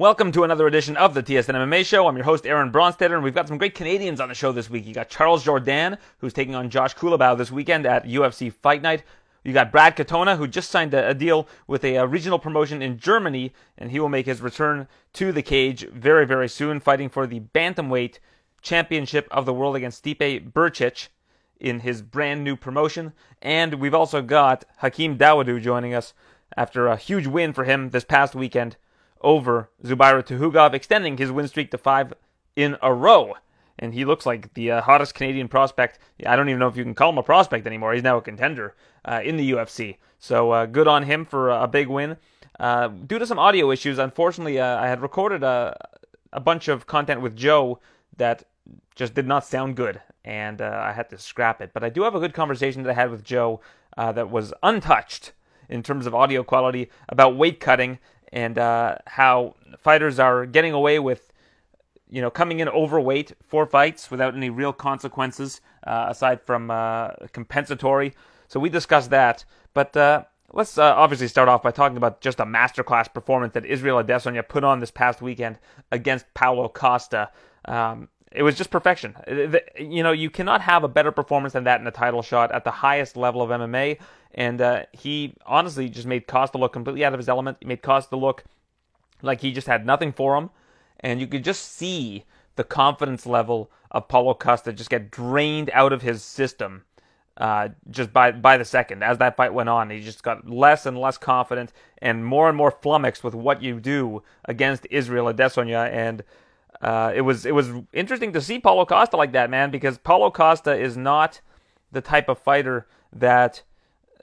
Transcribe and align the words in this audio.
Welcome 0.00 0.32
to 0.32 0.44
another 0.44 0.66
edition 0.66 0.96
of 0.96 1.12
the 1.12 1.22
TSN 1.22 1.54
MMA 1.54 1.84
show. 1.84 2.08
I'm 2.08 2.16
your 2.16 2.24
host, 2.24 2.46
Aaron 2.46 2.72
Bronsteter, 2.72 3.12
and 3.12 3.22
we've 3.22 3.34
got 3.34 3.48
some 3.48 3.58
great 3.58 3.74
Canadians 3.74 4.18
on 4.18 4.30
the 4.30 4.34
show 4.34 4.50
this 4.50 4.70
week. 4.70 4.86
You 4.86 4.94
got 4.94 5.10
Charles 5.10 5.44
Jordan, 5.44 5.98
who's 6.20 6.32
taking 6.32 6.54
on 6.54 6.70
Josh 6.70 6.94
Culibao 6.94 7.36
this 7.36 7.50
weekend 7.50 7.84
at 7.84 8.06
UFC 8.06 8.50
Fight 8.50 8.80
Night. 8.80 9.02
You 9.44 9.52
got 9.52 9.70
Brad 9.70 9.98
Katona, 9.98 10.38
who 10.38 10.48
just 10.48 10.70
signed 10.70 10.94
a, 10.94 11.12
deal 11.12 11.46
with 11.66 11.84
a, 11.84 12.02
regional 12.06 12.38
promotion 12.38 12.80
in 12.80 12.96
Germany, 12.96 13.52
and 13.76 13.90
he 13.90 14.00
will 14.00 14.08
make 14.08 14.24
his 14.24 14.40
return 14.40 14.88
to 15.12 15.32
the 15.32 15.42
cage 15.42 15.86
very, 15.90 16.24
very 16.26 16.48
soon, 16.48 16.80
fighting 16.80 17.10
for 17.10 17.26
the 17.26 17.40
bantamweight 17.40 18.20
championship 18.62 19.28
of 19.30 19.44
the 19.44 19.52
world 19.52 19.76
against 19.76 20.02
Stipe 20.02 20.50
Brcic 20.50 21.08
in 21.60 21.80
his 21.80 22.00
brand 22.00 22.42
new 22.42 22.56
promotion. 22.56 23.12
And 23.42 23.74
we've 23.74 23.92
also 23.92 24.22
got 24.22 24.64
Hakeem 24.78 25.18
Dawodu 25.18 25.60
joining 25.60 25.92
us 25.92 26.14
after 26.56 26.86
a 26.86 26.96
huge 26.96 27.26
win 27.26 27.52
for 27.52 27.64
him 27.64 27.90
this 27.90 28.04
past 28.04 28.34
weekend 28.34 28.78
over 29.20 29.70
Zubaira 29.84 30.24
Tukhugov, 30.24 30.74
extending 30.74 31.16
his 31.16 31.30
win 31.30 31.48
streak 31.48 31.70
to 31.70 31.78
five 31.78 32.12
in 32.56 32.76
a 32.82 32.92
row. 32.92 33.34
And 33.78 33.94
he 33.94 34.04
looks 34.04 34.26
like 34.26 34.52
the 34.54 34.72
uh, 34.72 34.80
hottest 34.82 35.14
Canadian 35.14 35.48
prospect. 35.48 35.98
I 36.26 36.36
don't 36.36 36.48
even 36.48 36.58
know 36.58 36.68
if 36.68 36.76
you 36.76 36.84
can 36.84 36.94
call 36.94 37.10
him 37.10 37.18
a 37.18 37.22
prospect 37.22 37.66
anymore. 37.66 37.94
He's 37.94 38.02
now 38.02 38.18
a 38.18 38.22
contender 38.22 38.74
uh, 39.04 39.20
in 39.24 39.36
the 39.36 39.52
UFC. 39.52 39.96
So 40.18 40.50
uh, 40.50 40.66
good 40.66 40.86
on 40.86 41.04
him 41.04 41.24
for 41.24 41.48
a 41.50 41.66
big 41.66 41.88
win. 41.88 42.16
Uh, 42.58 42.88
due 42.88 43.18
to 43.18 43.26
some 43.26 43.38
audio 43.38 43.70
issues, 43.70 43.98
unfortunately, 43.98 44.60
uh, 44.60 44.78
I 44.78 44.86
had 44.86 45.00
recorded 45.00 45.42
a, 45.42 45.76
a 46.32 46.40
bunch 46.40 46.68
of 46.68 46.86
content 46.86 47.22
with 47.22 47.34
Joe 47.34 47.80
that 48.18 48.44
just 48.94 49.14
did 49.14 49.26
not 49.26 49.46
sound 49.46 49.76
good, 49.76 49.98
and 50.26 50.60
uh, 50.60 50.78
I 50.82 50.92
had 50.92 51.08
to 51.10 51.18
scrap 51.18 51.62
it. 51.62 51.70
But 51.72 51.82
I 51.82 51.88
do 51.88 52.02
have 52.02 52.14
a 52.14 52.20
good 52.20 52.34
conversation 52.34 52.82
that 52.82 52.90
I 52.90 52.94
had 52.94 53.10
with 53.10 53.24
Joe 53.24 53.60
that 53.96 54.30
was 54.30 54.54
untouched 54.62 55.32
in 55.70 55.82
terms 55.82 56.06
of 56.06 56.14
audio 56.14 56.42
quality 56.42 56.90
about 57.08 57.36
weight 57.36 57.60
cutting 57.60 57.98
and 58.32 58.58
uh, 58.58 58.96
how 59.06 59.54
fighters 59.78 60.18
are 60.18 60.46
getting 60.46 60.72
away 60.72 60.98
with, 60.98 61.32
you 62.08 62.20
know, 62.20 62.30
coming 62.30 62.60
in 62.60 62.68
overweight 62.68 63.32
for 63.46 63.66
fights 63.66 64.10
without 64.10 64.34
any 64.34 64.50
real 64.50 64.72
consequences 64.72 65.60
uh, 65.86 66.06
aside 66.08 66.40
from 66.42 66.70
uh, 66.70 67.10
compensatory. 67.32 68.14
So 68.48 68.60
we 68.60 68.68
discussed 68.68 69.10
that, 69.10 69.44
but 69.74 69.96
uh, 69.96 70.24
let's 70.52 70.78
uh, 70.78 70.94
obviously 70.96 71.28
start 71.28 71.48
off 71.48 71.62
by 71.62 71.70
talking 71.70 71.96
about 71.96 72.20
just 72.20 72.40
a 72.40 72.44
masterclass 72.44 73.12
performance 73.12 73.54
that 73.54 73.64
Israel 73.64 74.02
Adesanya 74.02 74.46
put 74.46 74.64
on 74.64 74.80
this 74.80 74.90
past 74.90 75.22
weekend 75.22 75.58
against 75.92 76.32
Paulo 76.34 76.68
Costa. 76.68 77.30
Um, 77.66 78.08
it 78.32 78.42
was 78.42 78.56
just 78.56 78.70
perfection. 78.70 79.16
You 79.78 80.02
know, 80.02 80.12
you 80.12 80.30
cannot 80.30 80.60
have 80.60 80.84
a 80.84 80.88
better 80.88 81.10
performance 81.10 81.52
than 81.52 81.64
that 81.64 81.80
in 81.80 81.86
a 81.86 81.90
title 81.90 82.22
shot 82.22 82.52
at 82.52 82.64
the 82.64 82.70
highest 82.70 83.16
level 83.16 83.42
of 83.42 83.50
MMA. 83.50 83.98
And 84.34 84.60
uh, 84.60 84.84
he 84.92 85.34
honestly 85.44 85.88
just 85.88 86.06
made 86.06 86.26
Costa 86.26 86.58
look 86.58 86.72
completely 86.72 87.04
out 87.04 87.12
of 87.12 87.18
his 87.18 87.28
element. 87.28 87.58
He 87.60 87.66
made 87.66 87.82
Costa 87.82 88.16
look 88.16 88.44
like 89.22 89.40
he 89.40 89.52
just 89.52 89.66
had 89.66 89.84
nothing 89.84 90.12
for 90.12 90.36
him. 90.36 90.50
And 91.00 91.20
you 91.20 91.26
could 91.26 91.44
just 91.44 91.72
see 91.72 92.24
the 92.56 92.64
confidence 92.64 93.26
level 93.26 93.70
of 93.90 94.08
Paulo 94.08 94.34
Costa 94.34 94.72
just 94.72 94.90
get 94.90 95.10
drained 95.10 95.70
out 95.72 95.92
of 95.92 96.02
his 96.02 96.22
system 96.22 96.84
uh, 97.36 97.70
just 97.90 98.12
by 98.12 98.30
by 98.32 98.58
the 98.58 98.64
second. 98.64 99.02
As 99.02 99.18
that 99.18 99.36
fight 99.36 99.54
went 99.54 99.68
on, 99.68 99.90
he 99.90 100.00
just 100.00 100.22
got 100.22 100.48
less 100.48 100.84
and 100.84 100.98
less 100.98 101.16
confident 101.16 101.72
and 101.98 102.24
more 102.24 102.48
and 102.48 102.56
more 102.56 102.70
flummoxed 102.70 103.24
with 103.24 103.34
what 103.34 103.62
you 103.62 103.80
do 103.80 104.22
against 104.44 104.86
Israel 104.90 105.32
Adesanya. 105.32 105.90
And 105.90 106.22
uh, 106.82 107.12
it 107.14 107.22
was 107.22 107.46
it 107.46 107.54
was 107.54 107.70
interesting 107.92 108.32
to 108.34 108.40
see 108.40 108.58
Paulo 108.58 108.84
Costa 108.84 109.16
like 109.16 109.32
that, 109.32 109.48
man, 109.48 109.70
because 109.70 109.96
Paulo 109.96 110.30
Costa 110.30 110.76
is 110.76 110.96
not 110.96 111.40
the 111.90 112.02
type 112.02 112.28
of 112.28 112.38
fighter 112.38 112.86
that 113.12 113.62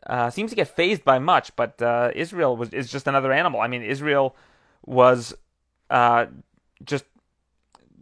uh, 0.08 0.30
seems 0.30 0.52
to 0.52 0.56
get 0.56 0.68
phased 0.70 1.04
by 1.04 1.20
much, 1.20 1.56
but 1.56 1.82
uh, 1.82 2.12
Israel 2.16 2.56
was 2.56 2.70
is 2.70 2.90
just 2.90 3.08
another 3.08 3.32
animal. 3.32 3.60
I 3.60 3.68
mean, 3.68 3.84
Israel 3.84 4.36
was 4.86 5.36
uh, 5.90 6.28
just 6.84 7.06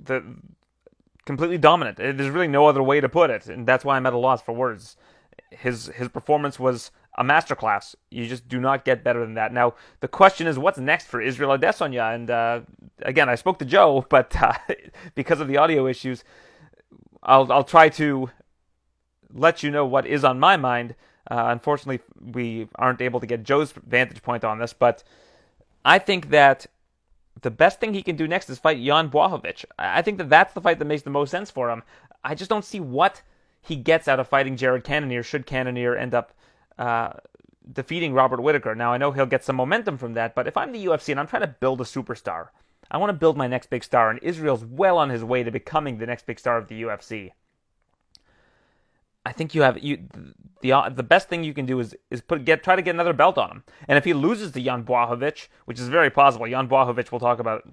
the 0.03 0.23
completely 1.25 1.57
dominant. 1.57 1.97
There's 1.97 2.29
really 2.29 2.47
no 2.47 2.67
other 2.67 2.83
way 2.83 3.01
to 3.01 3.09
put 3.09 3.31
it, 3.31 3.47
and 3.47 3.65
that's 3.65 3.83
why 3.83 3.97
I'm 3.97 4.05
at 4.05 4.13
a 4.13 4.17
loss 4.17 4.41
for 4.41 4.53
words. 4.53 4.97
His 5.49 5.87
his 5.87 6.09
performance 6.09 6.59
was 6.59 6.91
a 7.17 7.23
masterclass. 7.23 7.95
You 8.11 8.27
just 8.27 8.47
do 8.47 8.59
not 8.59 8.85
get 8.85 9.03
better 9.03 9.21
than 9.21 9.33
that. 9.33 9.51
Now 9.51 9.73
the 10.01 10.07
question 10.07 10.45
is, 10.45 10.59
what's 10.59 10.77
next 10.77 11.07
for 11.07 11.19
Israel 11.19 11.57
Adesanya? 11.57 12.13
And 12.13 12.29
uh, 12.29 12.61
again, 13.01 13.29
I 13.29 13.35
spoke 13.35 13.57
to 13.59 13.65
Joe, 13.65 14.05
but 14.09 14.39
uh, 14.41 14.53
because 15.15 15.39
of 15.39 15.47
the 15.47 15.57
audio 15.57 15.87
issues, 15.87 16.23
I'll 17.23 17.51
I'll 17.51 17.63
try 17.63 17.89
to 17.89 18.29
let 19.33 19.63
you 19.63 19.71
know 19.71 19.85
what 19.85 20.05
is 20.05 20.23
on 20.23 20.39
my 20.39 20.55
mind. 20.55 20.95
Uh, 21.29 21.45
unfortunately, 21.49 22.01
we 22.33 22.67
aren't 22.75 23.01
able 23.01 23.19
to 23.19 23.25
get 23.25 23.43
Joe's 23.43 23.71
vantage 23.71 24.21
point 24.21 24.43
on 24.43 24.59
this, 24.59 24.73
but 24.73 25.03
I 25.83 25.99
think 25.99 26.29
that 26.29 26.67
the 27.41 27.51
best 27.51 27.79
thing 27.79 27.93
he 27.93 28.03
can 28.03 28.15
do 28.15 28.27
next 28.27 28.49
is 28.49 28.59
fight 28.59 28.83
Jan 28.83 29.09
Blachowicz. 29.09 29.65
I 29.77 30.01
think 30.01 30.17
that 30.19 30.29
that's 30.29 30.53
the 30.53 30.61
fight 30.61 30.79
that 30.79 30.85
makes 30.85 31.03
the 31.03 31.09
most 31.09 31.31
sense 31.31 31.51
for 31.51 31.69
him. 31.69 31.83
I 32.23 32.35
just 32.35 32.49
don't 32.49 32.65
see 32.65 32.79
what 32.79 33.21
he 33.61 33.75
gets 33.75 34.07
out 34.07 34.19
of 34.19 34.27
fighting 34.27 34.55
Jared 34.55 34.83
Cannonier 34.83 35.23
should 35.23 35.45
Cannonier 35.45 35.95
end 35.95 36.13
up 36.13 36.33
uh, 36.77 37.13
defeating 37.71 38.13
Robert 38.13 38.41
Whitaker. 38.41 38.75
Now, 38.75 38.93
I 38.93 38.97
know 38.97 39.11
he'll 39.11 39.25
get 39.25 39.43
some 39.43 39.55
momentum 39.55 39.97
from 39.97 40.13
that, 40.13 40.35
but 40.35 40.47
if 40.47 40.55
I'm 40.55 40.71
the 40.71 40.85
UFC 40.85 41.09
and 41.09 41.19
I'm 41.19 41.27
trying 41.27 41.41
to 41.41 41.47
build 41.47 41.81
a 41.81 41.85
superstar, 41.85 42.49
I 42.89 42.97
want 42.97 43.09
to 43.09 43.13
build 43.13 43.37
my 43.37 43.47
next 43.47 43.69
big 43.69 43.83
star, 43.83 44.09
and 44.09 44.19
Israel's 44.21 44.63
well 44.63 44.97
on 44.97 45.09
his 45.09 45.23
way 45.23 45.43
to 45.43 45.51
becoming 45.51 45.97
the 45.97 46.05
next 46.05 46.25
big 46.25 46.39
star 46.39 46.57
of 46.57 46.67
the 46.67 46.83
UFC. 46.83 47.31
I 49.25 49.31
think 49.31 49.55
you 49.55 49.63
have 49.63 49.83
you 49.83 50.07
the 50.61 50.71
uh, 50.71 50.89
the 50.89 51.03
best 51.03 51.29
thing 51.29 51.43
you 51.43 51.53
can 51.53 51.65
do 51.65 51.79
is 51.79 51.95
is 52.11 52.21
put 52.21 52.45
get 52.45 52.63
try 52.63 52.75
to 52.75 52.81
get 52.81 52.93
another 52.93 53.13
belt 53.13 53.37
on 53.37 53.49
him. 53.49 53.63
And 53.87 53.97
if 53.97 54.03
he 54.03 54.13
loses 54.13 54.51
to 54.51 54.61
Jan 54.61 54.83
Blachowicz, 54.83 55.47
which 55.65 55.79
is 55.79 55.87
very 55.87 56.09
possible, 56.09 56.47
Jan 56.47 56.67
Blachowicz 56.67 57.11
we'll 57.11 57.19
talk 57.19 57.39
about 57.39 57.63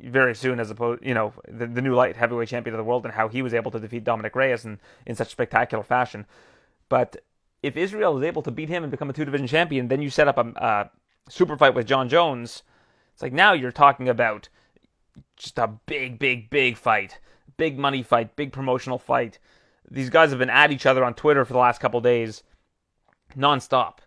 very 0.00 0.34
soon 0.34 0.58
as 0.58 0.70
opposed 0.70 1.04
you 1.04 1.14
know 1.14 1.32
the, 1.48 1.66
the 1.66 1.80
new 1.80 1.94
light 1.94 2.16
heavyweight 2.16 2.48
champion 2.48 2.74
of 2.74 2.78
the 2.78 2.84
world 2.84 3.04
and 3.04 3.14
how 3.14 3.28
he 3.28 3.40
was 3.40 3.54
able 3.54 3.70
to 3.70 3.78
defeat 3.78 4.04
Dominick 4.04 4.34
Reyes 4.34 4.64
in 4.64 4.80
in 5.06 5.14
such 5.14 5.30
spectacular 5.30 5.84
fashion. 5.84 6.26
But 6.88 7.16
if 7.62 7.76
Israel 7.76 8.18
is 8.18 8.24
able 8.24 8.42
to 8.42 8.50
beat 8.50 8.68
him 8.68 8.82
and 8.82 8.90
become 8.90 9.10
a 9.10 9.12
two 9.12 9.24
division 9.24 9.46
champion, 9.46 9.88
then 9.88 10.02
you 10.02 10.10
set 10.10 10.28
up 10.28 10.38
a, 10.38 10.48
a 10.56 10.90
super 11.30 11.56
fight 11.56 11.74
with 11.74 11.86
Jon 11.86 12.08
Jones. 12.08 12.62
It's 13.12 13.22
like 13.22 13.32
now 13.32 13.52
you're 13.52 13.72
talking 13.72 14.08
about 14.08 14.48
just 15.36 15.58
a 15.58 15.66
big, 15.66 16.18
big, 16.18 16.50
big 16.50 16.76
fight, 16.76 17.18
big 17.56 17.78
money 17.78 18.02
fight, 18.02 18.36
big 18.36 18.52
promotional 18.52 18.98
fight 18.98 19.38
these 19.90 20.10
guys 20.10 20.30
have 20.30 20.38
been 20.38 20.50
at 20.50 20.72
each 20.72 20.86
other 20.86 21.04
on 21.04 21.14
Twitter 21.14 21.44
for 21.44 21.52
the 21.52 21.58
last 21.58 21.80
couple 21.80 22.00
days, 22.00 22.42
nonstop, 23.36 23.98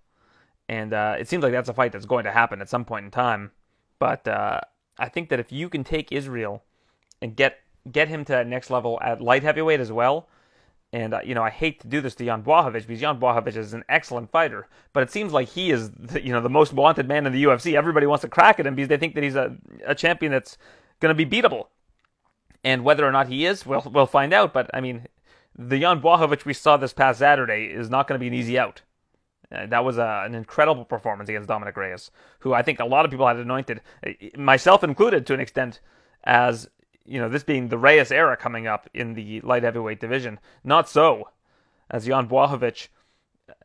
and 0.67 0.93
uh, 0.93 1.15
it 1.19 1.27
seems 1.27 1.43
like 1.43 1.51
that's 1.51 1.69
a 1.69 1.73
fight 1.73 1.91
that's 1.91 2.05
going 2.05 2.25
to 2.25 2.31
happen 2.31 2.61
at 2.61 2.69
some 2.69 2.85
point 2.85 3.05
in 3.05 3.11
time. 3.11 3.51
But 3.97 4.27
uh, 4.27 4.61
I 4.97 5.09
think 5.09 5.29
that 5.29 5.39
if 5.39 5.51
you 5.51 5.69
can 5.69 5.83
take 5.83 6.11
Israel 6.11 6.63
and 7.21 7.35
get 7.35 7.59
get 7.91 8.07
him 8.07 8.25
to 8.25 8.33
that 8.33 8.47
next 8.47 8.69
level 8.69 8.99
at 9.01 9.21
light 9.21 9.43
heavyweight 9.43 9.79
as 9.79 9.91
well, 9.91 10.27
and 10.91 11.13
uh, 11.13 11.21
you 11.23 11.35
know 11.35 11.43
I 11.43 11.49
hate 11.49 11.79
to 11.81 11.87
do 11.87 12.01
this 12.01 12.15
to 12.15 12.25
Jan 12.25 12.43
Blachowicz 12.43 12.87
because 12.87 12.99
Jan 12.99 13.19
Blachowicz 13.19 13.55
is 13.55 13.73
an 13.73 13.83
excellent 13.89 14.31
fighter, 14.31 14.67
but 14.93 15.03
it 15.03 15.11
seems 15.11 15.33
like 15.33 15.49
he 15.49 15.71
is 15.71 15.91
the, 15.91 16.23
you 16.23 16.31
know 16.31 16.41
the 16.41 16.49
most 16.49 16.73
wanted 16.73 17.07
man 17.07 17.25
in 17.25 17.33
the 17.33 17.43
UFC. 17.43 17.73
Everybody 17.73 18.05
wants 18.05 18.21
to 18.21 18.29
crack 18.29 18.59
at 18.59 18.67
him 18.67 18.75
because 18.75 18.89
they 18.89 18.97
think 18.97 19.15
that 19.15 19.23
he's 19.23 19.35
a, 19.35 19.55
a 19.85 19.95
champion 19.95 20.31
that's 20.31 20.57
going 20.99 21.15
to 21.15 21.25
be 21.25 21.41
beatable. 21.41 21.67
And 22.63 22.83
whether 22.83 23.07
or 23.07 23.11
not 23.11 23.27
he 23.29 23.45
is, 23.45 23.65
we'll 23.65 23.83
we'll 23.91 24.05
find 24.05 24.33
out. 24.33 24.53
But 24.53 24.69
I 24.73 24.81
mean, 24.81 25.07
the 25.57 25.79
Jan 25.79 26.01
Blachowicz 26.01 26.45
we 26.45 26.53
saw 26.53 26.77
this 26.77 26.93
past 26.93 27.19
Saturday 27.19 27.65
is 27.65 27.89
not 27.89 28.07
going 28.07 28.17
to 28.17 28.19
be 28.19 28.27
an 28.27 28.33
easy 28.33 28.57
out. 28.57 28.81
Uh, 29.51 29.65
that 29.65 29.83
was 29.83 29.97
a, 29.97 30.23
an 30.25 30.35
incredible 30.35 30.85
performance 30.85 31.27
against 31.27 31.47
Dominick 31.47 31.75
Reyes, 31.75 32.11
who 32.39 32.53
I 32.53 32.61
think 32.61 32.79
a 32.79 32.85
lot 32.85 33.05
of 33.05 33.11
people 33.11 33.27
had 33.27 33.37
anointed, 33.37 33.81
uh, 34.05 34.11
myself 34.37 34.83
included 34.83 35.25
to 35.25 35.33
an 35.33 35.39
extent, 35.39 35.79
as 36.23 36.69
you 37.05 37.19
know 37.19 37.29
this 37.29 37.43
being 37.43 37.69
the 37.69 37.77
Reyes 37.77 38.11
era 38.11 38.37
coming 38.37 38.67
up 38.67 38.87
in 38.93 39.15
the 39.15 39.41
light 39.41 39.63
heavyweight 39.63 39.99
division. 39.99 40.39
Not 40.63 40.87
so, 40.87 41.29
as 41.89 42.05
Jan 42.05 42.27
Blachowicz 42.27 42.89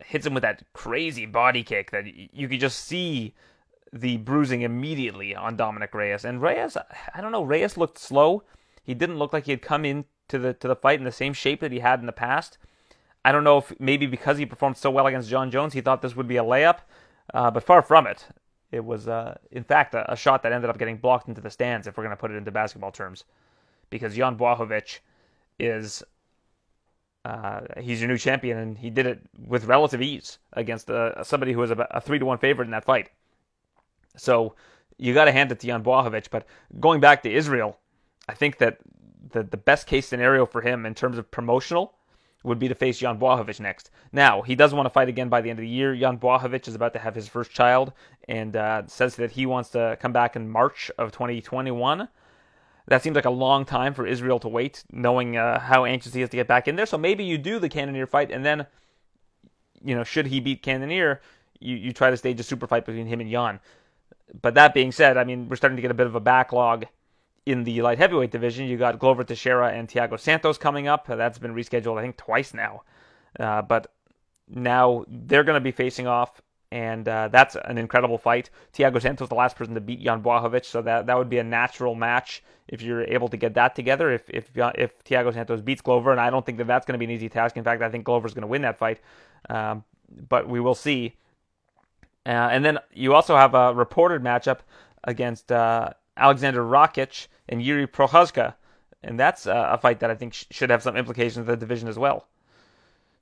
hits 0.05 0.27
him 0.27 0.34
with 0.34 0.43
that 0.43 0.62
crazy 0.73 1.27
body 1.27 1.62
kick 1.62 1.91
that 1.91 2.06
you 2.06 2.49
could 2.49 2.61
just 2.61 2.87
see 2.87 3.34
the 3.93 4.17
bruising 4.19 4.62
immediately 4.62 5.34
on 5.37 5.56
Dominick 5.56 5.94
Reyes. 5.94 6.25
And 6.25 6.43
Reyes, 6.43 6.77
I 7.14 7.20
don't 7.20 7.32
know, 7.32 7.44
Reyes 7.44 7.76
looked 7.76 7.99
slow. 7.99 8.43
He 8.82 8.94
didn't 8.94 9.19
look 9.19 9.32
like 9.32 9.44
he 9.44 9.53
had 9.53 9.62
come 9.62 9.85
in 9.85 10.05
to 10.29 10.38
the 10.38 10.53
to 10.55 10.69
the 10.69 10.76
fight 10.76 10.99
in 10.99 11.05
the 11.05 11.12
same 11.12 11.32
shape 11.32 11.61
that 11.61 11.73
he 11.73 11.81
had 11.81 12.00
in 12.00 12.06
the 12.06 12.12
past. 12.12 12.59
I 13.25 13.32
don't 13.32 13.44
know 13.44 13.59
if 13.59 13.73
maybe 13.81 14.06
because 14.06 14.38
he 14.38 14.47
performed 14.47 14.76
so 14.76 14.91
well 14.91 15.06
against 15.06 15.31
Jon 15.31 15.50
Jones, 15.50 15.73
he 15.73 15.81
thought 15.81 16.03
this 16.03 16.17
would 16.17 16.29
be 16.29 16.37
a 16.37 16.44
layup, 16.44 16.79
uh, 17.32 17.50
but 17.50 17.62
far 17.62 17.82
from 17.82 18.06
it. 18.06 18.26
It 18.71 18.85
was, 18.85 19.06
uh, 19.06 19.38
in 19.53 19.62
fact, 19.62 19.94
a, 19.94 20.12
a, 20.12 20.17
shot 20.17 20.43
that 20.43 20.53
ended 20.53 20.69
up 20.69 20.79
getting 20.79 20.97
blocked 20.97 21.29
into 21.29 21.41
the 21.41 21.49
stands, 21.49 21.87
if 21.87 21.97
we're 21.97 22.03
going 22.03 22.17
to 22.17 22.21
put 22.21 22.32
it 22.32 22.35
into 22.35 22.50
basketball 22.50 22.91
terms, 22.91 23.25
because 23.88 24.17
Jan 24.17 24.37
Blachowicz 24.37 24.99
is 25.61 26.03
uh, 27.25 27.61
he's 27.81 28.00
your 28.00 28.09
new 28.09 28.19
champion, 28.19 28.59
and 28.59 28.77
he 28.77 28.91
did 28.91 29.06
it 29.06 29.20
with 29.47 29.65
relative 29.65 30.03
ease 30.03 30.38
against 30.53 30.91
uh, 30.91 31.23
somebody 31.25 31.53
who 31.53 31.61
was 31.61 31.70
a, 31.70 31.87
a 31.93 32.00
three 32.00 32.19
to 32.19 32.27
one 32.27 32.38
favorite 32.38 32.67
in 32.67 32.73
that 32.73 32.85
fight. 32.85 33.11
So 34.17 34.55
you 34.99 35.15
got 35.15 35.25
to 35.25 35.32
hand 35.32 35.50
it 35.50 35.61
to 35.61 35.67
Jan 35.67 35.82
Blachowicz. 35.82 36.29
But 36.31 36.47
going 36.81 37.00
back 37.00 37.23
to 37.23 37.32
Israel, 37.32 37.79
I 38.29 38.35
think 38.35 38.59
that 38.59 38.79
the, 39.31 39.43
the 39.43 39.56
best 39.56 39.87
case 39.87 40.06
scenario 40.06 40.47
for 40.47 40.61
him 40.61 40.87
in 40.87 40.94
terms 40.94 41.19
of 41.19 41.31
promotional 41.31 41.94
would 42.44 42.59
be 42.59 42.69
to 42.69 42.75
face 42.75 42.99
Jan 42.99 43.19
Błachowicz 43.19 43.59
next. 43.59 43.91
Now, 44.12 44.43
he 44.43 44.55
does 44.55 44.75
want 44.75 44.87
to 44.87 44.91
fight 44.91 45.09
again 45.09 45.31
by 45.31 45.41
the 45.41 45.50
end 45.50 45.59
of 45.59 45.62
the 45.62 45.69
year. 45.69 45.97
Jan 45.97 46.19
Błachowicz 46.19 46.69
is 46.69 46.75
about 46.75 46.93
to 46.93 46.99
have 46.99 47.15
his 47.15 47.26
first 47.26 47.50
child 47.50 47.93
and 48.29 48.55
uh, 48.55 48.82
says 48.87 49.17
that 49.17 49.32
he 49.32 49.47
wants 49.47 49.71
to 49.71 49.97
come 50.00 50.12
back 50.12 50.37
in 50.37 50.49
March 50.49 50.91
of 50.99 51.11
2021. 51.11 52.09
That 52.87 53.03
seems 53.03 53.17
like 53.17 53.25
a 53.25 53.31
long 53.31 53.65
time 53.65 53.94
for 53.94 54.06
Israel 54.06 54.38
to 54.41 54.49
wait, 54.49 54.85
knowing 54.93 55.38
uh, 55.38 55.59
how 55.59 55.87
anxious 55.87 56.12
he 56.12 56.20
is 56.20 56.29
to 56.29 56.37
get 56.37 56.47
back 56.47 56.69
in 56.69 56.77
there. 56.77 56.85
So 56.85 56.99
maybe 56.99 57.25
you 57.25 57.38
do 57.38 57.59
the 57.59 57.70
Cannonier 57.70 58.06
fight, 58.06 58.31
and 58.31 58.44
then, 58.44 58.67
you 59.82 59.94
know, 59.94 60.05
should 60.05 60.27
he 60.27 60.38
beat 60.38 60.62
Cannonier, 60.62 61.23
you, 61.61 61.77
you 61.77 61.93
try 61.94 62.11
to 62.11 62.17
stage 62.19 62.38
a 62.41 62.43
super 62.43 62.67
fight 62.67 62.85
between 62.85 63.06
him 63.06 63.20
and 63.20 63.31
Jan. 63.31 63.59
But 64.43 64.55
that 64.55 64.75
being 64.75 64.93
said, 64.93 65.17
I 65.17 65.25
mean, 65.25 65.49
we're 65.49 65.56
starting 65.56 65.77
to 65.77 65.82
get 65.82 65.91
a 65.91 65.94
bit 65.94 66.06
of 66.06 66.15
a 66.15 66.20
backlog 66.20 66.85
in 67.46 67.64
the 67.64 67.82
light 67.82 67.99
heavyweight 67.99 68.31
division. 68.31 68.67
You 68.67 68.76
got 68.76 68.99
Glover 68.99 69.25
Teixeira 69.25 69.73
and 69.73 69.88
Thiago 69.88 70.19
Santos 70.19 70.58
coming 70.58 70.88
up. 70.88 71.06
That's 71.06 71.38
been 71.38 71.55
rescheduled, 71.55 71.99
I 71.99 72.02
think, 72.02 72.17
twice 72.17 72.55
now. 72.55 72.82
Uh, 73.38 73.62
but 73.62 73.93
now 74.49 75.05
they're 75.08 75.44
going 75.44 75.56
to 75.56 75.61
be 75.61 75.73
facing 75.73 76.06
off, 76.06 76.41
and 76.70 77.06
uh, 77.08 77.29
that's 77.29 77.56
an 77.64 77.79
incredible 77.79 78.19
fight. 78.19 78.50
Thiago 78.73 79.00
Santos, 79.00 79.26
is 79.26 79.29
the 79.31 79.35
last 79.35 79.56
person 79.56 79.75
to 79.75 79.81
beat 79.81 80.02
Jan 80.02 80.23
Błachowicz, 80.23 80.67
so 80.67 80.82
that 80.82 81.06
that 81.06 81.19
would 81.19 81.31
be 81.31 81.38
a 81.38 81.44
natural 81.44 81.94
match 81.94 82.43
if 82.69 82.81
you're 82.82 83.05
able 83.05 83.29
to 83.29 83.37
get 83.37 83.55
that 83.55 83.75
together. 83.75 84.12
If 84.12 84.29
if 84.31 84.50
if 84.55 85.02
Thiago 85.05 85.32
Santos 85.32 85.61
beats 85.61 85.82
Glover, 85.82 86.12
and 86.12 86.20
I 86.20 86.31
don't 86.31 86.46
think 86.46 86.58
that 86.58 86.67
that's 86.67 86.87
going 86.87 86.94
to 86.94 86.99
be 86.99 87.06
an 87.06 87.11
easy 87.11 87.29
task. 87.29 87.56
In 87.56 87.64
fact, 87.64 87.82
I 87.82 87.91
think 87.91 88.05
Glover's 88.05 88.35
going 88.35 88.43
to 88.43 88.49
win 88.49 88.62
that 88.62 88.79
fight, 88.79 89.00
um, 89.50 89.85
but 90.29 90.49
we 90.49 90.61
will 90.61 90.75
see. 90.75 91.14
Uh, 92.26 92.49
and 92.50 92.64
then 92.64 92.79
you 92.94 93.14
also 93.14 93.37
have 93.37 93.55
a 93.55 93.75
reported 93.75 94.23
matchup 94.23 94.61
against 95.02 95.52
uh, 95.52 95.91
Alexander 96.17 96.62
Rakic 96.62 97.26
and 97.49 97.62
Yuri 97.62 97.87
Prochazka, 97.87 98.55
and 99.02 99.19
that's 99.19 99.46
uh, 99.46 99.69
a 99.70 99.79
fight 99.79 100.00
that 100.00 100.11
I 100.11 100.14
think 100.14 100.35
sh- 100.35 100.44
should 100.50 100.70
have 100.70 100.82
some 100.82 100.96
implications 100.96 101.44
for 101.46 101.52
the 101.52 101.56
division 101.56 101.88
as 101.88 101.99
well. 101.99 102.26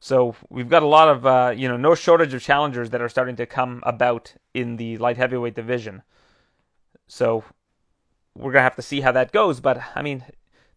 So 0.00 0.34
we've 0.48 0.68
got 0.68 0.82
a 0.82 0.86
lot 0.86 1.08
of 1.08 1.26
uh, 1.26 1.54
you 1.56 1.68
know 1.68 1.76
no 1.76 1.94
shortage 1.94 2.34
of 2.34 2.42
challengers 2.42 2.90
that 2.90 3.00
are 3.00 3.08
starting 3.08 3.36
to 3.36 3.46
come 3.46 3.82
about 3.84 4.34
in 4.52 4.76
the 4.76 4.98
light 4.98 5.16
heavyweight 5.16 5.54
division. 5.54 6.02
So 7.06 7.44
we're 8.34 8.52
gonna 8.52 8.62
have 8.62 8.76
to 8.76 8.82
see 8.82 9.00
how 9.00 9.12
that 9.12 9.32
goes. 9.32 9.60
But 9.60 9.80
I 9.94 10.02
mean, 10.02 10.24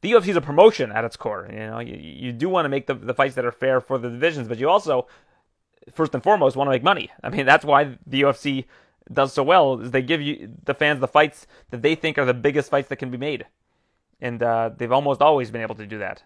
the 0.02 0.12
UFC 0.12 0.28
is 0.28 0.36
a 0.36 0.42
promotion 0.42 0.92
at 0.92 1.06
its 1.06 1.16
core. 1.16 1.48
You 1.52 1.58
know, 1.58 1.80
you, 1.80 1.96
you 1.96 2.32
do 2.32 2.50
want 2.50 2.66
to 2.66 2.70
make 2.70 2.88
the, 2.88 2.94
the 2.94 3.14
fights 3.14 3.36
that 3.36 3.46
are 3.46 3.52
fair 3.52 3.82
for 3.82 3.98
the 3.98 4.10
divisions, 4.10 4.48
but 4.48 4.60
you 4.60 4.70
also, 4.70 5.08
first 5.92 6.14
and 6.14 6.22
foremost, 6.22 6.56
want 6.56 6.68
to 6.68 6.72
make 6.72 6.84
money. 6.84 7.10
I 7.24 7.30
mean, 7.30 7.46
that's 7.46 7.66
why 7.66 7.98
the 8.06 8.22
UFC 8.22 8.66
does 9.12 9.34
so 9.34 9.44
well 9.44 9.80
is 9.80 9.92
they 9.92 10.02
give 10.02 10.22
you 10.22 10.52
the 10.64 10.74
fans 10.74 11.00
the 11.00 11.08
fights 11.08 11.48
that 11.70 11.82
they 11.82 11.96
think 11.96 12.18
are 12.18 12.26
the 12.26 12.34
biggest 12.34 12.70
fights 12.70 12.88
that 12.90 12.98
can 12.98 13.12
be 13.12 13.18
made, 13.18 13.46
and 14.20 14.42
uh, 14.42 14.72
they've 14.76 14.92
almost 14.92 15.22
always 15.22 15.52
been 15.52 15.62
able 15.62 15.76
to 15.76 15.86
do 15.86 16.00
that. 16.00 16.24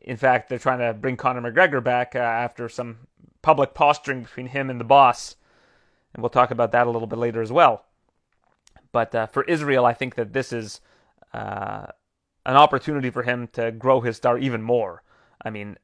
In 0.00 0.16
fact, 0.16 0.48
they're 0.48 0.58
trying 0.58 0.78
to 0.78 0.94
bring 0.94 1.16
Conor 1.16 1.50
McGregor 1.50 1.82
back 1.82 2.14
uh, 2.14 2.20
after 2.20 2.68
some 2.68 2.98
public 3.42 3.74
posturing 3.74 4.22
between 4.22 4.46
him 4.46 4.70
and 4.70 4.80
the 4.80 4.84
boss, 4.84 5.36
and 6.14 6.22
we'll 6.22 6.30
talk 6.30 6.50
about 6.50 6.72
that 6.72 6.86
a 6.86 6.90
little 6.90 7.08
bit 7.08 7.18
later 7.18 7.42
as 7.42 7.52
well. 7.52 7.84
But 8.92 9.14
uh, 9.14 9.26
for 9.26 9.44
Israel, 9.44 9.84
I 9.84 9.92
think 9.92 10.14
that 10.14 10.32
this 10.32 10.52
is 10.52 10.80
uh, 11.34 11.86
an 12.46 12.56
opportunity 12.56 13.10
for 13.10 13.22
him 13.22 13.48
to 13.52 13.70
grow 13.70 14.00
his 14.00 14.16
star 14.16 14.38
even 14.38 14.62
more. 14.62 15.02
I 15.44 15.50
mean, 15.50 15.76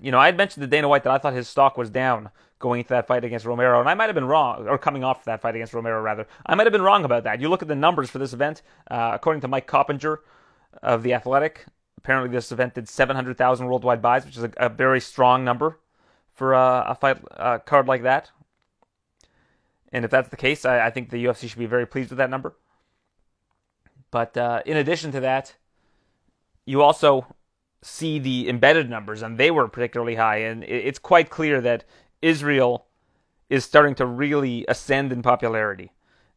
you 0.00 0.10
know, 0.10 0.18
I 0.18 0.26
had 0.26 0.36
mentioned 0.36 0.62
to 0.62 0.68
Dana 0.68 0.88
White 0.88 1.04
that 1.04 1.12
I 1.12 1.18
thought 1.18 1.32
his 1.32 1.48
stock 1.48 1.76
was 1.76 1.90
down 1.90 2.30
going 2.62 2.80
into 2.80 2.90
that 2.90 3.06
fight 3.06 3.24
against 3.24 3.44
Romero, 3.44 3.80
and 3.80 3.88
I 3.88 3.94
might 3.94 4.06
have 4.06 4.14
been 4.14 4.24
wrong, 4.24 4.66
or 4.66 4.78
coming 4.78 5.04
off 5.04 5.24
that 5.24 5.42
fight 5.42 5.54
against 5.54 5.74
Romero, 5.74 6.00
rather. 6.00 6.26
I 6.46 6.54
might 6.54 6.66
have 6.66 6.72
been 6.72 6.80
wrong 6.80 7.04
about 7.04 7.24
that. 7.24 7.42
You 7.42 7.50
look 7.50 7.60
at 7.60 7.68
the 7.68 7.74
numbers 7.74 8.08
for 8.08 8.18
this 8.18 8.32
event, 8.32 8.62
uh, 8.90 9.10
according 9.12 9.42
to 9.42 9.48
Mike 9.48 9.66
Coppinger 9.66 10.20
of 10.82 11.02
The 11.02 11.12
Athletic, 11.12 11.66
apparently 11.98 12.30
this 12.30 12.50
event 12.50 12.74
did 12.74 12.88
700,000 12.88 13.66
worldwide 13.66 14.00
buys, 14.00 14.24
which 14.24 14.38
is 14.38 14.44
a, 14.44 14.52
a 14.56 14.68
very 14.70 15.00
strong 15.00 15.44
number 15.44 15.78
for 16.32 16.54
a, 16.54 16.86
a 16.88 16.94
fight 16.94 17.18
card 17.66 17.86
like 17.86 18.02
that. 18.02 18.30
And 19.92 20.04
if 20.04 20.10
that's 20.10 20.30
the 20.30 20.36
case, 20.36 20.64
I, 20.64 20.86
I, 20.86 20.90
think 20.90 21.10
the 21.10 21.22
UFC 21.22 21.48
should 21.48 21.58
be 21.58 21.66
very 21.66 21.86
pleased 21.86 22.10
with 22.10 22.16
that 22.18 22.30
number. 22.30 22.56
But 24.10 24.36
uh, 24.36 24.62
in 24.64 24.78
addition 24.78 25.12
to 25.12 25.20
that, 25.20 25.54
you 26.64 26.80
also 26.80 27.26
see 27.82 28.18
the 28.18 28.48
embedded 28.48 28.88
numbers, 28.88 29.22
and 29.22 29.36
they 29.36 29.50
were 29.50 29.68
particularly 29.68 30.14
high. 30.14 30.38
And 30.38 30.64
it's 30.64 30.98
quite 30.98 31.28
clear 31.28 31.60
that 31.60 31.84
Israel 32.22 32.86
is 33.50 33.64
starting 33.64 33.94
to 33.96 34.06
really 34.06 34.64
ascend 34.68 35.12
in 35.12 35.20
popularity, 35.22 35.92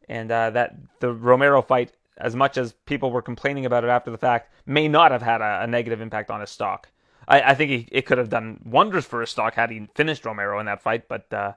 and 0.09 0.31
uh, 0.31 0.49
that 0.49 0.75
the 0.99 1.13
Romero 1.13 1.61
fight, 1.61 1.93
as 2.17 2.35
much 2.35 2.57
as 2.57 2.73
people 2.85 3.11
were 3.11 3.21
complaining 3.21 3.65
about 3.65 3.83
it 3.83 3.89
after 3.89 4.11
the 4.11 4.17
fact, 4.17 4.51
may 4.65 4.87
not 4.87 5.11
have 5.11 5.21
had 5.21 5.41
a, 5.41 5.61
a 5.63 5.67
negative 5.67 6.01
impact 6.01 6.29
on 6.29 6.41
his 6.41 6.49
stock. 6.49 6.89
I, 7.27 7.41
I 7.41 7.53
think 7.55 7.71
he, 7.71 7.87
it 7.91 8.05
could 8.05 8.17
have 8.17 8.29
done 8.29 8.59
wonders 8.65 9.05
for 9.05 9.21
his 9.21 9.29
stock 9.29 9.53
had 9.53 9.71
he 9.71 9.87
finished 9.95 10.25
Romero 10.25 10.59
in 10.59 10.65
that 10.65 10.81
fight, 10.81 11.07
but 11.07 11.31
uh, 11.31 11.53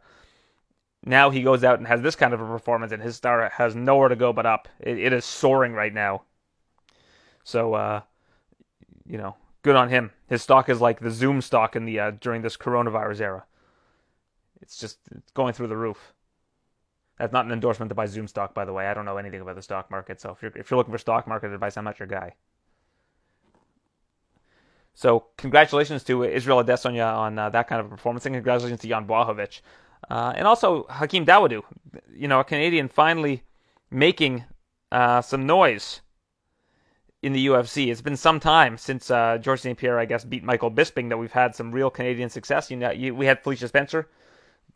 now 1.04 1.30
he 1.30 1.42
goes 1.42 1.64
out 1.64 1.78
and 1.78 1.86
has 1.88 2.02
this 2.02 2.16
kind 2.16 2.34
of 2.34 2.40
a 2.40 2.46
performance, 2.46 2.92
and 2.92 3.02
his 3.02 3.16
star 3.16 3.50
has 3.54 3.74
nowhere 3.74 4.08
to 4.08 4.16
go 4.16 4.32
but 4.32 4.46
up. 4.46 4.68
it, 4.80 4.98
it 4.98 5.12
is 5.12 5.24
soaring 5.24 5.72
right 5.72 5.92
now. 5.92 6.22
So, 7.44 7.74
uh, 7.74 8.00
you 9.06 9.18
know, 9.18 9.36
good 9.62 9.76
on 9.76 9.88
him. 9.88 10.12
His 10.28 10.42
stock 10.42 10.68
is 10.68 10.80
like 10.80 11.00
the 11.00 11.10
Zoom 11.10 11.40
stock 11.40 11.76
in 11.76 11.84
the 11.84 11.98
uh, 11.98 12.10
during 12.20 12.42
this 12.42 12.56
coronavirus 12.56 13.20
era. 13.20 13.44
It's 14.60 14.76
just 14.76 14.98
it's 15.14 15.32
going 15.32 15.52
through 15.54 15.68
the 15.68 15.76
roof. 15.76 16.14
That's 17.18 17.32
not 17.32 17.46
an 17.46 17.52
endorsement 17.52 17.88
to 17.88 17.94
buy 17.94 18.06
Zoom 18.06 18.28
stock, 18.28 18.54
by 18.54 18.64
the 18.64 18.72
way. 18.72 18.86
I 18.86 18.94
don't 18.94 19.04
know 19.04 19.16
anything 19.16 19.40
about 19.40 19.56
the 19.56 19.62
stock 19.62 19.90
market, 19.90 20.20
so 20.20 20.30
if 20.30 20.42
you're 20.42 20.52
if 20.54 20.70
you're 20.70 20.78
looking 20.78 20.92
for 20.92 20.98
stock 20.98 21.26
market 21.26 21.52
advice, 21.52 21.76
I'm 21.76 21.84
not 21.84 21.98
your 21.98 22.08
guy. 22.08 22.34
So 24.94 25.26
congratulations 25.36 26.02
to 26.04 26.24
Israel 26.24 26.62
Adesanya 26.62 27.16
on 27.16 27.38
uh, 27.38 27.50
that 27.50 27.68
kind 27.68 27.80
of 27.80 27.86
a 27.86 27.88
performance, 27.88 28.26
and 28.26 28.34
congratulations 28.34 28.80
to 28.80 28.88
Jan 28.88 29.06
Błachowicz, 29.06 29.60
uh, 30.10 30.32
and 30.34 30.46
also 30.46 30.86
Hakeem 30.88 31.24
Dawodu, 31.24 31.62
you 32.12 32.28
know, 32.28 32.40
a 32.40 32.44
Canadian 32.44 32.88
finally 32.88 33.44
making 33.90 34.44
uh, 34.90 35.20
some 35.22 35.46
noise 35.46 36.00
in 37.22 37.32
the 37.32 37.46
UFC. 37.46 37.90
It's 37.90 38.00
been 38.00 38.16
some 38.16 38.40
time 38.40 38.78
since 38.78 39.10
uh, 39.10 39.38
George 39.38 39.60
St. 39.60 39.78
Pierre, 39.78 39.98
I 39.98 40.04
guess, 40.04 40.24
beat 40.24 40.44
Michael 40.44 40.70
Bisping 40.70 41.08
that 41.08 41.16
we've 41.16 41.32
had 41.32 41.54
some 41.54 41.72
real 41.72 41.90
Canadian 41.90 42.30
success. 42.30 42.70
You 42.70 42.76
know, 42.76 42.90
you, 42.90 43.14
we 43.14 43.26
had 43.26 43.42
Felicia 43.42 43.68
Spencer 43.68 44.08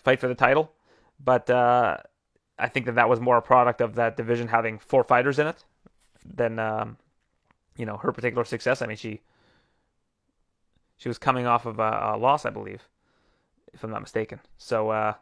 fight 0.03 0.21
for 0.21 0.29
the 0.29 0.35
title, 0.35 0.73
but 1.23 1.49
uh, 1.51 1.99
I 2.59 2.69
think 2.69 2.87
that 2.87 2.95
that 2.97 3.09
was 3.09 3.21
more 3.21 3.37
a 3.37 3.43
product 3.43 3.81
of 3.81 3.95
that 3.97 4.17
division 4.17 4.49
having 4.49 4.79
four 4.79 5.05
fighters 5.05 5.39
in 5.39 5.47
it 5.47 5.65
than 6.25 6.59
um, 6.59 6.97
you 7.77 7.87
know 7.87 7.97
her 7.97 8.13
particular 8.13 8.45
success. 8.45 8.83
I 8.83 8.87
mean, 8.87 8.97
she 8.97 9.21
she 10.97 11.09
was 11.09 11.19
coming 11.19 11.47
off 11.47 11.67
of 11.67 11.79
a, 11.79 12.13
a 12.15 12.17
loss, 12.17 12.47
I 12.47 12.51
believe, 12.51 12.89
if 13.73 13.83
I'm 13.83 13.91
not 13.91 14.03
mistaken. 14.03 14.41
So 14.59 14.91
uh, 14.91 15.15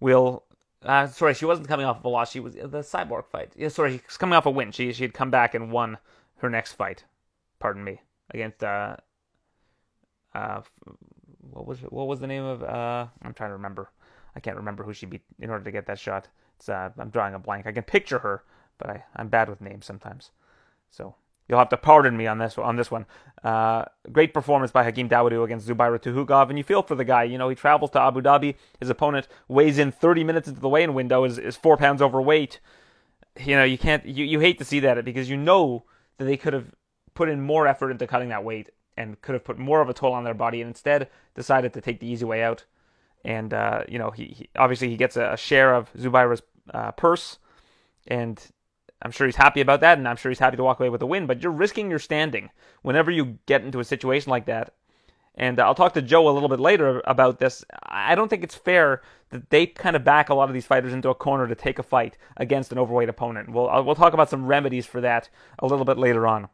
we'll. 0.00 0.44
Uh, 0.82 1.08
sorry, 1.08 1.34
she 1.34 1.46
wasn't 1.46 1.66
coming 1.66 1.84
off 1.84 1.98
of 1.98 2.04
a 2.04 2.08
loss. 2.08 2.30
She 2.30 2.38
was 2.38 2.54
the 2.54 2.82
cyborg 2.82 3.26
fight. 3.26 3.52
Yeah, 3.56 3.68
sorry, 3.68 4.00
she's 4.06 4.16
coming 4.16 4.34
off 4.34 4.46
a 4.46 4.50
win. 4.50 4.70
She 4.70 4.92
she 4.92 5.02
had 5.02 5.14
come 5.14 5.30
back 5.30 5.54
and 5.54 5.72
won 5.72 5.98
her 6.36 6.50
next 6.50 6.74
fight. 6.74 7.04
Pardon 7.58 7.82
me, 7.82 8.00
against 8.30 8.62
uh, 8.62 8.96
uh, 10.34 10.60
what 11.50 11.66
was 11.66 11.78
what 11.80 12.06
was 12.06 12.20
the 12.20 12.26
name 12.26 12.44
of? 12.44 12.62
Uh, 12.62 13.06
I'm 13.22 13.34
trying 13.34 13.50
to 13.50 13.54
remember. 13.54 13.90
I 14.34 14.40
can't 14.40 14.56
remember 14.56 14.84
who 14.84 14.92
she 14.92 15.06
beat 15.06 15.22
in 15.40 15.50
order 15.50 15.64
to 15.64 15.70
get 15.70 15.86
that 15.86 15.98
shot. 15.98 16.28
It's 16.58 16.68
uh, 16.68 16.90
I'm 16.98 17.10
drawing 17.10 17.34
a 17.34 17.38
blank. 17.38 17.66
I 17.66 17.72
can 17.72 17.84
picture 17.84 18.18
her, 18.18 18.44
but 18.78 18.90
I, 18.90 19.04
I'm 19.16 19.28
bad 19.28 19.48
with 19.48 19.60
names 19.60 19.86
sometimes. 19.86 20.30
So 20.90 21.14
you'll 21.48 21.58
have 21.58 21.68
to 21.70 21.76
pardon 21.76 22.16
me 22.16 22.26
on 22.26 22.38
this 22.38 22.58
on 22.58 22.76
this 22.76 22.90
one. 22.90 23.06
Uh, 23.42 23.84
great 24.12 24.34
performance 24.34 24.70
by 24.70 24.84
Hakeem 24.84 25.08
Dawodu 25.08 25.44
against 25.44 25.68
Zubaira 25.68 26.00
Tukhugov, 26.00 26.48
and 26.48 26.58
you 26.58 26.64
feel 26.64 26.82
for 26.82 26.94
the 26.94 27.04
guy. 27.04 27.24
You 27.24 27.38
know 27.38 27.48
he 27.48 27.54
travels 27.54 27.90
to 27.92 28.00
Abu 28.00 28.20
Dhabi. 28.20 28.56
His 28.80 28.90
opponent 28.90 29.28
weighs 29.48 29.78
in 29.78 29.92
30 29.92 30.24
minutes 30.24 30.48
into 30.48 30.60
the 30.60 30.68
weigh-in 30.68 30.94
window. 30.94 31.24
is 31.24 31.38
is 31.38 31.56
four 31.56 31.76
pounds 31.76 32.02
overweight. 32.02 32.60
You 33.38 33.56
know 33.56 33.64
you 33.64 33.78
can't 33.78 34.04
you, 34.06 34.24
you 34.24 34.40
hate 34.40 34.58
to 34.58 34.64
see 34.64 34.80
that 34.80 35.04
because 35.04 35.28
you 35.28 35.36
know 35.36 35.84
that 36.18 36.24
they 36.24 36.36
could 36.36 36.52
have 36.52 36.74
put 37.14 37.28
in 37.28 37.40
more 37.40 37.66
effort 37.66 37.90
into 37.90 38.06
cutting 38.06 38.28
that 38.28 38.44
weight 38.44 38.70
and 38.96 39.20
could 39.20 39.34
have 39.34 39.44
put 39.44 39.58
more 39.58 39.80
of 39.80 39.88
a 39.88 39.94
toll 39.94 40.12
on 40.12 40.24
their 40.24 40.34
body, 40.34 40.60
and 40.60 40.68
instead 40.68 41.08
decided 41.34 41.72
to 41.74 41.80
take 41.80 42.00
the 42.00 42.06
easy 42.06 42.24
way 42.24 42.42
out. 42.42 42.64
And 43.24 43.52
uh, 43.52 43.82
you 43.88 43.98
know, 43.98 44.10
he, 44.10 44.26
he, 44.26 44.48
obviously 44.56 44.88
he 44.88 44.96
gets 44.96 45.16
a, 45.16 45.32
a 45.32 45.36
share 45.36 45.74
of 45.74 45.92
Zubaira's 45.94 46.42
uh, 46.72 46.92
purse, 46.92 47.38
and 48.06 48.40
I'm 49.02 49.10
sure 49.10 49.26
he's 49.26 49.36
happy 49.36 49.60
about 49.60 49.80
that, 49.80 49.98
and 49.98 50.08
I'm 50.08 50.16
sure 50.16 50.30
he's 50.30 50.38
happy 50.38 50.56
to 50.56 50.64
walk 50.64 50.80
away 50.80 50.88
with 50.88 51.02
a 51.02 51.06
win. 51.06 51.26
But 51.26 51.42
you're 51.42 51.52
risking 51.52 51.90
your 51.90 51.98
standing 51.98 52.50
whenever 52.82 53.10
you 53.10 53.38
get 53.46 53.62
into 53.62 53.80
a 53.80 53.84
situation 53.84 54.30
like 54.30 54.46
that. 54.46 54.74
And 55.38 55.60
I'll 55.60 55.74
talk 55.74 55.92
to 55.94 56.02
Joe 56.02 56.28
a 56.28 56.32
little 56.32 56.48
bit 56.48 56.60
later 56.60 57.02
about 57.06 57.38
this. 57.38 57.62
I 57.82 58.14
don't 58.14 58.28
think 58.28 58.42
it's 58.42 58.54
fair 58.54 59.02
that 59.30 59.50
they 59.50 59.66
kind 59.66 59.94
of 59.94 60.02
back 60.02 60.30
a 60.30 60.34
lot 60.34 60.48
of 60.48 60.54
these 60.54 60.64
fighters 60.64 60.94
into 60.94 61.10
a 61.10 61.14
corner 61.14 61.46
to 61.46 61.54
take 61.54 61.78
a 61.78 61.82
fight 61.82 62.16
against 62.38 62.72
an 62.72 62.78
overweight 62.78 63.10
opponent. 63.10 63.50
We'll 63.50 63.84
we'll 63.84 63.94
talk 63.94 64.14
about 64.14 64.30
some 64.30 64.46
remedies 64.46 64.86
for 64.86 65.02
that 65.02 65.28
a 65.58 65.66
little 65.66 65.84
bit 65.84 65.98
later 65.98 66.26
on. 66.26 66.48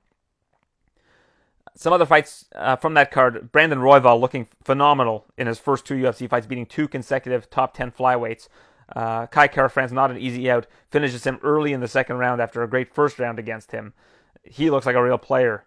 Some 1.74 1.92
other 1.92 2.06
fights 2.06 2.46
uh, 2.54 2.76
from 2.76 2.94
that 2.94 3.10
card 3.10 3.50
Brandon 3.52 3.78
Royval 3.78 4.20
looking 4.20 4.48
phenomenal 4.62 5.24
in 5.38 5.46
his 5.46 5.58
first 5.58 5.86
two 5.86 5.94
UFC 5.94 6.28
fights, 6.28 6.46
beating 6.46 6.66
two 6.66 6.86
consecutive 6.88 7.48
top 7.48 7.74
10 7.74 7.92
flyweights. 7.92 8.48
Uh, 8.94 9.26
Kai 9.26 9.48
Kara-France 9.48 9.90
not 9.90 10.10
an 10.10 10.18
easy 10.18 10.50
out, 10.50 10.66
finishes 10.90 11.24
him 11.24 11.38
early 11.42 11.72
in 11.72 11.80
the 11.80 11.88
second 11.88 12.18
round 12.18 12.42
after 12.42 12.62
a 12.62 12.68
great 12.68 12.92
first 12.94 13.18
round 13.18 13.38
against 13.38 13.72
him. 13.72 13.94
He 14.42 14.68
looks 14.70 14.84
like 14.86 14.96
a 14.96 15.02
real 15.02 15.18
player. 15.18 15.64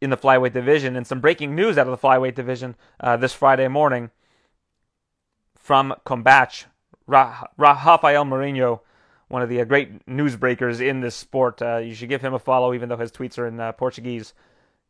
in 0.00 0.10
the 0.10 0.16
flyweight 0.16 0.52
division. 0.52 0.96
And 0.96 1.06
some 1.06 1.20
breaking 1.20 1.54
news 1.54 1.78
out 1.78 1.88
of 1.88 1.90
the 2.00 2.06
flyweight 2.06 2.34
division 2.34 2.76
uh, 3.00 3.16
this 3.16 3.32
Friday 3.32 3.68
morning 3.68 4.10
from 5.56 5.94
Combate. 6.04 6.66
Ra- 7.06 7.44
Ra- 7.56 7.82
Rafael 7.84 8.24
Marinho, 8.24 8.80
one 9.28 9.42
of 9.42 9.48
the 9.48 9.60
uh, 9.60 9.64
great 9.64 10.04
newsbreakers 10.06 10.80
in 10.86 11.00
this 11.00 11.14
sport. 11.16 11.60
Uh, 11.62 11.78
you 11.78 11.94
should 11.94 12.08
give 12.08 12.22
him 12.22 12.34
a 12.34 12.38
follow, 12.38 12.74
even 12.74 12.88
though 12.88 12.96
his 12.96 13.12
tweets 13.12 13.38
are 13.38 13.46
in 13.46 13.58
uh, 13.60 13.72
Portuguese. 13.72 14.32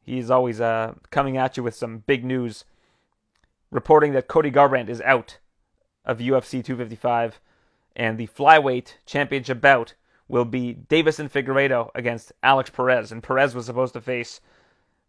He's 0.04 0.30
always 0.30 0.61
uh, 0.61 0.94
coming 1.11 1.37
at 1.37 1.56
you 1.56 1.62
with 1.62 1.75
some 1.75 1.99
big 1.99 2.25
news, 2.25 2.64
reporting 3.70 4.12
that 4.12 4.28
Cody 4.28 4.50
Garbrandt 4.50 4.88
is 4.88 5.00
out 5.02 5.38
of 6.04 6.18
UFC 6.18 6.64
255, 6.64 7.40
and 7.96 8.18
the 8.18 8.26
flyweight 8.26 8.94
championship 9.06 9.61
bout 9.61 9.94
will 10.28 10.44
be 10.44 10.76
Deiveson 10.88 11.30
Figueiredo 11.30 11.90
against 11.94 12.32
Alex 12.42 12.70
Perez, 12.70 13.12
and 13.12 13.23
Perez 13.23 13.54
was 13.54 13.66
supposed 13.66 13.94
to 13.94 14.00
face 14.00 14.40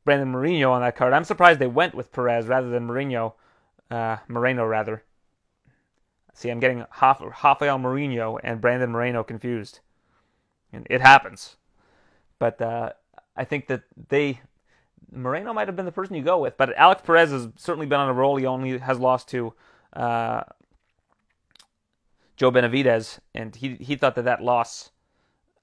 Brandon 0.06 0.30
Moreno 0.30 0.72
on 0.72 0.82
that 0.82 0.96
card. 0.96 1.14
I'm 1.14 1.24
surprised 1.24 1.60
they 1.60 1.68
went 1.68 1.96
with 1.96 2.12
Perez 2.12 2.48
rather 2.48 2.70
than 2.70 2.86
Moreno, 2.86 3.36
uh, 3.90 4.18
Moreno 4.28 4.66
rather. 4.66 5.04
See, 6.34 6.50
I'm 6.50 6.60
getting 6.60 6.86
Rafael 7.02 7.78
Moreno 7.78 8.38
and 8.44 8.60
Brandon 8.60 8.92
Moreno 8.92 9.24
confused. 9.24 9.80
And 10.72 10.86
it 10.90 11.00
happens. 11.00 11.56
But 12.40 12.62
uh, 12.62 12.92
I 13.36 13.46
think 13.46 13.68
that 13.68 13.84
they. 14.10 14.42
Moreno 15.16 15.54
might 15.54 15.68
have 15.68 15.76
been 15.76 15.86
the 15.86 15.92
person 15.92 16.16
you 16.16 16.24
go 16.24 16.40
with, 16.40 16.58
but 16.58 16.76
Alex 16.78 17.02
Perez 17.06 17.32
has 17.32 17.48
certainly 17.56 17.88
been 17.88 18.00
on 18.00 18.10
a 18.10 18.14
roll. 18.14 18.36
He 18.36 18.46
only 18.46 18.78
has 18.78 19.00
lost 19.00 19.30
to 19.30 19.54
uh, 19.94 20.42
Joe 22.38 22.52
Benavidez, 22.52 23.20
and 23.34 23.56
he 23.56 23.76
he 23.76 23.96
thought 23.96 24.16
that 24.16 24.26
that 24.26 24.44
loss 24.44 24.92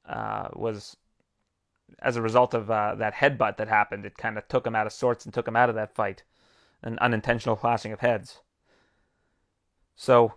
uh, 0.06 0.49
was 0.54 0.97
as 2.00 2.16
a 2.16 2.23
result 2.23 2.54
of 2.54 2.71
uh, 2.71 2.94
that 2.97 3.14
headbutt 3.14 3.56
that 3.59 3.68
happened. 3.68 4.06
It 4.06 4.16
kind 4.16 4.38
of 4.38 4.49
took 4.49 4.66
him 4.66 4.75
out 4.75 4.87
of 4.87 4.92
sorts 4.92 5.25
and 5.25 5.32
took 5.32 5.47
him 5.47 5.56
out 5.56 5.68
of 5.68 5.75
that 5.75 5.94
fight, 5.94 6.23
an 6.82 6.99
unintentional 6.99 7.56
clashing 7.56 7.92
of 7.92 8.00
heads. 8.00 8.40
So 9.94 10.35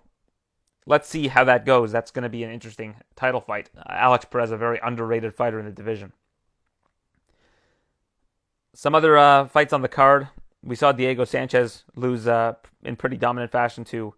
let's 0.86 1.08
see 1.08 1.28
how 1.30 1.44
that 1.46 1.66
goes. 1.66 1.92
That's 1.92 2.12
going 2.12 2.24
to 2.24 2.30
be 2.30 2.44
an 2.44 2.52
interesting 2.52 2.96
title 3.16 3.42
fight. 3.42 3.70
Alex 3.88 4.26
Perez, 4.26 4.52
a 4.52 4.58
very 4.58 4.80
underrated 4.84 5.34
fighter 5.34 5.60
in 5.60 5.66
the 5.66 5.72
division. 5.72 6.12
Some 8.78 8.94
other 8.94 9.18
uh, 9.18 9.48
fights 9.48 9.72
on 9.72 9.82
the 9.84 9.88
card. 9.88 10.28
We 10.62 10.76
saw 10.76 10.92
Diego 10.92 11.24
Sanchez 11.24 11.86
lose 11.96 12.28
uh, 12.28 12.56
in 12.84 12.98
pretty 12.98 13.16
dominant 13.16 13.50
fashion 13.50 13.86
to 13.86 14.16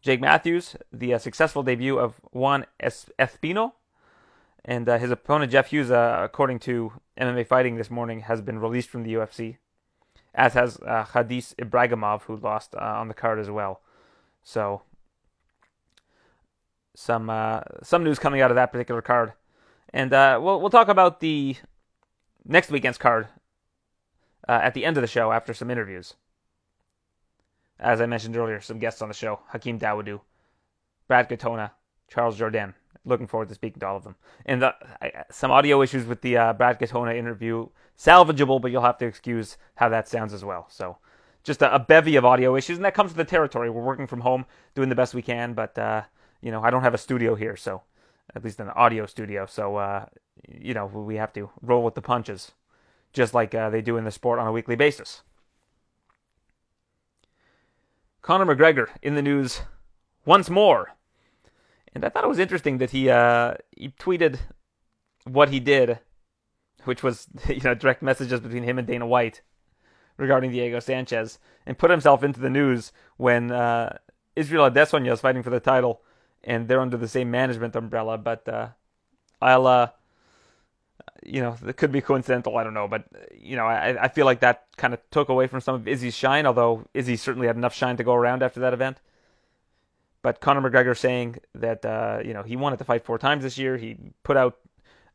Jake 0.00 0.20
Matthews. 0.20 0.76
The 0.92 1.14
uh, 1.14 1.18
successful 1.18 1.64
debut 1.64 1.98
of 1.98 2.20
Juan 2.30 2.66
Espino. 2.80 3.72
And 4.64 4.88
uh, 4.88 4.98
his 4.98 5.10
opponent, 5.10 5.50
Jeff 5.50 5.70
Hughes, 5.70 5.90
uh, 5.90 6.20
according 6.22 6.60
to 6.60 6.92
MMA 7.20 7.48
Fighting 7.48 7.78
this 7.78 7.90
morning, 7.90 8.20
has 8.20 8.40
been 8.40 8.60
released 8.60 8.90
from 8.90 9.02
the 9.02 9.12
UFC, 9.14 9.56
as 10.32 10.54
has 10.54 10.76
Khadis 10.76 11.56
Ibragimov, 11.58 12.22
who 12.22 12.36
lost 12.36 12.76
on 12.76 13.08
the 13.08 13.14
card 13.14 13.40
as 13.40 13.50
well. 13.50 13.80
So 14.44 14.82
some 16.94 17.28
uh, 17.28 17.62
some 17.82 18.04
news 18.04 18.20
coming 18.20 18.40
out 18.40 18.52
of 18.52 18.54
that 18.54 18.70
particular 18.70 19.02
card, 19.02 19.32
and 19.92 20.12
uh, 20.12 20.38
we'll 20.40 20.60
we'll 20.60 20.70
talk 20.70 20.88
about 20.88 21.20
the 21.20 21.56
next 22.44 22.70
weekend's 22.70 22.98
card 22.98 23.28
uh, 24.48 24.60
at 24.62 24.74
the 24.74 24.84
end 24.84 24.96
of 24.96 25.02
the 25.02 25.08
show 25.08 25.32
after 25.32 25.54
some 25.54 25.70
interviews. 25.70 26.14
As 27.78 28.00
I 28.00 28.06
mentioned 28.06 28.36
earlier, 28.36 28.60
some 28.60 28.78
guests 28.78 29.02
on 29.02 29.08
the 29.08 29.14
show: 29.14 29.40
Hakeem 29.48 29.78
Dawodu, 29.78 30.20
Brad 31.08 31.28
Katona, 31.28 31.72
Charles 32.08 32.38
Jordan. 32.38 32.74
Looking 33.04 33.28
forward 33.28 33.48
to 33.50 33.54
speaking 33.54 33.78
to 33.80 33.86
all 33.86 33.96
of 33.96 34.02
them. 34.02 34.16
And 34.46 34.64
uh, 34.64 34.72
some 35.30 35.52
audio 35.52 35.80
issues 35.80 36.06
with 36.06 36.22
the 36.22 36.36
uh, 36.36 36.52
Brad 36.54 36.80
Katona 36.80 37.16
interview, 37.16 37.68
salvageable, 37.96 38.60
but 38.60 38.72
you'll 38.72 38.82
have 38.82 38.98
to 38.98 39.06
excuse 39.06 39.58
how 39.76 39.88
that 39.90 40.08
sounds 40.08 40.32
as 40.32 40.44
well. 40.44 40.66
So 40.68 40.96
just 41.44 41.62
a, 41.62 41.72
a, 41.72 41.78
bevy 41.78 42.16
of 42.16 42.24
audio 42.24 42.56
issues, 42.56 42.78
and 42.78 42.84
that 42.84 42.94
comes 42.94 43.10
with 43.10 43.18
the 43.18 43.30
territory. 43.30 43.70
We're 43.70 43.84
working 43.84 44.08
from 44.08 44.22
home, 44.22 44.44
doing 44.74 44.88
the 44.88 44.96
best 44.96 45.14
we 45.14 45.22
can, 45.22 45.54
but 45.54 45.78
uh, 45.78 46.02
you 46.40 46.50
know, 46.50 46.62
I 46.62 46.70
don't 46.70 46.82
have 46.82 46.94
a 46.94 46.98
studio 46.98 47.36
here, 47.36 47.56
so 47.56 47.82
at 48.34 48.44
least 48.44 48.60
an 48.60 48.70
audio 48.70 49.06
studio. 49.06 49.46
So, 49.46 49.76
uh, 49.76 50.06
you 50.48 50.74
know, 50.74 50.86
we 50.86 51.16
have 51.16 51.32
to 51.34 51.50
roll 51.62 51.84
with 51.84 51.94
the 51.94 52.02
punches, 52.02 52.52
just 53.16 53.34
like 53.34 53.54
uh, 53.54 53.70
they 53.70 53.80
do 53.80 53.96
in 53.96 54.04
the 54.04 54.10
sport 54.10 54.38
on 54.38 54.46
a 54.46 54.52
weekly 54.52 54.76
basis. 54.76 55.22
Conor 58.22 58.54
McGregor 58.54 58.88
in 59.02 59.14
the 59.14 59.22
news 59.22 59.62
once 60.24 60.50
more, 60.50 60.94
and 61.94 62.04
I 62.04 62.08
thought 62.08 62.24
it 62.24 62.28
was 62.28 62.38
interesting 62.38 62.78
that 62.78 62.90
he 62.90 63.08
uh, 63.10 63.54
he 63.76 63.88
tweeted 63.88 64.38
what 65.24 65.48
he 65.48 65.58
did, 65.58 66.00
which 66.84 67.02
was 67.02 67.26
you 67.48 67.60
know 67.60 67.74
direct 67.74 68.02
messages 68.02 68.40
between 68.40 68.64
him 68.64 68.78
and 68.78 68.86
Dana 68.86 69.06
White 69.06 69.42
regarding 70.16 70.50
Diego 70.50 70.80
Sanchez, 70.80 71.38
and 71.64 71.78
put 71.78 71.90
himself 71.90 72.22
into 72.22 72.40
the 72.40 72.50
news 72.50 72.92
when 73.16 73.50
uh, 73.50 73.98
Israel 74.34 74.70
Adesanya 74.70 75.12
is 75.12 75.20
fighting 75.20 75.42
for 75.42 75.50
the 75.50 75.60
title 75.60 76.02
and 76.46 76.68
they're 76.68 76.80
under 76.80 76.96
the 76.96 77.08
same 77.08 77.30
management 77.30 77.76
umbrella. 77.76 78.16
But 78.16 78.48
uh, 78.48 78.68
I'll, 79.42 79.66
uh, 79.66 79.88
you 81.24 81.40
know, 81.40 81.56
it 81.66 81.76
could 81.76 81.92
be 81.92 82.00
coincidental. 82.00 82.56
I 82.56 82.64
don't 82.64 82.74
know, 82.74 82.88
but 82.88 83.04
you 83.38 83.56
know, 83.56 83.66
I, 83.66 84.04
I 84.04 84.08
feel 84.08 84.26
like 84.26 84.40
that 84.40 84.66
kind 84.76 84.94
of 84.94 85.00
took 85.10 85.28
away 85.28 85.46
from 85.46 85.60
some 85.60 85.74
of 85.74 85.88
Izzy's 85.88 86.14
shine. 86.14 86.46
Although 86.46 86.86
Izzy 86.94 87.16
certainly 87.16 87.46
had 87.46 87.56
enough 87.56 87.74
shine 87.74 87.96
to 87.96 88.04
go 88.04 88.14
around 88.14 88.42
after 88.42 88.60
that 88.60 88.72
event. 88.72 89.00
But 90.22 90.40
Conor 90.40 90.68
McGregor 90.68 90.96
saying 90.96 91.36
that 91.54 91.84
uh, 91.84 92.20
you 92.24 92.34
know 92.34 92.42
he 92.42 92.56
wanted 92.56 92.78
to 92.78 92.84
fight 92.84 93.04
four 93.04 93.18
times 93.18 93.42
this 93.42 93.58
year. 93.58 93.76
He 93.76 93.96
put 94.22 94.36
out 94.36 94.56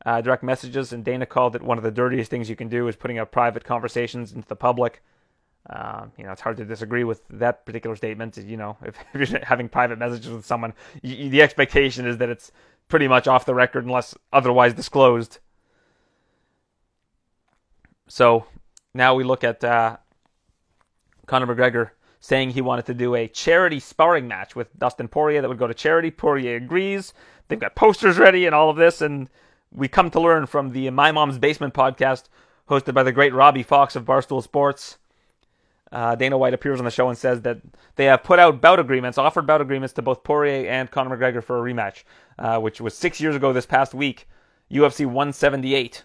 uh, 0.04 0.20
direct 0.20 0.42
messages, 0.42 0.92
and 0.92 1.04
Dana 1.04 1.26
called 1.26 1.54
it 1.54 1.62
one 1.62 1.78
of 1.78 1.84
the 1.84 1.90
dirtiest 1.90 2.30
things 2.30 2.48
you 2.48 2.56
can 2.56 2.68
do 2.68 2.88
is 2.88 2.96
putting 2.96 3.18
out 3.18 3.30
private 3.30 3.64
conversations 3.64 4.32
into 4.32 4.48
the 4.48 4.56
public. 4.56 5.02
Uh, 5.70 6.06
you 6.18 6.24
know, 6.24 6.32
it's 6.32 6.40
hard 6.40 6.56
to 6.56 6.64
disagree 6.64 7.04
with 7.04 7.22
that 7.30 7.64
particular 7.64 7.94
statement. 7.94 8.36
You 8.36 8.56
know, 8.56 8.76
if, 8.82 8.96
if 9.14 9.30
you're 9.30 9.44
having 9.44 9.68
private 9.68 9.98
messages 9.98 10.30
with 10.30 10.44
someone, 10.44 10.74
you, 11.02 11.28
the 11.28 11.42
expectation 11.42 12.06
is 12.06 12.18
that 12.18 12.28
it's 12.28 12.50
pretty 12.88 13.08
much 13.08 13.28
off 13.28 13.46
the 13.46 13.54
record 13.54 13.84
unless 13.84 14.14
otherwise 14.32 14.74
disclosed. 14.74 15.38
So 18.12 18.44
now 18.92 19.14
we 19.14 19.24
look 19.24 19.42
at 19.42 19.64
uh, 19.64 19.96
Conor 21.24 21.46
McGregor 21.46 21.92
saying 22.20 22.50
he 22.50 22.60
wanted 22.60 22.84
to 22.86 22.94
do 22.94 23.14
a 23.14 23.26
charity 23.26 23.80
sparring 23.80 24.28
match 24.28 24.54
with 24.54 24.78
Dustin 24.78 25.08
Poirier 25.08 25.40
that 25.40 25.48
would 25.48 25.58
go 25.58 25.66
to 25.66 25.72
charity. 25.72 26.10
Poirier 26.10 26.56
agrees. 26.56 27.14
They've 27.48 27.58
got 27.58 27.74
posters 27.74 28.18
ready 28.18 28.44
and 28.44 28.54
all 28.54 28.68
of 28.68 28.76
this, 28.76 29.00
and 29.00 29.30
we 29.72 29.88
come 29.88 30.10
to 30.10 30.20
learn 30.20 30.44
from 30.44 30.72
the 30.72 30.90
My 30.90 31.10
Mom's 31.10 31.38
Basement 31.38 31.72
podcast 31.72 32.24
hosted 32.68 32.92
by 32.92 33.02
the 33.02 33.12
great 33.12 33.32
Robbie 33.32 33.62
Fox 33.62 33.96
of 33.96 34.04
Barstool 34.04 34.42
Sports 34.42 34.98
uh, 35.90 36.14
Dana 36.14 36.36
White 36.36 36.52
appears 36.52 36.78
on 36.78 36.84
the 36.84 36.90
show 36.90 37.08
and 37.08 37.16
says 37.16 37.40
that 37.42 37.62
they 37.96 38.04
have 38.04 38.22
put 38.22 38.38
out 38.38 38.60
bout 38.60 38.78
agreements, 38.78 39.16
offered 39.16 39.46
bout 39.46 39.62
agreements 39.62 39.94
to 39.94 40.02
both 40.02 40.22
Poirier 40.22 40.68
and 40.68 40.90
Conor 40.90 41.16
McGregor 41.16 41.42
for 41.42 41.58
a 41.58 41.72
rematch, 41.72 42.04
uh, 42.38 42.58
which 42.58 42.78
was 42.78 42.94
six 42.94 43.22
years 43.22 43.36
ago 43.36 43.54
this 43.54 43.66
past 43.66 43.94
week, 43.94 44.28
UFC 44.70 45.06
178, 45.06 46.04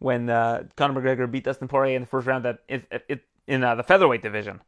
when 0.00 0.28
uh, 0.28 0.64
Conor 0.76 1.00
McGregor 1.00 1.30
beat 1.30 1.44
Dustin 1.44 1.68
Poirier 1.68 1.96
in 1.96 2.02
the 2.02 2.08
first 2.08 2.26
round 2.26 2.44
at, 2.44 2.58
in 3.46 3.64
uh, 3.64 3.74
the 3.76 3.82
featherweight 3.82 4.22
division 4.22 4.60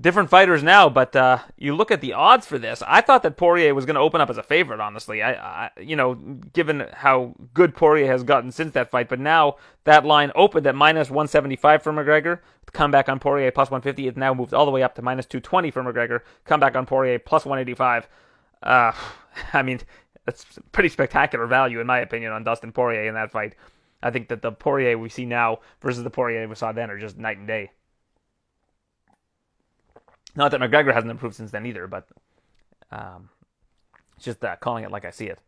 different 0.00 0.30
fighters 0.30 0.62
now, 0.62 0.88
but 0.88 1.14
uh, 1.14 1.38
you 1.58 1.74
look 1.74 1.90
at 1.90 2.00
the 2.00 2.12
odds 2.12 2.46
for 2.46 2.58
this. 2.58 2.82
I 2.86 3.00
thought 3.00 3.22
that 3.24 3.36
Poirier 3.36 3.74
was 3.74 3.84
going 3.84 3.94
to 3.94 4.00
open 4.00 4.20
up 4.20 4.30
as 4.30 4.38
a 4.38 4.42
favorite. 4.42 4.80
Honestly, 4.80 5.22
I, 5.22 5.32
I, 5.66 5.70
you 5.80 5.96
know, 5.96 6.14
given 6.14 6.86
how 6.92 7.34
good 7.52 7.74
Poirier 7.74 8.06
has 8.06 8.22
gotten 8.22 8.50
since 8.52 8.72
that 8.72 8.90
fight, 8.90 9.08
but 9.08 9.20
now 9.20 9.56
that 9.84 10.04
line 10.04 10.32
opened 10.34 10.66
at 10.66 10.74
minus 10.74 11.10
175 11.10 11.82
for 11.82 11.92
McGregor. 11.92 12.40
Come 12.72 12.90
back 12.90 13.08
on 13.08 13.18
Poirier 13.18 13.50
plus 13.50 13.70
150. 13.70 14.08
It's 14.08 14.16
now 14.16 14.32
moved 14.32 14.54
all 14.54 14.64
the 14.64 14.70
way 14.70 14.82
up 14.82 14.94
to 14.94 15.02
minus 15.02 15.26
220 15.26 15.70
for 15.70 15.82
McGregor. 15.82 16.20
Come 16.44 16.60
back 16.60 16.74
on 16.74 16.86
Poirier 16.86 17.18
plus 17.18 17.44
185. 17.44 18.08
Uh, 18.62 18.92
I 19.52 19.62
mean, 19.62 19.80
that's 20.24 20.46
pretty 20.70 20.88
spectacular 20.88 21.46
value 21.46 21.80
in 21.80 21.86
my 21.86 21.98
opinion 21.98 22.32
on 22.32 22.44
Dustin 22.44 22.72
Poirier 22.72 23.08
in 23.08 23.14
that 23.14 23.30
fight. 23.30 23.56
I 24.02 24.10
think 24.10 24.28
that 24.28 24.42
the 24.42 24.52
Poirier 24.52 24.98
we 24.98 25.08
see 25.08 25.26
now 25.26 25.60
versus 25.80 26.02
the 26.02 26.10
Poirier 26.10 26.46
we 26.48 26.54
saw 26.54 26.72
then 26.72 26.90
are 26.90 26.98
just 26.98 27.16
night 27.16 27.38
and 27.38 27.46
day. 27.46 27.70
Not 30.34 30.50
that 30.50 30.60
McGregor 30.60 30.94
hasn't 30.94 31.10
improved 31.10 31.36
since 31.36 31.50
then 31.50 31.66
either, 31.66 31.86
but 31.86 32.08
um, 32.90 33.28
it's 34.16 34.24
just 34.24 34.44
uh, 34.44 34.56
calling 34.56 34.84
it 34.84 34.90
like 34.90 35.04
I 35.04 35.10
see 35.10 35.26
it. 35.26 35.38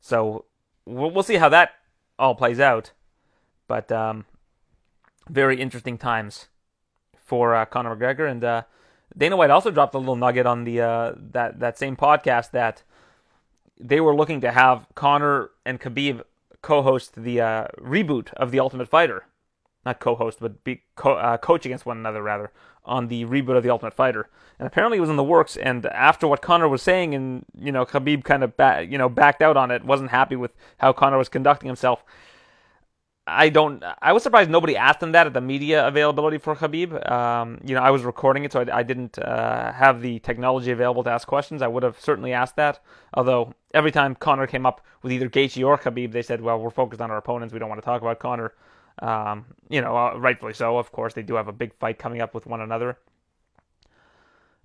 So 0.00 0.44
we'll, 0.84 1.10
we'll 1.10 1.22
see 1.22 1.36
how 1.36 1.48
that 1.48 1.72
all 2.18 2.34
plays 2.34 2.60
out. 2.60 2.92
But 3.66 3.90
um, 3.90 4.26
very 5.28 5.60
interesting 5.60 5.96
times 5.96 6.48
for 7.16 7.54
uh, 7.54 7.64
Conor 7.64 7.96
McGregor 7.96 8.30
and 8.30 8.44
uh, 8.44 8.62
Dana 9.16 9.36
White 9.36 9.50
also 9.50 9.70
dropped 9.70 9.94
a 9.94 9.98
little 9.98 10.16
nugget 10.16 10.46
on 10.46 10.64
the 10.64 10.80
uh, 10.80 11.12
that 11.16 11.60
that 11.60 11.78
same 11.78 11.96
podcast 11.96 12.50
that 12.50 12.82
they 13.78 14.00
were 14.00 14.14
looking 14.14 14.40
to 14.40 14.52
have 14.52 14.86
Conor 14.94 15.50
and 15.64 15.80
Khabib 15.80 16.22
co-host 16.62 17.22
the 17.22 17.40
uh, 17.40 17.66
reboot 17.78 18.32
of 18.34 18.50
the 18.50 18.60
Ultimate 18.60 18.88
Fighter, 18.88 19.26
not 19.84 20.00
co-host, 20.00 20.38
but 20.40 20.64
be 20.64 20.82
co- 20.94 21.14
uh, 21.14 21.36
coach 21.36 21.66
against 21.66 21.84
one 21.86 21.98
another 21.98 22.22
rather 22.22 22.52
on 22.84 23.08
the 23.08 23.24
reboot 23.24 23.56
of 23.56 23.62
the 23.62 23.70
Ultimate 23.70 23.94
Fighter, 23.94 24.28
and 24.58 24.66
apparently 24.66 24.98
it 24.98 25.00
was 25.02 25.10
in 25.10 25.16
the 25.16 25.24
works. 25.24 25.56
And 25.56 25.86
after 25.86 26.26
what 26.26 26.42
Conor 26.42 26.68
was 26.68 26.82
saying, 26.82 27.14
and 27.14 27.44
you 27.56 27.70
know, 27.72 27.84
Khabib 27.84 28.24
kind 28.24 28.42
of 28.42 28.56
ba- 28.56 28.86
you 28.88 28.98
know 28.98 29.08
backed 29.08 29.42
out 29.42 29.56
on 29.56 29.70
it, 29.70 29.84
wasn't 29.84 30.10
happy 30.10 30.36
with 30.36 30.52
how 30.78 30.92
Conor 30.92 31.18
was 31.18 31.28
conducting 31.28 31.66
himself. 31.66 32.04
I 33.26 33.50
don't. 33.50 33.84
I 34.00 34.12
was 34.12 34.24
surprised 34.24 34.50
nobody 34.50 34.76
asked 34.76 35.00
him 35.00 35.12
that 35.12 35.28
at 35.28 35.32
the 35.32 35.40
media 35.40 35.86
availability 35.86 36.38
for 36.38 36.56
Khabib. 36.56 37.08
Um, 37.08 37.60
you 37.64 37.74
know, 37.74 37.80
I 37.80 37.90
was 37.90 38.02
recording 38.02 38.44
it, 38.44 38.52
so 38.52 38.60
I, 38.60 38.78
I 38.78 38.82
didn't 38.82 39.16
uh, 39.16 39.72
have 39.72 40.02
the 40.02 40.18
technology 40.18 40.72
available 40.72 41.04
to 41.04 41.10
ask 41.10 41.28
questions. 41.28 41.62
I 41.62 41.68
would 41.68 41.84
have 41.84 42.00
certainly 42.00 42.32
asked 42.32 42.56
that. 42.56 42.80
Although 43.14 43.54
every 43.74 43.92
time 43.92 44.16
Conor 44.16 44.48
came 44.48 44.66
up 44.66 44.80
with 45.02 45.12
either 45.12 45.28
Gaethje 45.28 45.64
or 45.64 45.78
Khabib, 45.78 46.10
they 46.10 46.22
said, 46.22 46.40
"Well, 46.40 46.58
we're 46.58 46.70
focused 46.70 47.00
on 47.00 47.12
our 47.12 47.16
opponents. 47.16 47.52
We 47.52 47.60
don't 47.60 47.68
want 47.68 47.80
to 47.80 47.84
talk 47.84 48.02
about 48.02 48.18
Conor." 48.18 48.54
Um, 49.00 49.46
you 49.68 49.80
know, 49.80 49.96
uh, 49.96 50.18
rightfully 50.18 50.54
so. 50.54 50.76
Of 50.76 50.90
course, 50.90 51.14
they 51.14 51.22
do 51.22 51.34
have 51.36 51.46
a 51.46 51.52
big 51.52 51.74
fight 51.78 52.00
coming 52.00 52.20
up 52.20 52.34
with 52.34 52.46
one 52.46 52.60
another. 52.60 52.98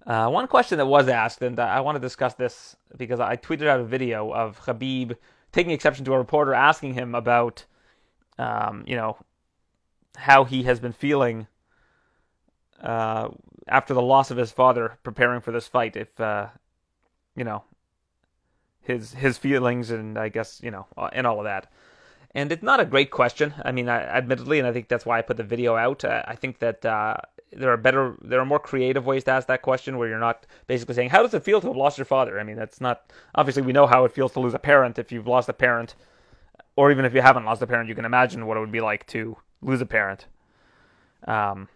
Uh, 0.08 0.30
one 0.30 0.48
question 0.48 0.80
that 0.80 0.86
was 0.88 1.08
asked, 1.10 1.44
and 1.44 1.60
I 1.60 1.82
want 1.82 1.98
to 1.98 2.00
discuss 2.00 2.34
this 2.34 2.76
because 2.98 3.20
I 3.20 3.36
tweeted 3.36 3.68
out 3.68 3.82
a 3.82 3.84
video 3.84 4.34
of 4.34 4.60
Khabib 4.62 5.16
taking 5.52 5.74
exception 5.74 6.06
to 6.06 6.14
a 6.14 6.18
reporter 6.18 6.56
asking 6.56 6.96
him 6.96 7.14
about 7.14 7.66
um, 8.38 8.84
you 8.88 8.96
know, 8.96 9.18
how 10.16 10.44
he 10.44 10.64
has 10.64 10.80
been 10.80 10.94
feeling 10.94 11.48
uh, 12.82 13.30
after 13.68 13.94
the 13.94 14.02
loss 14.02 14.32
of 14.32 14.38
his 14.38 14.52
father, 14.52 14.98
preparing 15.04 15.42
for 15.42 15.52
this 15.52 15.68
fight. 15.68 15.96
If 15.96 16.20
uh, 16.20 16.48
you 17.36 17.44
know 17.44 17.64
his 18.82 19.14
his 19.14 19.38
feelings 19.38 19.92
and 19.92 20.18
I 20.18 20.30
guess 20.30 20.60
you 20.64 20.72
know 20.72 20.88
uh, 20.98 21.10
and 21.14 21.28
all 21.28 21.40
of 21.40 21.46
that. 21.46 21.72
And 22.32 22.52
it's 22.52 22.64
not 22.64 22.80
a 22.80 22.86
great 22.86 23.10
question. 23.10 23.54
I 23.64 23.72
mean, 23.72 23.90
I, 23.90 24.02
admittedly, 24.02 24.60
and 24.60 24.68
I 24.68 24.72
think 24.72 24.90
that's 24.90 25.06
why 25.06 25.18
I 25.18 25.22
put 25.24 25.38
the 25.38 25.44
video 25.44 25.76
out. 25.76 26.06
Uh, 26.06 26.22
I 26.28 26.36
think 26.36 26.60
that 26.60 26.86
uh, 26.86 27.16
there 27.52 27.72
are 27.72 27.78
better, 27.78 28.16
there 28.22 28.40
are 28.40 28.46
more 28.46 28.60
creative 28.60 29.08
ways 29.08 29.24
to 29.24 29.32
ask 29.32 29.48
that 29.48 29.64
question 29.64 29.98
where 29.98 30.08
you're 30.08 30.20
not 30.20 30.46
basically 30.68 30.94
saying, 30.94 31.10
"How 31.10 31.24
does 31.24 31.34
it 31.34 31.44
feel 31.44 31.62
to 31.62 31.68
have 31.68 31.78
lost 31.78 31.98
your 31.98 32.06
father?" 32.06 32.40
I 32.40 32.44
mean, 32.44 32.58
that's 32.58 32.82
not 32.82 33.12
obviously 33.34 33.64
we 33.64 33.74
know 33.74 33.88
how 33.88 34.06
it 34.06 34.12
feels 34.12 34.34
to 34.34 34.40
lose 34.40 34.54
a 34.54 34.60
parent 34.60 35.00
if 35.00 35.12
you've 35.12 35.28
lost 35.28 35.50
a 35.50 35.54
parent 35.54 35.96
or 36.78 36.92
even 36.92 37.04
if 37.04 37.14
you 37.14 37.22
haven't 37.22 37.44
lost 37.44 37.62
a 37.62 37.68
parent, 37.68 37.90
you 37.90 37.96
can 37.96 38.06
imagine 38.06 38.46
what 38.46 38.56
it 38.56 38.62
would 38.62 38.72
be 38.72 38.80
like 38.80 39.06
to 39.08 39.36
lose 39.62 39.82
a 39.82 39.86
parent. 39.86 40.28
Um, 41.28 41.68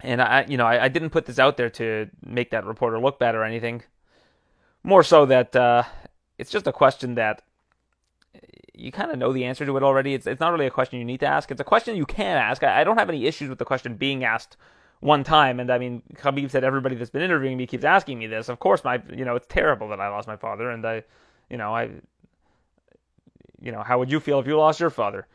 and 0.00 0.20
I, 0.20 0.44
you 0.46 0.58
know, 0.58 0.66
I, 0.66 0.84
I, 0.84 0.88
didn't 0.88 1.10
put 1.10 1.24
this 1.24 1.38
out 1.38 1.56
there 1.56 1.70
to 1.70 2.10
make 2.22 2.50
that 2.50 2.66
reporter 2.66 2.98
look 2.98 3.18
bad 3.18 3.34
or 3.34 3.44
anything. 3.44 3.84
More 4.82 5.02
so 5.02 5.24
that 5.26 5.56
uh, 5.56 5.84
it's 6.36 6.50
just 6.50 6.66
a 6.66 6.72
question 6.72 7.14
that 7.14 7.42
you 8.74 8.92
kind 8.92 9.10
of 9.10 9.18
know 9.18 9.32
the 9.32 9.44
answer 9.44 9.64
to 9.64 9.76
it 9.76 9.82
already. 9.82 10.12
It's 10.12 10.26
it's 10.26 10.40
not 10.40 10.52
really 10.52 10.66
a 10.66 10.70
question 10.70 10.98
you 10.98 11.04
need 11.04 11.20
to 11.20 11.26
ask. 11.26 11.50
It's 11.50 11.60
a 11.60 11.64
question 11.64 11.96
you 11.96 12.04
can 12.04 12.36
ask. 12.36 12.62
I, 12.62 12.80
I 12.80 12.84
don't 12.84 12.98
have 12.98 13.08
any 13.08 13.26
issues 13.26 13.48
with 13.48 13.58
the 13.58 13.64
question 13.64 13.94
being 13.94 14.24
asked 14.24 14.56
one 15.00 15.24
time. 15.24 15.60
And 15.60 15.70
I 15.70 15.78
mean, 15.78 16.02
Khabib 16.14 16.50
said 16.50 16.64
everybody 16.64 16.96
that's 16.96 17.10
been 17.10 17.22
interviewing 17.22 17.56
me 17.56 17.66
keeps 17.66 17.84
asking 17.84 18.18
me 18.18 18.26
this. 18.26 18.48
Of 18.48 18.58
course, 18.58 18.84
my 18.84 19.00
you 19.10 19.24
know 19.24 19.36
it's 19.36 19.46
terrible 19.48 19.88
that 19.88 20.00
I 20.00 20.08
lost 20.08 20.28
my 20.28 20.36
father, 20.36 20.70
and 20.70 20.84
I, 20.84 21.04
you 21.48 21.56
know, 21.56 21.74
I 21.74 21.90
you 23.60 23.72
know, 23.72 23.82
how 23.82 23.98
would 23.98 24.10
you 24.10 24.20
feel 24.20 24.38
if 24.40 24.46
you 24.46 24.56
lost 24.56 24.80
your 24.80 24.90
father? 24.90 25.26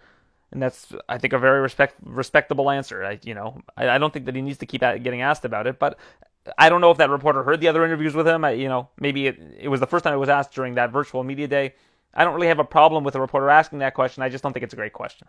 And 0.51 0.61
that's, 0.61 0.93
I 1.07 1.17
think, 1.17 1.33
a 1.33 1.39
very 1.39 1.61
respect 1.61 1.95
respectable 2.03 2.69
answer. 2.69 3.03
I, 3.05 3.19
you 3.23 3.33
know, 3.33 3.61
I, 3.77 3.89
I 3.89 3.97
don't 3.97 4.11
think 4.11 4.25
that 4.25 4.35
he 4.35 4.41
needs 4.41 4.57
to 4.59 4.65
keep 4.65 4.81
getting 4.81 5.21
asked 5.21 5.45
about 5.45 5.65
it, 5.65 5.79
but 5.79 5.97
I 6.57 6.69
don't 6.69 6.81
know 6.81 6.91
if 6.91 6.97
that 6.97 7.09
reporter 7.09 7.43
heard 7.43 7.61
the 7.61 7.67
other 7.67 7.85
interviews 7.85 8.15
with 8.15 8.27
him. 8.27 8.43
I, 8.43 8.51
you 8.51 8.67
know, 8.67 8.89
maybe 8.99 9.27
it, 9.27 9.39
it 9.59 9.67
was 9.69 9.79
the 9.79 9.87
first 9.87 10.03
time 10.03 10.13
it 10.13 10.17
was 10.17 10.29
asked 10.29 10.53
during 10.53 10.75
that 10.75 10.91
virtual 10.91 11.23
media 11.23 11.47
day. 11.47 11.75
I 12.13 12.25
don't 12.25 12.33
really 12.33 12.47
have 12.47 12.59
a 12.59 12.65
problem 12.65 13.03
with 13.03 13.15
a 13.15 13.21
reporter 13.21 13.49
asking 13.49 13.79
that 13.79 13.93
question. 13.93 14.23
I 14.23 14.29
just 14.29 14.43
don't 14.43 14.51
think 14.51 14.63
it's 14.63 14.73
a 14.73 14.77
great 14.77 14.93
question. 14.93 15.27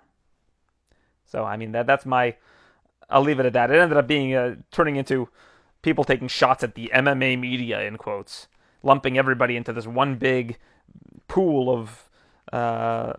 So, 1.27 1.45
I 1.45 1.57
mean, 1.57 1.73
that 1.73 1.87
that's 1.87 2.05
my. 2.05 2.37
I'll 3.09 3.23
leave 3.23 3.41
it 3.41 3.47
at 3.47 3.53
that. 3.53 3.71
It 3.71 3.79
ended 3.79 3.99
up 3.99 4.07
being 4.07 4.35
uh, 4.35 4.57
turning 4.71 4.97
into 4.97 5.29
people 5.83 6.05
taking 6.05 6.29
shots 6.29 6.65
at 6.65 6.75
the 6.75 6.91
MMA 6.95 7.39
media 7.39 7.83
in 7.83 7.97
quotes, 7.97 8.49
lumping 8.83 9.19
everybody 9.19 9.57
into 9.57 9.73
this 9.73 9.87
one 9.87 10.17
big 10.17 10.59
pool 11.29 11.71
of 11.71 12.09
uh, 12.53 13.15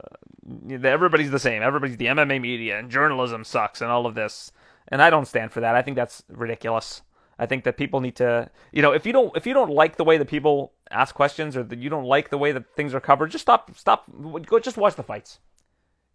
everybody's 0.83 1.31
the 1.31 1.39
same. 1.39 1.61
Everybody's 1.61 1.97
the 1.97 2.07
MMA 2.07 2.39
media 2.39 2.77
and 2.77 2.89
journalism 2.89 3.43
sucks 3.43 3.81
and 3.81 3.89
all 3.89 4.05
of 4.05 4.15
this. 4.15 4.51
And 4.87 5.01
I 5.01 5.09
don't 5.09 5.27
stand 5.27 5.51
for 5.51 5.61
that. 5.61 5.75
I 5.75 5.81
think 5.81 5.95
that's 5.95 6.23
ridiculous. 6.29 7.01
I 7.39 7.45
think 7.45 7.63
that 7.63 7.77
people 7.77 7.99
need 7.99 8.15
to, 8.17 8.49
you 8.71 8.81
know, 8.81 8.91
if 8.91 9.05
you 9.05 9.13
don't 9.13 9.35
if 9.35 9.47
you 9.47 9.53
don't 9.53 9.71
like 9.71 9.97
the 9.97 10.03
way 10.03 10.17
that 10.17 10.27
people 10.27 10.73
ask 10.91 11.15
questions 11.15 11.57
or 11.57 11.63
that 11.63 11.79
you 11.79 11.89
don't 11.89 12.05
like 12.05 12.29
the 12.29 12.37
way 12.37 12.51
that 12.51 12.75
things 12.75 12.93
are 12.93 12.99
covered, 12.99 13.31
just 13.31 13.41
stop 13.41 13.75
stop 13.75 14.05
go 14.45 14.59
just 14.59 14.77
watch 14.77 14.95
the 14.95 15.03
fights. 15.03 15.39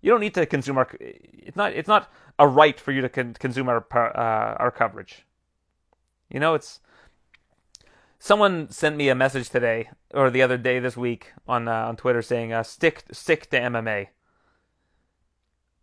You 0.01 0.13
don't 0.13 0.21
need 0.21 0.35
to 0.35 0.47
consume 0.47 0.79
our 0.79 0.89
it's 1.01 1.57
not 1.57 1.73
it's 1.73 1.89
not 1.89 2.11
a 2.39 2.47
right 2.47 2.79
for 2.79 2.93
you 2.93 3.01
to 3.01 3.09
con- 3.09 3.35
consume 3.35 3.69
our 3.69 3.85
uh, 3.93 4.55
our 4.59 4.71
coverage. 4.71 5.27
You 6.31 6.39
know, 6.39 6.55
it's 6.55 6.81
someone 8.19 8.71
sent 8.71 8.97
me 8.97 9.09
a 9.09 9.15
message 9.15 9.49
today 9.49 9.91
or 10.13 10.31
the 10.31 10.43
other 10.43 10.59
day 10.59 10.79
this 10.79 10.97
week 10.97 11.33
on 11.47 11.69
uh, 11.69 11.87
on 11.87 11.97
Twitter 11.97 12.23
saying 12.23 12.53
uh, 12.53 12.63
stick 12.63 13.05
stick 13.13 13.49
to 13.51 13.59
MMA. 13.59 14.09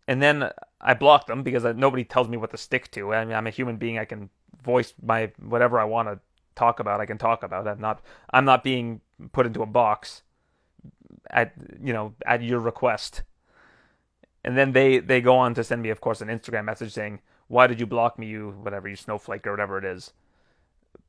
And 0.07 0.21
then 0.21 0.51
I 0.79 0.93
blocked 0.93 1.27
them 1.27 1.41
because 1.41 1.65
uh, 1.65 1.73
nobody 1.73 2.03
tells 2.03 2.27
me 2.27 2.37
what 2.37 2.51
to 2.51 2.57
stick 2.57 2.91
to. 2.91 3.13
I 3.13 3.25
mean, 3.25 3.35
I'm 3.35 3.47
a 3.47 3.51
human 3.51 3.77
being. 3.77 3.97
I 3.97 4.05
can 4.05 4.29
voice 4.63 4.93
my 5.01 5.31
whatever 5.39 5.79
I 5.79 5.85
want 5.85 6.09
to 6.09 6.19
talk 6.55 6.79
about. 6.79 7.01
I 7.01 7.05
can 7.05 7.17
talk 7.17 7.43
about. 7.43 7.67
I'm 7.67 7.79
not 7.79 8.01
I'm 8.31 8.45
not 8.45 8.63
being 8.63 9.01
put 9.31 9.45
into 9.45 9.61
a 9.61 9.67
box 9.67 10.21
at 11.29 11.53
you 11.81 11.93
know 11.93 12.13
at 12.25 12.43
your 12.43 12.59
request. 12.59 13.23
And 14.43 14.55
then 14.55 14.73
they 14.73 14.99
they 14.99 15.21
go 15.21 15.37
on 15.37 15.55
to 15.55 15.63
send 15.63 15.81
me, 15.81 15.89
of 15.89 16.01
course, 16.01 16.21
an 16.21 16.27
Instagram 16.27 16.65
message 16.65 16.93
saying, 16.93 17.21
"Why 17.47 17.65
did 17.65 17.79
you 17.79 17.87
block 17.87 18.19
me? 18.19 18.27
You 18.27 18.51
whatever, 18.61 18.87
you 18.87 18.95
snowflake 18.95 19.47
or 19.47 19.51
whatever 19.51 19.79
it 19.79 19.85
is." 19.85 20.13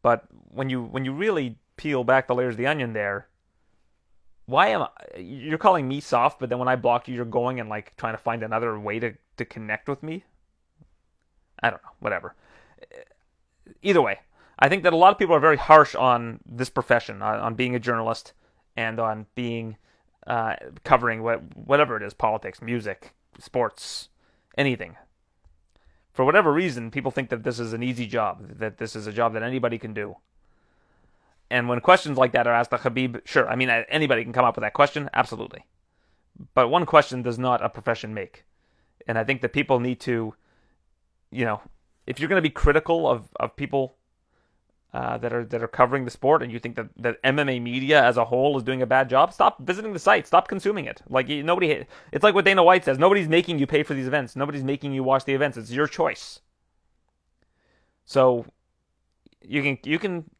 But 0.03 0.25
when 0.51 0.71
you 0.71 0.83
when 0.83 1.05
you 1.05 1.13
really 1.13 1.59
peel 1.77 2.05
back 2.05 2.27
the 2.27 2.35
layers 2.35 2.55
of 2.55 2.59
the 2.59 2.67
onion 2.67 2.93
there, 2.93 3.29
why 4.47 4.69
am 4.69 4.83
I, 4.83 5.19
you're 5.19 5.59
calling 5.59 5.89
me 5.89 6.01
soft, 6.01 6.39
but 6.39 6.49
then 6.49 6.59
when 6.59 6.69
I 6.69 6.77
block 6.77 7.09
you, 7.09 7.15
you're 7.15 7.25
going 7.25 7.61
and 7.61 7.69
like 7.69 7.97
trying 7.97 8.15
to 8.15 8.23
find 8.23 8.43
another 8.43 8.79
way 8.79 8.99
to 8.99 9.15
to 9.37 9.45
connect 9.45 9.89
with 9.89 10.03
me? 10.03 10.25
I 11.63 11.71
don't 11.71 11.83
know, 11.83 11.91
whatever. 12.01 12.35
Either 13.83 14.03
way, 14.03 14.21
I 14.59 14.69
think 14.69 14.83
that 14.85 14.93
a 14.93 14.97
lot 14.97 15.13
of 15.13 15.19
people 15.19 15.35
are 15.35 15.41
very 15.41 15.57
harsh 15.57 15.95
on 15.95 16.41
this 16.47 16.71
profession, 16.71 17.23
on, 17.23 17.41
on 17.41 17.55
being 17.55 17.75
a 17.75 17.81
journalist, 17.81 18.33
and 18.77 19.01
on 19.01 19.27
being 19.35 19.77
uh, 20.27 20.57
covering 20.85 21.23
what, 21.23 21.57
whatever 21.57 21.97
it 21.97 22.03
is 22.03 22.15
politics, 22.15 22.61
music, 22.61 23.15
sports, 23.39 24.09
anything 24.57 24.97
for 26.17 26.25
whatever 26.25 26.51
reason, 26.51 26.91
people 26.91 27.11
think 27.11 27.29
that 27.29 27.45
this 27.45 27.61
is 27.61 27.75
an 27.75 27.83
easy 27.83 28.07
job, 28.07 28.59
that 28.59 28.79
this 28.79 28.97
is 28.97 29.07
a 29.07 29.13
job 29.13 29.35
that 29.35 29.43
anybody 29.43 29.77
can 29.77 29.93
do. 29.93 30.17
And 31.51 31.69
when 31.69 31.81
questions 31.81 32.17
like 32.17 32.33
that 32.33 32.47
are 32.47 32.55
asked 32.55 32.71
to 32.71 32.79
Khabib, 32.79 33.21
sure, 33.27 33.47
I 33.47 33.55
mean, 33.55 33.69
anybody 33.69 34.25
can 34.25 34.33
come 34.33 34.47
up 34.47 34.57
with 34.57 34.63
that 34.63 34.73
question, 34.73 35.11
absolutely. 35.13 35.67
But 36.55 36.69
one 36.69 36.87
question 36.87 37.21
does 37.21 37.39
not 37.39 37.63
a 37.63 37.69
profession 37.69 38.15
make. 38.15 38.47
And 39.07 39.19
I 39.19 39.25
think 39.25 39.43
that 39.43 39.53
people 39.53 39.79
need 39.79 40.01
to, 40.01 40.35
you 41.31 41.45
know, 41.45 41.61
if 42.07 42.19
you're 42.19 42.31
going 42.31 42.43
to 42.43 42.49
be 42.49 42.51
critical 42.51 43.07
of, 43.07 43.29
of 43.39 43.55
people 43.55 43.97
uh, 44.97 45.19
that 45.19 45.31
are 45.31 45.45
that 45.45 45.63
are 45.63 45.69
covering 45.69 46.07
the 46.07 46.11
sport, 46.11 46.43
and 46.43 46.51
you 46.51 46.59
think 46.59 46.75
that, 46.75 46.89
that 46.97 47.23
MMA 47.23 47.61
media 47.61 48.03
as 48.03 48.17
a 48.17 48.25
whole 48.25 48.57
is 48.57 48.63
doing 48.63 48.81
a 48.81 48.87
bad 48.87 49.11
job, 49.11 49.31
stop 49.31 49.61
visiting 49.61 49.93
the 49.93 49.99
site. 49.99 50.27
Stop 50.27 50.49
consuming 50.49 50.87
it. 50.87 51.03
Like 51.11 51.29
nobody, 51.29 51.85
it's 52.13 52.25
like 52.25 52.35
what 52.35 52.47
Dana 52.47 52.65
White 52.65 52.87
says: 52.87 52.99
nobody's 52.99 53.29
making 53.29 53.59
you 53.59 53.67
pay 53.67 53.83
for 53.83 53.93
these 53.93 54.07
events. 54.07 54.37
Nobody's 54.37 54.65
making 54.65 54.95
you 54.95 55.05
watch 55.05 55.27
the 55.27 55.35
events. 55.35 55.59
It's 55.59 55.71
your 55.71 55.87
choice. 55.87 56.41
So 58.07 58.47
you 59.43 59.63
can 59.63 59.79
you 59.85 59.99
can, 59.99 60.31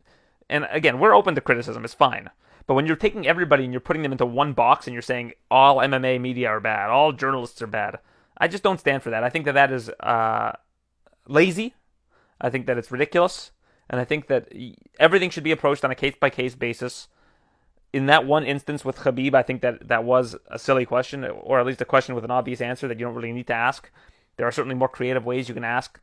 and 0.49 0.67
again, 0.71 1.01
we're 1.01 1.15
open 1.15 1.35
to 1.35 1.43
criticism. 1.43 1.85
It's 1.85 1.93
fine. 1.93 2.31
But 2.67 2.77
when 2.77 2.87
you're 2.87 2.97
taking 2.97 3.27
everybody 3.27 3.65
and 3.65 3.75
you're 3.75 3.81
putting 3.81 4.03
them 4.03 4.13
into 4.13 4.25
one 4.25 4.55
box 4.55 4.87
and 4.87 4.95
you're 4.95 5.03
saying 5.03 5.35
all 5.51 5.77
MMA 5.77 6.19
media 6.19 6.49
are 6.49 6.61
bad, 6.61 6.89
all 6.89 7.13
journalists 7.13 7.61
are 7.61 7.67
bad, 7.67 7.99
I 8.39 8.49
just 8.49 8.63
don't 8.63 8.81
stand 8.81 9.03
for 9.03 9.11
that. 9.11 9.23
I 9.23 9.29
think 9.29 9.45
that 9.45 9.53
that 9.53 9.71
is 9.71 9.91
uh, 10.01 10.53
lazy. 11.29 11.75
I 12.41 12.49
think 12.49 12.65
that 12.67 12.79
it's 12.79 12.91
ridiculous. 12.91 13.51
And 13.89 14.01
I 14.01 14.05
think 14.05 14.27
that 14.27 14.53
everything 14.99 15.31
should 15.31 15.45
be 15.45 15.53
approached 15.53 15.85
on 15.85 15.91
a 15.91 15.95
case 15.95 16.15
by 16.19 16.31
case 16.31 16.55
basis. 16.55 17.09
In 17.93 18.07
that 18.07 18.27
one 18.27 18.45
instance 18.45 18.85
with 18.85 18.99
Khabib, 18.99 19.35
I 19.35 19.43
think 19.43 19.63
that 19.63 19.89
that 19.89 20.05
was 20.05 20.37
a 20.51 20.59
silly 20.59 20.85
question, 20.85 21.25
or 21.25 21.61
at 21.61 21.67
least 21.67 21.81
a 21.81 21.85
question 21.87 22.15
with 22.15 22.25
an 22.25 22.31
obvious 22.31 22.61
answer 22.61 22.89
that 22.89 22.99
you 22.99 23.07
don't 23.07 23.15
really 23.15 23.33
need 23.33 23.47
to 23.47 23.55
ask. 23.55 23.91
There 24.37 24.47
are 24.47 24.53
certainly 24.53 24.75
more 24.75 24.89
creative 24.89 25.25
ways 25.25 25.49
you 25.49 25.55
can 25.55 25.65
ask 25.65 26.01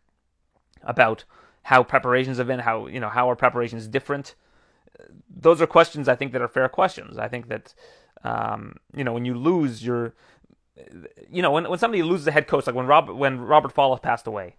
about 0.82 1.24
how 1.63 1.84
preparations 1.84 2.38
have 2.38 2.48
been, 2.48 2.60
how 2.60 2.88
you 2.88 3.00
know 3.00 3.10
how 3.10 3.30
are 3.30 3.36
preparations 3.36 3.88
different. 3.88 4.36
Those 5.30 5.62
are 5.62 5.67
questions 5.67 6.08
I 6.08 6.15
think 6.15 6.32
that 6.34 6.41
are 6.41 6.48
fair 6.48 6.69
questions. 6.69 7.17
I 7.17 7.28
think 7.28 7.48
that 7.50 7.74
um, 8.24 8.78
you 8.96 9.04
know 9.04 9.13
when 9.13 9.26
you 9.26 9.34
lose 9.36 9.86
your, 9.86 10.13
you 11.30 11.41
know 11.41 11.52
when 11.52 11.69
when 11.69 11.80
somebody 11.80 12.04
loses 12.04 12.28
a 12.28 12.32
head 12.32 12.48
coach, 12.48 12.65
like 12.65 12.76
when 12.76 12.88
Rob 12.88 13.10
when 13.10 13.39
Robert 13.39 13.74
Follis 13.74 14.02
passed 14.02 14.28
away, 14.28 14.56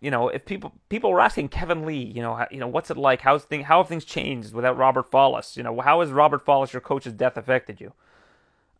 you 0.00 0.10
know, 0.10 0.28
if 0.28 0.46
people 0.46 0.72
people 0.88 1.10
were 1.10 1.20
asking 1.20 1.48
Kevin 1.50 1.84
Lee, 1.84 2.02
you 2.02 2.22
know, 2.22 2.46
you 2.50 2.58
know, 2.58 2.68
what's 2.68 2.90
it 2.90 2.96
like? 2.96 3.20
How's 3.20 3.44
thing? 3.44 3.64
How 3.64 3.78
have 3.78 3.88
things 3.88 4.04
changed 4.04 4.54
without 4.54 4.78
Robert 4.78 5.10
Follis? 5.10 5.56
You 5.56 5.62
know, 5.62 5.78
how 5.80 6.00
has 6.00 6.10
Robert 6.10 6.44
Follis, 6.44 6.72
your 6.72 6.80
coach's 6.80 7.12
death, 7.12 7.36
affected 7.36 7.80
you? 7.80 7.92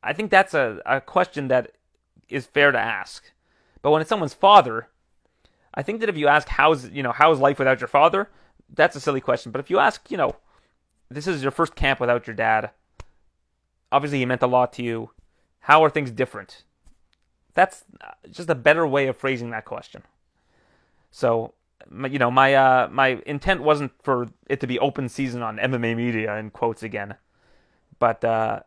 I 0.03 0.15
think 0.15 0.31
that's 0.31 0.55
a, 0.55 0.81
a 0.87 1.01
question 1.01 1.49
that 1.49 1.73
is 2.31 2.47
fair 2.47 2.73
to 2.73 2.79
ask. 2.79 3.33
But 3.83 3.91
when 3.91 4.01
it's 4.01 4.09
someone's 4.09 4.35
father, 4.35 4.89
I 5.75 5.83
think 5.83 6.01
that 6.01 6.09
if 6.09 6.17
you 6.17 6.27
ask 6.27 6.49
how's 6.49 6.89
you 6.89 7.03
know 7.03 7.13
how's 7.13 7.39
life 7.39 7.59
without 7.59 7.81
your 7.81 7.89
father, 7.89 8.31
that's 8.73 8.97
a 8.97 9.01
silly 9.01 9.21
question. 9.21 9.53
But 9.53 9.61
if 9.61 9.69
you 9.69 9.79
ask, 9.79 10.11
you 10.11 10.17
know, 10.17 10.37
this 11.11 11.27
is 11.27 11.43
your 11.43 11.53
first 11.53 11.75
camp 11.75 12.01
without 12.01 12.27
your 12.27 12.37
dad. 12.37 12.71
Obviously, 13.93 14.19
he 14.19 14.27
meant 14.27 14.43
a 14.43 14.47
lot 14.47 14.73
to 14.75 14.83
you. 14.83 15.11
How 15.61 15.85
are 15.85 15.91
things 15.91 16.11
different? 16.11 16.63
That's 17.53 17.85
just 18.31 18.49
a 18.49 18.55
better 18.55 18.87
way 18.87 19.09
of 19.09 19.17
phrasing 19.17 19.51
that 19.51 19.65
question. 19.65 20.03
So, 21.11 21.55
you 22.09 22.19
know, 22.19 22.31
my 22.31 22.55
uh, 22.55 22.89
my 22.91 23.21
intent 23.27 23.63
wasn't 23.63 23.93
for 24.03 24.29
it 24.49 24.61
to 24.61 24.67
be 24.67 24.79
open 24.79 25.09
season 25.09 25.43
on 25.43 25.57
MMA 25.57 25.97
media 25.97 26.37
in 26.37 26.51
quotes 26.51 26.83
again, 26.83 27.17
but 27.99 28.25
uh, 28.25 28.61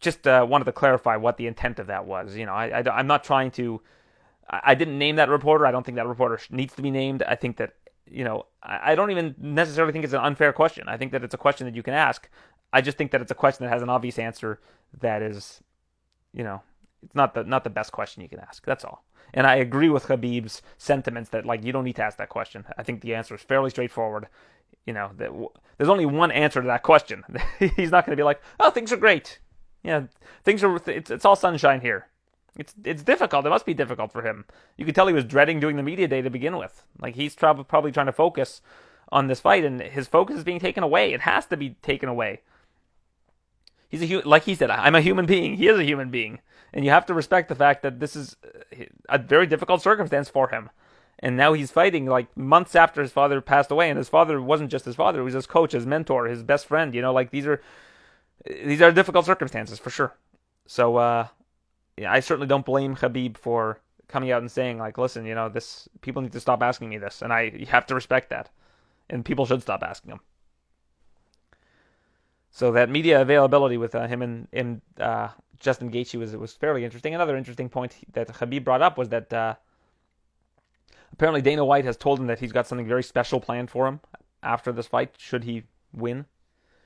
just 0.00 0.26
uh, 0.26 0.46
wanted 0.48 0.64
to 0.64 0.72
clarify 0.72 1.16
what 1.16 1.36
the 1.36 1.46
intent 1.46 1.78
of 1.78 1.88
that 1.88 2.06
was. 2.06 2.36
You 2.36 2.46
know, 2.46 2.52
I, 2.52 2.68
I 2.80 3.00
am 3.00 3.06
not 3.06 3.24
trying 3.24 3.50
to. 3.52 3.80
I 4.50 4.74
didn't 4.74 4.96
name 4.96 5.16
that 5.16 5.28
reporter. 5.28 5.66
I 5.66 5.70
don't 5.70 5.84
think 5.84 5.96
that 5.96 6.06
reporter 6.06 6.40
needs 6.50 6.74
to 6.76 6.82
be 6.82 6.90
named. 6.90 7.22
I 7.22 7.34
think 7.34 7.58
that 7.58 7.74
you 8.10 8.24
know, 8.24 8.46
I 8.62 8.94
don't 8.94 9.10
even 9.10 9.34
necessarily 9.38 9.92
think 9.92 10.04
it's 10.04 10.14
an 10.14 10.20
unfair 10.20 10.52
question. 10.52 10.88
I 10.88 10.96
think 10.96 11.12
that 11.12 11.22
it's 11.24 11.34
a 11.34 11.38
question 11.38 11.66
that 11.66 11.74
you 11.74 11.82
can 11.82 11.94
ask. 11.94 12.28
I 12.72 12.80
just 12.80 12.98
think 12.98 13.10
that 13.12 13.20
it's 13.20 13.30
a 13.30 13.34
question 13.34 13.64
that 13.64 13.72
has 13.72 13.82
an 13.82 13.88
obvious 13.88 14.18
answer 14.18 14.60
that 15.00 15.22
is, 15.22 15.62
you 16.32 16.44
know, 16.44 16.62
it's 17.02 17.14
not 17.14 17.34
the 17.34 17.44
not 17.44 17.64
the 17.64 17.70
best 17.70 17.92
question 17.92 18.22
you 18.22 18.28
can 18.28 18.40
ask. 18.40 18.64
That's 18.64 18.84
all. 18.84 19.04
And 19.34 19.46
I 19.46 19.56
agree 19.56 19.88
with 19.88 20.06
Khabib's 20.06 20.62
sentiments 20.78 21.30
that 21.30 21.46
like 21.46 21.64
you 21.64 21.72
don't 21.72 21.84
need 21.84 21.96
to 21.96 22.02
ask 22.02 22.16
that 22.18 22.28
question. 22.28 22.64
I 22.76 22.82
think 22.82 23.00
the 23.00 23.14
answer 23.14 23.34
is 23.34 23.42
fairly 23.42 23.70
straightforward. 23.70 24.28
You 24.86 24.94
know, 24.94 25.10
that 25.16 25.26
w- 25.28 25.50
there's 25.76 25.90
only 25.90 26.06
one 26.06 26.30
answer 26.30 26.60
to 26.62 26.66
that 26.66 26.82
question. 26.82 27.24
He's 27.58 27.90
not 27.90 28.06
going 28.06 28.16
to 28.16 28.20
be 28.20 28.24
like, 28.24 28.40
"Oh, 28.58 28.70
things 28.70 28.92
are 28.92 28.96
great." 28.96 29.38
Yeah, 29.82 30.04
things 30.44 30.64
are. 30.64 30.76
It's, 30.86 31.10
it's 31.10 31.24
all 31.24 31.36
sunshine 31.36 31.80
here. 31.82 32.08
It's 32.56 32.74
it's 32.84 33.02
difficult. 33.02 33.46
It 33.46 33.50
must 33.50 33.66
be 33.66 33.74
difficult 33.74 34.12
for 34.12 34.22
him. 34.22 34.44
You 34.76 34.84
could 34.84 34.94
tell 34.94 35.06
he 35.06 35.14
was 35.14 35.24
dreading 35.24 35.60
doing 35.60 35.76
the 35.76 35.82
media 35.82 36.08
day 36.08 36.22
to 36.22 36.30
begin 36.30 36.56
with. 36.56 36.82
Like 37.00 37.14
he's 37.14 37.34
tra- 37.34 37.64
probably 37.64 37.92
trying 37.92 38.06
to 38.06 38.12
focus 38.12 38.60
on 39.10 39.28
this 39.28 39.40
fight, 39.40 39.64
and 39.64 39.80
his 39.80 40.08
focus 40.08 40.38
is 40.38 40.44
being 40.44 40.60
taken 40.60 40.82
away. 40.82 41.12
It 41.12 41.20
has 41.20 41.46
to 41.46 41.56
be 41.56 41.70
taken 41.82 42.08
away. 42.08 42.40
He's 43.88 44.02
a 44.02 44.06
hu- 44.06 44.22
like 44.22 44.44
he 44.44 44.54
said, 44.54 44.70
I'm 44.70 44.94
a 44.94 45.00
human 45.00 45.24
being. 45.26 45.56
He 45.56 45.68
is 45.68 45.78
a 45.78 45.84
human 45.84 46.10
being, 46.10 46.40
and 46.72 46.84
you 46.84 46.90
have 46.90 47.06
to 47.06 47.14
respect 47.14 47.48
the 47.48 47.54
fact 47.54 47.82
that 47.82 48.00
this 48.00 48.16
is 48.16 48.36
a 49.08 49.18
very 49.18 49.46
difficult 49.46 49.82
circumstance 49.82 50.28
for 50.28 50.48
him. 50.48 50.70
And 51.20 51.36
now 51.36 51.52
he's 51.52 51.72
fighting 51.72 52.06
like 52.06 52.34
months 52.36 52.76
after 52.76 53.02
his 53.02 53.10
father 53.10 53.40
passed 53.40 53.70
away, 53.70 53.90
and 53.90 53.98
his 53.98 54.08
father 54.08 54.40
wasn't 54.40 54.70
just 54.70 54.84
his 54.84 54.94
father; 54.94 55.18
he 55.18 55.24
was 55.24 55.34
his 55.34 55.46
coach, 55.46 55.72
his 55.72 55.86
mentor, 55.86 56.26
his 56.26 56.44
best 56.44 56.66
friend. 56.66 56.94
You 56.94 57.02
know, 57.02 57.12
like 57.12 57.30
these 57.30 57.46
are 57.46 57.60
these 58.46 58.80
are 58.80 58.92
difficult 58.92 59.26
circumstances 59.26 59.80
for 59.80 59.90
sure. 59.90 60.14
So 60.66 60.96
uh, 60.96 61.26
I 62.06 62.20
certainly 62.20 62.46
don't 62.46 62.64
blame 62.64 62.94
Khabib 62.94 63.36
for 63.36 63.80
coming 64.06 64.30
out 64.30 64.42
and 64.42 64.50
saying 64.50 64.78
like, 64.78 64.96
listen, 64.96 65.26
you 65.26 65.34
know, 65.34 65.48
this 65.48 65.88
people 66.02 66.22
need 66.22 66.32
to 66.32 66.40
stop 66.40 66.62
asking 66.62 66.88
me 66.88 66.98
this, 66.98 67.20
and 67.20 67.32
I 67.32 67.66
have 67.68 67.86
to 67.86 67.94
respect 67.96 68.30
that, 68.30 68.50
and 69.10 69.24
people 69.24 69.44
should 69.44 69.62
stop 69.62 69.82
asking 69.82 70.12
him. 70.12 70.20
So 72.50 72.72
that 72.72 72.88
media 72.88 73.20
availability 73.20 73.76
with 73.76 73.94
uh, 73.94 74.06
him 74.06 74.22
and, 74.22 74.48
and 74.52 74.80
uh, 74.98 75.28
Justin 75.60 75.90
Gaethje 75.90 76.18
was 76.18 76.36
was 76.36 76.54
fairly 76.54 76.84
interesting. 76.84 77.14
Another 77.14 77.36
interesting 77.36 77.68
point 77.68 77.96
that 78.12 78.28
Khabib 78.28 78.64
brought 78.64 78.82
up 78.82 78.98
was 78.98 79.08
that 79.08 79.32
uh, 79.32 79.54
apparently 81.12 81.42
Dana 81.42 81.64
White 81.64 81.84
has 81.84 81.96
told 81.96 82.20
him 82.20 82.26
that 82.26 82.38
he's 82.38 82.52
got 82.52 82.66
something 82.66 82.86
very 82.86 83.02
special 83.02 83.40
planned 83.40 83.70
for 83.70 83.86
him 83.86 84.00
after 84.42 84.72
this 84.72 84.86
fight. 84.86 85.14
Should 85.18 85.44
he 85.44 85.64
win, 85.92 86.26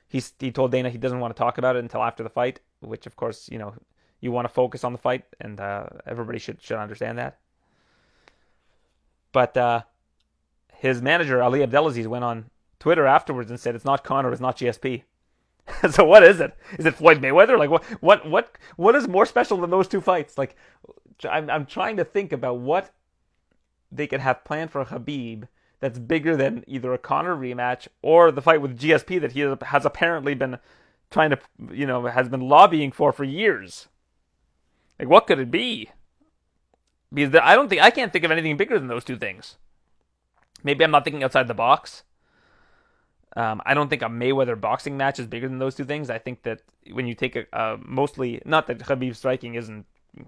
he's 0.07 0.33
he 0.39 0.51
told 0.51 0.71
Dana 0.71 0.89
he 0.89 0.97
doesn't 0.97 1.19
want 1.19 1.35
to 1.35 1.39
talk 1.39 1.57
about 1.57 1.75
it 1.75 1.79
until 1.79 2.03
after 2.03 2.23
the 2.23 2.29
fight, 2.29 2.59
which 2.79 3.05
of 3.05 3.15
course 3.15 3.49
you 3.49 3.57
know 3.57 3.73
you 4.21 4.31
want 4.31 4.45
to 4.45 4.53
focus 4.53 4.83
on 4.83 4.93
the 4.93 4.99
fight, 4.99 5.25
and 5.39 5.59
uh, 5.59 5.85
everybody 6.05 6.39
should 6.39 6.61
should 6.61 6.77
understand 6.77 7.17
that. 7.17 7.39
But 9.31 9.57
uh, 9.57 9.81
his 10.73 11.01
manager 11.01 11.41
Ali 11.41 11.63
Abdelaziz 11.63 12.07
went 12.07 12.23
on 12.23 12.49
Twitter 12.79 13.05
afterwards 13.05 13.49
and 13.49 13.59
said 13.59 13.75
it's 13.75 13.85
not 13.85 14.03
Conor, 14.03 14.31
it's 14.31 14.41
not 14.41 14.57
GSP. 14.57 15.03
so 15.91 16.03
what 16.03 16.23
is 16.23 16.39
it? 16.39 16.55
Is 16.77 16.85
it 16.85 16.95
Floyd 16.95 17.21
Mayweather? 17.21 17.57
Like 17.57 17.69
what 17.69 17.83
what 18.01 18.29
what 18.29 18.57
what 18.75 18.95
is 18.95 19.07
more 19.07 19.25
special 19.25 19.57
than 19.57 19.69
those 19.69 19.87
two 19.87 20.01
fights? 20.01 20.37
Like 20.37 20.55
I'm 21.29 21.49
I'm 21.49 21.65
trying 21.65 21.97
to 21.97 22.03
think 22.03 22.31
about 22.31 22.59
what 22.59 22.91
they 23.91 24.07
could 24.07 24.19
have 24.19 24.43
planned 24.43 24.71
for 24.71 24.83
Khabib 24.83 25.47
that's 25.79 25.99
bigger 25.99 26.35
than 26.35 26.63
either 26.67 26.93
a 26.93 26.97
Conor 26.97 27.35
rematch 27.35 27.87
or 28.01 28.31
the 28.31 28.41
fight 28.41 28.61
with 28.61 28.79
GSP 28.79 29.19
that 29.21 29.33
he 29.33 29.41
has 29.41 29.85
apparently 29.85 30.33
been 30.33 30.57
trying 31.11 31.29
to 31.29 31.39
you 31.71 31.85
know 31.85 32.05
has 32.07 32.29
been 32.29 32.41
lobbying 32.41 32.91
for 32.91 33.11
for 33.11 33.23
years. 33.23 33.87
Like, 34.99 35.09
what 35.09 35.27
could 35.27 35.39
it 35.39 35.51
be? 35.51 35.89
Because 37.13 37.39
I 37.41 37.55
don't 37.55 37.69
think 37.69 37.81
I 37.81 37.91
can't 37.91 38.11
think 38.11 38.25
of 38.25 38.31
anything 38.31 38.57
bigger 38.57 38.79
than 38.79 38.87
those 38.87 39.03
two 39.03 39.17
things. 39.17 39.57
Maybe 40.63 40.83
I'm 40.83 40.91
not 40.91 41.03
thinking 41.03 41.23
outside 41.23 41.47
the 41.47 41.53
box. 41.53 42.03
Um, 43.35 43.61
I 43.65 43.73
don't 43.73 43.89
think 43.89 44.01
a 44.01 44.05
Mayweather 44.05 44.59
boxing 44.59 44.95
match 44.95 45.19
is 45.19 45.27
bigger 45.27 45.47
than 45.47 45.57
those 45.57 45.75
two 45.75 45.85
things. 45.85 46.09
I 46.09 46.19
think 46.19 46.43
that 46.43 46.61
when 46.91 47.07
you 47.07 47.15
take 47.15 47.35
a 47.35 47.45
uh, 47.55 47.77
mostly 47.83 48.41
not 48.45 48.67
that 48.67 48.79
Khabib's 48.79 49.17
striking 49.17 49.55
isn't 49.55 49.85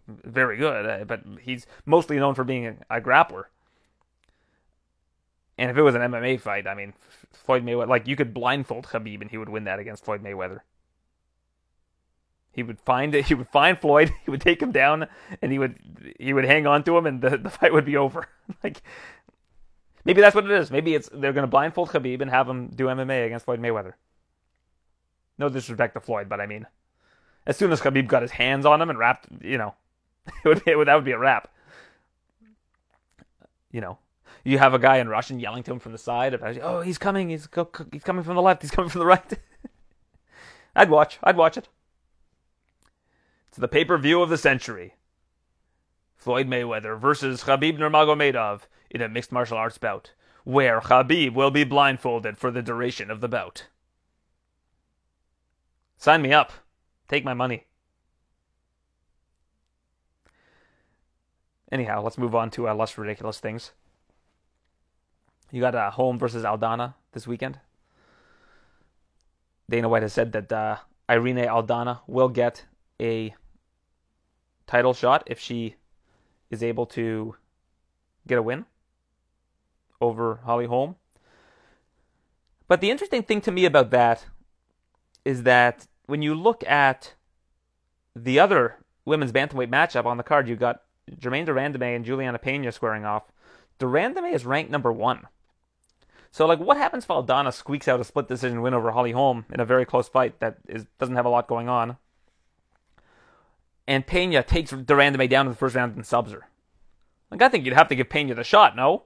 very 0.08 0.58
good, 0.58 0.86
uh, 0.86 1.06
but 1.06 1.22
he's 1.42 1.68
mostly 1.86 2.18
known 2.18 2.34
for 2.34 2.44
being 2.44 2.66
a, 2.68 2.76
a, 2.90 3.02
grappler. 3.02 3.46
And 5.58 5.70
if 5.70 5.78
it 5.78 5.84
was 5.84 5.96
an 5.96 6.02
MMA 6.02 6.40
fight, 6.42 6.68
I 6.68 6.74
mean, 6.74 6.94
Floyd 7.32 7.64
Mayweather, 7.64 7.88
like 7.88 8.08
you 8.08 8.16
could 8.16 8.34
blindfold 8.34 8.88
Khabib 8.88 9.22
and 9.22 9.30
he 9.30 9.38
would 9.38 9.50
win 9.50 9.66
that 9.66 9.80
against 9.80 10.04
Floyd 10.04 10.24
Mayweather. 10.24 10.62
He 12.52 12.64
would 12.64 12.80
find 12.80 13.14
it. 13.14 13.26
He 13.28 13.36
would 13.36 13.50
find 13.50 13.78
Floyd. 13.78 14.14
He 14.26 14.32
would 14.32 14.42
take 14.42 14.62
him 14.62 14.72
down, 14.72 15.08
and 15.42 15.52
he 15.52 15.60
would 15.60 16.16
he 16.20 16.34
would 16.34 16.46
hang 16.46 16.66
on 16.66 16.84
to 16.86 16.98
him, 16.98 17.06
and 17.06 17.22
the, 17.22 17.38
the 17.38 17.50
fight 17.50 17.74
would 17.74 17.86
be 17.86 17.98
over. 17.98 18.28
like 18.64 18.82
maybe 20.06 20.22
that's 20.22 20.36
what 20.36 20.46
it 20.46 20.52
is. 20.52 20.72
Maybe 20.72 20.96
it's 20.96 21.10
they're 21.12 21.34
going 21.34 21.44
to 21.44 21.48
blindfold 21.48 21.90
Khabib 21.90 22.22
and 22.22 22.30
have 22.30 22.48
him 22.48 22.68
do 22.68 22.86
MMA 22.86 23.26
against 23.26 23.46
Floyd 23.46 23.60
Mayweather. 23.60 23.94
No 25.38 25.50
disrespect 25.50 25.96
to 25.96 26.00
Floyd, 26.00 26.30
but 26.30 26.40
I 26.40 26.46
mean, 26.46 26.66
as 27.46 27.58
soon 27.58 27.72
as 27.72 27.82
Khabib 27.82 28.08
got 28.08 28.22
his 28.22 28.32
hands 28.32 28.66
on 28.66 28.82
him 28.82 28.90
and 28.90 28.98
wrapped, 28.98 29.28
you 29.42 29.58
know, 29.58 29.76
it 30.44 30.48
would, 30.48 30.64
it 30.66 30.78
would 30.78 30.88
that 30.88 30.96
would 30.96 31.04
be 31.04 31.12
a 31.12 31.20
wrap. 31.20 31.50
You 33.72 33.82
know, 33.82 33.98
you 34.46 34.58
have 34.58 34.74
a 34.74 34.80
guy 34.80 34.98
in 34.98 35.10
Russian 35.10 35.40
yelling 35.40 35.64
to 35.64 35.72
him 35.74 35.80
from 35.80 35.92
the 35.92 35.98
side 35.98 36.34
about, 36.34 36.58
"Oh, 36.62 36.82
he's 36.82 36.98
coming! 36.98 37.30
He's 37.30 37.50
he's 37.92 38.04
coming 38.04 38.24
from 38.24 38.36
the 38.36 38.42
left! 38.42 38.62
He's 38.62 38.72
coming 38.72 38.90
from 38.90 39.00
the 39.00 39.06
right!" 39.06 39.40
I'd 40.76 40.90
watch. 40.90 41.20
I'd 41.24 41.38
watch 41.38 41.58
it. 41.58 41.68
It's 43.50 43.58
the 43.58 43.68
pay 43.68 43.86
per 43.86 43.98
view 43.98 44.22
of 44.22 44.30
the 44.30 44.38
century. 44.38 44.96
Floyd 46.18 46.48
Mayweather 46.48 47.00
versus 47.00 47.44
Khabib 47.44 47.78
Nurmagomedov 47.78 48.62
in 48.96 49.02
a 49.02 49.10
mixed 49.10 49.32
martial 49.32 49.58
arts 49.58 49.78
bout, 49.78 50.14
where 50.46 50.80
Khabib 50.80 51.34
will 51.34 51.52
be 51.52 51.66
blindfolded 51.66 52.38
for 52.38 52.50
the 52.50 52.62
duration 52.62 53.12
of 53.12 53.20
the 53.20 53.28
bout. 53.28 53.68
Sign 55.98 56.22
me 56.22 56.32
up. 56.32 56.54
Take 57.10 57.26
my 57.26 57.34
money. 57.34 57.66
Anyhow, 61.70 62.02
let's 62.02 62.18
move 62.18 62.34
on 62.34 62.50
to 62.52 62.70
uh, 62.70 62.74
less 62.74 62.98
ridiculous 62.98 63.40
things. 63.40 63.72
You 65.52 65.60
got 65.60 65.76
uh, 65.76 65.92
Holm 65.92 66.18
versus 66.18 66.46
Aldana 66.46 66.94
this 67.12 67.28
weekend. 67.28 67.60
Dana 69.70 69.90
White 69.90 70.04
has 70.04 70.14
said 70.14 70.32
that 70.32 70.52
uh, 70.54 70.78
Irene 71.10 71.36
Aldana 71.36 72.00
will 72.08 72.30
get 72.30 72.64
a 73.02 73.36
title 74.68 74.94
shot 74.94 75.24
if 75.26 75.38
she 75.38 75.76
is 76.50 76.64
able 76.64 76.86
to 76.86 77.36
get 78.26 78.38
a 78.38 78.42
win 78.42 78.66
over 80.02 80.40
Holly 80.46 80.66
Holm. 80.66 80.96
But 82.68 82.82
the 82.82 82.92
interesting 82.92 83.24
thing 83.24 83.42
to 83.42 83.52
me 83.52 83.66
about 83.66 83.92
that 83.92 84.26
is 85.24 85.44
that 85.44 85.88
when 86.06 86.22
you 86.22 86.34
look 86.36 86.64
at 86.68 87.14
the 88.16 88.40
other 88.40 88.78
women's 89.06 89.32
bantamweight 89.32 89.70
matchup 89.70 90.06
on 90.06 90.18
the 90.18 90.24
card, 90.24 90.48
you 90.48 90.56
got 90.56 90.82
Germaine 91.20 91.46
de 91.46 91.54
Randamie 91.54 91.96
and 91.96 92.06
Juliana 92.06 92.40
Pena 92.40 92.72
squaring 92.72 93.06
off. 93.06 93.24
de 93.78 93.86
Randamie 93.86 94.34
is 94.34 94.46
ranked 94.46 94.72
number 94.72 94.92
one. 94.92 95.28
So, 96.32 96.46
like, 96.46 96.60
what 96.60 96.78
happens 96.78 97.06
if 97.06 97.10
Aldana 97.10 97.54
squeaks 97.54 97.88
out 97.88 98.00
a 98.00 98.04
split 98.04 98.28
decision 98.28 98.62
win 98.62 98.74
over 98.74 98.92
Holly 98.92 99.12
Holm 99.12 99.46
in 99.54 99.60
a 99.60 99.66
very 99.66 99.86
close 99.86 100.10
fight 100.10 100.40
that 100.40 100.58
is 100.68 100.86
doesn't 101.00 101.16
have 101.16 101.26
a 101.26 101.30
lot 101.30 101.48
going 101.48 101.70
on? 101.70 101.98
and 103.88 104.06
Pena 104.06 104.44
takes 104.44 104.72
de 104.72 104.94
Randamie 104.94 105.30
down 105.30 105.46
in 105.46 105.52
the 105.52 105.58
first 105.58 105.76
round 105.76 105.96
and 105.96 106.06
subs 106.06 106.32
her. 106.32 106.48
Like, 107.32 107.42
I 107.42 107.50
think 107.50 107.66
you'd 107.66 107.76
have 107.76 107.88
to 107.90 107.96
give 107.96 108.10
Pena 108.10 108.36
the 108.36 108.44
shot, 108.44 108.76
no? 108.76 109.04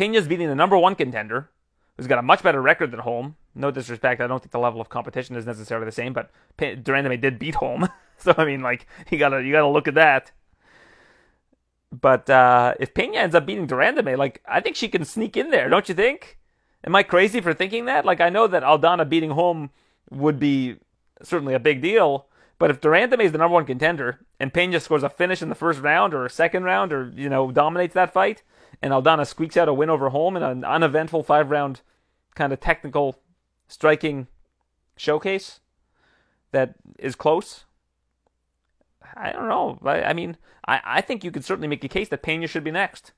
Pena's 0.00 0.26
beating 0.26 0.48
the 0.48 0.54
number 0.54 0.78
one 0.78 0.94
contender, 0.94 1.50
who's 1.94 2.06
got 2.06 2.18
a 2.18 2.22
much 2.22 2.42
better 2.42 2.62
record 2.62 2.90
than 2.90 3.00
Holm. 3.00 3.36
No 3.54 3.70
disrespect, 3.70 4.22
I 4.22 4.26
don't 4.26 4.38
think 4.40 4.50
the 4.50 4.58
level 4.58 4.80
of 4.80 4.88
competition 4.88 5.36
is 5.36 5.44
necessarily 5.44 5.84
the 5.84 5.92
same, 5.92 6.14
but 6.14 6.30
de 6.56 6.76
Randamie 6.76 7.20
did 7.20 7.38
beat 7.38 7.56
Holm. 7.56 7.86
so, 8.16 8.32
I 8.38 8.46
mean, 8.46 8.62
like, 8.62 8.86
you 9.10 9.18
gotta, 9.18 9.42
you 9.42 9.52
gotta 9.52 9.68
look 9.68 9.86
at 9.86 9.94
that. 9.96 10.32
But 11.92 12.30
uh, 12.30 12.76
if 12.80 12.94
Pena 12.94 13.18
ends 13.18 13.34
up 13.34 13.44
beating 13.44 13.66
de 13.66 13.74
Randamie, 13.74 14.16
like, 14.16 14.42
I 14.48 14.60
think 14.60 14.74
she 14.74 14.88
can 14.88 15.04
sneak 15.04 15.36
in 15.36 15.50
there, 15.50 15.68
don't 15.68 15.86
you 15.86 15.94
think? 15.94 16.38
Am 16.82 16.96
I 16.96 17.02
crazy 17.02 17.42
for 17.42 17.52
thinking 17.52 17.84
that? 17.84 18.06
Like, 18.06 18.22
I 18.22 18.30
know 18.30 18.46
that 18.46 18.62
Aldana 18.62 19.06
beating 19.06 19.32
Holm 19.32 19.68
would 20.10 20.38
be 20.38 20.76
certainly 21.22 21.52
a 21.52 21.60
big 21.60 21.82
deal, 21.82 22.26
but 22.58 22.70
if 22.70 22.80
de 22.80 22.88
Randamie 22.88 23.24
is 23.24 23.32
the 23.32 23.38
number 23.38 23.52
one 23.52 23.66
contender 23.66 24.20
and 24.38 24.54
Pena 24.54 24.80
scores 24.80 25.02
a 25.02 25.10
finish 25.10 25.42
in 25.42 25.50
the 25.50 25.54
first 25.54 25.80
round 25.80 26.14
or 26.14 26.24
a 26.24 26.30
second 26.30 26.64
round 26.64 26.90
or, 26.90 27.12
you 27.14 27.28
know, 27.28 27.50
dominates 27.50 27.92
that 27.92 28.14
fight, 28.14 28.42
and 28.82 28.92
Aldana 28.92 29.26
squeaks 29.26 29.56
out 29.56 29.68
a 29.68 29.74
win 29.74 29.90
over 29.90 30.08
Holm 30.08 30.36
in 30.36 30.42
an 30.42 30.64
uneventful 30.64 31.22
five 31.22 31.50
round 31.50 31.82
kind 32.34 32.52
of 32.52 32.60
technical 32.60 33.20
striking 33.68 34.26
showcase 34.96 35.60
that 36.52 36.74
is 36.98 37.14
close, 37.14 37.64
I 39.16 39.32
don't 39.32 39.48
know. 39.48 39.78
I, 39.84 40.02
I 40.02 40.12
mean, 40.12 40.36
I, 40.66 40.80
I 40.84 41.00
think 41.00 41.24
you 41.24 41.30
could 41.30 41.44
certainly 41.44 41.68
make 41.68 41.84
a 41.84 41.88
case 41.88 42.08
that 42.08 42.22
Pena 42.22 42.46
should 42.46 42.64
be 42.64 42.70
next. 42.70 43.12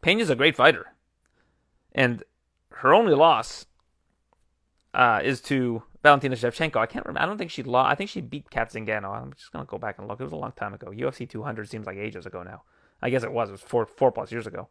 Pena's 0.00 0.30
a 0.30 0.36
great 0.36 0.56
fighter, 0.56 0.92
and 1.92 2.22
her 2.68 2.92
only 2.92 3.14
loss 3.14 3.66
uh, 4.92 5.20
is 5.24 5.40
to 5.42 5.82
Valentina 6.02 6.36
Shevchenko. 6.36 6.76
I 6.76 6.86
can't 6.86 7.06
remember. 7.06 7.22
I 7.22 7.26
don't 7.26 7.38
think 7.38 7.50
she 7.50 7.62
lost. 7.62 7.90
I 7.90 7.94
think 7.94 8.10
she 8.10 8.20
beat 8.20 8.50
Cat 8.50 8.70
Zingano. 8.70 9.10
I'm 9.10 9.32
just 9.32 9.50
gonna 9.50 9.64
go 9.64 9.78
back 9.78 9.98
and 9.98 10.06
look. 10.06 10.20
It 10.20 10.24
was 10.24 10.32
a 10.32 10.36
long 10.36 10.52
time 10.52 10.74
ago. 10.74 10.88
UFC 10.88 11.28
200 11.28 11.68
seems 11.68 11.86
like 11.86 11.96
ages 11.96 12.26
ago 12.26 12.42
now. 12.42 12.62
I 13.04 13.10
guess 13.10 13.22
it 13.22 13.32
was. 13.32 13.50
It 13.50 13.52
was 13.52 13.60
four 13.60 13.86
four 13.86 14.10
plus 14.10 14.32
years 14.32 14.46
ago. 14.46 14.68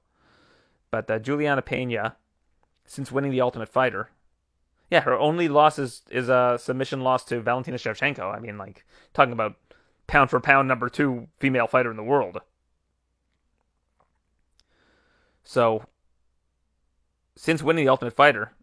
But 0.92 1.10
uh, 1.10 1.20
Juliana 1.20 1.62
Pena, 1.62 2.18
since 2.86 3.12
winning 3.12 3.32
the 3.32 3.42
Ultimate 3.42 3.70
Fighter, 3.70 4.10
yeah, 4.90 5.02
her 5.02 5.18
only 5.18 5.48
loss 5.48 5.78
is 5.80 6.02
is 6.10 6.30
a 6.30 6.58
submission 6.60 7.02
loss 7.02 7.24
to 7.26 7.40
Valentina 7.40 7.78
Shevchenko. 7.78 8.36
I 8.36 8.40
mean, 8.40 8.58
like 8.58 8.86
talking 9.14 9.34
about 9.34 9.56
pound 10.08 10.32
for 10.32 10.40
pound 10.40 10.68
number 10.68 10.90
two 10.90 11.28
female 11.40 11.68
fighter 11.68 11.92
in 11.92 11.98
the 11.98 12.04
world. 12.04 12.42
So, 15.44 15.86
since 17.36 17.62
winning 17.62 17.86
the 17.86 17.92
Ultimate 17.92 18.16
Fighter, 18.16 18.54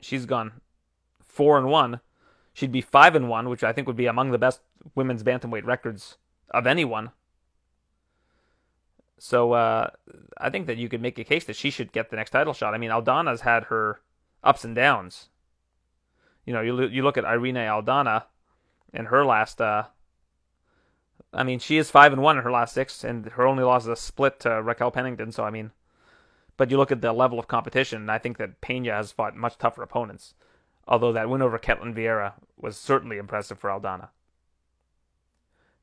she's 0.00 0.26
gone 0.26 0.60
four 1.22 1.56
and 1.56 1.68
one. 1.68 2.00
She'd 2.52 2.72
be 2.72 2.80
five 2.80 3.14
and 3.14 3.28
one, 3.28 3.48
which 3.48 3.64
I 3.64 3.72
think 3.72 3.86
would 3.86 3.96
be 3.96 4.06
among 4.06 4.32
the 4.32 4.38
best 4.38 4.60
women's 4.94 5.22
bantamweight 5.22 5.64
records 5.64 6.18
of 6.50 6.66
anyone. 6.66 7.12
So 9.18 9.52
uh, 9.52 9.90
I 10.38 10.50
think 10.50 10.66
that 10.66 10.76
you 10.76 10.88
could 10.88 11.02
make 11.02 11.18
a 11.18 11.24
case 11.24 11.44
that 11.44 11.56
she 11.56 11.70
should 11.70 11.92
get 11.92 12.10
the 12.10 12.16
next 12.16 12.30
title 12.30 12.52
shot. 12.52 12.74
I 12.74 12.78
mean, 12.78 12.90
Aldana's 12.90 13.40
had 13.42 13.64
her 13.64 14.00
ups 14.42 14.64
and 14.64 14.74
downs. 14.74 15.28
You 16.46 16.52
know, 16.52 16.60
you 16.60 16.82
you 16.86 17.02
look 17.02 17.18
at 17.18 17.24
Irene 17.24 17.56
Aldana 17.56 18.24
in 18.92 19.06
her 19.06 19.24
last. 19.24 19.60
Uh, 19.60 19.84
I 21.32 21.42
mean, 21.42 21.58
she 21.58 21.76
is 21.76 21.90
five 21.90 22.12
and 22.12 22.22
one 22.22 22.38
in 22.38 22.44
her 22.44 22.50
last 22.50 22.72
six, 22.72 23.04
and 23.04 23.26
her 23.26 23.46
only 23.46 23.64
loss 23.64 23.82
is 23.82 23.88
a 23.88 23.96
split 23.96 24.40
to 24.40 24.62
Raquel 24.62 24.90
Pennington. 24.90 25.32
So 25.32 25.44
I 25.44 25.50
mean, 25.50 25.72
but 26.56 26.70
you 26.70 26.76
look 26.76 26.92
at 26.92 27.02
the 27.02 27.12
level 27.12 27.38
of 27.38 27.48
competition, 27.48 28.02
and 28.02 28.10
I 28.10 28.18
think 28.18 28.38
that 28.38 28.60
Pena 28.60 28.92
has 28.92 29.12
fought 29.12 29.36
much 29.36 29.58
tougher 29.58 29.82
opponents. 29.82 30.34
Although 30.86 31.12
that 31.12 31.28
win 31.28 31.42
over 31.42 31.58
Ketlen 31.58 31.94
Vieira 31.94 32.32
was 32.56 32.78
certainly 32.78 33.18
impressive 33.18 33.58
for 33.58 33.68
Aldana. 33.68 34.08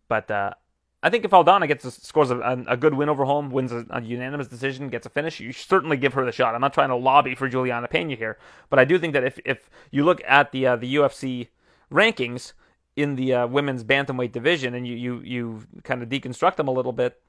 But 0.07 0.31
uh, 0.31 0.53
I 1.05 1.11
think 1.11 1.23
if 1.23 1.29
Aldana 1.29 1.67
gets 1.67 1.85
a, 1.85 1.91
scores 1.91 2.31
a, 2.31 2.63
a, 2.67 2.75
good 2.75 2.95
win 2.95 3.09
over 3.09 3.25
Holm, 3.25 3.51
wins 3.51 3.71
a, 3.71 3.85
a, 3.91 4.01
unanimous 4.01 4.47
decision, 4.47 4.89
gets 4.89 5.05
a 5.05 5.09
finish, 5.11 5.39
you 5.39 5.51
certainly 5.51 5.97
give 5.97 6.13
her 6.13 6.25
the 6.25 6.31
shot. 6.31 6.55
I'm 6.55 6.61
not 6.61 6.73
trying 6.73 6.89
to 6.89 6.95
lobby 6.95 7.35
for 7.35 7.47
Juliana 7.47 7.87
Pena 7.87 8.15
here, 8.15 8.39
but 8.71 8.79
I 8.79 8.85
do 8.85 8.97
think 8.97 9.13
that 9.13 9.23
if 9.23 9.37
if 9.45 9.69
you 9.91 10.03
look 10.03 10.19
at 10.27 10.51
the 10.51 10.65
uh, 10.65 10.75
the 10.77 10.95
UFC 10.95 11.49
rankings 11.91 12.53
in 12.95 13.17
the 13.17 13.35
uh, 13.35 13.45
women's 13.45 13.83
bantamweight 13.83 14.31
division 14.31 14.73
and 14.73 14.87
you 14.87 14.95
you 14.95 15.21
you 15.23 15.67
kind 15.83 16.01
of 16.01 16.09
deconstruct 16.09 16.55
them 16.55 16.67
a 16.67 16.71
little 16.71 16.91
bit, 16.91 17.21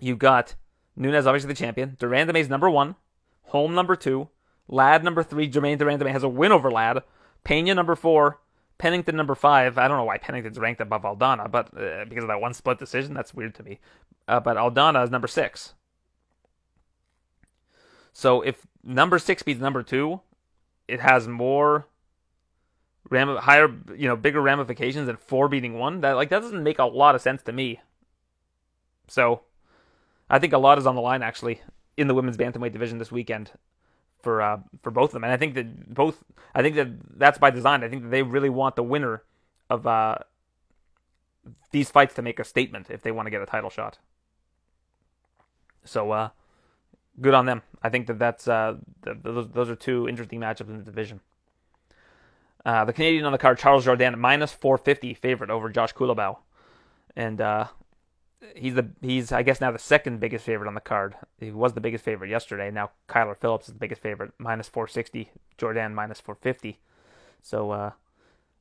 you've 0.00 0.18
got 0.18 0.56
Nunes 0.96 1.28
obviously 1.28 1.46
the 1.46 1.54
champion, 1.54 1.96
de 1.96 2.06
Randamie's 2.06 2.48
number 2.48 2.68
one, 2.68 2.96
Holm 3.44 3.72
number 3.72 3.94
two, 3.94 4.30
Ladd 4.66 5.04
number 5.04 5.22
three, 5.22 5.48
Germaine 5.48 5.78
de 5.78 5.84
Randamie 5.84 6.10
has 6.10 6.24
a 6.24 6.28
win 6.28 6.50
over 6.50 6.72
Ladd, 6.72 7.04
Pena 7.44 7.72
number 7.72 7.94
four, 7.94 8.40
Pennington 8.78 9.16
number 9.16 9.34
five. 9.34 9.78
I 9.78 9.88
don't 9.88 9.96
know 9.96 10.04
why 10.04 10.18
Pennington's 10.18 10.58
ranked 10.58 10.80
above 10.80 11.02
Aldana, 11.02 11.50
but 11.50 11.68
uh, 11.76 12.04
because 12.04 12.24
of 12.24 12.28
that 12.28 12.40
one 12.40 12.54
split 12.54 12.78
decision, 12.78 13.14
that's 13.14 13.34
weird 13.34 13.54
to 13.56 13.62
me. 13.62 13.78
Uh, 14.28 14.40
but 14.40 14.56
Aldana 14.56 15.02
is 15.04 15.10
number 15.10 15.28
six. 15.28 15.74
So 18.12 18.42
if 18.42 18.66
number 18.82 19.18
six 19.18 19.42
beats 19.42 19.60
number 19.60 19.82
two, 19.82 20.20
it 20.88 21.00
has 21.00 21.28
more 21.28 21.86
ram 23.10 23.36
higher, 23.36 23.68
you 23.94 24.08
know, 24.08 24.16
bigger 24.16 24.40
ramifications 24.40 25.06
than 25.06 25.16
four 25.16 25.48
beating 25.48 25.78
one. 25.78 26.00
That 26.00 26.12
like 26.12 26.30
that 26.30 26.42
doesn't 26.42 26.62
make 26.62 26.78
a 26.78 26.84
lot 26.84 27.14
of 27.14 27.20
sense 27.20 27.42
to 27.42 27.52
me. 27.52 27.80
So, 29.08 29.42
I 30.28 30.38
think 30.38 30.52
a 30.52 30.58
lot 30.58 30.78
is 30.78 30.86
on 30.86 30.96
the 30.96 31.00
line 31.00 31.22
actually 31.22 31.60
in 31.96 32.08
the 32.08 32.14
women's 32.14 32.36
bantamweight 32.36 32.72
division 32.72 32.98
this 32.98 33.12
weekend 33.12 33.52
for 34.26 34.42
uh, 34.42 34.58
for 34.82 34.90
both 34.90 35.10
of 35.10 35.12
them. 35.12 35.22
And 35.22 35.32
I 35.32 35.36
think 35.36 35.54
that 35.54 35.94
both, 35.94 36.24
I 36.52 36.60
think 36.60 36.74
that 36.74 36.88
that's 37.16 37.38
by 37.38 37.50
design. 37.50 37.84
I 37.84 37.88
think 37.88 38.02
that 38.02 38.08
they 38.08 38.24
really 38.24 38.48
want 38.48 38.74
the 38.74 38.82
winner 38.82 39.22
of 39.70 39.86
uh, 39.86 40.16
these 41.70 41.90
fights 41.90 42.12
to 42.14 42.22
make 42.22 42.40
a 42.40 42.44
statement 42.44 42.88
if 42.90 43.02
they 43.02 43.12
want 43.12 43.26
to 43.26 43.30
get 43.30 43.40
a 43.40 43.46
title 43.46 43.70
shot. 43.70 43.98
So 45.84 46.10
uh, 46.10 46.30
good 47.20 47.34
on 47.34 47.46
them. 47.46 47.62
I 47.84 47.88
think 47.88 48.08
that 48.08 48.18
that's 48.18 48.48
uh, 48.48 48.78
those 49.04 49.48
those 49.50 49.70
are 49.70 49.76
two 49.76 50.08
interesting 50.08 50.40
matchups 50.40 50.70
in 50.70 50.78
the 50.78 50.82
division. 50.82 51.20
Uh, 52.64 52.84
the 52.84 52.92
Canadian 52.92 53.26
on 53.26 53.30
the 53.30 53.38
card, 53.38 53.58
Charles 53.58 53.84
Jordan, 53.84 54.18
minus 54.18 54.52
450 54.52 55.14
favorite 55.14 55.50
over 55.50 55.68
Josh 55.68 55.94
Culibao. 55.94 56.38
And 57.14 57.40
uh, 57.40 57.68
he's 58.54 58.74
the 58.74 58.88
he's 59.00 59.32
I 59.32 59.42
guess 59.42 59.60
now 59.60 59.70
the 59.70 59.78
second 59.78 60.20
biggest 60.20 60.44
favorite 60.44 60.68
on 60.68 60.74
the 60.74 60.80
card. 60.80 61.14
He 61.38 61.50
was 61.50 61.72
the 61.72 61.80
biggest 61.80 62.04
favorite 62.04 62.30
yesterday. 62.30 62.70
Now 62.70 62.90
Kyler 63.08 63.36
Phillips 63.36 63.68
is 63.68 63.74
the 63.74 63.80
biggest 63.80 64.02
favorite, 64.02 64.32
minus 64.38 64.68
460. 64.68 65.30
Jordan 65.58 65.94
minus 65.94 66.20
450. 66.20 66.78
So 67.42 67.70
uh, 67.70 67.90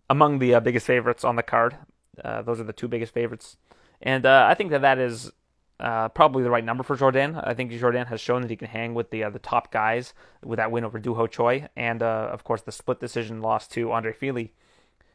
among 0.09 0.39
the 0.39 0.55
uh, 0.55 0.59
biggest 0.59 0.85
favorites 0.85 1.23
on 1.23 1.35
the 1.35 1.43
card, 1.43 1.77
uh, 2.23 2.41
those 2.41 2.59
are 2.59 2.63
the 2.65 2.73
two 2.73 2.87
biggest 2.87 3.13
favorites, 3.13 3.57
and 4.01 4.25
uh, 4.25 4.47
I 4.49 4.53
think 4.53 4.71
that 4.71 4.81
that 4.81 4.99
is. 4.99 5.31
Uh, 5.77 6.07
probably 6.07 6.41
the 6.41 6.49
right 6.49 6.63
number 6.63 6.85
for 6.85 6.95
Jordan. 6.95 7.35
I 7.35 7.53
think 7.53 7.69
Jordan 7.69 8.05
has 8.05 8.21
shown 8.21 8.41
that 8.41 8.49
he 8.49 8.55
can 8.55 8.69
hang 8.69 8.93
with 8.93 9.09
the 9.09 9.25
uh, 9.25 9.29
the 9.29 9.39
top 9.39 9.73
guys 9.73 10.13
with 10.41 10.55
that 10.55 10.71
win 10.71 10.85
over 10.85 10.99
Doo 10.99 11.15
Ho 11.15 11.27
Choi, 11.27 11.67
and 11.75 12.01
of 12.01 12.45
course 12.45 12.61
the 12.61 12.71
split 12.71 13.01
decision 13.01 13.41
loss 13.41 13.67
to 13.67 13.91
Andre 13.91 14.13
Fili. 14.13 14.53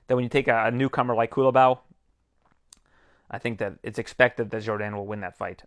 That 0.06 0.16
when 0.16 0.22
you 0.22 0.28
take 0.28 0.48
a, 0.48 0.66
a 0.66 0.70
newcomer 0.70 1.14
like 1.14 1.30
Culibao, 1.30 1.78
I 3.30 3.38
think 3.38 3.58
that 3.58 3.74
it's 3.82 3.98
expected 3.98 4.50
that 4.50 4.62
Jordan 4.62 4.96
will 4.96 5.06
win 5.06 5.20
that 5.20 5.38
fight, 5.38 5.62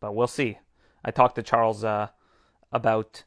but 0.00 0.14
we'll 0.14 0.26
see. 0.26 0.58
I 1.04 1.10
talked 1.10 1.34
to 1.36 1.42
Charles 1.42 1.84
uh, 1.84 2.08
about 2.72 3.24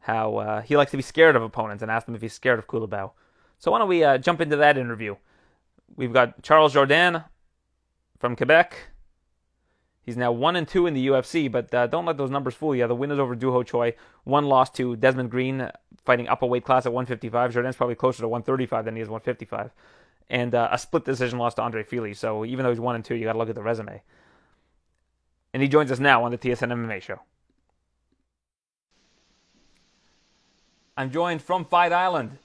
how 0.00 0.36
uh, 0.36 0.62
he 0.62 0.76
likes 0.76 0.92
to 0.92 0.96
be 0.96 1.02
scared 1.02 1.34
of 1.34 1.42
opponents 1.42 1.82
and 1.82 1.90
asked 1.90 2.08
him 2.08 2.14
if 2.14 2.22
he's 2.22 2.32
scared 2.32 2.60
of 2.60 2.68
Culibao. 2.68 3.10
So 3.58 3.72
why 3.72 3.78
don't 3.78 3.88
we 3.88 4.04
uh, 4.04 4.18
jump 4.18 4.40
into 4.40 4.56
that 4.56 4.78
interview? 4.78 5.16
We've 5.96 6.12
got 6.12 6.42
Charles 6.42 6.72
Jordan 6.72 7.24
from 8.18 8.36
Quebec. 8.36 8.76
He's 10.02 10.16
now 10.16 10.30
one 10.30 10.54
and 10.54 10.68
two 10.68 10.86
in 10.86 10.94
the 10.94 11.08
UFC, 11.08 11.50
but 11.50 11.74
uh, 11.74 11.88
don't 11.88 12.06
let 12.06 12.16
those 12.16 12.30
numbers 12.30 12.54
fool 12.54 12.76
you. 12.76 12.86
The 12.86 12.94
win 12.94 13.10
is 13.10 13.18
over 13.18 13.34
Doo 13.34 13.50
Ho 13.50 13.64
Choi. 13.64 13.94
One 14.22 14.46
loss 14.46 14.70
to 14.72 14.94
Desmond 14.94 15.32
Green, 15.32 15.68
fighting 16.04 16.28
up 16.28 16.42
a 16.42 16.46
weight 16.46 16.64
class 16.64 16.86
at 16.86 16.92
155. 16.92 17.52
Jordan's 17.52 17.74
probably 17.74 17.96
closer 17.96 18.20
to 18.20 18.28
135 18.28 18.84
than 18.84 18.94
he 18.94 19.02
is 19.02 19.08
155 19.08 19.72
and 20.28 20.54
uh, 20.54 20.68
a 20.70 20.78
split 20.78 21.04
decision 21.04 21.38
loss 21.38 21.54
to 21.54 21.62
Andre 21.62 21.82
Fili. 21.82 22.14
So 22.14 22.44
even 22.44 22.64
though 22.64 22.70
he's 22.70 22.80
one 22.80 22.94
and 22.94 23.04
two, 23.04 23.14
you 23.14 23.24
got 23.24 23.32
to 23.32 23.38
look 23.38 23.48
at 23.48 23.54
the 23.54 23.62
resume. 23.62 24.02
And 25.52 25.62
he 25.62 25.68
joins 25.68 25.90
us 25.90 25.98
now 25.98 26.24
on 26.24 26.30
the 26.30 26.38
TSN 26.38 26.72
MMA 26.72 27.00
show. 27.00 27.20
I'm 30.96 31.10
joined 31.10 31.42
from 31.42 31.64
Fight 31.64 31.92
Island 31.92 32.38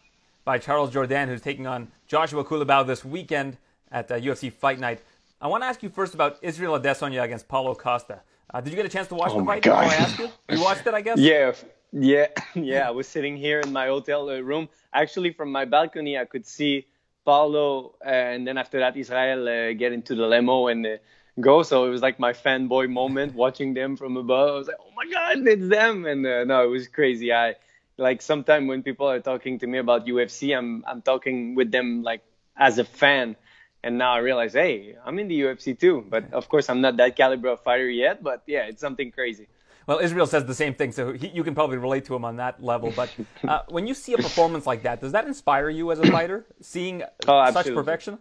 by 0.44 0.58
Charles 0.58 0.91
Jordan, 0.91 1.30
who's 1.30 1.41
taking 1.41 1.67
on 1.67 1.89
Joshua 2.08 2.44
Culibao 2.44 2.86
this 2.86 3.06
weekend 3.06 3.58
at 3.91 4.12
uh, 4.12 4.15
UFC 4.15 4.52
Fight 4.52 4.80
Night. 4.80 5.02
I 5.39 5.48
want 5.48 5.63
to 5.63 5.67
ask 5.67 5.82
you 5.82 5.89
first 5.89 6.13
about 6.13 6.38
Israel 6.41 6.78
Adesanya 6.80 7.24
against 7.24 7.48
Paulo 7.48 7.74
Costa. 7.74 8.22
Uh, 8.54 8.62
did 8.62 8.72
you 8.72 8.76
get 8.76 8.86
a 8.86 8.89
chance 8.89 9.08
to 9.08 9.15
watch 9.15 9.32
oh 9.34 9.39
the 9.39 9.46
fight? 9.46 9.63
God. 9.63 9.86
I 9.86 9.96
ask 9.96 10.20
you? 10.20 10.30
You 10.50 10.62
watched 10.62 10.86
it, 10.86 10.94
I 10.94 11.02
guess. 11.02 11.17
Yeah, 11.17 11.54
yeah, 11.94 12.28
yeah. 12.56 12.88
I 12.88 12.91
was 12.91 13.08
sitting 13.08 13.38
here 13.38 13.62
in 13.62 13.72
my 13.72 13.88
hotel 13.88 14.28
room. 14.28 14.67
Actually, 14.94 15.32
from 15.32 15.52
my 15.52 15.65
balcony, 15.65 16.17
I 16.17 16.26
could 16.26 16.46
see 16.46 16.86
Paulo, 17.25 17.95
and 18.03 18.47
then 18.47 18.57
after 18.57 18.79
that, 18.79 18.97
Israel 18.97 19.47
uh, 19.47 19.73
get 19.73 19.93
into 19.93 20.15
the 20.15 20.25
limo 20.25 20.67
and 20.67 20.86
uh, 20.86 20.97
go. 21.39 21.63
So 21.63 21.86
it 21.86 21.89
was 21.89 22.01
like 22.01 22.19
my 22.19 22.34
fanboy 22.34 22.89
moment 22.89 23.34
watching 23.36 23.73
them 23.73 23.95
from 23.97 24.17
above. 24.17 24.49
I 24.49 24.57
was 24.57 24.67
like, 24.67 24.77
oh 24.79 24.91
my 24.95 25.12
God, 25.12 25.47
it's 25.47 25.67
them. 25.67 26.05
And 26.05 26.25
uh, 26.25 26.43
no, 26.43 26.63
it 26.63 26.67
was 26.67 26.88
crazy. 26.88 27.31
I 27.34 27.55
like 27.97 28.21
sometimes 28.21 28.67
when 28.67 28.84
people 28.84 29.10
are 29.10 29.19
talking 29.19 29.60
to 29.60 29.67
me 29.67 29.77
about 29.77 30.05
UFC, 30.05 30.57
I'm, 30.57 30.84
I'm 30.88 31.01
talking 31.01 31.55
with 31.55 31.71
them 31.71 32.03
like 32.03 32.21
as 32.57 32.77
a 32.79 32.84
fan. 32.86 33.36
And 33.84 33.97
now 33.97 34.13
I 34.13 34.19
realize, 34.19 34.53
hey, 34.53 34.95
I'm 35.03 35.17
in 35.17 35.27
the 35.27 35.41
UFC 35.41 35.77
too. 35.77 36.05
But 36.07 36.34
of 36.34 36.49
course, 36.49 36.69
I'm 36.69 36.81
not 36.81 36.97
that 36.97 37.15
caliber 37.15 37.49
of 37.49 37.62
fighter 37.62 37.89
yet. 37.89 38.21
But 38.21 38.43
yeah, 38.45 38.65
it's 38.67 38.81
something 38.81 39.12
crazy. 39.12 39.47
Well, 39.91 39.99
Israel 39.99 40.25
says 40.25 40.45
the 40.45 40.56
same 40.56 40.73
thing, 40.73 40.93
so 40.93 41.12
he, 41.12 41.27
you 41.27 41.43
can 41.43 41.54
probably 41.54 41.75
relate 41.75 42.06
to 42.06 42.15
him 42.15 42.23
on 42.23 42.38
that 42.38 42.63
level. 42.63 42.93
But 42.95 43.10
uh, 43.45 43.63
when 43.67 43.88
you 43.88 43.93
see 43.93 44.13
a 44.13 44.17
performance 44.17 44.65
like 44.65 44.84
that, 44.84 45.01
does 45.01 45.12
that 45.12 45.27
inspire 45.27 45.69
you 45.69 45.91
as 45.91 45.99
a 45.99 46.10
fighter, 46.10 46.45
seeing 46.62 47.04
oh, 47.27 47.51
such 47.51 47.73
perfection? 47.73 48.17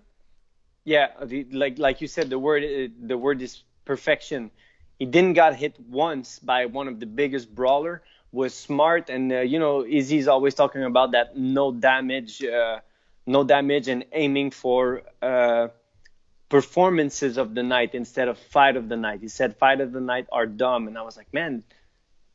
Yeah, 0.83 1.11
like 1.53 1.79
like 1.79 2.01
you 2.01 2.09
said, 2.09 2.29
the 2.29 2.41
word 2.41 2.65
uh, 2.65 2.93
the 3.07 3.17
word 3.17 3.41
is 3.41 3.63
perfection. 3.85 4.51
He 4.99 5.07
didn't 5.07 5.35
got 5.35 5.55
hit 5.55 5.79
once 5.79 6.41
by 6.41 6.67
one 6.67 6.89
of 6.89 6.99
the 6.99 7.07
biggest 7.07 7.55
brawler. 7.55 8.03
Was 8.33 8.53
smart, 8.53 9.09
and 9.09 9.31
uh, 9.31 9.41
you 9.53 9.61
know, 9.61 9.87
Izzy's 9.87 10.27
always 10.27 10.57
talking 10.57 10.83
about 10.83 11.13
that 11.13 11.37
no 11.37 11.71
damage, 11.71 12.43
uh, 12.43 12.81
no 13.27 13.45
damage, 13.45 13.87
and 13.87 14.05
aiming 14.11 14.51
for 14.51 15.03
uh, 15.23 15.69
performances 16.51 17.39
of 17.39 17.55
the 17.55 17.63
night 17.63 17.95
instead 17.95 18.29
of 18.29 18.37
fight 18.39 18.77
of 18.77 18.89
the 18.91 18.97
night. 18.97 19.21
He 19.23 19.29
said 19.29 19.57
fight 19.57 19.81
of 19.81 19.93
the 19.93 20.01
night 20.01 20.27
are 20.31 20.47
dumb, 20.47 20.89
and 20.89 20.99
I 20.99 21.03
was 21.03 21.17
like, 21.17 21.33
man, 21.33 21.63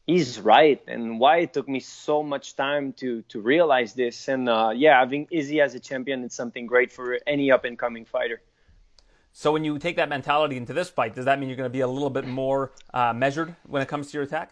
he's 0.07 0.39
right. 0.39 0.81
And 0.87 1.19
why 1.19 1.37
it 1.39 1.53
took 1.53 1.67
me 1.67 1.79
so 1.79 2.23
much 2.23 2.55
time 2.55 2.93
to 2.93 3.21
to 3.29 3.41
realize 3.41 3.93
this. 3.93 4.27
And 4.27 4.49
uh, 4.49 4.71
yeah 4.73 4.99
having 4.99 5.27
izzy 5.31 5.61
as 5.61 5.75
a 5.75 5.79
champion 5.79 6.23
is 6.23 6.33
something 6.33 6.65
great 6.65 6.91
for 6.91 7.19
any 7.27 7.51
up 7.51 7.65
and 7.65 7.77
coming 7.77 8.05
fighter. 8.05 8.41
So 9.33 9.51
when 9.51 9.65
you 9.65 9.77
take 9.79 9.97
that 9.97 10.07
mentality 10.07 10.55
into 10.55 10.73
this 10.73 10.89
fight 10.89 11.13
does 11.13 11.25
that 11.25 11.39
mean 11.39 11.49
you're 11.49 11.57
going 11.57 11.69
to 11.69 11.77
be 11.81 11.81
a 11.81 11.87
little 11.87 12.09
bit 12.09 12.25
more 12.25 12.71
uh, 12.93 13.13
measured 13.13 13.53
when 13.67 13.81
it 13.81 13.87
comes 13.87 14.11
to 14.11 14.13
your 14.17 14.23
attack? 14.23 14.51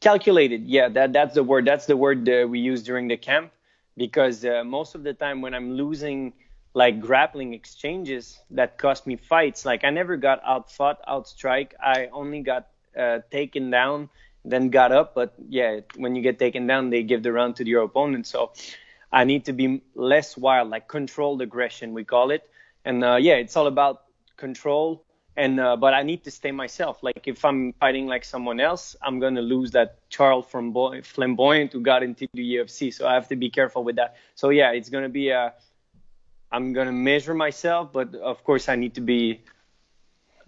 Calculated 0.00 0.66
yeah. 0.66 0.88
That 0.88 1.12
that's 1.12 1.34
the 1.34 1.44
word 1.44 1.66
that's 1.66 1.86
the 1.86 1.96
word 1.96 2.28
uh, 2.28 2.46
we 2.48 2.60
use 2.60 2.82
during 2.82 3.08
the 3.08 3.16
camp. 3.16 3.52
Because 3.96 4.44
uh, 4.44 4.64
most 4.64 4.94
of 4.94 5.02
the 5.02 5.12
time 5.12 5.42
when 5.42 5.52
i'm 5.52 5.72
losing 5.72 6.32
like 6.74 7.00
grappling 7.00 7.52
exchanges 7.54 8.40
that 8.50 8.78
cost 8.78 9.06
me 9.06 9.16
fights 9.16 9.64
like 9.64 9.84
i 9.84 9.90
never 9.90 10.16
got 10.16 10.40
out 10.44 10.70
fought 10.70 11.00
out 11.06 11.26
strike 11.26 11.74
i 11.82 12.08
only 12.12 12.40
got 12.40 12.68
uh, 12.96 13.18
taken 13.30 13.70
down 13.70 14.08
then 14.44 14.70
got 14.70 14.92
up. 14.92 15.14
But 15.14 15.34
yeah, 15.48 15.80
when 15.96 16.14
you 16.16 16.22
get 16.22 16.38
taken 16.38 16.66
down, 16.66 16.90
they 16.90 17.02
give 17.02 17.22
the 17.22 17.32
round 17.32 17.56
to 17.56 17.66
your 17.66 17.82
opponent. 17.82 18.26
So 18.26 18.52
I 19.12 19.24
need 19.24 19.44
to 19.46 19.52
be 19.52 19.82
less 19.94 20.36
wild, 20.36 20.70
like 20.70 20.88
controlled 20.88 21.42
aggression, 21.42 21.92
we 21.92 22.04
call 22.04 22.30
it. 22.30 22.48
And 22.84 23.04
uh, 23.04 23.16
yeah, 23.16 23.34
it's 23.34 23.56
all 23.56 23.66
about 23.66 24.02
control. 24.36 25.04
And 25.36 25.60
uh, 25.60 25.76
but 25.76 25.94
I 25.94 26.02
need 26.02 26.24
to 26.24 26.30
stay 26.30 26.50
myself. 26.50 27.02
Like 27.02 27.26
if 27.26 27.44
I'm 27.44 27.72
fighting 27.74 28.06
like 28.06 28.24
someone 28.24 28.60
else, 28.60 28.96
I'm 29.00 29.20
gonna 29.20 29.42
lose 29.42 29.70
that 29.72 29.98
Charles 30.10 30.46
from 30.46 30.74
flamboyant 31.02 31.72
who 31.72 31.80
got 31.80 32.02
into 32.02 32.26
the 32.34 32.56
UFC. 32.56 32.92
So 32.92 33.06
I 33.06 33.14
have 33.14 33.28
to 33.28 33.36
be 33.36 33.48
careful 33.48 33.84
with 33.84 33.96
that. 33.96 34.16
So 34.34 34.50
yeah, 34.50 34.72
it's 34.72 34.88
gonna 34.88 35.08
be 35.08 35.30
a. 35.30 35.54
I'm 36.52 36.72
gonna 36.72 36.92
measure 36.92 37.34
myself, 37.34 37.92
but 37.92 38.14
of 38.14 38.42
course 38.44 38.68
I 38.68 38.76
need 38.76 38.94
to 38.94 39.00
be. 39.00 39.42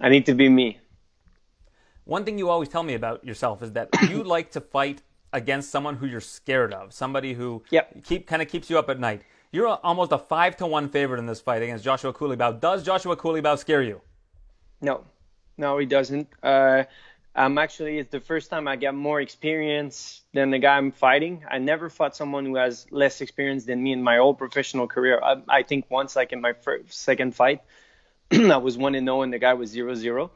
I 0.00 0.08
need 0.08 0.26
to 0.26 0.34
be 0.34 0.48
me. 0.48 0.78
One 2.04 2.24
thing 2.24 2.38
you 2.38 2.48
always 2.48 2.68
tell 2.68 2.82
me 2.82 2.94
about 2.94 3.24
yourself 3.24 3.62
is 3.62 3.72
that 3.72 3.88
you 4.10 4.24
like 4.36 4.50
to 4.52 4.60
fight 4.60 5.02
against 5.32 5.70
someone 5.70 5.96
who 5.96 6.06
you're 6.06 6.20
scared 6.20 6.74
of, 6.74 6.92
somebody 6.92 7.32
who 7.32 7.62
yep. 7.70 8.04
keep 8.04 8.26
kind 8.26 8.42
of 8.42 8.48
keeps 8.48 8.68
you 8.68 8.78
up 8.78 8.90
at 8.90 8.98
night. 8.98 9.22
You're 9.52 9.68
almost 9.68 10.12
a 10.12 10.18
five 10.18 10.56
to 10.56 10.66
one 10.66 10.88
favorite 10.88 11.18
in 11.18 11.26
this 11.26 11.40
fight 11.40 11.62
against 11.62 11.84
Joshua 11.84 12.12
Culibao. 12.12 12.58
Does 12.58 12.82
Joshua 12.82 13.16
Culibao 13.16 13.58
scare 13.58 13.82
you? 13.82 14.00
No, 14.80 15.04
no, 15.56 15.78
he 15.78 15.86
doesn't. 15.86 16.28
Uh, 16.42 16.84
I'm 17.34 17.56
actually 17.56 17.98
it's 17.98 18.10
the 18.10 18.20
first 18.20 18.50
time 18.50 18.68
I 18.68 18.76
get 18.76 18.94
more 18.94 19.20
experience 19.20 20.22
than 20.34 20.50
the 20.50 20.58
guy 20.58 20.76
I'm 20.76 20.92
fighting. 20.92 21.44
I 21.50 21.58
never 21.58 21.88
fought 21.88 22.14
someone 22.14 22.44
who 22.44 22.56
has 22.56 22.86
less 22.90 23.20
experience 23.22 23.64
than 23.64 23.82
me 23.82 23.92
in 23.92 24.02
my 24.02 24.18
whole 24.18 24.34
professional 24.34 24.86
career. 24.86 25.18
I, 25.22 25.42
I 25.48 25.62
think 25.62 25.90
once, 25.90 26.14
like 26.14 26.32
in 26.32 26.42
my 26.42 26.52
first, 26.52 26.92
second 26.92 27.34
fight, 27.34 27.62
I 28.32 28.58
was 28.58 28.76
one 28.76 28.94
and 28.94 29.06
zero, 29.06 29.22
and 29.22 29.32
the 29.32 29.38
guy 29.38 29.54
was 29.54 29.70
zero 29.70 29.94
zero. 29.94 30.30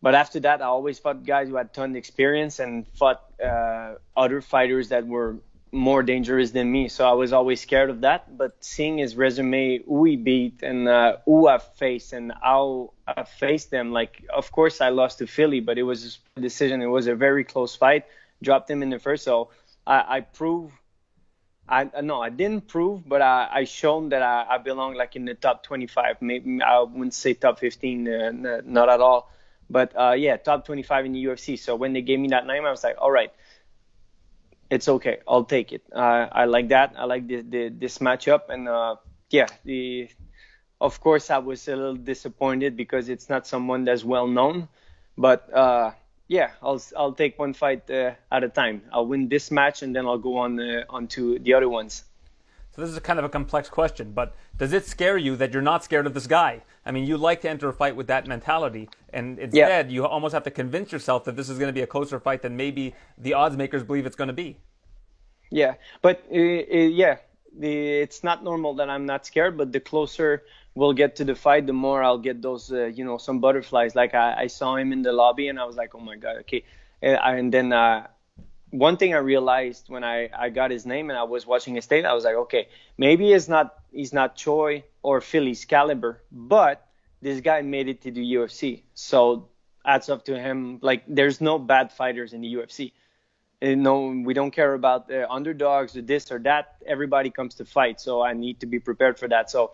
But 0.00 0.14
after 0.14 0.40
that, 0.40 0.62
I 0.62 0.66
always 0.66 0.98
fought 0.98 1.24
guys 1.24 1.48
who 1.48 1.56
had 1.56 1.74
ton 1.74 1.90
of 1.90 1.96
experience 1.96 2.60
and 2.60 2.86
fought 2.88 3.22
uh, 3.42 3.94
other 4.16 4.40
fighters 4.40 4.90
that 4.90 5.06
were 5.06 5.36
more 5.76 6.02
dangerous 6.02 6.50
than 6.50 6.70
me. 6.72 6.88
So 6.88 7.08
I 7.08 7.12
was 7.12 7.32
always 7.32 7.60
scared 7.60 7.90
of 7.90 8.00
that. 8.00 8.36
But 8.36 8.56
seeing 8.60 8.98
his 8.98 9.14
resume, 9.14 9.82
who 9.84 10.04
he 10.04 10.16
beat 10.16 10.62
and 10.62 10.88
uh, 10.88 11.18
who 11.24 11.46
I've 11.46 11.62
faced 11.74 12.12
and 12.12 12.32
how 12.42 12.94
I 13.06 13.24
faced 13.24 13.70
them, 13.70 13.92
like, 13.92 14.24
of 14.34 14.50
course 14.50 14.80
I 14.80 14.88
lost 14.88 15.18
to 15.18 15.26
Fili, 15.26 15.60
but 15.60 15.78
it 15.78 15.82
was 15.84 16.18
a 16.36 16.40
decision. 16.40 16.82
It 16.82 16.86
was 16.86 17.06
a 17.06 17.14
very 17.14 17.44
close 17.44 17.76
fight. 17.76 18.04
Dropped 18.42 18.70
him 18.70 18.82
in 18.82 18.90
the 18.90 18.98
first. 18.98 19.24
So 19.24 19.50
I, 19.86 20.16
I 20.16 20.20
proved. 20.20 20.72
I 21.68 21.90
no, 22.00 22.22
I 22.22 22.30
didn't 22.30 22.68
prove, 22.68 23.08
but 23.08 23.22
I, 23.22 23.48
I 23.52 23.64
shown 23.64 24.10
that 24.10 24.22
I, 24.22 24.46
I 24.50 24.58
belong 24.58 24.94
like 24.94 25.16
in 25.16 25.24
the 25.24 25.34
top 25.34 25.64
25. 25.64 26.22
Maybe 26.22 26.62
I 26.62 26.80
wouldn't 26.80 27.14
say 27.14 27.34
top 27.34 27.58
15, 27.58 28.08
uh, 28.08 28.60
not 28.64 28.88
at 28.88 29.00
all. 29.00 29.32
But 29.68 29.92
uh, 29.98 30.12
yeah, 30.12 30.36
top 30.36 30.64
25 30.64 31.06
in 31.06 31.12
the 31.12 31.24
UFC. 31.24 31.58
So 31.58 31.74
when 31.74 31.92
they 31.92 32.02
gave 32.02 32.20
me 32.20 32.28
that 32.28 32.46
name, 32.46 32.64
I 32.64 32.70
was 32.70 32.84
like, 32.84 32.96
all 32.98 33.10
right, 33.10 33.32
it's 34.70 34.88
okay. 34.88 35.18
I'll 35.28 35.44
take 35.44 35.72
it. 35.72 35.82
Uh, 35.92 36.28
I 36.32 36.44
like 36.46 36.68
that. 36.68 36.94
I 36.98 37.04
like 37.04 37.26
the, 37.26 37.42
the, 37.42 37.68
this 37.68 37.98
matchup. 37.98 38.48
And 38.48 38.68
uh, 38.68 38.96
yeah, 39.30 39.46
the 39.64 40.08
of 40.80 41.00
course 41.00 41.30
I 41.30 41.38
was 41.38 41.68
a 41.68 41.76
little 41.76 41.96
disappointed 41.96 42.76
because 42.76 43.08
it's 43.08 43.28
not 43.28 43.46
someone 43.46 43.84
that's 43.84 44.04
well 44.04 44.26
known. 44.26 44.68
But 45.16 45.52
uh, 45.52 45.92
yeah, 46.28 46.52
I'll 46.62 46.82
I'll 46.96 47.12
take 47.12 47.38
one 47.38 47.54
fight 47.54 47.90
uh, 47.90 48.12
at 48.30 48.44
a 48.44 48.48
time. 48.48 48.82
I'll 48.92 49.06
win 49.06 49.28
this 49.28 49.50
match 49.50 49.82
and 49.82 49.94
then 49.94 50.06
I'll 50.06 50.18
go 50.18 50.38
on 50.38 50.60
uh, 50.60 50.84
on 50.90 51.08
to 51.08 51.38
the 51.38 51.54
other 51.54 51.68
ones. 51.68 52.04
So 52.76 52.82
this 52.82 52.90
is 52.90 52.98
kind 52.98 53.18
of 53.18 53.24
a 53.24 53.30
complex 53.30 53.70
question, 53.70 54.12
but 54.12 54.34
does 54.58 54.74
it 54.74 54.84
scare 54.84 55.16
you 55.16 55.34
that 55.36 55.54
you're 55.54 55.62
not 55.62 55.82
scared 55.82 56.06
of 56.06 56.12
this 56.12 56.26
guy? 56.26 56.60
I 56.84 56.90
mean, 56.90 57.06
you 57.06 57.16
like 57.16 57.40
to 57.40 57.48
enter 57.48 57.70
a 57.70 57.72
fight 57.72 57.96
with 57.96 58.06
that 58.08 58.26
mentality, 58.26 58.90
and 59.14 59.38
instead 59.38 59.86
yeah. 59.90 59.94
you 59.94 60.04
almost 60.04 60.34
have 60.34 60.44
to 60.44 60.50
convince 60.50 60.92
yourself 60.92 61.24
that 61.24 61.36
this 61.36 61.48
is 61.48 61.58
going 61.58 61.68
to 61.68 61.72
be 61.72 61.80
a 61.80 61.86
closer 61.86 62.20
fight 62.20 62.42
than 62.42 62.54
maybe 62.54 62.94
the 63.16 63.32
odds 63.32 63.56
makers 63.56 63.82
believe 63.82 64.04
it's 64.04 64.14
going 64.14 64.28
to 64.28 64.34
be. 64.34 64.58
Yeah, 65.50 65.76
but 66.02 66.22
uh, 66.30 66.34
uh, 66.34 66.38
yeah, 66.38 67.16
the, 67.58 67.72
it's 68.02 68.22
not 68.22 68.44
normal 68.44 68.74
that 68.74 68.90
I'm 68.90 69.06
not 69.06 69.24
scared, 69.24 69.56
but 69.56 69.72
the 69.72 69.80
closer 69.80 70.42
we'll 70.74 70.92
get 70.92 71.16
to 71.16 71.24
the 71.24 71.34
fight, 71.34 71.66
the 71.66 71.72
more 71.72 72.02
I'll 72.02 72.18
get 72.18 72.42
those, 72.42 72.70
uh, 72.70 72.84
you 72.84 73.06
know, 73.06 73.16
some 73.16 73.40
butterflies. 73.40 73.94
Like 73.94 74.14
I, 74.14 74.42
I, 74.42 74.46
saw 74.48 74.76
him 74.76 74.92
in 74.92 75.00
the 75.00 75.12
lobby, 75.12 75.48
and 75.48 75.58
I 75.58 75.64
was 75.64 75.76
like, 75.76 75.94
oh 75.94 76.00
my 76.00 76.16
god, 76.16 76.36
okay. 76.40 76.62
And, 77.00 77.18
and 77.22 77.54
then 77.54 77.72
uh, 77.72 78.08
one 78.70 78.96
thing 78.96 79.14
I 79.14 79.18
realized 79.18 79.88
when 79.88 80.04
I, 80.04 80.28
I 80.36 80.50
got 80.50 80.70
his 80.70 80.86
name 80.86 81.10
and 81.10 81.18
I 81.18 81.22
was 81.22 81.46
watching 81.46 81.74
his 81.74 81.86
tape, 81.86 82.04
I 82.04 82.14
was 82.14 82.24
like, 82.24 82.34
okay, 82.34 82.68
maybe 82.98 83.32
he's 83.32 83.48
not 83.48 83.74
he's 83.92 84.12
not 84.12 84.36
Choi 84.36 84.84
or 85.02 85.20
Fili's 85.20 85.64
caliber, 85.64 86.22
but 86.32 86.86
this 87.22 87.40
guy 87.40 87.62
made 87.62 87.88
it 87.88 88.02
to 88.02 88.10
the 88.10 88.34
UFC. 88.34 88.82
So 88.94 89.48
adds 89.84 90.08
up 90.08 90.24
to 90.24 90.38
him. 90.38 90.78
Like 90.82 91.04
there's 91.06 91.40
no 91.40 91.58
bad 91.58 91.92
fighters 91.92 92.32
in 92.32 92.40
the 92.40 92.54
UFC. 92.54 92.92
And 93.62 93.82
no, 93.82 94.08
we 94.08 94.34
don't 94.34 94.50
care 94.50 94.74
about 94.74 95.08
the 95.08 95.30
underdogs 95.30 95.96
or 95.96 96.02
this 96.02 96.30
or 96.30 96.38
that. 96.40 96.76
Everybody 96.84 97.30
comes 97.30 97.54
to 97.54 97.64
fight, 97.64 98.00
so 98.00 98.20
I 98.20 98.34
need 98.34 98.60
to 98.60 98.66
be 98.66 98.78
prepared 98.80 99.18
for 99.18 99.28
that. 99.28 99.50
So 99.50 99.72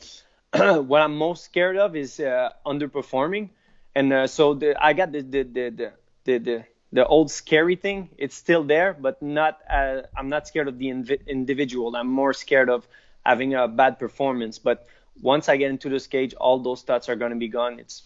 what 0.53 1.01
I'm 1.01 1.17
most 1.17 1.45
scared 1.45 1.77
of 1.77 1.97
is 1.97 2.21
uh, 2.21 2.51
underperforming, 2.65 3.49
and 3.95 4.13
uh, 4.13 4.27
so 4.29 4.55
the, 4.55 4.77
I 4.83 4.93
got 4.93 5.11
the 5.11 5.23
the 5.23 5.43
the 5.43 5.93
the, 6.25 6.39
the, 6.39 6.65
the 6.93 7.07
old 7.07 7.31
scary 7.31 7.77
thing 7.77 8.09
it's 8.19 8.37
still 8.37 8.63
there 8.63 8.95
but 8.99 9.21
not 9.23 9.59
uh, 9.69 10.03
i'm 10.17 10.29
not 10.29 10.47
scared 10.47 10.69
of 10.69 10.79
the 10.79 10.87
inv- 10.87 11.27
individual 11.27 11.97
i'm 11.97 12.09
more 12.09 12.33
scared 12.33 12.69
of 12.69 12.87
having 13.25 13.55
a 13.55 13.67
bad 13.67 13.99
performance 13.99 14.59
but 14.59 14.87
once 15.21 15.49
i 15.49 15.57
get 15.57 15.71
into 15.71 15.89
this 15.89 16.07
cage 16.07 16.35
all 16.35 16.59
those 16.59 16.83
thoughts 16.83 17.09
are 17.09 17.17
going 17.17 17.33
to 17.33 17.39
be 17.39 17.49
gone 17.49 17.79
it's 17.79 18.03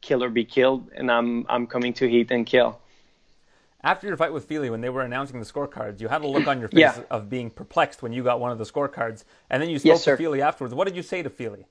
kill 0.00 0.22
or 0.22 0.28
be 0.28 0.44
killed 0.44 0.90
and 0.94 1.10
i'm 1.10 1.44
i'm 1.48 1.66
coming 1.66 1.92
to 1.92 2.08
heat 2.08 2.30
and 2.30 2.46
kill 2.46 2.80
after 3.84 4.08
your 4.08 4.16
fight 4.16 4.32
with 4.32 4.46
Fili, 4.46 4.70
when 4.70 4.80
they 4.80 4.88
were 4.88 5.02
announcing 5.02 5.38
the 5.38 5.46
scorecards, 5.46 6.00
you 6.00 6.08
had 6.08 6.22
a 6.22 6.26
look 6.26 6.46
on 6.52 6.58
your 6.58 6.68
face 6.68 6.80
yeah. 6.80 7.00
of 7.10 7.30
being 7.30 7.48
perplexed 7.48 8.02
when 8.02 8.12
you 8.12 8.24
got 8.24 8.40
one 8.40 8.50
of 8.50 8.58
the 8.58 8.64
scorecards, 8.64 9.24
and 9.50 9.62
then 9.62 9.70
you 9.70 9.78
spoke 9.78 9.90
yes, 9.90 10.04
to 10.04 10.16
Fili 10.16 10.42
afterwards. 10.42 10.74
What 10.74 10.88
did 10.88 10.96
you 10.96 11.02
say 11.02 11.22
to 11.22 11.30
Fili? 11.30 11.66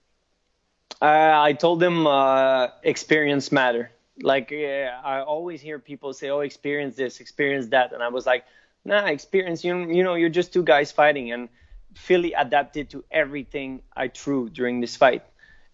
Uh, 1.01 1.05
I 1.05 1.53
told 1.53 1.83
him 1.83 2.07
uh, 2.07 2.69
experience 2.81 3.51
matter 3.51 3.91
like 4.21 4.51
yeah, 4.51 4.99
I 5.03 5.21
always 5.21 5.61
hear 5.61 5.79
people 5.79 6.13
say, 6.13 6.29
"Oh, 6.29 6.39
experience 6.41 6.95
this, 6.95 7.19
experience 7.19 7.67
that," 7.67 7.93
and 7.93 8.01
I 8.01 8.09
was 8.09 8.25
like, 8.25 8.45
"Nah, 8.85 9.05
experience. 9.05 9.63
You 9.63 9.77
you 9.91 10.03
know, 10.03 10.15
you're 10.15 10.29
just 10.29 10.53
two 10.53 10.63
guys 10.63 10.91
fighting." 10.91 11.31
And 11.31 11.49
Fili 11.95 12.33
adapted 12.33 12.89
to 12.91 13.03
everything 13.11 13.81
I 13.95 14.07
threw 14.07 14.49
during 14.49 14.81
this 14.81 14.95
fight, 14.95 15.23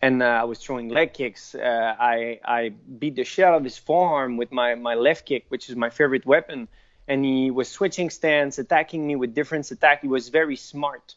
and 0.02 0.22
uh, 0.22 0.26
I 0.26 0.44
was 0.44 0.60
throwing 0.60 0.90
leg 0.90 1.14
kicks. 1.14 1.56
Uh, 1.56 1.96
I 2.00 2.40
I 2.44 2.70
beat 2.70 3.16
the 3.16 3.24
shit 3.24 3.46
out 3.46 3.56
of 3.56 3.64
his 3.64 3.78
forearm 3.78 4.38
with 4.38 4.52
my 4.52 4.76
my 4.76 4.96
left 4.96 5.26
kick, 5.26 5.46
which 5.50 5.70
is 5.70 5.76
my 5.76 5.90
favorite 5.90 6.26
weapon, 6.26 6.68
and 7.08 7.24
he 7.24 7.52
was 7.52 7.70
switching 7.70 8.10
stance, 8.10 8.58
attacking 8.60 9.06
me 9.06 9.16
with 9.16 9.34
different 9.34 9.70
attack. 9.72 10.02
He 10.02 10.08
was 10.08 10.30
very 10.30 10.56
smart 10.56 11.16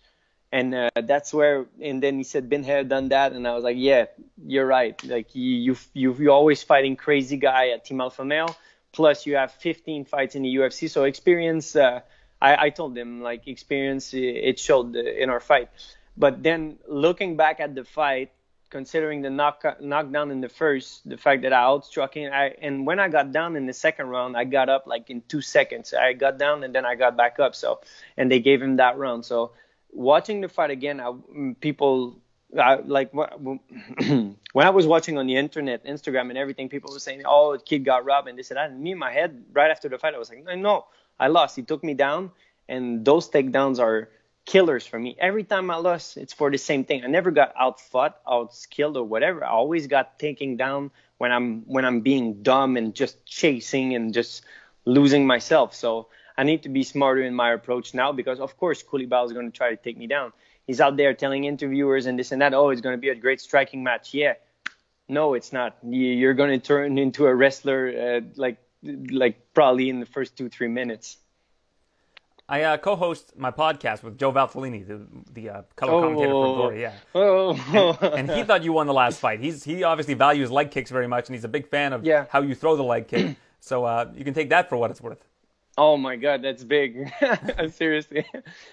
and 0.57 0.75
uh, 0.75 0.89
that's 1.05 1.35
where 1.35 1.67
and 1.83 2.03
then 2.03 2.17
he 2.17 2.25
said 2.25 2.49
been 2.49 2.65
here 2.65 2.83
done 2.83 3.11
that. 3.11 3.33
And 3.33 3.47
i 3.47 3.55
was 3.55 3.63
like 3.63 3.77
yeah 3.79 4.07
you're 4.47 4.67
right. 4.67 4.97
Like 5.05 5.35
you 5.35 5.77
you 5.93 6.17
you're 6.19 6.31
always 6.41 6.63
fighting 6.63 6.97
crazy 6.97 7.37
guy 7.37 7.69
at 7.69 7.85
team 7.85 8.01
alpha 8.01 8.25
male. 8.25 8.57
Plus 8.93 9.27
you 9.27 9.37
have 9.37 9.53
15 9.53 10.07
fights 10.07 10.35
in 10.35 10.43
the 10.43 10.55
ufc 10.57 10.89
so 10.89 11.05
experience 11.05 11.77
uh, 11.77 12.01
I, 12.41 12.67
I 12.67 12.71
told 12.71 12.97
him 12.97 13.21
like 13.21 13.47
experience 13.47 14.15
it 14.15 14.59
showed 14.59 14.97
in 14.97 15.29
our 15.29 15.41
fight. 15.41 15.69
But 16.17 16.43
then 16.43 16.79
looking 16.89 17.37
back 17.37 17.61
at 17.61 17.75
the 17.75 17.85
fight 17.85 18.33
considering 18.71 19.21
the 19.21 19.31
knock 19.31 19.63
knockdown 19.81 20.31
in 20.31 20.41
the 20.41 20.49
first 20.49 21.09
the 21.09 21.17
fact 21.17 21.43
that 21.43 21.53
i 21.53 21.63
outstruck 21.63 22.15
him 22.15 22.33
I, 22.33 22.53
and 22.61 22.85
when 22.85 22.99
i 22.99 23.09
got 23.09 23.31
down 23.31 23.55
in 23.55 23.65
the 23.67 23.73
second 23.73 24.09
round 24.09 24.37
i 24.37 24.43
got 24.43 24.69
up 24.69 24.89
like 24.89 25.09
in 25.09 25.23
two 25.29 25.41
seconds. 25.41 25.95
I 25.95 26.15
got 26.15 26.37
down 26.39 26.65
and 26.65 26.75
then 26.75 26.85
i 26.85 26.95
got 26.97 27.17
back 27.17 27.39
up 27.39 27.55
so 27.55 27.81
and 28.17 28.31
they 28.31 28.41
gave 28.41 28.61
him 28.63 28.77
that 28.77 28.99
round. 28.99 29.25
So 29.25 29.53
watching 29.97 30.41
the 30.41 30.49
fight 30.49 30.71
again, 30.71 31.01
I, 31.01 31.07
mm, 31.07 31.59
people 31.61 32.21
I, 32.59 32.77
like 32.77 33.13
when 33.13 34.37
I 34.55 34.71
was 34.71 34.87
watching 34.87 35.19
on 35.19 35.27
the 35.27 35.37
internet, 35.37 35.85
Instagram, 35.85 36.29
and 36.29 36.39
everything, 36.39 36.69
people 36.69 36.93
were 36.93 36.99
saying, 36.99 37.23
"Oh, 37.25 37.59
kid 37.65 37.85
got 37.85 38.05
robbed," 38.05 38.29
and 38.29 38.39
they 38.39 38.43
said, 38.43 38.57
"I 38.57 38.69
me 38.69 38.93
in 38.93 38.99
my 38.99 39.13
head 39.13 39.45
right 39.53 39.71
after 39.71 39.89
the 39.89 39.99
fight, 39.99 40.15
I 40.15 40.19
was 40.19 40.31
like, 40.31 40.45
no, 40.59 40.87
I 41.19 41.29
lost. 41.29 41.57
He 41.57 41.63
took 41.63 41.83
me 41.83 41.95
down, 41.95 42.31
and 42.69 43.05
those 43.05 43.29
takedowns 43.29 43.81
are 43.81 44.09
killers 44.45 44.87
for 44.87 44.99
me. 44.99 45.17
Every 45.19 45.43
time 45.43 45.71
I 45.71 45.77
lost, 45.77 46.17
it's 46.17 46.33
for 46.33 46.51
the 46.51 46.59
same 46.59 46.85
thing. 46.85 47.05
I 47.05 47.09
never 47.09 47.31
got 47.31 47.53
out 47.59 47.81
fought, 47.81 48.21
out 48.29 48.55
skilled, 48.55 48.97
or 48.97 49.05
whatever. 49.05 49.45
I 49.45 49.49
always 49.49 49.87
got 49.87 50.19
taken 50.19 50.57
down 50.57 50.91
when 51.19 51.33
I'm 51.33 51.63
when 51.67 51.85
I'm 51.85 52.01
being 52.01 52.43
dumb 52.43 52.77
and 52.77 52.95
just 52.95 53.25
chasing 53.27 53.95
and 53.95 54.15
just 54.15 54.45
losing 54.85 55.27
myself. 55.27 55.75
So 55.75 56.09
I 56.39 56.45
need 56.45 56.63
to 56.65 56.69
be 56.69 56.83
smarter 56.83 57.23
in 57.23 57.35
my 57.35 57.53
approach 57.53 57.95
now 57.95 58.13
because, 58.13 58.41
of 58.41 58.57
course, 58.59 58.83
Culibao 58.83 59.25
is 59.27 59.33
going 59.33 59.51
to 59.51 59.57
try 59.57 59.71
to 59.71 59.77
take 59.77 59.97
me 59.97 60.07
down. 60.07 60.33
He's 60.67 60.81
out 60.81 60.97
there 60.97 61.15
telling 61.15 61.45
interviewers 61.45 62.07
and 62.07 62.19
this 62.19 62.33
and 62.33 62.43
that, 62.43 62.53
oh, 62.53 62.71
it's 62.71 62.81
going 62.81 62.95
to 62.95 63.01
be 63.01 63.09
a 63.09 63.15
great 63.15 63.41
striking 63.41 63.83
match. 63.83 64.13
Yeah. 64.13 64.35
No, 65.09 65.35
it's 65.35 65.53
not. 65.53 65.77
You're 65.83 66.35
going 66.35 66.51
to 66.51 66.59
turn 66.59 66.99
into 66.99 67.27
a 67.27 67.35
wrestler 67.35 68.21
uh, 68.21 68.21
like 68.37 68.59
like 68.83 69.55
probably 69.55 69.89
in 69.89 70.01
the 70.01 70.07
first 70.07 70.37
two 70.37 70.49
three 70.49 70.69
minutes. 70.69 71.19
I 72.49 72.63
uh, 72.63 72.77
co-host 72.77 73.37
my 73.37 73.51
podcast 73.51 74.05
with 74.05 74.19
Joe 74.19 74.33
Valtellini, 74.33 74.87
the, 74.87 75.01
the 75.33 75.51
uh, 75.51 75.63
color 75.75 75.95
oh, 75.95 76.01
commentator 76.03 76.31
for 76.31 76.57
Glory. 76.57 76.81
Yeah. 76.81 76.93
Oh. 77.15 77.99
And, 78.01 78.31
and, 78.31 78.31
he 78.31 78.45
thought 78.45 78.63
you 78.63 78.73
won 78.73 78.87
the 78.87 78.93
last 78.93 79.19
fight. 79.19 79.41
He's 79.41 79.65
he 79.65 79.83
obviously 79.83 80.15
values 80.15 80.51
leg 80.51 80.71
kicks 80.71 80.91
very 80.91 81.09
much, 81.09 81.29
and 81.29 81.35
he's 81.35 81.45
a 81.45 81.49
big 81.49 81.69
fan 81.69 81.93
of 81.93 82.05
yeah. 82.05 82.27
how 82.31 82.43
you 82.43 82.55
throw 82.55 82.77
the 82.77 82.85
leg 82.85 83.09
kick. 83.09 83.37
so 83.61 83.85
uh, 83.85 84.13
you 84.15 84.25
can 84.25 84.35
take 84.35 84.51
that 84.51 84.69
for 84.69 84.77
what 84.77 84.91
it's 84.93 85.01
worth. 85.01 85.25
Oh 85.79 85.97
my 85.99 86.17
God, 86.17 86.43
that's 86.43 86.65
big. 86.65 87.13
Seriously. 87.73 88.25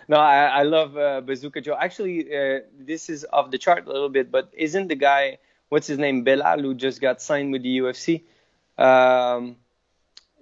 No, 0.08 0.18
I, 0.18 0.46
I 0.46 0.64
love 0.64 0.98
uh, 0.98 1.20
Bazooka 1.22 1.60
Joe. 1.60 1.76
Actually, 1.78 2.34
uh, 2.34 2.60
this 2.80 3.10
is 3.10 3.26
off 3.32 3.52
the 3.52 3.58
chart 3.58 3.86
a 3.86 3.92
little 3.92 4.10
bit, 4.10 4.32
but 4.32 4.50
isn't 4.54 4.88
the 4.88 4.96
guy, 4.96 5.40
what's 5.68 5.88
his 5.88 6.00
name, 6.00 6.24
Belal, 6.24 6.62
who 6.62 6.74
just 6.74 7.02
got 7.02 7.22
signed 7.22 7.52
with 7.52 7.64
the 7.64 7.78
UFC? 7.80 8.22
Um, 8.78 9.58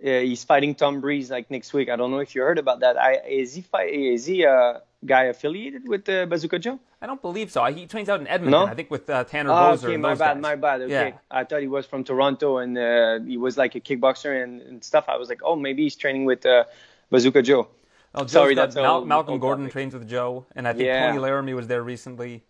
uh, 0.06 0.20
he's 0.20 0.44
fighting 0.44 0.76
Tom 0.76 1.02
Breese 1.02 1.32
like 1.32 1.50
next 1.50 1.74
week. 1.74 1.90
I 1.90 1.96
don't 1.96 2.12
know 2.12 2.20
if 2.20 2.36
you 2.36 2.42
heard 2.42 2.60
about 2.60 2.82
that. 2.82 2.96
I, 2.96 3.22
is 3.28 3.56
he 3.56 3.62
fight, 3.62 3.94
is 3.94 4.26
he 4.28 4.44
a 4.44 4.82
guy 5.06 5.24
affiliated 5.24 5.88
with 5.88 6.08
uh, 6.08 6.26
Bazooka 6.26 6.60
Joe? 6.60 6.80
I 7.02 7.08
don't 7.08 7.22
believe 7.22 7.52
so. 7.52 7.64
He 7.66 7.86
trains 7.86 8.10
out 8.10 8.20
in 8.20 8.28
Edmonton. 8.28 8.52
No? 8.52 8.66
I 8.66 8.76
think 8.76 8.92
with 8.92 9.10
uh, 9.10 9.24
Tanner 9.24 9.52
oh, 9.52 9.72
Okay, 9.72 9.98
my 9.98 10.16
bad, 10.16 10.36
guys. 10.36 10.42
my 10.42 10.56
bad. 10.56 10.82
Okay, 10.82 11.10
yeah. 11.10 11.18
I 11.30 11.44
thought 11.44 11.62
he 11.62 11.68
was 11.68 11.86
from 11.86 12.04
Toronto 12.04 12.58
and 12.58 12.78
uh, 12.78 13.20
he 13.26 13.38
was 13.38 13.58
like 13.58 13.76
a 13.76 13.80
kickboxer 13.80 14.44
and, 14.44 14.62
and, 14.62 14.84
stuff. 14.84 15.06
I 15.08 15.18
was 15.18 15.30
like, 15.30 15.42
oh, 15.44 15.56
maybe 15.56 15.84
he's 15.84 15.96
training 15.96 16.26
with 16.26 16.46
uh, 16.46 16.66
Bazooka 17.10 17.42
Joe. 17.42 17.68
Oh, 18.14 18.26
Sorry, 18.28 18.56
that's 18.56 18.76
Mal- 18.76 19.06
Malcolm 19.06 19.40
Gordon 19.40 19.66
topic. 19.66 19.74
trains 19.74 19.94
with 19.94 20.08
Joe, 20.08 20.46
and 20.56 20.68
I 20.68 20.74
think 20.74 20.86
yeah. 20.86 21.08
Tony 21.08 21.20
Laramie 21.20 21.54
was 21.54 21.68
there 21.68 21.82
recently. 21.82 22.44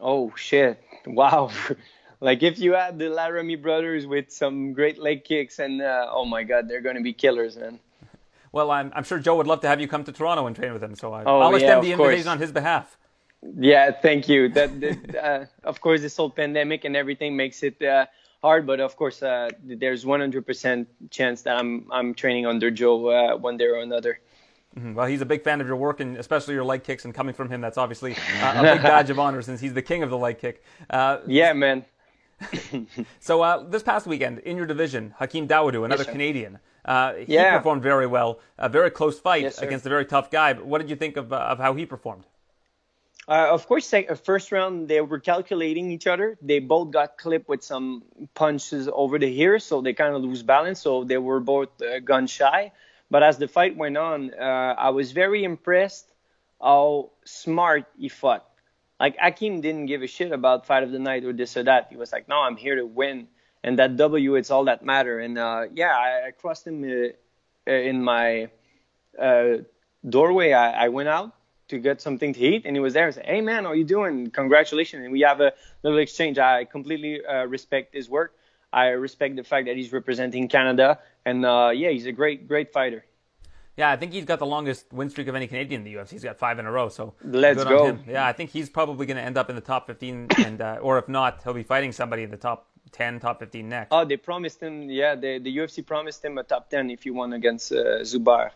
Oh 0.00 0.32
shit! 0.36 0.82
Wow. 1.06 1.50
Like 2.20 2.42
if 2.42 2.58
you 2.58 2.74
add 2.74 2.98
the 2.98 3.10
Laramie 3.10 3.54
brothers 3.54 4.04
with 4.04 4.32
some 4.32 4.72
great 4.72 4.98
leg 4.98 5.22
kicks, 5.24 5.60
and 5.60 5.80
uh, 5.80 6.08
oh 6.10 6.24
my 6.24 6.42
God, 6.42 6.68
they're 6.68 6.80
going 6.80 6.96
to 6.96 7.02
be 7.02 7.12
killers, 7.12 7.56
man. 7.56 7.78
Well, 8.52 8.70
I'm, 8.70 8.92
I'm 8.94 9.04
sure 9.04 9.18
Joe 9.18 9.36
would 9.36 9.46
love 9.46 9.60
to 9.60 9.68
have 9.68 9.80
you 9.80 9.88
come 9.88 10.04
to 10.04 10.12
Toronto 10.12 10.46
and 10.46 10.56
train 10.56 10.72
with 10.72 10.82
him, 10.82 10.94
so 10.94 11.12
I, 11.12 11.24
oh, 11.24 11.40
I'll 11.40 11.54
extend 11.54 11.84
yeah, 11.84 11.88
the 11.88 11.92
invitation 11.92 12.24
course. 12.24 12.26
on 12.26 12.38
his 12.38 12.52
behalf. 12.52 12.96
Yeah, 13.56 13.92
thank 13.92 14.28
you. 14.28 14.48
That, 14.48 14.80
that 14.80 15.14
uh, 15.14 15.44
of 15.64 15.80
course, 15.80 16.00
this 16.00 16.16
whole 16.16 16.30
pandemic 16.30 16.84
and 16.84 16.96
everything 16.96 17.36
makes 17.36 17.62
it 17.62 17.80
uh, 17.82 18.06
hard, 18.42 18.66
but 18.66 18.80
of 18.80 18.96
course, 18.96 19.22
uh, 19.22 19.48
there's 19.62 20.04
100% 20.04 20.86
chance 21.10 21.42
that 21.42 21.56
I'm 21.56 21.86
I'm 21.90 22.14
training 22.14 22.46
under 22.46 22.70
Joe 22.70 23.08
uh, 23.08 23.36
one 23.36 23.56
day 23.56 23.66
or 23.66 23.76
another. 23.76 24.20
Mm-hmm. 24.76 24.94
Well, 24.94 25.06
he's 25.06 25.20
a 25.20 25.26
big 25.26 25.42
fan 25.42 25.60
of 25.60 25.66
your 25.66 25.76
work 25.76 26.00
and 26.00 26.16
especially 26.16 26.54
your 26.54 26.64
leg 26.64 26.84
kicks, 26.84 27.04
and 27.04 27.14
coming 27.14 27.34
from 27.34 27.48
him, 27.48 27.60
that's 27.60 27.78
obviously 27.78 28.14
uh, 28.42 28.54
a 28.56 28.62
big 28.62 28.82
badge 28.82 29.10
of 29.10 29.18
honor 29.18 29.42
since 29.42 29.60
he's 29.60 29.74
the 29.74 29.82
king 29.82 30.02
of 30.02 30.10
the 30.10 30.18
leg 30.18 30.38
kick. 30.38 30.62
Uh, 30.90 31.18
yeah, 31.26 31.52
man. 31.52 31.84
so 33.20 33.42
uh, 33.42 33.64
this 33.68 33.82
past 33.82 34.06
weekend 34.06 34.38
in 34.40 34.56
your 34.56 34.66
division, 34.66 35.14
Hakeem 35.18 35.48
Dawodu, 35.48 35.84
another 35.84 36.04
yes, 36.04 36.12
Canadian, 36.12 36.58
uh, 36.88 37.14
he 37.14 37.34
yeah. 37.34 37.56
performed 37.56 37.82
very 37.82 38.06
well. 38.06 38.40
A 38.58 38.68
very 38.68 38.90
close 38.90 39.18
fight 39.20 39.42
yes, 39.42 39.58
against 39.58 39.84
a 39.86 39.88
very 39.88 40.06
tough 40.06 40.30
guy. 40.30 40.52
But 40.54 40.66
what 40.66 40.80
did 40.80 40.90
you 40.90 40.96
think 40.96 41.16
of, 41.16 41.32
uh, 41.32 41.36
of 41.36 41.58
how 41.58 41.74
he 41.74 41.86
performed? 41.86 42.24
Uh, 43.28 43.48
of 43.50 43.66
course, 43.68 43.92
uh, 43.92 44.14
first 44.24 44.52
round 44.52 44.88
they 44.88 45.00
were 45.02 45.20
calculating 45.20 45.92
each 45.92 46.06
other. 46.06 46.38
They 46.40 46.60
both 46.60 46.90
got 46.90 47.18
clipped 47.18 47.48
with 47.48 47.62
some 47.62 48.02
punches 48.34 48.88
over 48.90 49.18
the 49.18 49.40
ear, 49.40 49.58
so 49.58 49.82
they 49.82 49.92
kind 49.92 50.14
of 50.14 50.22
lose 50.22 50.42
balance. 50.42 50.80
So 50.80 51.04
they 51.04 51.18
were 51.18 51.40
both 51.40 51.70
uh, 51.82 52.00
gun 52.00 52.26
shy. 52.26 52.72
But 53.10 53.22
as 53.22 53.38
the 53.38 53.48
fight 53.48 53.76
went 53.76 53.96
on, 53.96 54.34
I 54.38 54.90
was 54.90 55.12
very 55.12 55.44
impressed 55.44 56.12
how 56.60 57.10
smart 57.24 57.86
he 57.98 58.08
fought 58.08 58.44
like 59.00 59.16
Akim 59.22 59.60
didn't 59.60 59.86
give 59.86 60.02
a 60.02 60.06
shit 60.06 60.32
about 60.32 60.66
fight 60.66 60.82
of 60.82 60.90
the 60.90 60.98
night 60.98 61.24
or 61.24 61.32
this 61.32 61.56
or 61.56 61.62
that. 61.64 61.88
He 61.90 61.96
was 61.96 62.12
like, 62.12 62.28
no, 62.28 62.40
I'm 62.40 62.56
here 62.56 62.76
to 62.76 62.86
win, 62.86 63.28
and 63.64 63.78
that 63.78 63.96
W, 63.96 64.34
it's 64.36 64.50
all 64.50 64.64
that 64.64 64.84
matter. 64.84 65.18
And 65.18 65.38
uh, 65.38 65.64
yeah, 65.74 65.96
I, 65.96 66.28
I 66.28 66.30
crossed 66.30 66.66
him 66.66 66.84
uh, 66.84 67.70
uh, 67.70 67.72
in 67.72 68.02
my 68.02 68.48
uh, 69.20 69.58
doorway. 70.08 70.52
I, 70.52 70.84
I 70.84 70.88
went 70.88 71.08
out 71.08 71.32
to 71.68 71.78
get 71.78 72.00
something 72.00 72.32
to 72.32 72.40
eat, 72.40 72.62
and 72.64 72.74
he 72.74 72.80
was 72.80 72.94
there. 72.94 73.08
I 73.08 73.10
said, 73.10 73.26
hey 73.26 73.40
man, 73.40 73.64
how 73.64 73.72
you 73.72 73.84
doing? 73.84 74.30
Congratulations! 74.30 75.04
And 75.04 75.12
we 75.12 75.20
have 75.20 75.40
a 75.40 75.52
little 75.82 75.98
exchange. 75.98 76.38
I 76.38 76.64
completely 76.64 77.24
uh, 77.24 77.44
respect 77.44 77.94
his 77.94 78.08
work. 78.08 78.34
I 78.72 78.88
respect 78.88 79.36
the 79.36 79.44
fact 79.44 79.66
that 79.66 79.76
he's 79.76 79.92
representing 79.92 80.48
Canada, 80.48 80.98
and 81.24 81.44
uh, 81.44 81.70
yeah, 81.74 81.90
he's 81.90 82.06
a 82.06 82.12
great, 82.12 82.48
great 82.48 82.72
fighter. 82.72 83.04
Yeah, 83.76 83.90
I 83.90 83.96
think 83.96 84.12
he's 84.12 84.24
got 84.24 84.40
the 84.40 84.46
longest 84.46 84.92
win 84.92 85.08
streak 85.08 85.28
of 85.28 85.36
any 85.36 85.46
Canadian 85.46 85.82
in 85.82 85.84
the 85.84 85.94
UFC. 85.94 86.10
He's 86.10 86.24
got 86.24 86.36
five 86.36 86.58
in 86.58 86.66
a 86.66 86.72
row. 86.72 86.88
So 86.88 87.14
let's 87.22 87.62
go. 87.62 87.96
Yeah, 88.08 88.26
I 88.26 88.32
think 88.32 88.50
he's 88.50 88.68
probably 88.68 89.06
going 89.06 89.18
to 89.18 89.22
end 89.22 89.38
up 89.38 89.50
in 89.50 89.54
the 89.54 89.62
top 89.62 89.86
15, 89.86 90.26
and 90.38 90.60
uh, 90.60 90.78
or 90.82 90.98
if 90.98 91.08
not, 91.08 91.42
he'll 91.44 91.54
be 91.54 91.62
fighting 91.62 91.92
somebody 91.92 92.24
in 92.24 92.30
the 92.30 92.36
top 92.36 92.66
10, 92.92 93.20
top 93.20 93.38
15 93.38 93.68
next. 93.68 93.88
Oh, 93.90 94.04
they 94.04 94.16
promised 94.16 94.62
him. 94.62 94.90
Yeah, 94.90 95.14
the 95.14 95.38
the 95.38 95.56
UFC 95.56 95.84
promised 95.84 96.24
him 96.24 96.38
a 96.38 96.42
top 96.42 96.70
10 96.70 96.90
if 96.90 97.02
he 97.02 97.10
won 97.10 97.32
against 97.32 97.72
uh, 97.72 98.00
Zubair. 98.02 98.50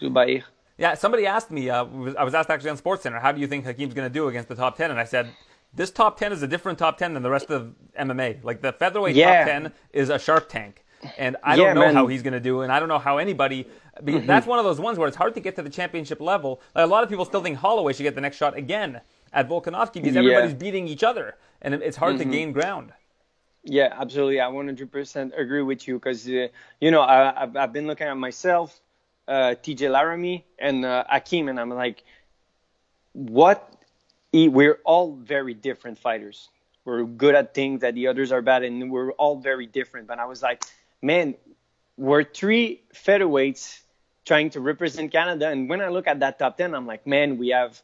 Zubair. 0.00 0.42
Yeah, 0.78 0.94
somebody 0.94 1.26
asked 1.26 1.50
me. 1.50 1.70
Uh, 1.70 1.84
I 2.18 2.24
was 2.24 2.34
asked 2.34 2.50
actually 2.50 2.70
on 2.70 2.78
SportsCenter, 2.78 3.20
how 3.20 3.32
do 3.32 3.40
you 3.40 3.46
think 3.46 3.64
Hakeem's 3.64 3.94
going 3.94 4.08
to 4.08 4.12
do 4.12 4.28
against 4.28 4.48
the 4.48 4.54
top 4.54 4.76
10? 4.76 4.90
And 4.90 5.00
I 5.00 5.04
said. 5.04 5.28
This 5.74 5.90
top 5.90 6.18
10 6.18 6.32
is 6.32 6.42
a 6.42 6.46
different 6.46 6.78
top 6.78 6.98
10 6.98 7.14
than 7.14 7.22
the 7.22 7.30
rest 7.30 7.48
of 7.48 7.74
MMA. 7.98 8.44
Like 8.44 8.60
the 8.60 8.74
featherweight 8.74 9.16
yeah. 9.16 9.38
top 9.38 9.52
10 9.52 9.72
is 9.94 10.10
a 10.10 10.18
Shark 10.18 10.50
Tank 10.50 10.84
and 11.16 11.38
I 11.42 11.54
yeah, 11.54 11.64
don't 11.64 11.74
know 11.76 11.80
man. 11.80 11.94
how 11.94 12.06
he's 12.08 12.22
going 12.22 12.34
to 12.34 12.40
do, 12.40 12.60
and 12.60 12.70
I 12.70 12.78
don't 12.78 12.88
know 12.88 12.98
how 12.98 13.16
anybody 13.16 13.66
Mm-hmm. 14.00 14.26
That's 14.26 14.46
one 14.46 14.58
of 14.58 14.64
those 14.64 14.80
ones 14.80 14.98
where 14.98 15.06
it's 15.06 15.16
hard 15.16 15.34
to 15.34 15.40
get 15.40 15.56
to 15.56 15.62
the 15.62 15.70
championship 15.70 16.20
level. 16.20 16.60
Like 16.74 16.84
a 16.84 16.86
lot 16.86 17.02
of 17.02 17.08
people 17.10 17.24
still 17.24 17.42
think 17.42 17.58
Holloway 17.58 17.92
should 17.92 18.04
get 18.04 18.14
the 18.14 18.20
next 18.20 18.36
shot 18.36 18.56
again 18.56 19.00
at 19.32 19.48
Volkanovski 19.48 19.94
because 19.94 20.16
everybody's 20.16 20.54
beating 20.54 20.88
each 20.88 21.02
other, 21.02 21.36
and 21.60 21.74
it's 21.74 21.96
hard 21.96 22.16
mm-hmm. 22.16 22.30
to 22.30 22.36
gain 22.36 22.52
ground. 22.52 22.92
Yeah, 23.64 23.94
absolutely. 23.96 24.40
I 24.40 24.50
100% 24.50 25.38
agree 25.38 25.62
with 25.62 25.86
you 25.86 25.94
because, 25.98 26.26
uh, 26.28 26.48
you 26.80 26.90
know, 26.90 27.02
I, 27.02 27.32
have 27.36 27.56
I've 27.56 27.72
been 27.72 27.86
looking 27.86 28.08
at 28.08 28.16
myself, 28.16 28.80
uh, 29.28 29.54
TJ 29.62 29.88
Laramie, 29.90 30.44
and 30.58 30.84
uh, 30.84 31.04
Hakeem, 31.08 31.48
and 31.48 31.60
I'm 31.60 31.70
like, 31.70 32.02
what? 33.12 33.68
We're 34.32 34.78
all 34.84 35.14
very 35.14 35.54
different 35.54 35.98
fighters. 35.98 36.48
We're 36.84 37.04
good 37.04 37.34
at 37.34 37.54
things 37.54 37.82
that 37.82 37.94
the 37.94 38.08
others 38.08 38.32
are 38.32 38.42
bad, 38.42 38.62
and 38.64 38.90
we're 38.90 39.12
all 39.12 39.36
very 39.36 39.66
different. 39.66 40.06
But 40.08 40.18
I 40.18 40.24
was 40.26 40.42
like, 40.42 40.64
man, 41.02 41.34
we're 41.96 42.24
three 42.24 42.82
featherweights 42.94 43.80
trying 44.24 44.50
to 44.50 44.60
represent 44.60 45.12
Canada. 45.12 45.48
And 45.48 45.68
when 45.68 45.80
I 45.82 45.88
look 45.88 46.06
at 46.08 46.20
that 46.20 46.38
top 46.38 46.56
10, 46.56 46.74
I'm 46.74 46.86
like, 46.86 47.06
man, 47.06 47.38
we 47.38 47.50
have, 47.50 47.80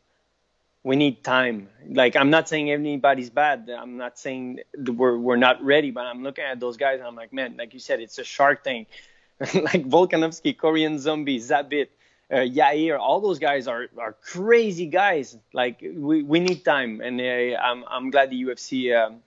we 0.84 0.96
need 0.96 1.24
time. 1.24 1.68
Like, 1.88 2.16
I'm 2.16 2.30
not 2.30 2.48
saying 2.48 2.70
anybody's 2.70 3.30
bad. 3.30 3.70
I'm 3.70 3.96
not 3.96 4.18
saying 4.18 4.60
we're, 4.76 5.18
we're 5.18 5.36
not 5.36 5.62
ready, 5.62 5.90
but 5.90 6.06
I'm 6.06 6.22
looking 6.22 6.44
at 6.44 6.60
those 6.60 6.76
guys 6.76 6.98
and 6.98 7.06
I'm 7.06 7.16
like, 7.16 7.32
man, 7.32 7.56
like 7.56 7.74
you 7.74 7.80
said, 7.80 8.00
it's 8.00 8.18
a 8.18 8.24
shark 8.24 8.64
tank. 8.64 8.88
like 9.40 9.84
Volkanovski, 9.84 10.56
Korean 10.56 10.98
Zombie, 10.98 11.38
Zabit, 11.38 11.88
uh, 12.30 12.36
Yair, 12.36 12.98
all 12.98 13.20
those 13.20 13.38
guys 13.38 13.66
are, 13.66 13.86
are 13.98 14.12
crazy 14.12 14.86
guys. 14.86 15.36
Like, 15.52 15.80
we, 15.80 16.22
we 16.22 16.40
need 16.40 16.64
time. 16.64 17.00
And 17.00 17.20
uh, 17.20 17.58
I'm, 17.60 17.84
I'm 17.88 18.10
glad 18.10 18.30
the 18.30 18.42
UFC 18.42 18.94
um, 18.96 19.20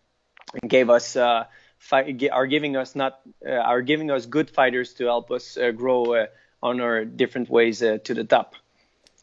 gave 0.67 0.89
us, 0.89 1.15
uh, 1.15 1.45
fight, 1.79 2.23
are 2.31 2.47
giving 2.47 2.75
us 2.75 2.95
not, 2.95 3.21
uh, 3.45 3.51
are 3.51 3.81
giving 3.81 4.11
us 4.11 4.25
good 4.25 4.49
fighters 4.49 4.93
to 4.95 5.05
help 5.05 5.31
us 5.31 5.57
uh, 5.57 5.71
grow 5.71 6.13
uh, 6.13 6.25
on 6.63 6.79
our 6.81 7.05
different 7.05 7.49
ways 7.49 7.81
uh, 7.81 7.97
to 8.03 8.13
the 8.13 8.23
top 8.23 8.55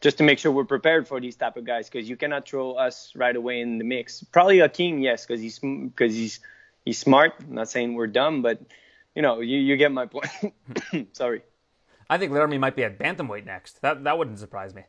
just 0.01 0.17
to 0.17 0.23
make 0.23 0.39
sure 0.39 0.51
we're 0.51 0.65
prepared 0.65 1.07
for 1.07 1.19
these 1.19 1.35
type 1.35 1.57
of 1.57 1.65
guys 1.65 1.89
because 1.89 2.09
you 2.09 2.15
cannot 2.15 2.47
throw 2.47 2.73
us 2.73 3.11
right 3.15 3.35
away 3.35 3.59
in 3.61 3.77
the 3.77 3.83
mix. 3.83 4.23
Probably 4.23 4.59
Hakeem, 4.59 4.99
yes, 4.99 5.25
because 5.25 5.41
he's 5.41 5.59
because 5.59 6.15
he's 6.15 6.39
he's 6.85 6.97
smart. 6.97 7.33
I'm 7.39 7.55
not 7.55 7.69
saying 7.69 7.93
we're 7.93 8.07
dumb, 8.07 8.41
but 8.41 8.61
you 9.15 9.21
know, 9.21 9.41
you, 9.41 9.57
you 9.57 9.75
get 9.77 9.91
my 9.91 10.05
point. 10.05 10.29
Sorry. 11.13 11.41
I 12.09 12.17
think 12.17 12.31
Laramie 12.31 12.57
might 12.57 12.75
be 12.75 12.83
at 12.83 12.97
bantamweight 12.97 13.45
next. 13.45 13.81
That 13.81 14.03
that 14.03 14.17
wouldn't 14.17 14.39
surprise 14.39 14.73
me. 14.73 14.83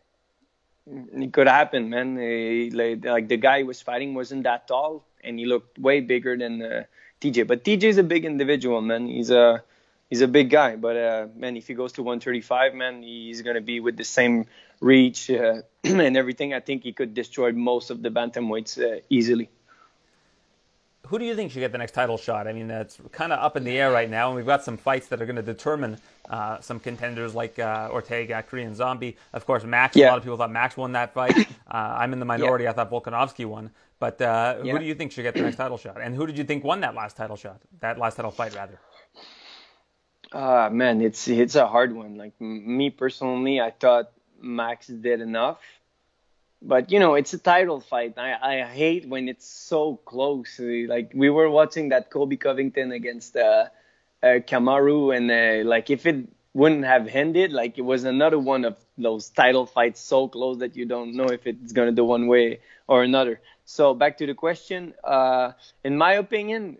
It 0.87 1.33
could 1.33 1.47
happen, 1.47 1.91
man. 1.91 2.17
He, 2.17 2.71
like, 2.71 3.05
like, 3.05 3.29
the 3.29 3.37
guy 3.37 3.59
he 3.59 3.65
was 3.65 3.81
fighting 3.81 4.15
wasn't 4.15 4.45
that 4.45 4.67
tall, 4.67 5.07
and 5.23 5.39
he 5.39 5.45
looked 5.45 5.79
way 5.79 6.01
bigger 6.01 6.37
than 6.37 6.63
uh, 6.63 6.83
TJ. 7.21 7.47
But 7.47 7.65
TJ 7.65 7.85
is 7.85 7.99
a 7.99 8.03
big 8.03 8.25
individual, 8.25 8.81
man. 8.81 9.07
He's 9.07 9.31
a 9.31 9.63
he's 10.11 10.21
a 10.21 10.29
big 10.29 10.51
guy, 10.51 10.77
but 10.77 10.97
uh, 10.97 11.27
man, 11.35 11.57
if 11.57 11.69
he 11.69 11.75
goes 11.75 11.93
to 11.93 12.03
135, 12.03 12.75
man, 12.75 13.03
he's 13.03 13.41
gonna 13.41 13.63
be 13.63 13.81
with 13.81 13.97
the 13.97 14.05
same 14.05 14.47
reach 14.81 15.31
uh, 15.31 15.63
and 15.85 16.17
everything. 16.17 16.53
I 16.53 16.61
think 16.61 16.83
he 16.83 16.93
could 16.93 17.15
destroy 17.15 17.53
most 17.53 17.91
of 17.91 18.03
the 18.03 18.11
bantamweights 18.11 18.79
uh, 18.79 19.01
easily. 19.09 19.49
Who 21.07 21.19
do 21.19 21.25
you 21.25 21.35
think 21.35 21.51
should 21.51 21.61
get 21.61 21.73
the 21.73 21.79
next 21.79 21.93
title 21.93 22.19
shot? 22.19 22.47
I 22.47 22.53
mean, 22.53 22.71
it's 22.71 22.99
kind 23.11 23.33
of 23.33 23.41
up 23.41 23.57
in 23.57 23.65
the 23.65 23.77
air 23.77 23.91
right 23.91 24.09
now, 24.09 24.29
and 24.29 24.37
we've 24.37 24.47
got 24.47 24.63
some 24.63 24.77
fights 24.77 25.09
that 25.09 25.21
are 25.21 25.27
going 25.27 25.37
to 25.37 25.43
determine 25.43 25.99
uh, 26.29 26.61
some 26.61 26.79
contenders 26.79 27.35
like 27.35 27.59
uh, 27.59 27.89
Ortega, 27.91 28.45
Korean 28.45 28.77
Zombie. 28.77 29.17
Of 29.33 29.45
course, 29.45 29.65
Max. 29.65 29.97
Yeah. 29.97 30.07
A 30.07 30.11
lot 30.11 30.19
of 30.19 30.23
people 30.23 30.37
thought 30.37 30.53
Max 30.53 30.77
won 30.77 30.93
that 30.93 31.15
fight. 31.15 31.37
Uh, 31.71 31.99
I'm 32.01 32.13
in 32.13 32.19
the 32.19 32.25
minority. 32.25 32.65
Yeah. 32.65 32.71
I 32.71 32.73
thought 32.73 32.91
Volkanovski 32.91 33.47
won. 33.47 33.71
But 34.01 34.21
uh, 34.21 34.57
yeah. 34.65 34.73
who 34.73 34.81
do 34.81 34.85
you 34.85 34.97
think 34.97 35.13
should 35.13 35.23
get 35.23 35.35
the 35.35 35.43
next 35.43 35.55
title 35.55 35.79
shot? 35.79 36.01
And 36.01 36.17
who 36.17 36.27
did 36.27 36.37
you 36.37 36.43
think 36.43 36.65
won 36.65 36.81
that 36.81 36.97
last 36.97 37.17
title 37.17 37.37
shot? 37.37 37.61
That 37.79 37.97
last 37.97 38.17
title 38.17 38.33
fight, 38.33 38.57
rather. 38.57 38.81
Uh 40.33 40.69
man, 40.71 41.01
it's 41.01 41.27
it's 41.29 41.57
a 41.57 41.67
hard 41.67 41.93
one. 41.93 42.17
Like 42.17 42.41
me 42.41 42.91
personally, 42.91 43.61
I 43.61 43.71
thought 43.71 44.13
Max 44.41 44.87
did 44.87 45.21
enough, 45.21 45.59
but 46.63 46.93
you 46.93 47.01
know 47.01 47.15
it's 47.15 47.33
a 47.33 47.39
title 47.39 47.81
fight. 47.81 48.15
I 48.17 48.35
I 48.41 48.65
hate 48.65 49.09
when 49.09 49.29
it's 49.29 49.47
so 49.47 49.97
close. 50.05 50.61
Like 50.61 51.11
we 51.15 51.31
were 51.31 51.51
watching 51.51 51.89
that 51.89 52.11
Colby 52.11 52.37
Covington 52.37 52.93
against 52.93 53.37
uh, 53.37 53.67
uh 54.23 54.27
Kamaru, 54.51 55.17
and 55.17 55.31
uh, 55.31 55.69
like 55.69 55.91
if 55.91 56.07
it 56.07 56.29
wouldn't 56.55 56.85
have 56.85 57.09
ended, 57.09 57.53
like 57.53 57.77
it 57.79 57.83
was 57.83 58.05
another 58.05 58.39
one 58.39 58.65
of 58.65 58.77
those 58.99 59.31
title 59.31 59.67
fights 59.67 60.01
so 60.01 60.29
close 60.29 60.59
that 60.59 60.77
you 60.77 60.85
don't 60.87 61.15
know 61.17 61.27
if 61.27 61.47
it's 61.47 61.73
gonna 61.73 61.93
do 61.93 62.05
one 62.05 62.29
way 62.29 62.61
or 62.87 63.03
another. 63.03 63.41
So 63.65 63.95
back 63.95 64.19
to 64.19 64.27
the 64.27 64.35
question. 64.35 64.95
Uh, 65.03 65.53
in 65.83 65.97
my 65.97 66.13
opinion, 66.15 66.79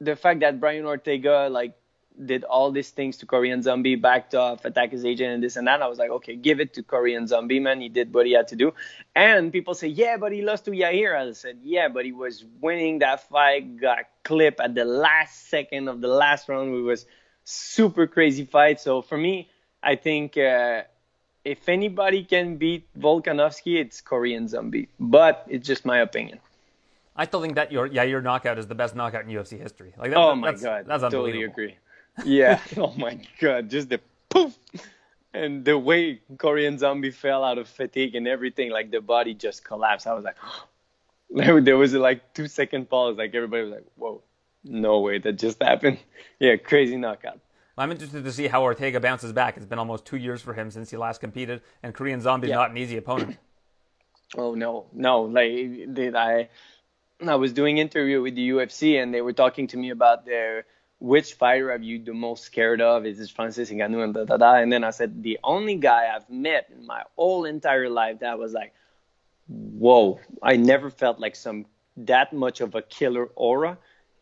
the 0.00 0.16
fact 0.16 0.40
that 0.40 0.60
Brian 0.60 0.86
Ortega 0.86 1.48
like 1.50 1.74
did 2.22 2.44
all 2.44 2.70
these 2.70 2.90
things 2.90 3.16
to 3.18 3.26
Korean 3.26 3.62
Zombie, 3.62 3.96
backed 3.96 4.34
off, 4.34 4.64
attack 4.64 4.92
his 4.92 5.04
agent, 5.04 5.34
and 5.34 5.42
this 5.42 5.56
and 5.56 5.66
that. 5.66 5.82
I 5.82 5.88
was 5.88 5.98
like, 5.98 6.10
okay, 6.10 6.36
give 6.36 6.60
it 6.60 6.74
to 6.74 6.82
Korean 6.82 7.26
Zombie, 7.26 7.58
man. 7.58 7.80
He 7.80 7.88
did 7.88 8.14
what 8.14 8.26
he 8.26 8.32
had 8.32 8.48
to 8.48 8.56
do. 8.56 8.72
And 9.14 9.52
people 9.52 9.74
say, 9.74 9.88
yeah, 9.88 10.16
but 10.16 10.32
he 10.32 10.42
lost 10.42 10.64
to 10.66 10.70
Yair. 10.70 11.16
I 11.16 11.32
said, 11.32 11.58
yeah, 11.62 11.88
but 11.88 12.04
he 12.04 12.12
was 12.12 12.44
winning 12.60 13.00
that 13.00 13.28
fight, 13.28 13.80
got 13.80 14.06
clipped 14.22 14.60
at 14.60 14.74
the 14.74 14.84
last 14.84 15.48
second 15.48 15.88
of 15.88 16.00
the 16.00 16.08
last 16.08 16.48
round. 16.48 16.74
It 16.74 16.80
was 16.80 17.06
super 17.44 18.06
crazy 18.06 18.44
fight. 18.44 18.80
So 18.80 19.02
for 19.02 19.18
me, 19.18 19.50
I 19.82 19.96
think 19.96 20.36
uh, 20.38 20.82
if 21.44 21.68
anybody 21.68 22.22
can 22.22 22.56
beat 22.56 22.86
Volkanovski, 22.98 23.80
it's 23.80 24.00
Korean 24.00 24.46
Zombie. 24.46 24.88
But 25.00 25.44
it's 25.48 25.66
just 25.66 25.84
my 25.84 25.98
opinion. 25.98 26.38
I 27.16 27.26
still 27.26 27.40
think 27.40 27.54
that 27.56 27.70
your 27.70 27.88
Yair 27.88 28.22
knockout 28.22 28.58
is 28.58 28.66
the 28.66 28.74
best 28.74 28.96
knockout 28.96 29.24
in 29.24 29.30
UFC 29.30 29.60
history. 29.60 29.94
Like 29.96 30.10
that, 30.10 30.16
oh 30.16 30.34
my 30.34 30.52
god, 30.52 30.86
that's 30.86 31.04
unbelievable. 31.04 31.26
Totally 31.26 31.44
agree 31.44 31.76
yeah. 32.24 32.60
Oh 32.76 32.92
my 32.96 33.18
god, 33.40 33.70
just 33.70 33.88
the 33.88 34.00
poof, 34.28 34.56
and 35.32 35.64
the 35.64 35.78
way 35.78 36.20
Korean 36.38 36.78
Zombie 36.78 37.10
fell 37.10 37.42
out 37.42 37.58
of 37.58 37.68
fatigue 37.68 38.14
and 38.14 38.28
everything, 38.28 38.70
like 38.70 38.90
the 38.90 39.00
body 39.00 39.34
just 39.34 39.64
collapsed. 39.64 40.06
I 40.06 40.14
was 40.14 40.24
like, 40.24 40.36
there 41.64 41.76
was 41.76 41.94
a, 41.94 41.98
like 41.98 42.34
two 42.34 42.46
second 42.46 42.88
pause. 42.88 43.16
Like 43.16 43.34
everybody 43.34 43.64
was 43.64 43.72
like, 43.72 43.86
whoa, 43.96 44.22
no 44.62 45.00
way, 45.00 45.18
that 45.18 45.34
just 45.34 45.62
happened. 45.62 45.98
Yeah, 46.40 46.56
crazy 46.56 46.96
knockout. 46.96 47.38
I'm 47.78 47.90
interested 47.92 48.24
to 48.24 48.32
see 48.32 48.48
how 48.48 48.62
Ortega 48.62 49.00
bounces 49.00 49.32
back. 49.32 49.56
It's 49.56 49.66
been 49.66 49.78
almost 49.78 50.04
two 50.04 50.16
years 50.16 50.42
for 50.42 50.52
him 50.52 50.70
since 50.70 50.90
he 50.90 50.96
last 50.96 51.20
competed, 51.20 51.62
and 51.82 51.94
Korean 51.94 52.20
Zombie 52.20 52.48
yeah. 52.48 52.56
not 52.56 52.70
an 52.70 52.76
easy 52.76 52.96
opponent. 52.96 53.38
Oh 54.36 54.54
no, 54.54 54.86
no! 54.92 55.22
Like 55.22 55.94
did 55.94 56.16
I? 56.16 56.48
I 57.24 57.36
was 57.36 57.52
doing 57.52 57.78
interview 57.78 58.20
with 58.20 58.34
the 58.34 58.48
UFC, 58.50 59.00
and 59.00 59.14
they 59.14 59.20
were 59.20 59.32
talking 59.32 59.68
to 59.68 59.76
me 59.76 59.90
about 59.90 60.24
their 60.24 60.64
which 61.04 61.34
fighter 61.34 61.70
are 61.70 61.76
you 61.76 62.02
the 62.02 62.14
most 62.14 62.44
scared 62.44 62.80
of? 62.80 63.04
Is 63.04 63.20
it 63.20 63.30
Francis 63.30 63.70
Ngannou 63.70 64.02
and 64.02 64.14
da 64.14 64.24
da 64.24 64.38
da? 64.38 64.54
And 64.54 64.72
then 64.72 64.84
I 64.84 64.90
said 64.90 65.22
the 65.22 65.38
only 65.44 65.76
guy 65.76 66.08
I've 66.14 66.28
met 66.30 66.70
in 66.74 66.86
my 66.86 67.02
whole 67.14 67.44
entire 67.44 67.90
life 67.90 68.20
that 68.20 68.38
was 68.38 68.54
like, 68.54 68.72
whoa, 69.46 70.18
I 70.42 70.56
never 70.56 70.88
felt 70.88 71.20
like 71.20 71.36
some 71.36 71.66
that 71.98 72.32
much 72.32 72.62
of 72.62 72.74
a 72.74 72.80
killer 72.80 73.26
aura. 73.36 73.76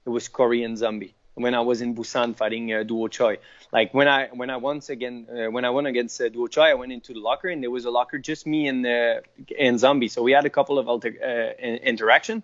It 0.04 0.10
was 0.10 0.26
Korean 0.26 0.76
Zombie 0.76 1.14
when 1.34 1.54
I 1.54 1.60
was 1.60 1.82
in 1.82 1.94
Busan 1.94 2.36
fighting 2.36 2.72
uh, 2.72 2.82
Doo 2.82 2.98
Ho 2.98 3.06
Choi. 3.06 3.38
Like 3.72 3.94
when 3.94 4.08
I 4.08 4.26
when 4.32 4.50
I 4.50 4.56
once 4.56 4.90
again 4.90 5.28
uh, 5.30 5.50
when 5.52 5.64
I 5.64 5.70
won 5.70 5.86
against 5.86 6.20
uh, 6.20 6.30
Doo 6.30 6.40
Ho 6.40 6.46
Choi, 6.48 6.70
I 6.70 6.74
went 6.74 6.90
into 6.90 7.12
the 7.12 7.20
locker 7.20 7.48
and 7.48 7.62
there 7.62 7.70
was 7.70 7.84
a 7.84 7.92
locker 7.92 8.18
just 8.18 8.44
me 8.44 8.66
and 8.66 8.84
uh, 8.84 9.20
and 9.56 9.78
Zombie. 9.78 10.08
So 10.08 10.20
we 10.24 10.32
had 10.32 10.46
a 10.46 10.50
couple 10.50 10.80
of 10.80 10.88
alter, 10.88 11.14
uh, 11.22 11.62
interaction 11.62 12.42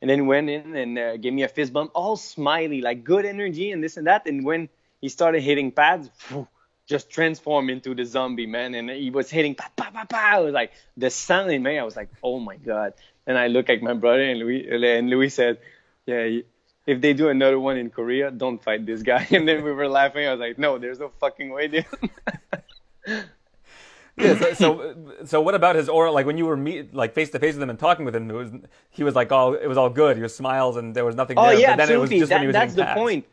and 0.00 0.08
then 0.08 0.26
went 0.26 0.48
in 0.48 0.74
and 0.76 0.98
uh, 0.98 1.16
gave 1.16 1.32
me 1.32 1.42
a 1.42 1.48
fist 1.48 1.72
bump, 1.72 1.90
all 1.94 2.16
smiley, 2.16 2.80
like 2.80 3.04
good 3.04 3.26
energy 3.26 3.70
and 3.72 3.82
this 3.82 3.96
and 3.96 4.06
that. 4.06 4.26
And 4.26 4.44
when 4.44 4.68
he 5.00 5.08
started 5.08 5.42
hitting 5.42 5.72
pads, 5.72 6.10
just 6.86 7.10
transformed 7.10 7.70
into 7.70 7.94
the 7.94 8.04
zombie 8.04 8.46
man, 8.46 8.74
and 8.74 8.90
he 8.90 9.10
was 9.10 9.30
hitting 9.30 9.54
pa 9.54 9.70
pa 9.76 9.90
pa 9.90 10.04
pa. 10.04 10.30
I 10.34 10.40
was 10.40 10.52
like 10.52 10.72
the 10.96 11.10
sound 11.10 11.50
in 11.52 11.62
me. 11.62 11.78
I 11.78 11.84
was 11.84 11.96
like, 11.96 12.08
oh 12.22 12.40
my 12.40 12.56
god. 12.56 12.94
And 13.26 13.38
I 13.38 13.46
look 13.46 13.70
at 13.70 13.82
my 13.82 13.94
brother 13.94 14.22
and 14.22 14.38
Louis, 14.40 14.68
and 14.68 15.08
Louis 15.08 15.30
said, 15.30 15.58
yeah. 16.06 16.40
If 16.86 17.00
they 17.02 17.12
do 17.12 17.28
another 17.28 17.60
one 17.60 17.76
in 17.76 17.90
Korea, 17.90 18.30
don't 18.30 18.60
fight 18.60 18.84
this 18.86 19.02
guy. 19.02 19.24
And 19.30 19.46
then 19.46 19.62
we 19.62 19.70
were 19.70 19.86
laughing. 19.86 20.26
I 20.26 20.32
was 20.32 20.40
like, 20.40 20.58
no, 20.58 20.78
there's 20.78 20.98
no 20.98 21.10
fucking 21.20 21.50
way, 21.50 21.68
dude. 21.68 21.84
yeah. 24.20 24.38
So, 24.38 24.52
so, 24.54 24.96
so, 25.24 25.40
what 25.40 25.54
about 25.54 25.76
his 25.76 25.88
aura? 25.88 26.10
Like 26.12 26.26
when 26.26 26.38
you 26.38 26.46
were 26.46 26.56
meet, 26.56 26.94
like 26.94 27.14
face 27.14 27.30
to 27.30 27.38
face 27.38 27.54
with 27.54 27.62
him 27.62 27.70
and 27.70 27.78
talking 27.78 28.04
with 28.04 28.14
him, 28.14 28.30
it 28.30 28.34
was 28.34 28.50
he 28.90 29.04
was 29.04 29.14
like 29.14 29.32
all 29.32 29.54
it 29.54 29.66
was 29.66 29.78
all 29.78 29.90
good. 29.90 30.16
He 30.16 30.22
was 30.22 30.34
smiles 30.34 30.76
and 30.76 30.94
there 30.94 31.04
was 31.04 31.16
nothing. 31.16 31.38
Oh 31.38 31.46
there. 31.46 31.58
yeah, 31.58 31.76
but 31.76 31.82
absolutely. 31.82 32.20
That, 32.20 32.52
that's 32.52 32.74
the 32.74 32.86
point. 32.94 33.26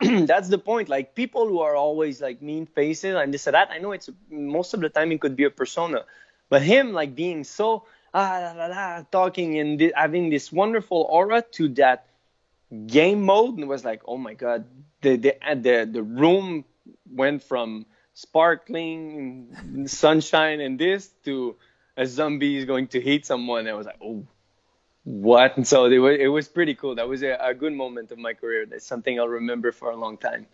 that's 0.26 0.48
the 0.48 0.58
point. 0.58 0.88
Like 0.88 1.14
people 1.14 1.46
who 1.48 1.60
are 1.60 1.76
always 1.76 2.20
like 2.20 2.40
mean 2.40 2.66
faces 2.66 3.16
and 3.16 3.34
this 3.34 3.46
and 3.46 3.54
that. 3.54 3.70
I 3.70 3.78
know 3.78 3.92
it's 3.92 4.08
most 4.30 4.74
of 4.74 4.80
the 4.80 4.88
time 4.88 5.12
it 5.12 5.20
could 5.20 5.36
be 5.36 5.44
a 5.44 5.50
persona, 5.50 6.04
but 6.48 6.62
him 6.62 6.92
like 6.92 7.14
being 7.14 7.44
so 7.44 7.84
ah, 8.14 8.52
la, 8.56 8.66
la, 8.66 8.66
la, 8.66 9.02
talking 9.10 9.58
and 9.58 9.78
th- 9.78 9.92
having 9.94 10.30
this 10.30 10.52
wonderful 10.52 11.06
aura 11.10 11.42
to 11.52 11.68
that 11.68 12.06
game 12.86 13.22
mode 13.22 13.58
and 13.58 13.68
was 13.68 13.84
like, 13.84 14.02
oh 14.06 14.16
my 14.16 14.34
god, 14.34 14.64
the 15.02 15.16
the 15.16 15.36
the 15.56 15.88
the 15.90 16.02
room 16.02 16.64
went 17.10 17.42
from 17.42 17.86
sparkling 18.18 19.86
sunshine 19.86 20.60
and 20.60 20.76
this 20.76 21.08
to 21.24 21.54
a 21.96 22.04
zombie 22.04 22.56
is 22.56 22.64
going 22.64 22.88
to 22.88 23.00
hit 23.00 23.24
someone. 23.24 23.68
I 23.68 23.74
was 23.74 23.86
like, 23.86 24.00
oh, 24.02 24.26
what? 25.04 25.56
And 25.56 25.64
so 25.64 25.84
it 25.84 25.98
was, 25.98 26.16
it 26.18 26.26
was 26.26 26.48
pretty 26.48 26.74
cool. 26.74 26.96
That 26.96 27.08
was 27.08 27.22
a, 27.22 27.38
a 27.40 27.54
good 27.54 27.72
moment 27.72 28.10
of 28.10 28.18
my 28.18 28.34
career. 28.34 28.66
That's 28.66 28.84
something 28.84 29.20
I'll 29.20 29.28
remember 29.28 29.70
for 29.70 29.92
a 29.92 29.96
long 29.96 30.18
time. 30.18 30.46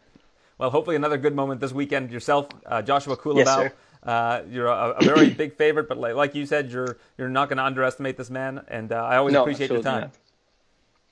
Well, 0.59 0.69
hopefully 0.69 0.97
another 0.97 1.17
good 1.17 1.35
moment 1.35 1.61
this 1.61 1.73
weekend 1.73 2.11
yourself, 2.11 2.49
uh, 2.67 2.83
Joshua 2.83 3.17
Culibao. 3.17 3.63
Yes, 3.63 3.73
uh, 4.03 4.43
you're 4.51 4.67
a, 4.67 4.97
a, 4.99 5.03
very 5.03 5.31
big 5.31 5.57
favorite, 5.57 5.89
but 5.89 5.97
like, 5.97 6.15
like, 6.15 6.35
you 6.35 6.45
said, 6.45 6.71
you're 6.71 6.99
you're 7.17 7.31
not 7.31 7.49
going 7.49 7.57
to 7.57 7.65
underestimate 7.65 8.19
this 8.19 8.31
man, 8.31 8.63
and 8.69 8.93
uh, 8.93 8.97
I 8.97 9.17
always 9.17 9.33
no, 9.33 9.43
appreciate 9.43 9.71
your 9.71 9.83
time. 9.83 10.03
Not. 10.03 10.15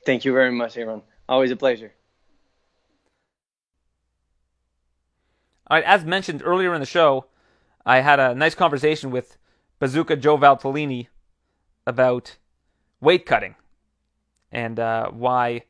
Thank 0.04 0.26
you 0.26 0.32
very 0.32 0.52
much, 0.52 0.76
Aaron. 0.76 1.02
Always 1.28 1.50
a 1.50 1.56
pleasure. 1.56 1.92
All 5.72 5.78
right, 5.78 5.86
as 5.86 6.04
mentioned 6.04 6.42
earlier 6.44 6.74
in 6.74 6.80
the 6.80 6.86
show, 6.86 7.24
I 7.86 8.00
had 8.00 8.20
a 8.20 8.34
nice 8.34 8.54
conversation 8.54 9.10
with 9.10 9.38
Bazooka 9.78 10.16
Joe 10.16 10.36
Valtellini 10.36 11.06
about 11.86 12.36
weight 13.00 13.24
cutting 13.24 13.54
and 14.50 14.78
uh, 14.78 15.08
why 15.08 15.62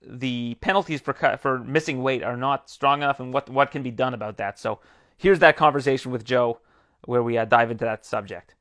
the 0.00 0.56
penalties 0.62 1.02
for 1.02 1.12
cut, 1.12 1.40
for 1.40 1.58
missing 1.58 2.02
weight 2.02 2.22
are 2.22 2.38
not 2.38 2.70
strong 2.70 3.02
enough, 3.02 3.20
and 3.20 3.34
what 3.34 3.50
what 3.50 3.70
can 3.70 3.82
be 3.82 3.90
done 3.90 4.14
about 4.14 4.38
that. 4.38 4.58
So 4.58 4.80
here's 5.18 5.40
that 5.40 5.58
conversation 5.58 6.10
with 6.10 6.24
Joe, 6.24 6.60
where 7.04 7.22
we 7.22 7.36
uh, 7.36 7.44
dive 7.44 7.70
into 7.70 7.84
that 7.84 8.06
subject. 8.06 8.54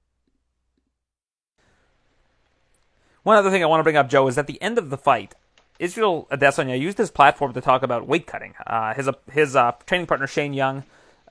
One 3.23 3.37
other 3.37 3.51
thing 3.51 3.63
I 3.63 3.67
want 3.67 3.79
to 3.79 3.83
bring 3.85 3.95
up, 3.95 4.09
Joe, 4.09 4.27
is 4.27 4.37
at 4.37 4.47
the 4.47 4.61
end 4.61 4.77
of 4.77 4.89
the 4.89 4.97
fight, 4.97 5.33
Israel 5.79 6.27
Adesanya 6.31 6.79
used 6.79 6.97
his 6.97 7.11
platform 7.11 7.53
to 7.53 7.61
talk 7.61 7.83
about 7.83 8.07
weight 8.07 8.27
cutting. 8.27 8.53
Uh, 8.65 8.93
his 8.93 9.09
his 9.31 9.55
uh, 9.55 9.71
training 9.85 10.07
partner 10.07 10.27
Shane 10.27 10.53
Young 10.53 10.83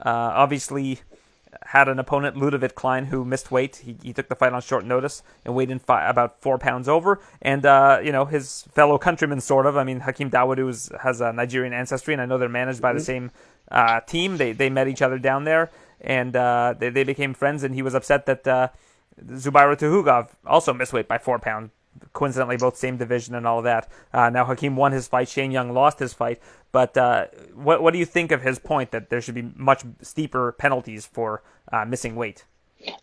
uh, 0.05 0.33
obviously 0.35 1.01
had 1.67 1.89
an 1.89 1.99
opponent 1.99 2.37
Ludovit 2.37 2.75
Klein 2.75 3.07
who 3.07 3.25
missed 3.25 3.51
weight. 3.51 3.77
He, 3.77 3.97
he 4.03 4.13
took 4.13 4.29
the 4.29 4.35
fight 4.35 4.53
on 4.53 4.63
short 4.63 4.85
notice 4.85 5.23
and 5.45 5.55
weighed 5.55 5.71
in 5.71 5.79
fi- 5.79 6.09
about 6.09 6.41
four 6.41 6.59
pounds 6.59 6.89
over. 6.89 7.21
And 7.41 7.65
uh, 7.65 8.01
you 8.03 8.13
know 8.13 8.25
his 8.25 8.63
fellow 8.73 8.99
countryman, 8.99 9.41
sort 9.41 9.67
of. 9.67 9.77
I 9.77 9.85
mean, 9.85 10.01
Hakeem 10.01 10.31
Dawodu 10.31 11.01
has 11.01 11.21
a 11.21 11.33
Nigerian 11.33 11.73
ancestry, 11.73 12.15
and 12.15 12.21
I 12.21 12.27
know 12.27 12.39
they're 12.39 12.49
managed 12.49 12.83
by 12.83 12.93
the 12.93 12.99
mm-hmm. 12.99 13.05
same 13.05 13.31
uh, 13.71 14.01
team. 14.01 14.37
They 14.39 14.53
they 14.53 14.71
met 14.71 14.89
each 14.89 15.03
other 15.03 15.19
down 15.19 15.45
there, 15.45 15.71
and 16.01 16.35
uh, 16.35 16.75
they 16.79 16.91
they 16.91 17.05
became 17.05 17.35
friends. 17.35 17.63
And 17.63 17.75
he 17.75 17.83
was 17.83 17.95
upset 17.95 18.27
that. 18.27 18.73
Zubaira 19.23 19.77
Tukhugov 19.77 20.31
also 20.47 20.73
missed 20.73 20.95
weight 20.95 21.07
by 21.07 21.19
four 21.19 21.39
pounds 21.39 21.71
coincidentally 22.13 22.57
both 22.57 22.77
same 22.77 22.97
division 22.97 23.35
and 23.35 23.47
all 23.47 23.59
of 23.59 23.65
that. 23.65 23.89
Uh, 24.13 24.31
now 24.31 24.45
Hakeem 24.45 24.77
won 24.77 24.93
his 24.93 25.09
fight, 25.09 25.29
Shane 25.29 25.51
Young 25.51 25.73
lost 25.73 25.99
his 25.99 26.13
fight. 26.13 26.41
But 26.73 26.97
uh, 26.97 27.27
what 27.55 27.83
what 27.83 27.93
do 27.93 27.99
you 27.99 28.07
think 28.07 28.33
of 28.33 28.43
his 28.43 28.59
point 28.59 28.91
that 28.93 29.11
there 29.11 29.21
should 29.21 29.35
be 29.35 29.51
much 29.57 29.85
steeper 30.01 30.53
penalties 30.53 31.07
for 31.07 31.43
uh, 31.71 31.85
missing 31.85 32.17
weight? 32.17 32.45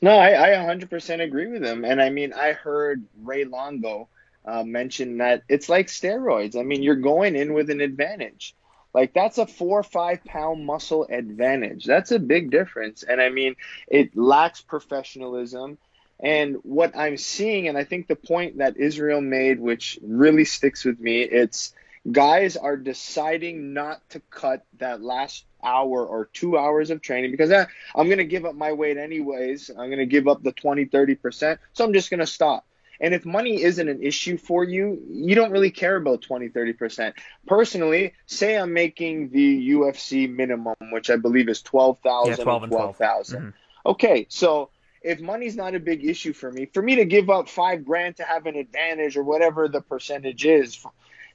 No, 0.02 0.12
I, 0.12 0.52
I 0.52 0.66
100% 0.66 1.22
agree 1.22 1.48
with 1.48 1.64
him. 1.64 1.86
And 1.86 2.02
I 2.02 2.10
mean, 2.10 2.34
I 2.34 2.52
heard 2.52 3.06
Ray 3.24 3.46
Longo 3.46 4.10
uh, 4.46 4.64
mention 4.64 5.18
that 5.20 5.44
it's 5.48 5.70
like 5.70 5.88
steroids. 5.88 6.58
I 6.58 6.64
mean, 6.64 6.84
you're 6.84 6.96
going 6.96 7.36
in 7.36 7.54
with 7.54 7.70
an 7.70 7.80
advantage. 7.80 8.56
Like 8.94 9.14
that's 9.14 9.38
a 9.38 9.46
four 9.46 9.80
or 9.80 9.84
five 9.84 10.24
pound 10.26 10.66
muscle 10.66 11.06
advantage. 11.10 11.86
That's 11.86 12.12
a 12.12 12.20
big 12.20 12.50
difference. 12.50 13.04
And 13.04 13.22
I 13.22 13.30
mean, 13.30 13.56
it 13.88 14.18
lacks 14.18 14.62
professionalism 14.62 15.78
and 16.20 16.58
what 16.64 16.98
I'm 16.98 17.18
seeing, 17.18 17.68
and 17.68 17.78
I 17.78 17.84
think 17.84 18.08
the 18.08 18.16
point 18.16 18.58
that 18.58 18.78
Israel 18.78 19.22
made, 19.22 19.60
which 19.60 20.00
really 20.04 20.46
sticks 20.46 20.84
with 20.84 21.00
me, 21.00 21.22
it's 21.22 21.74
guys 22.10 22.58
are 22.58 22.78
deciding 22.78 23.74
not 23.74 24.08
to 24.10 24.20
cut 24.30 24.66
that 24.80 25.02
last 25.02 25.46
hour 25.64 26.06
or 26.06 26.30
two 26.34 26.58
hours 26.58 26.90
of 26.90 27.02
training 27.02 27.32
because 27.32 27.52
I, 27.52 27.68
I'm 27.96 28.08
going 28.08 28.20
to 28.20 28.26
give 28.26 28.46
up 28.46 28.56
my 28.56 28.74
weight 28.74 28.98
anyways. 28.98 29.70
I'm 29.70 29.88
going 29.88 29.98
to 29.98 30.06
give 30.06 30.28
up 30.28 30.44
the 30.44 30.52
20, 30.52 30.86
30%. 30.86 31.58
So 31.74 31.86
I'm 31.86 31.94
just 31.94 32.10
going 32.10 32.22
to 32.22 32.28
stop. 32.28 32.66
And 33.02 33.14
if 33.14 33.26
money 33.26 33.62
isn't 33.62 33.88
an 33.88 34.04
issue 34.04 34.38
for 34.38 34.64
you, 34.64 35.02
you 35.10 35.36
don't 35.36 35.52
really 35.52 35.72
care 35.72 35.96
about 35.96 36.22
20, 36.22 36.50
30%. 36.50 37.14
Personally, 37.48 38.14
say 38.26 38.58
I'm 38.58 38.74
making 38.74 39.30
the 39.30 39.70
UFC 39.72 40.30
minimum, 40.30 40.76
which 40.92 41.10
I 41.10 41.16
believe 41.16 41.48
is 41.48 41.62
12,000 41.62 42.38
yeah, 42.38 42.44
12 42.44 42.64
and 42.64 42.72
12,000. 42.72 43.40
12. 43.40 43.54
Mm-hmm. 43.54 43.90
Okay, 43.90 44.26
so 44.30 44.70
if 45.02 45.20
money's 45.20 45.56
not 45.56 45.76
a 45.76 45.80
big 45.80 46.06
issue 46.06 46.34
for 46.34 46.52
me, 46.52 46.66
for 46.66 46.82
me 46.82 46.96
to 46.98 47.06
give 47.06 47.30
up 47.30 47.50
five 47.50 47.86
grand 47.86 48.18
to 48.18 48.24
have 48.24 48.46
an 48.46 48.56
advantage 48.56 49.18
or 49.18 49.24
whatever 49.24 49.68
the 49.68 49.82
percentage 49.82 50.46
is, 50.46 50.86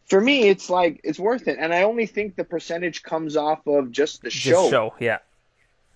for 0.06 0.20
me, 0.20 0.48
it's 0.48 0.68
like 0.68 1.00
it's 1.02 1.18
worth 1.18 1.48
it. 1.48 1.58
And 1.58 1.72
I 1.72 1.82
only 1.82 2.06
think 2.06 2.36
the 2.36 2.44
percentage 2.44 3.02
comes 3.02 3.36
off 3.36 3.66
of 3.66 3.90
just 3.90 4.22
the 4.22 4.30
show. 4.30 4.50
Just 4.50 4.70
show, 4.70 4.94
yeah. 5.00 5.18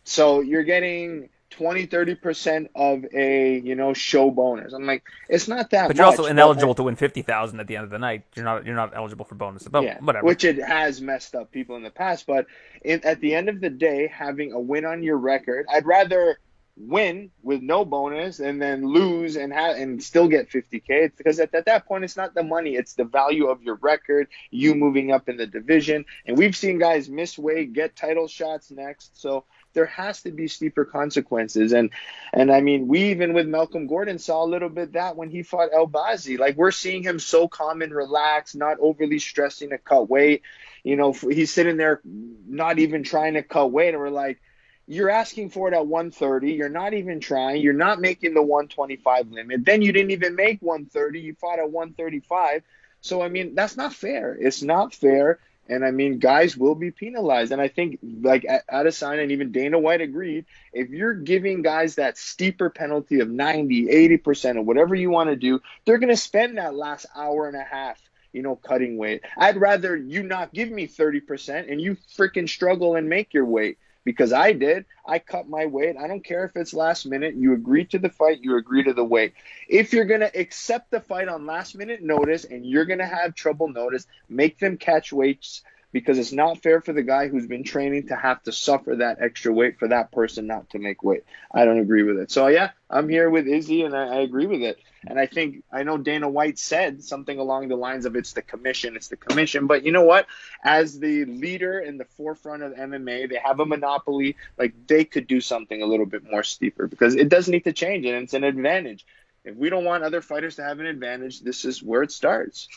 So 0.05 0.41
you're 0.41 0.63
getting 0.63 1.29
20, 1.51 1.87
30% 1.87 2.69
of 2.75 3.05
a, 3.13 3.59
you 3.59 3.75
know, 3.75 3.93
show 3.93 4.31
bonus. 4.31 4.73
I'm 4.73 4.87
like, 4.87 5.03
it's 5.29 5.49
not 5.49 5.71
that 5.71 5.89
But 5.89 5.97
you're 5.97 6.07
much, 6.07 6.19
also 6.19 6.31
ineligible 6.31 6.75
to 6.75 6.83
win 6.83 6.97
fifty 6.97 7.21
thousand 7.23 7.61
at 7.61 7.67
the 7.67 7.77
end 7.77 7.85
of 7.85 7.91
the 7.91 7.99
night. 7.99 8.25
You're 8.35 8.45
not 8.45 8.65
you're 8.65 8.77
not 8.77 8.97
eligible 8.97 9.27
for 9.27 9.35
bonuses. 9.35 9.69
But 9.69 9.83
yeah, 9.85 9.99
whatever. 10.01 10.25
Which 10.25 10.45
it 10.45 10.57
has 10.63 11.03
messed 11.03 11.35
up 11.35 11.51
people 11.51 11.77
in 11.77 11.83
the 11.83 11.91
past. 11.91 12.27
But 12.27 12.47
in, 12.83 13.05
at 13.05 13.21
the 13.21 13.35
end 13.35 13.51
of 13.51 13.61
the 13.61 13.71
day, 13.71 14.07
having 14.07 14.53
a 14.53 14.61
win 14.61 14.87
on 14.87 15.03
your 15.03 15.19
record, 15.19 15.67
I'd 15.71 15.85
rather 15.85 16.39
win 16.81 17.31
with 17.43 17.61
no 17.61 17.85
bonus 17.85 18.39
and 18.39 18.63
then 18.63 18.87
lose 18.87 19.37
and 19.37 19.53
have 19.53 19.77
and 19.77 20.03
still 20.03 20.29
get 20.29 20.49
50k 20.49 20.85
it's 20.89 21.17
because 21.17 21.41
at, 21.41 21.53
at 21.55 21.65
that 21.65 21.87
point 21.87 22.05
it's 22.05 22.17
not 22.17 22.35
the 22.35 22.43
money 22.43 22.77
it's 22.77 22.95
the 22.95 23.05
value 23.05 23.49
of 23.49 23.63
your 23.63 23.75
record 23.77 24.29
you 24.51 24.75
moving 24.75 25.13
up 25.13 25.29
in 25.29 25.37
the 25.37 25.47
division. 25.47 26.05
And 26.27 26.37
we've 26.37 26.57
seen 26.57 26.79
guys 26.79 27.09
miss 27.09 27.39
weight 27.39 27.73
get 27.73 27.97
title 27.97 28.29
shots 28.29 28.71
next. 28.71 29.21
So 29.21 29.45
there 29.75 29.87
has 29.87 30.23
to 30.23 30.31
be 30.31 30.49
steeper 30.49 30.85
consequences. 30.85 31.73
And 31.73 31.91
and 32.33 32.51
I 32.51 32.61
mean 32.61 32.89
we 32.89 33.11
even 33.11 33.35
with 33.35 33.47
Malcolm 33.47 33.87
Gordon 33.87 34.19
saw 34.19 34.45
a 34.45 34.47
little 34.47 34.69
bit 34.69 34.93
that 34.93 35.17
when 35.17 35.31
he 35.31 35.43
fought 35.43 35.73
Albazi 35.73 36.39
like 36.39 36.57
we're 36.57 36.71
seeing 36.71 37.03
him 37.03 37.19
so 37.19 37.49
calm 37.49 37.83
and 37.83 37.95
relaxed 37.95 38.57
not 38.57 38.79
overly 38.81 39.19
stressing 39.19 39.71
to 39.71 39.79
cut 39.79 40.09
weight. 40.09 40.43
You 40.83 40.97
know 40.97 41.13
he's 41.13 41.53
sitting 41.53 41.77
there 41.77 42.01
not 42.05 42.79
even 42.79 43.03
trying 43.03 43.35
to 43.35 43.43
cut 43.43 43.71
weight. 43.71 43.91
And 43.91 43.99
we're 43.99 44.11
like 44.11 44.41
you're 44.89 45.11
asking 45.11 45.51
for 45.51 45.69
it 45.69 45.75
at 45.75 45.87
130. 45.87 46.53
You're 46.53 46.71
not 46.71 46.95
even 46.95 47.21
trying. 47.21 47.61
You're 47.61 47.75
not 47.75 48.01
making 48.01 48.33
the 48.33 48.43
125 48.43 49.31
limit. 49.31 49.65
Then 49.65 49.83
you 49.83 49.93
didn't 49.93 50.13
even 50.13 50.35
make 50.35 50.63
130. 50.63 51.21
You 51.21 51.35
fought 51.35 51.59
at 51.59 51.71
135. 51.71 52.63
So, 53.03 53.23
I 53.23 53.29
mean, 53.29 53.55
that's 53.55 53.77
not 53.77 53.93
fair. 53.93 54.35
It's 54.35 54.63
not 54.63 54.95
fair. 54.95 55.41
And 55.69 55.85
I 55.85 55.91
mean, 55.91 56.19
guys 56.19 56.57
will 56.57 56.75
be 56.75 56.91
penalized. 56.91 57.53
And 57.53 57.61
I 57.61 57.69
think, 57.69 57.99
like 58.03 58.47
Adesanya 58.73 59.23
and 59.23 59.33
even 59.33 59.53
Dana 59.53 59.79
White 59.79 60.01
agreed, 60.01 60.47
if 60.73 60.89
you're 60.89 61.13
giving 61.13 61.61
guys 61.61 61.97
that 61.97 62.17
steeper 62.17 62.71
penalty 62.71 63.21
of 63.21 63.29
90, 63.29 63.89
80%, 63.89 64.57
or 64.57 64.63
whatever 64.63 64.95
you 64.95 65.11
want 65.11 65.29
to 65.29 65.37
do, 65.37 65.61
they're 65.85 65.99
going 65.99 66.09
to 66.09 66.17
spend 66.17 66.57
that 66.57 66.75
last 66.75 67.05
hour 67.15 67.47
and 67.47 67.57
a 67.57 67.63
half 67.63 68.01
you 68.33 68.43
know, 68.43 68.57
cutting 68.57 68.99
weight. 68.99 69.23
I'd 69.39 69.57
rather 69.57 69.97
you 69.97 70.23
not 70.23 70.53
give 70.53 70.71
me 70.71 70.87
30% 70.87 71.73
and 71.73 71.81
you 71.81 71.97
freaking 72.17 72.49
struggle 72.49 72.95
and 72.95 73.09
make 73.09 73.33
your 73.33 73.47
weight 73.47 73.79
because 74.09 74.33
I 74.33 74.55
did. 74.55 74.87
I 75.07 75.19
cut 75.19 75.51
my 75.51 75.67
weight. 75.67 75.97
I 76.03 76.09
don't 76.09 76.25
care 76.25 76.47
if 76.47 76.57
it's 76.57 76.73
last 76.73 77.05
minute. 77.05 77.35
You 77.37 77.53
agree 77.53 77.85
to 77.89 77.99
the 77.99 78.09
fight, 78.09 78.39
you 78.41 78.57
agree 78.57 78.83
to 78.85 78.95
the 78.95 79.05
weight. 79.05 79.35
If 79.69 79.93
you're 79.93 80.07
going 80.07 80.21
to 80.21 80.35
accept 80.35 80.91
the 80.91 81.01
fight 81.01 81.29
on 81.29 81.45
last 81.45 81.77
minute 81.77 82.03
notice 82.03 82.45
and 82.45 82.65
you're 82.65 82.87
going 82.87 83.01
to 83.01 83.07
have 83.07 83.35
trouble 83.35 83.69
notice, 83.69 84.07
make 84.27 84.59
them 84.59 84.79
catch 84.79 85.13
weights 85.13 85.63
because 85.93 86.19
it's 86.19 86.33
not 86.33 86.63
fair 86.63 86.81
for 86.81 86.93
the 86.93 87.03
guy 87.03 87.29
who's 87.29 87.47
been 87.47 87.65
training 87.65 88.09
to 88.09 88.17
have 88.17 88.43
to 88.43 88.53
suffer 88.53 88.97
that 88.97 89.19
extra 89.21 89.53
weight 89.53 89.79
for 89.79 89.89
that 89.89 90.13
person 90.13 90.47
not 90.47 90.69
to 90.71 90.79
make 90.79 91.03
weight. 91.03 91.25
I 91.53 91.65
don't 91.65 91.79
agree 91.79 92.03
with 92.03 92.19
it. 92.19 92.31
So 92.31 92.49
yeah, 92.49 92.71
I'm 92.91 93.09
here 93.09 93.31
with 93.31 93.47
Izzy 93.47 93.83
and 93.83 93.97
I, 93.97 94.17
I 94.17 94.21
agree 94.21 94.47
with 94.47 94.63
it. 94.63 94.79
And 95.07 95.19
I 95.19 95.27
think 95.27 95.63
I 95.73 95.85
know 95.85 95.97
Dana 95.97 96.29
White 96.29 96.59
said 96.59 97.03
something 97.03 97.39
along 97.39 97.69
the 97.69 97.77
lines 97.77 98.05
of 98.05 98.17
it's 98.17 98.33
the 98.33 98.43
commission, 98.43 98.97
it's 98.97 99.09
the 99.09 99.17
commission. 99.17 99.67
But 99.67 99.85
you 99.85 99.93
know 99.93 100.05
what? 100.05 100.27
As 100.63 100.99
the 100.99 101.25
leader 101.25 101.79
in 101.79 101.97
the 101.97 102.05
forefront 102.05 102.63
of 102.63 102.73
MMA, 102.75 103.31
they 103.31 103.41
have 103.43 103.61
a 103.61 103.67
monopoly. 103.67 104.37
Like 104.59 104.75
they 104.87 105.05
could 105.05 105.27
do 105.27 105.41
something 105.41 105.81
a 105.81 105.87
little 105.87 106.07
bit 106.07 106.31
more 106.31 106.43
steeper 106.43 106.87
because 106.87 107.15
it 107.15 107.29
does 107.29 107.49
need 107.49 107.65
to 107.65 107.73
change 107.73 108.05
and 108.05 108.25
it's 108.25 108.35
an 108.35 108.45
advantage. 108.45 109.07
If 109.45 109.57
we 109.57 109.71
don't 109.71 109.85
want 109.85 110.05
other 110.05 110.21
fighters 110.21 110.57
to 110.57 110.65
have 110.65 110.81
an 110.81 110.87
advantage, 110.87 111.41
this 111.41 111.65
is 111.65 111.83
where 111.83 112.03
it 112.03 112.13
starts 112.13 112.69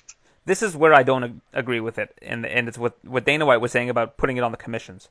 this 0.45 0.61
is 0.61 0.75
where 0.75 0.93
I 0.93 1.03
don't 1.03 1.23
ag- 1.23 1.41
agree 1.53 1.79
with 1.79 1.97
it, 1.97 2.17
and 2.21 2.45
and 2.45 2.67
it's 2.67 2.77
what 2.77 3.03
what 3.05 3.25
Dana 3.25 3.45
White 3.45 3.61
was 3.61 3.71
saying 3.71 3.89
about 3.89 4.17
putting 4.17 4.37
it 4.37 4.43
on 4.43 4.51
the 4.51 4.57
commissions. 4.57 5.09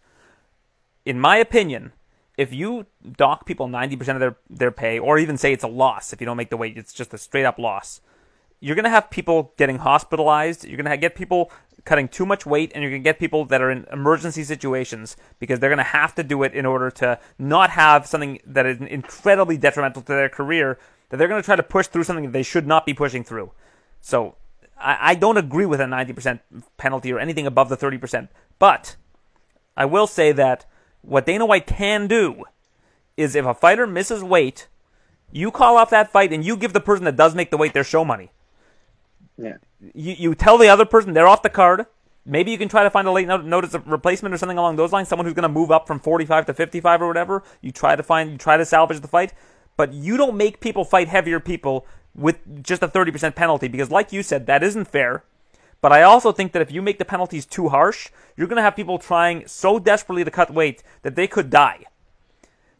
In 1.04 1.20
my 1.20 1.36
opinion, 1.36 1.92
if 2.36 2.52
you 2.52 2.86
dock 3.16 3.46
people 3.46 3.68
ninety 3.68 3.96
percent 3.96 4.16
of 4.16 4.20
their 4.20 4.36
their 4.48 4.70
pay, 4.70 4.98
or 4.98 5.18
even 5.18 5.36
say 5.36 5.52
it's 5.52 5.64
a 5.64 5.68
loss 5.68 6.12
if 6.12 6.20
you 6.20 6.24
don't 6.24 6.36
make 6.36 6.50
the 6.50 6.56
weight, 6.56 6.76
it's 6.76 6.92
just 6.92 7.14
a 7.14 7.18
straight 7.18 7.44
up 7.44 7.58
loss. 7.58 8.00
You're 8.58 8.76
gonna 8.76 8.90
have 8.90 9.10
people 9.10 9.54
getting 9.56 9.78
hospitalized. 9.78 10.64
You're 10.64 10.76
gonna 10.76 10.96
get 10.96 11.14
people 11.14 11.50
cutting 11.84 12.08
too 12.08 12.26
much 12.26 12.44
weight, 12.44 12.72
and 12.74 12.82
you're 12.82 12.90
gonna 12.90 13.02
get 13.02 13.18
people 13.18 13.44
that 13.46 13.62
are 13.62 13.70
in 13.70 13.86
emergency 13.92 14.44
situations 14.44 15.16
because 15.38 15.60
they're 15.60 15.70
gonna 15.70 15.82
have 15.82 16.14
to 16.16 16.22
do 16.22 16.42
it 16.42 16.54
in 16.54 16.66
order 16.66 16.90
to 16.90 17.18
not 17.38 17.70
have 17.70 18.06
something 18.06 18.40
that 18.44 18.66
is 18.66 18.78
incredibly 18.80 19.56
detrimental 19.56 20.02
to 20.02 20.08
their 20.12 20.28
career. 20.28 20.78
That 21.08 21.16
they're 21.16 21.28
gonna 21.28 21.42
try 21.42 21.56
to 21.56 21.62
push 21.62 21.86
through 21.86 22.04
something 22.04 22.26
that 22.26 22.32
they 22.32 22.42
should 22.42 22.66
not 22.66 22.84
be 22.84 22.94
pushing 22.94 23.24
through. 23.24 23.52
So 24.00 24.36
I, 24.80 25.10
I 25.10 25.14
don't 25.14 25.36
agree 25.36 25.66
with 25.66 25.80
a 25.80 25.84
90% 25.84 26.40
penalty 26.76 27.12
or 27.12 27.18
anything 27.18 27.46
above 27.46 27.68
the 27.68 27.76
30%. 27.76 28.28
But 28.58 28.96
I 29.76 29.84
will 29.84 30.06
say 30.06 30.32
that 30.32 30.66
what 31.02 31.26
Dana 31.26 31.46
White 31.46 31.66
can 31.66 32.06
do 32.06 32.44
is 33.16 33.34
if 33.34 33.44
a 33.44 33.54
fighter 33.54 33.86
misses 33.86 34.22
weight, 34.22 34.68
you 35.32 35.50
call 35.50 35.76
off 35.76 35.90
that 35.90 36.10
fight 36.10 36.32
and 36.32 36.44
you 36.44 36.56
give 36.56 36.72
the 36.72 36.80
person 36.80 37.04
that 37.04 37.16
does 37.16 37.34
make 37.34 37.50
the 37.50 37.56
weight 37.56 37.72
their 37.72 37.84
show 37.84 38.04
money. 38.04 38.30
Yeah. 39.36 39.56
You, 39.94 40.14
you 40.18 40.34
tell 40.34 40.58
the 40.58 40.68
other 40.68 40.84
person 40.84 41.12
they're 41.12 41.28
off 41.28 41.42
the 41.42 41.50
card. 41.50 41.86
Maybe 42.26 42.50
you 42.50 42.58
can 42.58 42.68
try 42.68 42.82
to 42.82 42.90
find 42.90 43.08
a 43.08 43.10
late 43.10 43.26
notice 43.26 43.72
of 43.72 43.86
replacement 43.86 44.34
or 44.34 44.38
something 44.38 44.58
along 44.58 44.76
those 44.76 44.92
lines. 44.92 45.08
Someone 45.08 45.24
who's 45.24 45.34
going 45.34 45.42
to 45.42 45.48
move 45.48 45.70
up 45.70 45.86
from 45.86 45.98
45 45.98 46.46
to 46.46 46.54
55 46.54 47.02
or 47.02 47.06
whatever. 47.06 47.42
You 47.62 47.72
try 47.72 47.96
to 47.96 48.02
find, 48.02 48.32
you 48.32 48.38
try 48.38 48.58
to 48.58 48.64
salvage 48.66 49.00
the 49.00 49.08
fight, 49.08 49.32
but 49.76 49.94
you 49.94 50.18
don't 50.18 50.36
make 50.36 50.60
people 50.60 50.84
fight 50.84 51.08
heavier 51.08 51.40
people 51.40 51.86
with 52.14 52.62
just 52.62 52.82
a 52.82 52.88
30% 52.88 53.34
penalty 53.34 53.68
because, 53.68 53.90
like 53.90 54.12
you 54.12 54.22
said, 54.22 54.46
that 54.46 54.62
isn't 54.62 54.86
fair. 54.86 55.24
But 55.80 55.92
I 55.92 56.02
also 56.02 56.32
think 56.32 56.52
that 56.52 56.62
if 56.62 56.70
you 56.70 56.82
make 56.82 56.98
the 56.98 57.04
penalties 57.04 57.46
too 57.46 57.68
harsh, 57.68 58.10
you're 58.36 58.46
going 58.46 58.56
to 58.56 58.62
have 58.62 58.76
people 58.76 58.98
trying 58.98 59.46
so 59.46 59.78
desperately 59.78 60.24
to 60.24 60.30
cut 60.30 60.52
weight 60.52 60.82
that 61.02 61.16
they 61.16 61.26
could 61.26 61.48
die. 61.48 61.84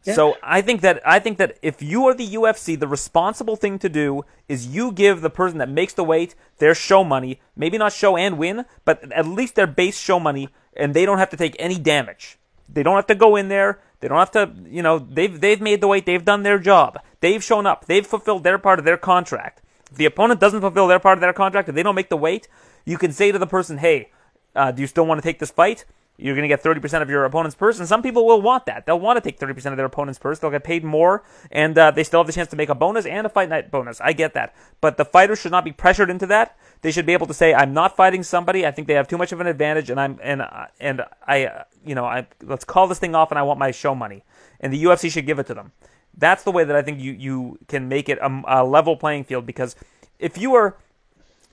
Yeah. 0.03 0.13
So 0.15 0.37
I 0.41 0.61
think 0.61 0.81
that 0.81 1.01
I 1.05 1.19
think 1.19 1.37
that 1.37 1.57
if 1.61 1.81
you 1.81 2.07
are 2.07 2.15
the 2.15 2.27
UFC, 2.27 2.79
the 2.79 2.87
responsible 2.87 3.55
thing 3.55 3.77
to 3.79 3.89
do 3.89 4.23
is 4.47 4.67
you 4.67 4.91
give 4.91 5.21
the 5.21 5.29
person 5.29 5.59
that 5.59 5.69
makes 5.69 5.93
the 5.93 6.03
weight 6.03 6.33
their 6.57 6.73
show 6.73 7.03
money, 7.03 7.39
maybe 7.55 7.77
not 7.77 7.93
show 7.93 8.17
and 8.17 8.37
win, 8.37 8.65
but 8.83 9.11
at 9.11 9.27
least 9.27 9.55
their 9.55 9.67
base 9.67 9.99
show 9.99 10.19
money, 10.19 10.49
and 10.75 10.93
they 10.93 11.05
don't 11.05 11.19
have 11.19 11.29
to 11.29 11.37
take 11.37 11.55
any 11.59 11.77
damage. 11.77 12.39
They 12.73 12.83
don't 12.83 12.95
have 12.95 13.07
to 13.07 13.15
go 13.15 13.35
in 13.35 13.49
there. 13.49 13.79
They 13.99 14.07
don't 14.07 14.17
have 14.17 14.31
to, 14.31 14.51
you 14.67 14.81
know, 14.81 14.99
they've 14.99 15.39
they've 15.39 15.61
made 15.61 15.81
the 15.81 15.87
weight, 15.87 16.05
they've 16.05 16.23
done 16.23 16.43
their 16.43 16.57
job. 16.59 16.99
They've 17.19 17.43
shown 17.43 17.65
up. 17.65 17.85
They've 17.85 18.05
fulfilled 18.05 18.43
their 18.43 18.57
part 18.57 18.79
of 18.79 18.85
their 18.85 18.97
contract. 18.97 19.61
If 19.91 19.97
the 19.97 20.05
opponent 20.05 20.39
doesn't 20.39 20.61
fulfill 20.61 20.87
their 20.87 20.99
part 20.99 21.17
of 21.17 21.21
their 21.21 21.33
contract, 21.33 21.69
if 21.69 21.75
they 21.75 21.83
don't 21.83 21.95
make 21.95 22.09
the 22.09 22.17
weight, 22.17 22.47
you 22.85 22.97
can 22.97 23.11
say 23.11 23.31
to 23.31 23.37
the 23.37 23.47
person, 23.47 23.77
"Hey, 23.77 24.09
uh, 24.55 24.71
do 24.71 24.81
you 24.81 24.87
still 24.87 25.05
want 25.05 25.19
to 25.19 25.23
take 25.23 25.39
this 25.39 25.51
fight?" 25.51 25.85
You're 26.17 26.35
going 26.35 26.47
to 26.47 26.47
get 26.47 26.61
30% 26.61 27.01
of 27.01 27.09
your 27.09 27.25
opponent's 27.25 27.55
purse, 27.55 27.79
and 27.79 27.87
some 27.87 28.03
people 28.03 28.27
will 28.27 28.41
want 28.41 28.67
that. 28.67 28.85
They'll 28.85 28.99
want 28.99 29.17
to 29.17 29.21
take 29.21 29.39
30% 29.39 29.71
of 29.71 29.77
their 29.77 29.87
opponent's 29.87 30.19
purse. 30.19 30.37
They'll 30.37 30.51
get 30.51 30.63
paid 30.63 30.83
more, 30.83 31.23
and 31.51 31.75
uh, 31.75 31.89
they 31.89 32.03
still 32.03 32.19
have 32.19 32.27
the 32.27 32.33
chance 32.33 32.49
to 32.49 32.55
make 32.55 32.69
a 32.69 32.75
bonus 32.75 33.07
and 33.07 33.25
a 33.25 33.29
fight 33.29 33.49
night 33.49 33.71
bonus. 33.71 33.99
I 34.01 34.13
get 34.13 34.35
that. 34.35 34.53
But 34.81 34.97
the 34.97 35.05
fighter 35.05 35.35
should 35.35 35.51
not 35.51 35.65
be 35.65 35.71
pressured 35.71 36.11
into 36.11 36.27
that. 36.27 36.55
They 36.81 36.91
should 36.91 37.05
be 37.05 37.13
able 37.13 37.27
to 37.27 37.33
say, 37.33 37.53
"I'm 37.53 37.73
not 37.73 37.95
fighting 37.95 38.23
somebody. 38.23 38.65
I 38.65 38.71
think 38.71 38.87
they 38.87 38.95
have 38.95 39.07
too 39.07 39.17
much 39.17 39.31
of 39.31 39.39
an 39.39 39.47
advantage, 39.47 39.89
and 39.89 39.99
I'm 39.99 40.19
and 40.23 40.41
and 40.79 41.03
I, 41.27 41.65
you 41.85 41.95
know, 41.95 42.05
I 42.05 42.27
let's 42.41 42.65
call 42.65 42.87
this 42.87 42.99
thing 42.99 43.15
off, 43.15 43.31
and 43.31 43.37
I 43.37 43.43
want 43.43 43.59
my 43.59 43.71
show 43.71 43.93
money." 43.93 44.23
And 44.59 44.73
the 44.73 44.83
UFC 44.83 45.11
should 45.11 45.25
give 45.25 45.39
it 45.39 45.47
to 45.47 45.53
them. 45.53 45.71
That's 46.17 46.43
the 46.43 46.51
way 46.51 46.63
that 46.63 46.75
I 46.75 46.81
think 46.81 46.99
you, 46.99 47.13
you 47.13 47.59
can 47.67 47.87
make 47.87 48.09
it 48.09 48.19
a, 48.19 48.41
a 48.47 48.63
level 48.63 48.97
playing 48.97 49.23
field 49.23 49.45
because 49.45 49.75
if 50.19 50.37
you 50.37 50.53
are, 50.55 50.77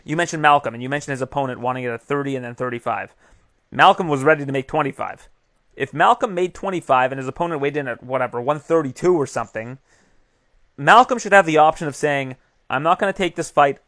you 0.05 0.17
mentioned 0.17 0.43
Malcolm 0.43 0.75
and 0.75 0.83
you 0.83 0.89
mentioned 0.89 1.13
his 1.13 1.23
opponent 1.23 1.61
wanting 1.61 1.85
it 1.85 1.91
at 1.91 2.03
30 2.03 2.37
and 2.37 2.45
then 2.45 2.55
35. 2.55 3.15
Malcolm 3.71 4.09
was 4.09 4.23
ready 4.23 4.45
to 4.45 4.53
make 4.53 4.67
25. 4.67 5.29
If 5.77 5.95
Malcolm 5.95 6.35
made 6.35 6.55
25 6.55 7.13
and 7.13 7.19
his 7.19 7.29
opponent 7.29 7.61
weighed 7.61 7.77
in 7.77 7.87
at 7.87 8.03
whatever, 8.03 8.41
132 8.41 9.15
or 9.15 9.27
something, 9.27 9.79
Malcolm 10.77 11.19
should 11.19 11.33
have 11.33 11.47
the 11.47 11.59
option 11.59 11.87
of 11.87 11.95
saying, 11.95 12.37
I'm 12.69 12.83
not 12.83 12.99
going 12.99 13.13
to 13.13 13.17
take 13.17 13.37
this 13.37 13.51
fight. 13.51 13.79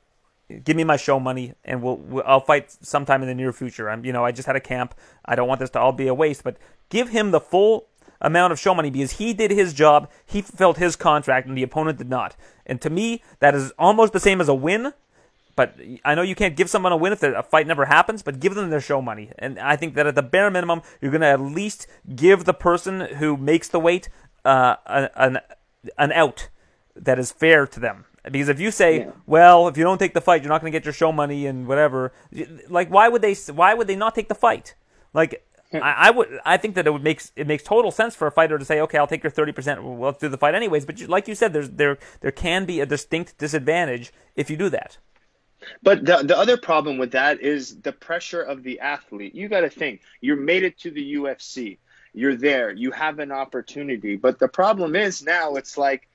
Give 0.64 0.76
me 0.76 0.84
my 0.84 0.96
show 0.96 1.20
money, 1.20 1.54
and 1.64 1.82
we'll, 1.82 1.96
we'll, 1.96 2.24
I'll 2.26 2.40
fight 2.40 2.70
sometime 2.84 3.22
in 3.22 3.28
the 3.28 3.34
near 3.34 3.52
future. 3.52 3.88
I'm, 3.88 4.04
you 4.04 4.12
know, 4.12 4.24
I 4.24 4.32
just 4.32 4.46
had 4.46 4.56
a 4.56 4.60
camp. 4.60 4.94
I 5.24 5.34
don't 5.36 5.48
want 5.48 5.60
this 5.60 5.70
to 5.70 5.80
all 5.80 5.92
be 5.92 6.08
a 6.08 6.14
waste, 6.14 6.42
but 6.42 6.56
give 6.88 7.10
him 7.10 7.30
the 7.30 7.40
full 7.40 7.86
amount 8.20 8.52
of 8.52 8.58
show 8.58 8.74
money 8.74 8.90
because 8.90 9.12
he 9.12 9.32
did 9.32 9.50
his 9.50 9.72
job, 9.72 10.10
he 10.26 10.42
fulfilled 10.42 10.78
his 10.78 10.96
contract, 10.96 11.46
and 11.46 11.56
the 11.56 11.62
opponent 11.62 11.98
did 11.98 12.10
not. 12.10 12.36
And 12.66 12.80
to 12.82 12.90
me, 12.90 13.22
that 13.38 13.54
is 13.54 13.72
almost 13.78 14.12
the 14.12 14.20
same 14.20 14.40
as 14.40 14.48
a 14.48 14.54
win. 14.54 14.92
But 15.56 15.76
I 16.04 16.14
know 16.14 16.22
you 16.22 16.34
can't 16.34 16.56
give 16.56 16.70
someone 16.70 16.92
a 16.92 16.96
win 16.96 17.12
if 17.12 17.22
a 17.22 17.42
fight 17.42 17.66
never 17.66 17.84
happens, 17.84 18.22
but 18.22 18.40
give 18.40 18.54
them 18.54 18.70
their 18.70 18.80
show 18.80 19.02
money. 19.02 19.30
And 19.38 19.58
I 19.58 19.76
think 19.76 19.94
that 19.94 20.06
at 20.06 20.14
the 20.14 20.22
bare 20.22 20.50
minimum, 20.50 20.82
you're 21.00 21.10
going 21.10 21.20
to 21.20 21.26
at 21.26 21.40
least 21.40 21.86
give 22.14 22.44
the 22.44 22.54
person 22.54 23.00
who 23.00 23.36
makes 23.36 23.68
the 23.68 23.80
weight 23.80 24.08
uh, 24.44 24.76
an, 24.86 25.38
an 25.98 26.12
out 26.12 26.48
that 26.96 27.18
is 27.18 27.32
fair 27.32 27.66
to 27.66 27.80
them. 27.80 28.04
Because 28.30 28.48
if 28.48 28.60
you 28.60 28.70
say, 28.70 28.98
Yeah. 29.00 29.10
well, 29.26 29.68
if 29.68 29.76
you 29.76 29.84
don't 29.84 29.98
take 29.98 30.14
the 30.14 30.20
fight, 30.20 30.42
you're 30.42 30.50
not 30.50 30.60
going 30.60 30.72
to 30.72 30.78
get 30.78 30.84
your 30.84 30.92
show 30.92 31.12
money 31.12 31.46
and 31.46 31.66
whatever. 31.66 32.12
Like, 32.68 32.88
why 32.90 33.08
would 33.08 33.22
they? 33.22 33.34
Why 33.34 33.74
would 33.74 33.86
they 33.86 33.96
not 33.96 34.14
take 34.14 34.28
the 34.28 34.34
fight? 34.34 34.74
Like, 35.14 35.44
I, 35.72 35.78
I 36.08 36.10
would. 36.10 36.40
I 36.44 36.56
think 36.56 36.74
that 36.74 36.86
it 36.86 36.90
would 36.92 37.04
make 37.04 37.22
it 37.36 37.46
makes 37.46 37.62
total 37.62 37.90
sense 37.90 38.16
for 38.16 38.26
a 38.26 38.32
fighter 38.32 38.58
to 38.58 38.64
say, 38.64 38.80
okay, 38.82 38.98
I'll 38.98 39.06
take 39.06 39.22
your 39.22 39.30
thirty 39.30 39.52
percent. 39.52 39.82
Well, 39.82 39.98
let's 39.98 40.18
do 40.18 40.28
the 40.28 40.38
fight 40.38 40.54
anyways. 40.54 40.84
But 40.84 41.00
you, 41.00 41.06
like 41.06 41.28
you 41.28 41.34
said, 41.34 41.52
there's 41.52 41.70
there 41.70 41.98
there 42.20 42.32
can 42.32 42.66
be 42.66 42.80
a 42.80 42.86
distinct 42.86 43.38
disadvantage 43.38 44.12
if 44.36 44.50
you 44.50 44.56
do 44.56 44.68
that. 44.70 44.98
But 45.82 46.04
the 46.04 46.18
the 46.24 46.36
other 46.36 46.58
problem 46.58 46.98
with 46.98 47.12
that 47.12 47.40
is 47.40 47.80
the 47.82 47.92
pressure 47.92 48.42
of 48.42 48.62
the 48.64 48.80
athlete. 48.80 49.34
You 49.34 49.48
got 49.48 49.62
to 49.62 49.70
think 49.70 50.02
you 50.20 50.36
made 50.36 50.64
it 50.64 50.78
to 50.80 50.90
the 50.90 51.14
UFC. 51.14 51.78
You're 52.12 52.36
there. 52.36 52.72
You 52.72 52.90
have 52.90 53.20
an 53.20 53.32
opportunity. 53.32 54.16
But 54.16 54.38
the 54.40 54.48
problem 54.48 54.96
is 54.96 55.22
now 55.22 55.54
it's 55.56 55.78
like 55.78 56.09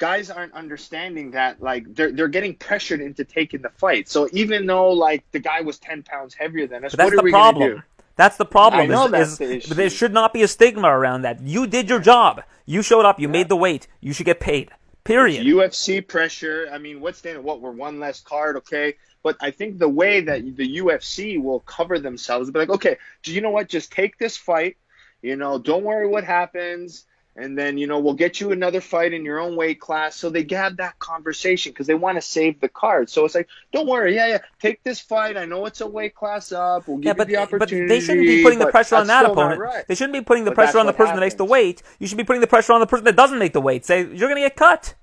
guys 0.00 0.30
aren't 0.30 0.52
understanding 0.54 1.30
that 1.30 1.62
like 1.62 1.84
they're 1.94 2.10
they're 2.10 2.26
getting 2.26 2.56
pressured 2.56 3.00
into 3.00 3.22
taking 3.24 3.62
the 3.62 3.68
fight. 3.68 4.08
So 4.08 4.28
even 4.32 4.66
though 4.66 4.90
like 4.90 5.22
the 5.30 5.38
guy 5.38 5.60
was 5.60 5.78
ten 5.78 6.02
pounds 6.02 6.34
heavier 6.34 6.66
than 6.66 6.84
us, 6.84 6.90
But 6.92 6.98
that's 6.98 7.06
what 7.06 7.14
are 7.14 7.16
the 7.18 7.22
we 7.22 7.30
gonna 7.30 7.52
problem. 7.52 7.76
do? 7.76 7.82
That's 8.16 8.36
the 8.36 8.44
problem. 8.44 8.82
I 8.82 8.86
know 8.86 9.04
is, 9.04 9.10
that's 9.12 9.30
is- 9.32 9.38
the 9.38 9.56
issue. 9.56 9.74
there 9.74 9.90
should 9.90 10.12
not 10.12 10.32
be 10.32 10.42
a 10.42 10.48
stigma 10.48 10.88
around 10.88 11.22
that. 11.22 11.40
You 11.42 11.66
did 11.68 11.88
your 11.88 12.00
job. 12.00 12.42
You 12.66 12.82
showed 12.82 13.04
up. 13.04 13.20
You 13.20 13.28
made 13.28 13.48
the 13.48 13.56
weight. 13.56 13.86
You 14.00 14.12
should 14.12 14.26
get 14.26 14.40
paid. 14.40 14.70
Period. 15.04 15.46
UFC 15.46 16.06
pressure. 16.06 16.68
I 16.72 16.78
mean, 16.78 17.00
what's 17.00 17.20
the 17.20 17.34
what? 17.40 17.60
We're 17.60 17.70
one 17.70 18.00
less 18.00 18.20
card, 18.20 18.56
okay. 18.56 18.94
But 19.22 19.36
I 19.40 19.50
think 19.50 19.78
the 19.78 19.88
way 19.88 20.22
that 20.22 20.56
the 20.56 20.78
UFC 20.78 21.42
will 21.42 21.60
cover 21.60 21.98
themselves, 21.98 22.50
be 22.50 22.58
like, 22.58 22.70
okay, 22.70 22.96
do 23.22 23.32
you 23.34 23.40
know 23.42 23.50
what? 23.50 23.68
Just 23.68 23.92
take 23.92 24.16
this 24.18 24.36
fight. 24.36 24.76
You 25.22 25.36
know, 25.36 25.58
don't 25.58 25.84
worry 25.84 26.06
what 26.08 26.24
happens, 26.24 27.04
and 27.40 27.56
then 27.56 27.78
you 27.78 27.86
know 27.86 27.98
we'll 27.98 28.14
get 28.14 28.40
you 28.40 28.52
another 28.52 28.80
fight 28.80 29.12
in 29.12 29.24
your 29.24 29.38
own 29.38 29.56
weight 29.56 29.80
class. 29.80 30.16
So 30.16 30.30
they 30.30 30.46
have 30.50 30.76
that 30.76 30.98
conversation 30.98 31.72
because 31.72 31.86
they 31.86 31.94
want 31.94 32.16
to 32.16 32.22
save 32.22 32.60
the 32.60 32.68
card. 32.68 33.10
So 33.10 33.24
it's 33.24 33.34
like, 33.34 33.48
don't 33.72 33.88
worry, 33.88 34.14
yeah, 34.14 34.28
yeah, 34.28 34.38
take 34.60 34.82
this 34.82 35.00
fight. 35.00 35.36
I 35.36 35.44
know 35.46 35.66
it's 35.66 35.80
a 35.80 35.86
weight 35.86 36.14
class 36.14 36.52
up. 36.52 36.86
We'll 36.86 36.98
give 36.98 37.06
yeah, 37.06 37.12
but, 37.14 37.28
you 37.28 37.46
the 37.46 37.58
but 37.58 37.68
they 37.70 38.00
shouldn't 38.00 38.26
be 38.26 38.42
putting 38.42 38.58
the 38.58 38.66
pressure 38.66 38.96
on 38.96 39.06
that 39.08 39.24
opponent. 39.26 39.60
right. 39.60 39.86
They 39.88 39.94
shouldn't 39.94 40.12
be 40.12 40.20
putting 40.20 40.44
the 40.44 40.50
But 40.50 40.56
pressure 40.56 40.78
on 40.78 40.86
the 40.86 40.92
person 40.92 41.14
that 41.16 41.20
makes 41.20 41.34
the 41.34 41.44
weight. 41.44 41.82
You 41.98 42.06
should 42.06 42.18
be 42.18 42.24
putting 42.24 42.40
the 42.40 42.46
pressure 42.46 42.72
on 42.72 42.80
the 42.80 42.86
person 42.86 43.04
that 43.04 43.16
doesn't 43.16 43.38
make 43.38 43.52
the 43.52 43.60
weight. 43.60 43.84
Say 43.84 44.00
you're 44.02 44.28
going 44.28 44.36
to 44.36 44.40
get 44.42 44.56
cut. 44.56 44.94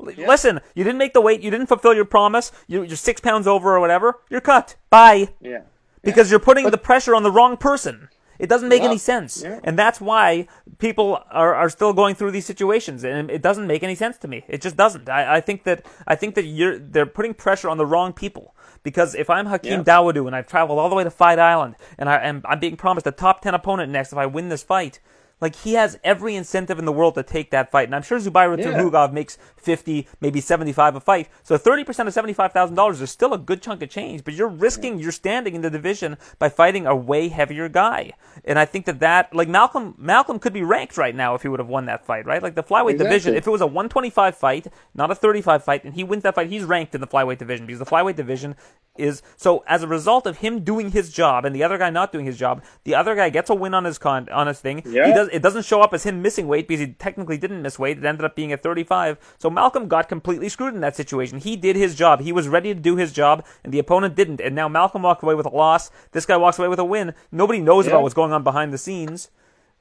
L- 0.00 0.06
Listen, 0.26 0.60
you 0.74 0.82
didn't 0.84 0.98
make 0.98 1.12
the 1.12 1.20
weight. 1.20 1.40
You 1.40 1.50
didn't 1.50 1.66
fulfill 1.66 1.94
your 1.94 2.04
promise. 2.04 2.50
You, 2.66 2.82
you're 2.82 2.96
six 2.96 3.20
pounds 3.20 3.46
over 3.46 3.74
or 3.74 3.80
whatever. 3.80 4.20
You're 4.28 4.40
cut. 4.40 4.76
Bye. 4.90 5.28
Yeah. 5.40 5.62
because 6.02 6.30
you're 6.30 6.40
putting 6.40 6.70
the 6.70 6.78
pressure 6.78 7.14
on 7.14 7.22
the 7.22 7.30
wrong 7.30 7.56
person. 7.56 8.08
It 8.44 8.48
doesn't 8.52 8.68
make 8.74 8.82
Yeah, 8.82 8.90
any 8.92 8.98
sense. 9.12 9.42
yeah. 9.42 9.60
And 9.66 9.74
that's 9.82 10.00
why 10.10 10.46
people 10.86 11.08
are, 11.42 11.54
are 11.62 11.70
still 11.70 11.92
going 12.00 12.14
through 12.18 12.32
these 12.36 12.46
situations. 12.52 12.98
And 13.04 13.30
it 13.36 13.42
doesn't 13.48 13.66
make 13.66 13.82
any 13.82 13.96
sense 14.04 14.16
to 14.18 14.28
me. 14.28 14.38
It 14.54 14.60
just 14.66 14.76
doesn't. 14.76 15.08
I, 15.08 15.36
I 15.36 15.40
think 15.40 15.64
that 15.68 15.78
I 16.12 16.14
think 16.20 16.34
that 16.36 16.44
you're 16.58 16.78
they're 16.92 17.12
putting 17.18 17.34
pressure 17.34 17.68
on 17.72 17.78
the 17.82 17.86
wrong 17.92 18.12
people. 18.24 18.46
Because 18.88 19.14
if 19.14 19.28
I'm 19.30 19.46
Hakeem 19.46 19.78
Yeah. 19.80 19.82
Dawodu 19.92 20.26
and 20.26 20.36
I've 20.36 20.46
traveled 20.54 20.78
all 20.78 20.90
the 20.90 20.96
way 21.00 21.04
to 21.04 21.10
Fight 21.22 21.38
Island 21.38 21.74
and 21.98 22.06
I 22.14 22.16
am 22.30 22.42
I'm 22.50 22.60
being 22.60 22.76
promised 22.76 23.06
a 23.06 23.12
top 23.12 23.36
ten 23.40 23.54
opponent 23.54 23.90
next 23.90 24.12
if 24.12 24.18
I 24.18 24.26
win 24.26 24.50
this 24.50 24.62
fight, 24.62 25.00
like 25.40 25.56
he 25.56 25.74
has 25.74 25.98
every 26.04 26.34
incentive 26.36 26.78
in 26.78 26.84
the 26.84 26.92
world 26.92 27.14
to 27.16 27.22
take 27.22 27.50
that 27.50 27.70
fight. 27.70 27.88
And 27.88 27.94
I'm 27.94 28.02
sure 28.02 28.18
Zubaira 28.18 28.58
Yeah. 28.58 28.66
Tukhugov 28.72 29.12
makes 29.12 29.36
fifty, 29.56 30.06
maybe 30.20 30.40
seventy-five 30.40 30.94
a 30.94 31.00
fight. 31.00 31.28
So 31.42 31.56
thirty 31.58 31.84
percent 31.84 32.06
of 32.08 32.14
seventy-five 32.14 32.52
thousand 32.52 32.76
dollars 32.76 33.00
is 33.00 33.10
still 33.10 33.32
a 33.34 33.38
good 33.38 33.60
chunk 33.62 33.82
of 33.82 33.90
change. 33.90 34.24
But 34.24 34.34
you're 34.34 34.48
risking 34.48 34.98
your 34.98 35.12
standing 35.12 35.54
in 35.54 35.62
the 35.62 35.70
division 35.70 36.16
by 36.38 36.48
fighting 36.48 36.86
a 36.86 36.94
way 36.96 37.28
heavier 37.28 37.68
guy. 37.68 38.12
And 38.44 38.58
I 38.58 38.64
think 38.64 38.86
that 38.86 39.00
that 39.00 39.34
like 39.34 39.48
Malcolm 39.48 39.94
Malcolm 39.98 40.38
could 40.38 40.52
be 40.52 40.62
ranked 40.62 40.96
right 40.96 41.14
now 41.14 41.34
if 41.34 41.42
he 41.42 41.48
would 41.48 41.60
have 41.60 41.68
won 41.68 41.86
that 41.86 42.04
fight, 42.06 42.26
right? 42.26 42.42
Like 42.42 42.54
the 42.54 42.62
flyweight 42.62 42.92
Exactly. 42.92 43.04
division, 43.10 43.34
if 43.34 43.46
it 43.46 43.50
was 43.50 43.60
a 43.60 43.66
125 43.66 44.36
fight, 44.36 44.66
not 44.94 45.10
a 45.10 45.14
35 45.14 45.64
fight, 45.64 45.84
and 45.84 45.94
he 45.94 46.04
wins 46.04 46.22
that 46.22 46.34
fight, 46.34 46.48
he's 46.48 46.64
ranked 46.64 46.94
in 46.94 47.00
the 47.00 47.06
flyweight 47.06 47.38
division 47.38 47.66
because 47.66 47.78
the 47.78 47.86
flyweight 47.86 48.16
division 48.16 48.54
is 48.96 49.22
so 49.36 49.64
as 49.66 49.82
a 49.82 49.88
result 49.88 50.26
of 50.26 50.38
him 50.38 50.60
doing 50.62 50.90
his 50.92 51.12
job 51.12 51.44
and 51.44 51.54
the 51.54 51.62
other 51.64 51.76
guy 51.78 51.90
not 51.90 52.12
doing 52.12 52.24
his 52.26 52.38
job, 52.38 52.62
the 52.84 52.94
other 52.94 53.14
guy 53.16 53.28
gets 53.30 53.50
a 53.50 53.54
win 53.54 53.74
on 53.74 53.84
his 53.84 53.98
con 53.98 54.28
on 54.30 54.46
his 54.46 54.60
thing. 54.60 54.82
Yeah. 54.86 55.06
He 55.06 55.12
does 55.12 55.23
it 55.32 55.42
doesn't 55.42 55.64
show 55.64 55.80
up 55.80 55.92
as 55.94 56.04
him 56.04 56.22
missing 56.22 56.46
weight 56.48 56.66
because 56.68 56.80
he 56.80 56.92
technically 56.92 57.38
didn't 57.38 57.62
miss 57.62 57.78
weight. 57.78 57.98
It 57.98 58.04
ended 58.04 58.24
up 58.24 58.34
being 58.36 58.52
at 58.52 58.62
35. 58.62 59.18
So 59.38 59.50
Malcolm 59.50 59.88
got 59.88 60.08
completely 60.08 60.48
screwed 60.48 60.74
in 60.74 60.80
that 60.80 60.96
situation. 60.96 61.38
He 61.38 61.56
did 61.56 61.76
his 61.76 61.94
job. 61.94 62.20
He 62.20 62.32
was 62.32 62.48
ready 62.48 62.72
to 62.74 62.80
do 62.80 62.96
his 62.96 63.12
job, 63.12 63.44
and 63.62 63.72
the 63.72 63.78
opponent 63.78 64.14
didn't. 64.14 64.40
And 64.40 64.54
now 64.54 64.68
Malcolm 64.68 65.02
walked 65.02 65.22
away 65.22 65.34
with 65.34 65.46
a 65.46 65.50
loss. 65.50 65.90
This 66.12 66.26
guy 66.26 66.36
walks 66.36 66.58
away 66.58 66.68
with 66.68 66.78
a 66.78 66.84
win. 66.84 67.14
Nobody 67.32 67.60
knows 67.60 67.86
Yeah. 67.86 67.92
about 67.92 68.02
what's 68.02 68.14
going 68.14 68.32
on 68.32 68.42
behind 68.42 68.72
the 68.72 68.78
scenes. 68.78 69.30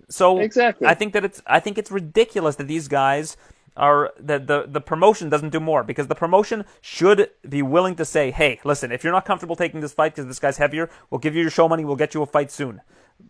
So 0.10 0.40
Exactly. 0.40 0.88
I 0.88 0.94
think 0.94 1.14
that 1.14 1.24
it's 1.24 1.42
I 1.48 1.60
think 1.60 1.78
it's 1.78 1.90
ridiculous 1.92 2.56
that 2.58 2.68
these 2.68 2.88
guys 2.88 3.38
are 3.76 4.12
that 4.20 4.46
the 4.48 4.66
the 4.68 4.82
promotion 4.82 5.30
doesn't 5.30 5.50
do 5.50 5.60
more 5.60 5.84
because 5.84 6.08
the 6.08 6.16
promotion 6.16 6.64
should 6.82 7.30
be 7.48 7.62
willing 7.62 7.96
to 7.96 8.06
say, 8.06 8.30
hey, 8.30 8.60
listen, 8.64 8.92
if 8.92 9.04
you're 9.04 9.14
not 9.14 9.26
comfortable 9.26 9.56
taking 9.56 9.80
this 9.82 9.94
fight 9.94 10.14
because 10.14 10.28
this 10.28 10.40
guy's 10.40 10.58
heavier, 10.58 10.90
we'll 11.10 11.20
give 11.20 11.34
you 11.36 11.42
your 11.42 11.50
show 11.50 11.68
money, 11.68 11.84
we'll 11.86 11.96
get 11.96 12.14
you 12.14 12.22
a 12.22 12.26
fight 12.26 12.52
soon. 12.52 12.82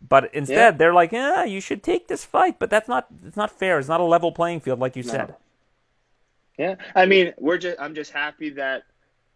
But 0.08 0.34
instead, 0.34 0.56
Yeah. 0.56 0.78
they're 0.78 0.94
like, 0.94 1.12
yeah, 1.12 1.44
you 1.44 1.62
should 1.62 1.84
take 1.84 2.08
this 2.08 2.26
fight, 2.26 2.60
but 2.60 2.70
that's 2.70 2.88
not 2.88 3.08
it's 3.26 3.38
not 3.38 3.52
fair. 3.52 3.80
It's 3.80 3.88
not 3.88 4.00
a 4.02 4.04
level 4.04 4.32
playing 4.32 4.62
field, 4.62 4.80
like 4.80 4.96
you 4.96 5.04
said. 5.04 5.36
Yeah, 6.58 6.76
I 6.96 7.06
mean, 7.06 7.34
we're 7.38 7.58
just 7.58 7.80
I'm 7.80 7.96
just 7.96 8.12
happy 8.12 8.52
that 8.52 8.84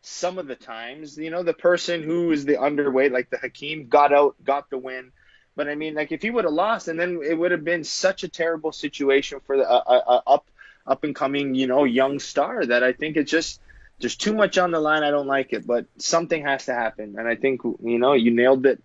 some 0.01 0.37
of 0.37 0.47
the 0.47 0.55
times, 0.55 1.17
you 1.17 1.31
know, 1.31 1.43
the 1.43 1.53
person 1.53 2.03
who 2.03 2.31
is 2.31 2.45
the 2.45 2.55
underweight, 2.55 3.11
like 3.11 3.29
the 3.29 3.37
Hakeem, 3.37 3.87
got 3.87 4.13
out, 4.13 4.35
got 4.43 4.69
the 4.69 4.77
win. 4.77 5.11
But 5.55 5.67
I 5.67 5.75
mean, 5.75 5.95
like 5.95 6.11
if 6.11 6.21
he 6.21 6.29
would 6.29 6.45
have 6.45 6.53
lost, 6.53 6.87
and 6.87 6.99
then 6.99 7.19
it 7.23 7.33
would 7.33 7.51
have 7.51 7.63
been 7.63 7.83
such 7.83 8.23
a 8.23 8.27
terrible 8.27 8.71
situation 8.71 9.39
for 9.45 9.57
the 9.57 9.67
uh, 9.69 9.83
uh, 10.07 10.21
up 10.27 10.45
up 10.85 11.03
and 11.03 11.15
coming, 11.15 11.55
you 11.55 11.67
know, 11.67 11.83
young 11.83 12.19
star 12.19 12.65
that 12.65 12.83
I 12.83 12.93
think 12.93 13.17
it's 13.17 13.31
just 13.31 13.59
there's 13.99 14.15
too 14.15 14.33
much 14.33 14.57
on 14.59 14.71
the 14.71 14.79
line. 14.79 15.03
I 15.03 15.09
don't 15.09 15.27
like 15.27 15.53
it, 15.53 15.65
but 15.65 15.87
something 15.97 16.43
has 16.43 16.65
to 16.65 16.73
happen, 16.73 17.15
and 17.17 17.27
I 17.27 17.35
think 17.35 17.63
you 17.63 17.97
know 17.97 18.13
you 18.13 18.31
nailed 18.31 18.65
it. 18.67 18.83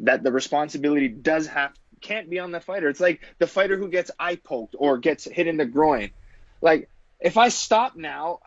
That 0.00 0.22
the 0.22 0.32
responsibility 0.32 1.08
does 1.08 1.46
have 1.46 1.72
can't 2.00 2.28
be 2.28 2.38
on 2.38 2.52
the 2.52 2.60
fighter. 2.60 2.88
It's 2.88 3.00
like 3.00 3.20
the 3.38 3.46
fighter 3.46 3.76
who 3.76 3.88
gets 3.88 4.10
eye 4.18 4.36
poked 4.36 4.76
or 4.78 4.98
gets 4.98 5.24
hit 5.24 5.46
in 5.46 5.56
the 5.56 5.64
groin. 5.64 6.10
Like 6.60 6.88
if 7.20 7.36
I 7.36 7.48
stop 7.48 7.96
now, 7.96 8.40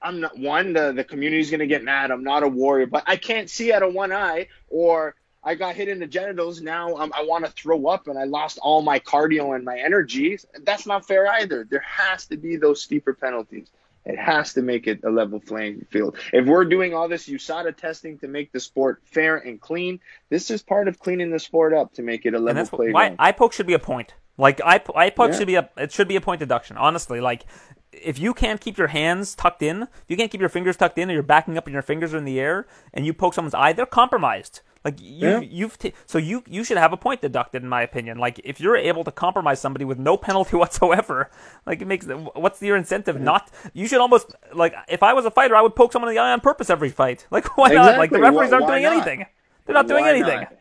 I'm 0.00 0.20
not 0.20 0.38
one. 0.38 0.72
The 0.72 0.92
the 0.92 1.04
community's 1.04 1.50
gonna 1.50 1.66
get 1.66 1.82
mad. 1.82 2.10
I'm 2.10 2.24
not 2.24 2.42
a 2.42 2.48
warrior, 2.48 2.86
but 2.86 3.04
I 3.06 3.16
can't 3.16 3.48
see 3.48 3.72
out 3.72 3.82
of 3.82 3.94
one 3.94 4.12
eye, 4.12 4.48
or 4.68 5.14
I 5.42 5.54
got 5.54 5.76
hit 5.76 5.88
in 5.88 5.98
the 5.98 6.06
genitals. 6.06 6.60
Now 6.60 6.96
I'm, 6.96 7.12
I 7.12 7.22
want 7.22 7.44
to 7.44 7.50
throw 7.50 7.86
up, 7.86 8.08
and 8.08 8.18
I 8.18 8.24
lost 8.24 8.58
all 8.60 8.82
my 8.82 8.98
cardio 8.98 9.54
and 9.54 9.64
my 9.64 9.78
energy. 9.78 10.38
That's 10.62 10.86
not 10.86 11.06
fair 11.06 11.26
either. 11.26 11.64
There 11.68 11.84
has 11.86 12.26
to 12.26 12.36
be 12.36 12.56
those 12.56 12.82
steeper 12.82 13.14
penalties. 13.14 13.68
It 14.04 14.18
has 14.18 14.52
to 14.54 14.62
make 14.62 14.86
it 14.86 15.00
a 15.04 15.10
level 15.10 15.40
playing 15.40 15.86
field. 15.90 16.16
If 16.32 16.46
we're 16.46 16.66
doing 16.66 16.94
all 16.94 17.08
this 17.08 17.26
USADA 17.28 17.76
testing 17.76 18.18
to 18.18 18.28
make 18.28 18.52
the 18.52 18.60
sport 18.60 19.00
fair 19.04 19.36
and 19.36 19.60
clean, 19.60 20.00
this 20.28 20.50
is 20.50 20.62
part 20.62 20.88
of 20.88 20.98
cleaning 20.98 21.30
the 21.30 21.38
sport 21.38 21.72
up 21.72 21.94
to 21.94 22.02
make 22.02 22.26
it 22.26 22.34
a 22.34 22.38
level 22.38 22.66
playing 22.66 22.94
eye 23.18 23.32
poke 23.32 23.52
should 23.52 23.66
be 23.66 23.74
a 23.74 23.78
point. 23.78 24.14
Like 24.36 24.60
eye 24.64 24.78
poke 24.78 25.30
Yeah. 25.30 25.38
should 25.38 25.46
be 25.46 25.54
a 25.54 25.70
it 25.76 25.92
should 25.92 26.08
be 26.08 26.16
a 26.16 26.20
point 26.20 26.40
deduction. 26.40 26.76
Honestly, 26.76 27.20
like 27.20 27.46
if 27.92 28.18
you 28.18 28.34
can't 28.34 28.60
keep 28.60 28.76
your 28.76 28.88
hands 28.88 29.34
tucked 29.34 29.62
in, 29.62 29.82
if 29.82 30.04
you 30.08 30.16
can't 30.16 30.30
keep 30.30 30.40
your 30.40 30.50
fingers 30.50 30.76
tucked 30.76 30.98
in, 30.98 31.10
or 31.10 31.14
you're 31.14 31.22
backing 31.22 31.56
up 31.56 31.66
and 31.66 31.72
your 31.72 31.82
fingers 31.82 32.12
are 32.12 32.18
in 32.18 32.24
the 32.24 32.40
air, 32.40 32.66
and 32.92 33.06
you 33.06 33.14
poke 33.14 33.34
someone's 33.34 33.54
eye, 33.54 33.72
they're 33.72 33.86
compromised. 33.86 34.60
Like 34.84 35.00
you, 35.00 35.28
Yeah. 35.28 35.40
you've 35.40 35.78
t- 35.78 35.94
so 36.04 36.18
you 36.18 36.42
you 36.46 36.62
should 36.62 36.76
have 36.76 36.92
a 36.92 36.96
point 36.98 37.22
deducted, 37.22 37.62
in 37.62 37.68
my 37.70 37.80
opinion. 37.82 38.18
Like 38.18 38.38
if 38.44 38.60
you're 38.60 38.76
able 38.76 39.02
to 39.04 39.10
compromise 39.10 39.58
somebody 39.60 39.84
with 39.86 39.98
no 39.98 40.16
penalty 40.18 40.56
whatsoever, 40.62 41.30
like 41.64 41.80
it 41.80 41.86
makes 41.86 42.06
what's 42.34 42.60
your 42.60 42.76
incentive? 42.76 43.18
Not 43.20 43.50
you 43.72 43.86
should 43.88 44.00
almost 44.00 44.34
like 44.52 44.74
if 44.88 45.02
I 45.02 45.14
was 45.14 45.24
a 45.24 45.30
fighter, 45.30 45.56
I 45.56 45.62
would 45.62 45.74
poke 45.74 45.92
someone 45.92 46.10
in 46.10 46.14
the 46.14 46.20
eye 46.20 46.32
on 46.32 46.40
purpose 46.40 46.68
every 46.68 46.90
fight. 46.90 47.26
Like 47.30 47.56
why 47.56 47.70
not? 47.70 47.96
Like 47.98 48.10
the 48.10 48.20
referees 48.20 48.50
Why- 48.50 48.56
aren't 48.56 48.66
why 48.66 48.70
doing 48.72 48.82
not? 48.84 48.92
anything. 48.92 49.26
They're 49.64 49.74
not 49.74 49.88
doing 49.88 50.04
anything. 50.04 50.40
not? 50.40 50.52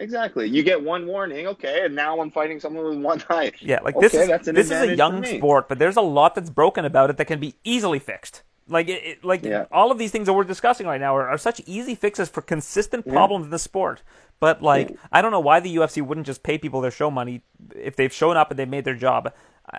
Exactly. 0.00 0.46
You 0.48 0.62
get 0.62 0.80
one 0.84 1.06
warning, 1.06 1.48
okay, 1.48 1.84
and 1.84 1.94
now 1.96 2.20
I'm 2.20 2.30
fighting 2.30 2.60
someone 2.60 2.84
with 2.84 2.98
one 2.98 3.22
eye. 3.30 3.50
Yeah, 3.60 3.80
like 3.82 3.96
okay, 3.96 4.06
this 4.06 4.14
is 4.14 4.28
this 4.54 4.66
is 4.70 4.82
a 4.90 4.94
young 4.94 5.24
sport, 5.24 5.68
but 5.68 5.78
there's 5.80 5.96
a 5.96 6.00
lot 6.02 6.34
that's 6.36 6.50
broken 6.50 6.84
about 6.84 7.10
it 7.10 7.16
that 7.16 7.24
can 7.24 7.40
be 7.40 7.54
easily 7.64 7.98
fixed. 7.98 8.42
Like 8.68 8.88
it, 8.88 9.02
it- 9.04 9.24
like 9.24 9.44
Yeah. 9.44 9.64
all 9.72 9.90
of 9.90 9.98
these 9.98 10.10
things 10.10 10.26
that 10.26 10.32
we're 10.34 10.44
discussing 10.44 10.86
right 10.86 11.00
now 11.00 11.16
are, 11.16 11.28
are 11.28 11.38
such 11.38 11.60
easy 11.66 11.94
fixes 11.94 12.28
for 12.28 12.42
consistent 12.42 13.06
problems 13.08 13.46
in 13.46 13.50
the 13.50 13.58
sport. 13.58 14.02
But 14.40 14.62
like 14.62 14.96
I 15.10 15.22
don't 15.22 15.32
know 15.32 15.40
why 15.40 15.60
the 15.60 15.74
UFC 15.76 16.00
wouldn't 16.02 16.26
just 16.26 16.42
pay 16.42 16.58
people 16.58 16.80
their 16.80 16.90
show 16.90 17.10
money 17.10 17.42
if 17.74 17.96
they've 17.96 18.12
shown 18.12 18.36
up 18.36 18.50
and 18.50 18.58
they've 18.58 18.68
made 18.68 18.84
their 18.84 18.94
job. 18.94 19.32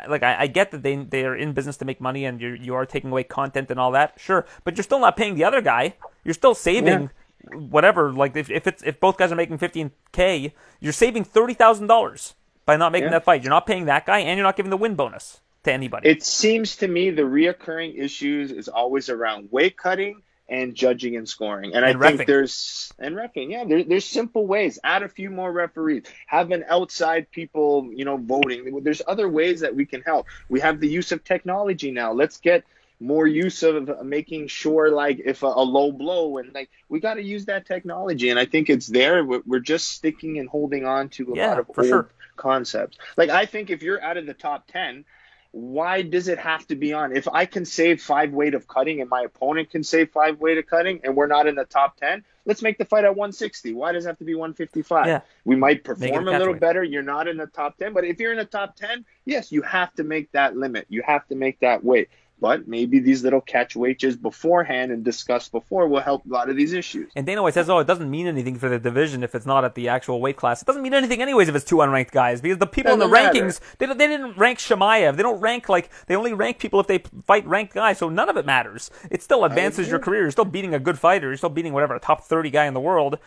Like 0.08 0.22
I, 0.24 0.42
I 0.42 0.48
get 0.48 0.72
that 0.72 0.84
they 0.84 0.96
they 0.98 1.26
are 1.26 1.36
in 1.36 1.54
business 1.54 1.78
to 1.78 1.86
make 1.86 2.00
money 2.02 2.26
and 2.26 2.40
you 2.42 2.50
you 2.50 2.76
are 2.76 2.86
taking 2.86 3.10
away 3.12 3.24
content 3.24 3.72
and 3.72 3.80
all 3.80 3.92
that, 3.94 4.14
sure, 4.18 4.46
but 4.64 4.76
you're 4.78 4.84
still 4.84 5.00
not 5.00 5.16
paying 5.18 5.36
the 5.36 5.44
other 5.46 5.62
guy. 5.62 5.96
You're 6.24 6.34
still 6.36 6.54
saving 6.54 7.10
whatever. 7.54 8.12
Like 8.12 8.36
if, 8.36 8.50
if 8.50 8.68
it's 8.68 8.84
if 8.84 9.00
both 9.00 9.18
guys 9.18 9.32
are 9.32 9.36
making 9.36 9.58
15k, 9.60 10.52
you're 10.80 10.94
saving 10.94 11.24
thirty 11.24 11.54
thousand 11.54 11.88
dollars 11.88 12.36
by 12.66 12.76
not 12.78 12.92
making 12.92 13.06
Yeah. 13.08 13.12
that 13.12 13.24
fight. 13.26 13.44
You're 13.44 13.50
not 13.50 13.66
paying 13.66 13.86
that 13.86 14.06
guy, 14.06 14.20
and 14.20 14.38
you're 14.38 14.46
not 14.46 14.56
giving 14.58 14.70
the 14.70 14.78
win 14.78 14.96
bonus 14.96 15.42
to 15.70 15.74
anybody. 15.74 16.10
It 16.10 16.24
seems 16.24 16.78
to 16.78 16.88
me 16.88 17.12
the 17.12 17.24
reoccurring 17.24 17.98
issues 17.98 18.52
is 18.52 18.68
always 18.68 19.10
around 19.10 19.50
weight 19.52 19.78
cutting 19.78 20.22
and 20.50 20.74
judging 20.74 21.16
and 21.16 21.30
scoring. 21.30 21.76
And, 21.76 21.86
And 21.86 22.04
I 22.04 22.10
think 22.10 22.28
there's 22.28 22.92
and 23.00 23.16
refing, 23.16 23.52
yeah, 23.52 23.64
there, 23.66 23.84
there's 23.84 24.06
simple 24.06 24.48
ways. 24.48 24.80
Add 24.84 25.04
a 25.04 25.10
few 25.10 25.30
more 25.30 25.52
referees. 25.52 26.04
Have 26.26 26.52
an 26.52 26.66
outside 26.68 27.32
people, 27.32 27.90
you 27.94 28.04
know, 28.04 28.18
voting. 28.18 28.82
There's 28.84 29.02
other 29.08 29.30
ways 29.30 29.62
that 29.62 29.76
we 29.76 29.86
can 29.86 30.02
help. 30.02 30.26
We 30.50 30.60
have 30.60 30.80
the 30.80 30.90
use 30.90 31.12
of 31.12 31.24
technology 31.24 31.92
now. 31.92 32.14
Let's 32.14 32.38
get 32.38 32.64
more 33.00 33.26
use 33.26 33.64
of 33.64 34.04
making 34.04 34.48
sure 34.48 34.92
like 34.92 35.22
if 35.24 35.44
a, 35.44 35.46
a 35.46 35.64
low 35.64 35.92
blow 35.92 36.38
and 36.38 36.54
like 36.54 36.70
we 36.90 37.00
got 37.00 37.14
to 37.14 37.24
use 37.24 37.46
that 37.46 37.66
technology 37.66 38.30
and 38.30 38.38
i 38.38 38.46
think 38.46 38.70
it's 38.70 38.88
there 38.88 39.24
we're, 39.24 39.42
we're 39.46 39.60
just 39.60 39.92
sticking 39.92 40.38
and 40.38 40.50
holding 40.50 40.86
on 40.86 41.08
to 41.08 41.32
a 41.32 41.36
yeah, 41.38 41.48
lot 41.48 41.60
of 41.60 41.72
old 41.78 41.88
sure. 41.88 42.10
concepts 42.36 42.98
like 43.16 43.30
i 43.30 43.46
think 43.46 43.70
if 43.70 43.84
you're 43.84 44.04
out 44.04 44.18
of 44.18 44.26
the 44.26 44.34
top 44.34 44.68
10 44.68 45.06
why 45.52 46.04
does 46.04 46.28
it 46.28 46.38
have 46.38 46.66
to 46.68 46.76
be 46.76 46.94
on? 46.94 47.16
If 47.16 47.28
i 47.28 47.46
can 47.46 47.66
save 47.66 48.02
five 48.02 48.32
weight 48.34 48.54
of 48.54 48.68
cutting 48.68 49.02
and 49.02 49.10
my 49.10 49.22
opponent 49.22 49.72
can 49.72 49.84
save 49.84 50.12
five 50.12 50.40
weight 50.40 50.58
of 50.58 50.68
cutting 50.68 51.02
and 51.04 51.16
we're 51.16 51.28
not 51.28 51.48
in 51.48 51.56
the 51.56 51.66
top 51.66 51.98
10 51.98 52.24
let's 52.46 52.62
make 52.62 52.78
the 52.78 52.86
fight 52.86 53.04
at 53.04 53.16
160 53.16 53.74
why 53.74 53.92
does 53.92 54.06
it 54.06 54.10
have 54.10 54.18
to 54.20 54.26
be 54.26 54.36
155 54.36 55.08
Yeah. 55.08 55.22
we 55.46 55.56
might 55.56 55.84
perform 55.84 56.28
a 56.28 56.38
little 56.38 56.54
better. 56.54 56.84
You're 56.84 57.02
not 57.02 57.28
in 57.28 57.38
the 57.38 57.48
top 57.48 57.78
10 57.78 57.94
but 57.94 58.06
if 58.06 58.20
you're 58.20 58.32
in 58.32 58.38
the 58.38 58.46
top 58.46 58.76
10 58.76 59.06
yes 59.26 59.52
you 59.52 59.62
have 59.64 59.94
to 59.96 60.04
make 60.04 60.32
that 60.34 60.56
limit. 60.56 60.86
You 60.90 61.02
have 61.06 61.28
to 61.30 61.36
make 61.36 61.60
that 61.62 61.84
weight 61.84 62.10
but 62.40 62.68
maybe 62.68 63.00
these 63.00 63.24
little 63.24 63.42
catch 63.42 63.76
weights 63.76 64.16
beforehand 64.16 64.92
and 64.92 65.04
discussed 65.04 65.52
before 65.52 65.88
will 65.88 66.00
help 66.00 66.26
a 66.26 66.30
lot 66.30 66.50
of 66.50 66.56
these 66.56 66.74
issues 66.74 67.12
And 67.16 67.26
Dana 67.26 67.42
White 67.42 67.54
says, 67.54 67.70
"Oh, 67.70 67.80
it 67.80 67.88
doesn't 67.88 68.10
mean 68.10 68.28
anything 68.28 68.56
for 68.58 68.70
the 68.70 68.80
division 68.80 69.24
if 69.24 69.36
it's 69.36 69.46
not 69.46 69.66
at 69.66 69.76
the 69.76 69.90
actual 69.90 70.22
weight 70.22 70.38
class. 70.38 70.62
It 70.62 70.66
doesn't 70.66 70.82
mean 70.82 70.94
anything 70.94 71.22
anyways 71.22 71.50
if 71.50 71.56
it's 71.56 71.66
two 71.66 71.78
unranked 71.78 72.12
guys 72.12 72.42
because 72.42 72.58
the 72.58 72.68
people 72.68 72.94
in 72.94 73.00
the 73.00 73.08
matter. 73.08 73.40
rankings 73.40 73.60
they, 73.78 73.86
they 73.86 74.08
didn't 74.08 74.38
rank 74.38 74.60
Chimaev. 74.60 75.18
They 75.18 75.24
don't 75.24 75.40
rank 75.40 75.70
like 75.70 75.90
they 76.08 76.16
only 76.16 76.34
rank 76.34 76.60
people 76.60 76.80
if 76.80 76.88
they 76.88 77.00
fight 77.26 77.46
ranked 77.46 77.74
guys. 77.74 77.98
So 77.98 78.10
none 78.10 78.30
of 78.30 78.38
it 78.38 78.46
matters. 78.46 78.90
It 79.12 79.22
still 79.22 79.44
advances 79.46 79.90
your 79.90 80.00
career. 80.00 80.22
You're 80.22 80.32
still 80.32 80.46
beating 80.46 80.74
a 80.74 80.80
good 80.80 81.00
fighter. 81.00 81.28
You're 81.28 81.38
still 81.38 81.50
beating 81.50 81.74
whatever 81.74 81.96
a 81.96 82.00
top 82.00 82.24
thirty 82.24 82.50
guy 82.50 82.66
in 82.66 82.74
the 82.74 82.80
world." 82.80 83.20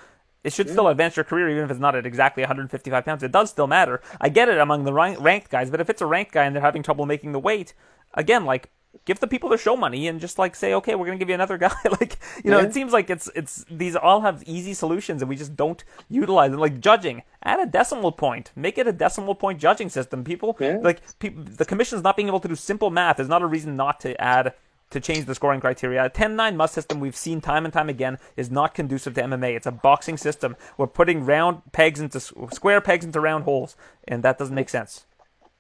It 0.45 0.53
should 0.53 0.69
still 0.69 0.89
advance 0.89 1.15
your 1.17 1.25
career, 1.25 1.49
even 1.51 1.63
if 1.63 1.71
it's 1.71 1.79
not 1.79 1.95
at 1.95 2.05
exactly 2.05 2.43
155 2.43 3.05
pounds. 3.05 3.23
It 3.23 3.31
does 3.31 3.51
still 3.51 3.69
matter. 3.69 4.01
I 4.21 4.29
get 4.29 4.49
it 4.49 4.59
among 4.59 4.83
the 4.83 4.93
rank- 4.93 5.21
ranked 5.21 5.51
guys, 5.51 5.71
but 5.71 5.81
if 5.81 5.89
it's 5.89 6.03
a 6.03 6.07
ranked 6.07 6.33
guy 6.33 6.45
and 6.45 6.55
they're 6.55 6.61
having 6.63 6.83
trouble 6.83 7.07
making 7.07 7.31
the 7.31 7.39
weight, 7.39 7.75
again, 8.15 8.45
like 8.45 8.69
give 9.05 9.19
the 9.21 9.27
people 9.27 9.49
their 9.49 9.59
show 9.59 9.77
money 9.77 10.07
and 10.09 10.21
just 10.21 10.39
like 10.39 10.55
say, 10.55 10.75
okay, 10.75 10.95
we're 10.95 11.07
gonna 11.07 11.19
give 11.19 11.29
you 11.29 11.35
another 11.35 11.59
guy. 11.59 11.75
like 12.01 12.19
you 12.45 12.51
know, 12.51 12.61
Yeah. 12.61 12.67
it 12.67 12.75
seems 12.75 12.93
like 12.93 13.11
it's 13.11 13.29
it's 13.35 13.65
these 13.71 13.97
all 13.97 14.21
have 14.21 14.43
easy 14.47 14.75
solutions 14.75 15.23
and 15.23 15.29
we 15.29 15.37
just 15.37 15.57
don't 15.57 15.83
utilize 16.09 16.51
them. 16.51 16.61
Like 16.61 16.81
judging, 16.81 17.23
add 17.43 17.61
a 17.61 17.67
decimal 17.67 18.13
point, 18.13 18.53
make 18.55 18.79
it 18.79 18.87
a 18.87 18.93
decimal 18.93 19.35
point 19.35 19.59
judging 19.61 19.89
system. 19.89 20.25
People 20.25 20.57
Yeah. 20.61 20.79
like 20.83 21.01
peop 21.19 21.35
the 21.57 21.65
commission's 21.65 22.03
not 22.03 22.17
being 22.17 22.29
able 22.29 22.41
to 22.41 22.49
do 22.49 22.55
simple 22.57 22.91
math 22.91 23.19
is 23.19 23.29
not 23.29 23.43
a 23.43 23.47
reason 23.47 23.77
not 23.77 24.01
to 24.01 24.21
add. 24.21 24.55
To 24.91 25.01
change 25.01 25.25
the 25.25 25.35
scoring 25.35 25.59
criteria, 25.59 26.05
a 26.05 26.11
10-9 26.11 26.55
must 26.55 26.75
system 26.75 27.01
we've 27.01 27.17
seen 27.17 27.41
time 27.41 27.65
and 27.65 27.73
time 27.73 27.89
again 27.89 28.19
is 28.37 28.51
not 28.51 28.75
conducive 28.75 29.15
to 29.15 29.23
MMA. 29.23 29.57
It's 29.57 29.67
a 29.67 29.73
boxing 29.73 30.19
system. 30.19 30.55
We're 30.77 30.87
putting 30.87 31.25
round 31.25 31.63
pegs 31.73 31.99
into 31.99 32.21
square 32.21 32.83
pegs 32.83 33.03
into 33.03 33.19
round 33.19 33.45
holes, 33.45 33.75
and 34.07 34.23
that 34.23 34.37
doesn't 34.37 34.55
make 34.55 34.69
sense. 34.69 35.07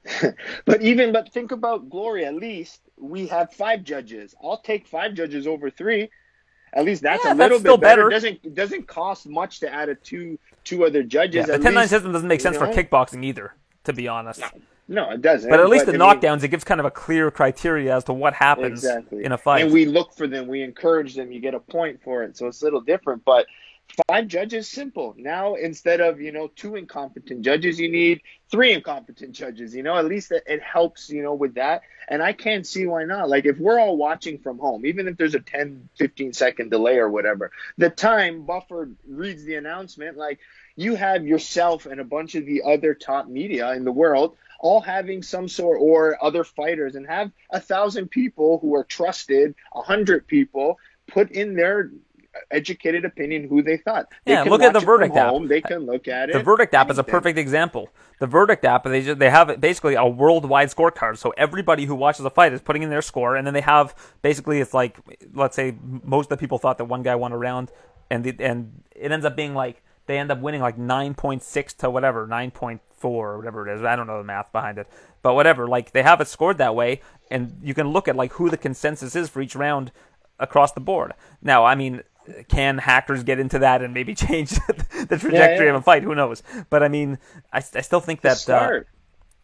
But 0.67 0.83
even 0.83 1.13
but 1.13 1.33
think 1.33 1.51
about 1.51 1.89
glory. 1.89 2.27
At 2.27 2.35
least 2.35 2.83
we 3.03 3.27
have 3.27 3.53
five 3.53 3.83
judges. 3.83 4.35
I'll 4.43 4.59
take 4.59 4.87
five 4.87 5.15
judges 5.15 5.47
over 5.47 5.71
three. 5.71 6.09
At 6.75 6.85
least 6.87 7.03
that's 7.03 7.23
Yeah, 7.25 7.33
a 7.33 7.35
little 7.35 7.59
that's 7.59 7.63
bit 7.75 7.81
better. 7.81 8.09
better. 8.09 8.09
It 8.09 8.13
doesn't 8.13 8.55
doesn't 8.55 8.87
cost 8.87 9.27
much 9.27 9.61
to 9.61 9.73
add 9.73 9.89
a 9.91 9.95
two 9.95 10.39
two 10.65 10.85
other 10.87 11.03
judges. 11.03 11.47
Yeah, 11.49 11.59
the 11.59 11.69
At 11.69 11.75
10-9 11.75 11.89
system 11.89 12.13
doesn't 12.13 12.29
make 12.29 12.41
sense 12.41 12.55
you 12.59 12.61
for 12.61 12.73
kickboxing 12.73 13.25
either, 13.25 13.53
to 13.85 13.93
be 13.93 14.09
honest. 14.09 14.43
No, 14.89 15.11
it 15.11 15.21
doesn't. 15.23 15.51
But 15.51 15.61
at 15.61 15.69
least 15.69 15.87
the 15.87 15.93
I 15.95 15.97
mean- 15.99 16.01
knockdowns, 16.21 16.43
it 16.45 16.49
gives 16.49 16.65
kind 16.65 16.81
of 16.81 16.87
a 16.87 16.91
clear 16.91 17.31
criteria 17.31 17.95
as 17.97 18.05
to 18.05 18.13
what 18.13 18.33
happens 18.35 18.85
exactly 18.85 19.25
in 19.25 19.33
a 19.33 19.39
fight. 19.39 19.65
And 19.65 19.73
we 19.73 19.85
look 19.85 20.13
for 20.15 20.27
them. 20.27 20.47
We 20.47 20.63
encourage 20.63 21.15
them. 21.15 21.31
You 21.33 21.41
get 21.41 21.55
a 21.55 21.61
point 21.61 22.01
for 22.03 22.23
it. 22.23 22.37
So 22.37 22.47
it's 22.47 22.63
a 22.63 22.65
little 22.65 22.81
different. 22.81 23.25
But 23.25 23.47
five 24.09 24.27
judges, 24.27 24.69
simple. 24.69 25.15
Now 25.17 25.55
instead 25.55 26.01
of 26.01 26.21
you 26.21 26.33
know 26.33 26.49
two 26.49 26.77
incompetent 26.77 27.43
judges, 27.43 27.79
you 27.79 27.91
need 27.91 28.23
three 28.51 28.73
incompetent 28.73 29.33
judges. 29.33 29.75
You 29.75 29.83
know, 29.83 29.97
at 29.97 30.07
least 30.07 30.33
it, 30.33 30.45
it 30.47 30.63
helps. 30.63 31.11
You 31.11 31.23
know, 31.23 31.35
with 31.35 31.55
that. 31.55 31.83
And 32.09 32.23
I 32.23 32.33
can't 32.33 32.67
see 32.67 32.87
why 32.87 33.05
not. 33.05 33.29
Like 33.29 33.47
if 33.47 33.59
we're 33.59 33.79
all 33.79 33.97
watching 33.97 34.39
from 34.39 34.59
home, 34.59 34.85
even 34.87 35.09
if 35.09 35.17
there's 35.17 35.35
a 35.35 35.41
10, 35.41 35.89
15 35.97 36.33
second 36.33 36.71
delay 36.71 36.99
or 36.99 37.09
whatever, 37.09 37.53
the 37.79 37.91
time 37.91 38.45
Buffer 38.45 38.91
reads 39.07 39.45
the 39.45 39.55
announcement, 39.55 40.17
like 40.17 40.39
you 40.77 40.95
have 40.95 41.27
yourself 41.27 41.87
and 41.87 42.01
a 42.01 42.05
bunch 42.05 42.35
of 42.35 42.47
the 42.47 42.63
other 42.63 42.95
top 42.95 43.29
media 43.29 43.73
in 43.73 43.85
the 43.85 43.93
world 43.93 44.37
all 44.63 44.81
having 44.81 45.23
some 45.23 45.49
sort 45.49 45.79
or 45.81 46.17
other 46.25 46.45
fighters 46.45 46.95
and 46.95 47.07
have 47.07 47.33
a 47.51 47.61
thousand 47.61 48.09
people 48.09 48.59
who 48.61 48.77
are 48.77 48.85
trusted, 48.85 49.55
a 49.75 49.83
hundred 49.83 50.27
people 50.27 50.79
put 51.09 51.33
in 51.33 51.55
their 51.55 51.91
educated 52.51 53.05
opinion 53.05 53.49
who 53.49 53.63
they 53.63 53.77
thought. 53.77 54.07
They 54.25 54.33
Yeah, 54.33 54.43
can 54.43 54.51
look 54.51 54.63
at 54.63 54.73
the 54.73 54.81
Verdict 54.81 55.17
app. 55.17 55.33
home, 55.33 55.49
They 55.49 55.61
can 55.61 55.87
look 55.87 56.09
at 56.09 56.31
it. 56.31 56.33
the 56.33 56.41
verdict 56.41 56.75
app 56.75 56.91
is 56.91 56.99
a 56.99 57.05
perfect 57.05 57.39
example. 57.39 57.89
The 58.21 58.27
verdict 58.27 58.65
app, 58.65 58.85
they 58.85 59.03
just, 59.03 59.19
they 59.19 59.31
have 59.31 59.61
basically 59.61 59.95
a 59.95 60.07
worldwide 60.07 60.69
scorecard. 60.71 61.19
So 61.19 61.31
everybody 61.37 61.85
who 61.87 61.95
watches 61.95 62.25
a 62.25 62.31
fight 62.31 62.53
is 62.53 62.61
putting 62.61 62.83
in 62.83 62.91
their 62.91 63.03
score, 63.03 63.37
and 63.37 63.47
then 63.47 63.55
they 63.55 63.61
have 63.61 63.95
basically 64.23 64.61
it's 64.61 64.73
like 64.75 64.99
let's 65.35 65.57
say 65.57 65.77
most 66.05 66.27
of 66.27 66.31
the 66.31 66.37
people 66.37 66.59
thought 66.59 66.79
that 66.79 66.85
one 66.85 67.03
guy 67.03 67.15
won 67.17 67.33
a 67.33 67.39
round, 67.39 67.71
and 68.11 68.25
the, 68.25 68.35
and 68.39 68.83
it 68.95 69.11
ends 69.13 69.27
up 69.27 69.37
being 69.37 69.55
like 69.55 69.83
they 70.07 70.19
end 70.19 70.31
up 70.31 70.41
winning 70.41 70.61
like 70.61 70.79
nine 70.79 71.15
point 71.15 71.43
six 71.43 71.73
to 71.75 71.91
whatever 71.91 72.27
nine 72.27 72.51
point 72.51 72.81
four 72.97 73.33
or 73.33 73.39
whatever 73.39 73.69
it 73.69 73.75
is. 73.75 73.83
I 73.83 73.97
don't 73.97 74.07
know 74.07 74.19
the 74.19 74.25
math 74.25 74.53
behind 74.53 74.79
it, 74.79 74.87
but 75.23 75.35
whatever. 75.35 75.67
Like 75.67 75.93
they 75.93 76.03
have 76.03 76.21
it 76.21 76.29
scored 76.29 76.59
that 76.59 76.75
way, 76.75 77.01
and 77.31 77.59
you 77.63 77.75
can 77.75 77.89
look 77.89 78.09
at 78.09 78.17
like 78.17 78.33
who 78.35 78.49
the 78.51 78.57
consensus 78.57 79.17
is 79.17 79.29
for 79.29 79.43
each 79.43 79.57
round 79.57 79.91
across 80.39 80.73
the 80.73 80.81
board. 80.81 81.13
Now, 81.41 81.65
I 81.65 81.75
mean, 81.75 82.03
can 82.49 82.79
hackers 82.79 83.23
get 83.23 83.39
into 83.39 83.59
that 83.61 83.83
and 83.83 83.93
maybe 83.95 84.15
change 84.27 84.51
the 84.51 85.19
trajectory 85.19 85.67
yeah. 85.67 85.75
of 85.75 85.77
a 85.77 85.83
fight? 85.83 86.03
Who 86.03 86.15
knows? 86.15 86.43
But 86.71 86.83
I 86.83 86.89
mean, 86.89 87.19
I, 87.53 87.59
I 87.59 87.81
still 87.81 88.01
think 88.01 88.21
that 88.23 88.49
uh, 88.49 88.81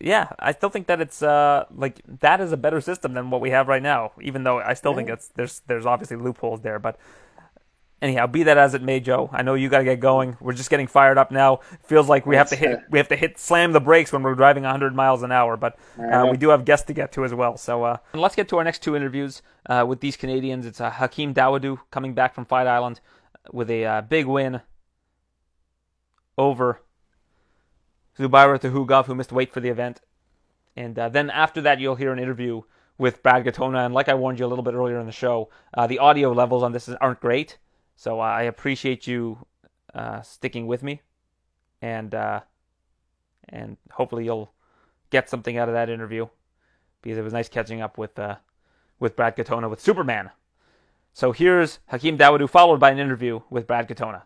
yeah, 0.01 0.29
I 0.39 0.53
still 0.53 0.70
think 0.70 0.87
that 0.87 1.01
it's 1.01 1.22
uh 1.22 1.64
like 1.74 2.01
that 2.20 2.41
is 2.41 2.53
a 2.53 2.57
better 2.57 2.81
system 2.81 3.14
than 3.14 3.31
what 3.31 3.41
we 3.41 3.51
have 3.51 3.68
right 3.68 3.83
now. 3.83 4.12
Even 4.20 4.45
though 4.45 4.59
I 4.59 4.74
still 4.74 4.95
think 4.95 5.09
it's 5.09 5.29
there's 5.29 5.62
there's 5.66 5.87
obviously 5.87 6.16
loopholes 6.16 6.61
there, 6.62 6.79
but. 6.79 6.99
Anyhow, 8.01 8.28
be 8.28 8.44
that 8.44 8.59
as 8.59 8.74
it 8.74 8.82
may, 8.82 9.01
Joe. 9.01 9.28
I 9.32 9.42
know 9.42 9.55
you 9.55 9.68
got 9.68 9.78
to 9.78 9.84
get 9.84 9.99
going. 9.99 10.36
We're 10.40 10.53
just 10.53 10.70
getting 10.70 10.86
fired 10.86 11.18
up 11.18 11.32
now. 11.32 11.61
Feels 11.82 12.09
like 12.09 12.26
we 12.26 12.36
have 12.36 12.49
to 12.51 12.57
hit, 12.57 12.78
we 12.90 12.99
have 12.99 13.09
to 13.09 13.16
hit, 13.16 13.40
slam 13.40 13.72
the 13.72 13.80
brakes 13.80 14.12
when 14.12 14.22
we're 14.22 14.36
driving 14.36 14.62
100 14.62 14.94
miles 14.94 15.24
an 15.24 15.32
hour. 15.32 15.57
But 15.57 15.76
uh, 15.99 16.28
we 16.30 16.36
do 16.36 16.51
have 16.51 16.64
guests 16.64 16.86
to 16.86 16.92
get 16.92 17.11
to 17.12 17.24
as 17.24 17.34
well. 17.34 17.57
So 17.57 17.82
uh, 17.82 17.96
let's 18.14 18.36
get 18.36 18.49
to 18.51 18.59
our 18.59 18.64
next 18.64 18.82
two 18.82 18.94
interviews 18.94 19.42
uh, 19.66 19.84
with 19.88 19.99
these 19.99 20.16
Canadians. 20.16 20.64
It's 20.64 20.80
uh, 20.80 20.90
Hakeem 20.90 21.34
Dawodu 21.34 21.80
coming 21.90 22.14
back 22.14 22.34
from 22.34 22.44
Fight 22.44 22.68
Island 22.68 23.01
with 23.53 23.68
a 23.68 23.84
uh, 23.84 24.01
big 24.03 24.26
win 24.26 24.61
over 26.36 26.80
Zubaira 28.16 28.61
Tukhugov, 28.61 29.07
who 29.07 29.14
missed 29.16 29.32
weight 29.32 29.53
for 29.53 29.59
the 29.61 29.70
event. 29.70 30.01
And 30.76 30.96
uh, 30.96 31.09
then 31.09 31.30
after 31.30 31.61
that, 31.62 31.80
you'll 31.80 31.96
hear 31.96 32.12
an 32.12 32.20
interview 32.20 32.62
with 32.96 33.24
Brad 33.24 33.44
Katona. 33.44 33.84
And 33.84 33.92
like 33.92 34.09
I 34.09 34.14
warned 34.14 34.38
you 34.38 34.46
a 34.46 34.49
little 34.49 34.62
bit 34.62 34.74
earlier 34.74 35.01
in 35.01 35.07
the 35.07 35.12
show, 35.12 35.51
uh, 35.74 35.88
the 35.88 35.99
audio 35.99 36.32
levels 36.32 36.62
on 36.62 36.70
this 36.70 36.88
aren't 36.88 37.20
great. 37.20 37.59
So 37.99 38.20
uh, 38.20 38.22
I 38.22 38.42
appreciate 38.42 39.09
you 39.09 39.44
uh, 39.92 40.22
sticking 40.22 40.68
with 40.68 40.84
me, 40.84 41.03
and 41.82 42.14
uh, 42.14 42.42
and 43.49 43.76
hopefully 43.90 44.24
you'll 44.24 44.53
get 45.11 45.28
something 45.28 45.59
out 45.59 45.68
of 45.68 45.74
that 45.74 45.90
interview 45.90 46.28
because 47.03 47.18
it 47.18 47.22
was 47.22 47.32
nice 47.32 47.49
catching 47.49 47.80
up 47.80 47.99
with 47.99 48.16
uh, 48.16 48.36
with 49.01 49.16
Brad 49.16 49.36
Katona 49.36 49.68
with 49.68 49.80
Superman. 49.80 50.30
So 51.12 51.32
here's 51.32 51.80
Hakeem 51.86 52.16
Dawodu 52.16 52.49
followed 52.49 52.78
by 52.78 52.92
an 52.92 53.01
interview 53.01 53.40
with 53.51 53.66
Brad 53.66 53.88
Katona. 53.88 54.22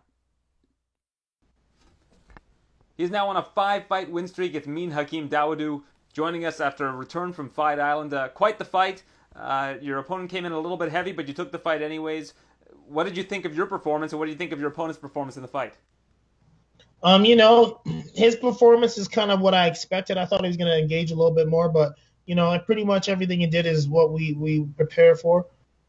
He's 2.95 3.09
now 3.09 3.27
on 3.27 3.37
a 3.37 3.43
five-fight 3.43 4.11
win 4.11 4.27
streak. 4.27 4.53
It's 4.53 4.67
Mean 4.67 4.91
Hakeem 4.91 5.29
Dawodu 5.29 5.81
joining 6.13 6.45
us 6.45 6.59
after 6.59 6.85
a 6.85 6.95
return 6.95 7.33
from 7.33 7.49
Fight 7.49 7.79
Island. 7.79 8.13
Uh, 8.13 8.27
quite 8.27 8.59
the 8.59 8.65
fight. 8.65 9.01
Uh, 9.35 9.73
your 9.81 9.97
opponent 9.97 10.29
came 10.29 10.45
in 10.45 10.51
a 10.51 10.59
little 10.59 10.77
bit 10.77 10.91
heavy, 10.91 11.11
but 11.11 11.27
you 11.27 11.33
took 11.33 11.51
the 11.51 11.57
fight 11.57 11.81
anyways 11.81 12.35
what 12.87 13.03
did 13.05 13.17
you 13.17 13.23
think 13.23 13.45
of 13.45 13.55
your 13.55 13.65
performance, 13.65 14.11
and 14.11 14.19
what 14.19 14.25
do 14.25 14.31
you 14.31 14.37
think 14.37 14.51
of 14.51 14.59
your 14.59 14.69
opponent's 14.69 14.99
performance 14.99 15.35
in 15.35 15.41
the 15.41 15.47
fight? 15.47 15.73
Um, 17.03 17.25
you 17.25 17.35
know, 17.35 17.81
his 18.15 18.35
performance 18.35 18.97
is 18.97 19.07
kind 19.07 19.29
of 19.29 19.41
what 19.41 19.53
I 19.53 19.67
expected. 19.67 20.17
I 20.17 20.25
thought 20.25 20.41
he 20.41 20.47
was 20.47 20.57
going 20.57 20.71
to 20.71 20.79
engage 20.79 21.11
a 21.11 21.15
little 21.15 21.33
bit 21.33 21.47
more, 21.47 21.67
but 21.67 21.95
you 22.25 22.35
know, 22.35 22.57
pretty 22.59 22.85
much 22.85 23.09
everything 23.09 23.41
he 23.41 23.47
did 23.47 23.65
is 23.65 23.87
what 23.87 24.13
we 24.13 24.33
we 24.33 24.65
prepared 24.77 25.19
for. 25.19 25.45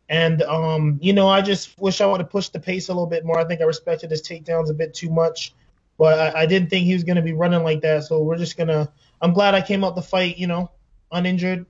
And 0.09 0.43
um, 0.43 0.99
you 1.01 1.13
know, 1.13 1.29
I 1.29 1.41
just 1.41 1.79
wish 1.79 2.01
I 2.01 2.07
would 2.07 2.21
have 2.21 2.31
pushed 2.31 2.53
the 2.53 2.61
pace 2.61 2.89
a 2.89 2.93
little 2.93 3.07
bit 3.07 3.25
more. 3.25 3.39
I 3.39 3.45
think 3.45 3.61
I 3.61 3.65
respected 3.65 4.11
his 4.11 4.23
takedowns 4.23 4.71
a 4.71 4.75
bit 4.75 4.93
too 4.93 5.09
much, 5.09 5.55
but 5.97 6.19
I, 6.19 6.43
I 6.43 6.47
didn't 6.47 6.69
think 6.69 6.85
he 6.85 6.95
was 6.95 7.05
going 7.05 7.17
to 7.17 7.23
be 7.23 7.33
running 7.33 7.63
like 7.63 7.81
that. 7.83 8.05
So 8.05 8.21
we're 8.23 8.37
just 8.37 8.57
gonna. 8.57 8.93
I'm 9.23 9.33
glad 9.33 9.55
I 9.55 9.63
came 9.63 9.85
out 9.85 9.95
the 9.95 10.03
fight, 10.03 10.37
you 10.37 10.49
know, 10.49 10.71
uninjured, 11.13 11.65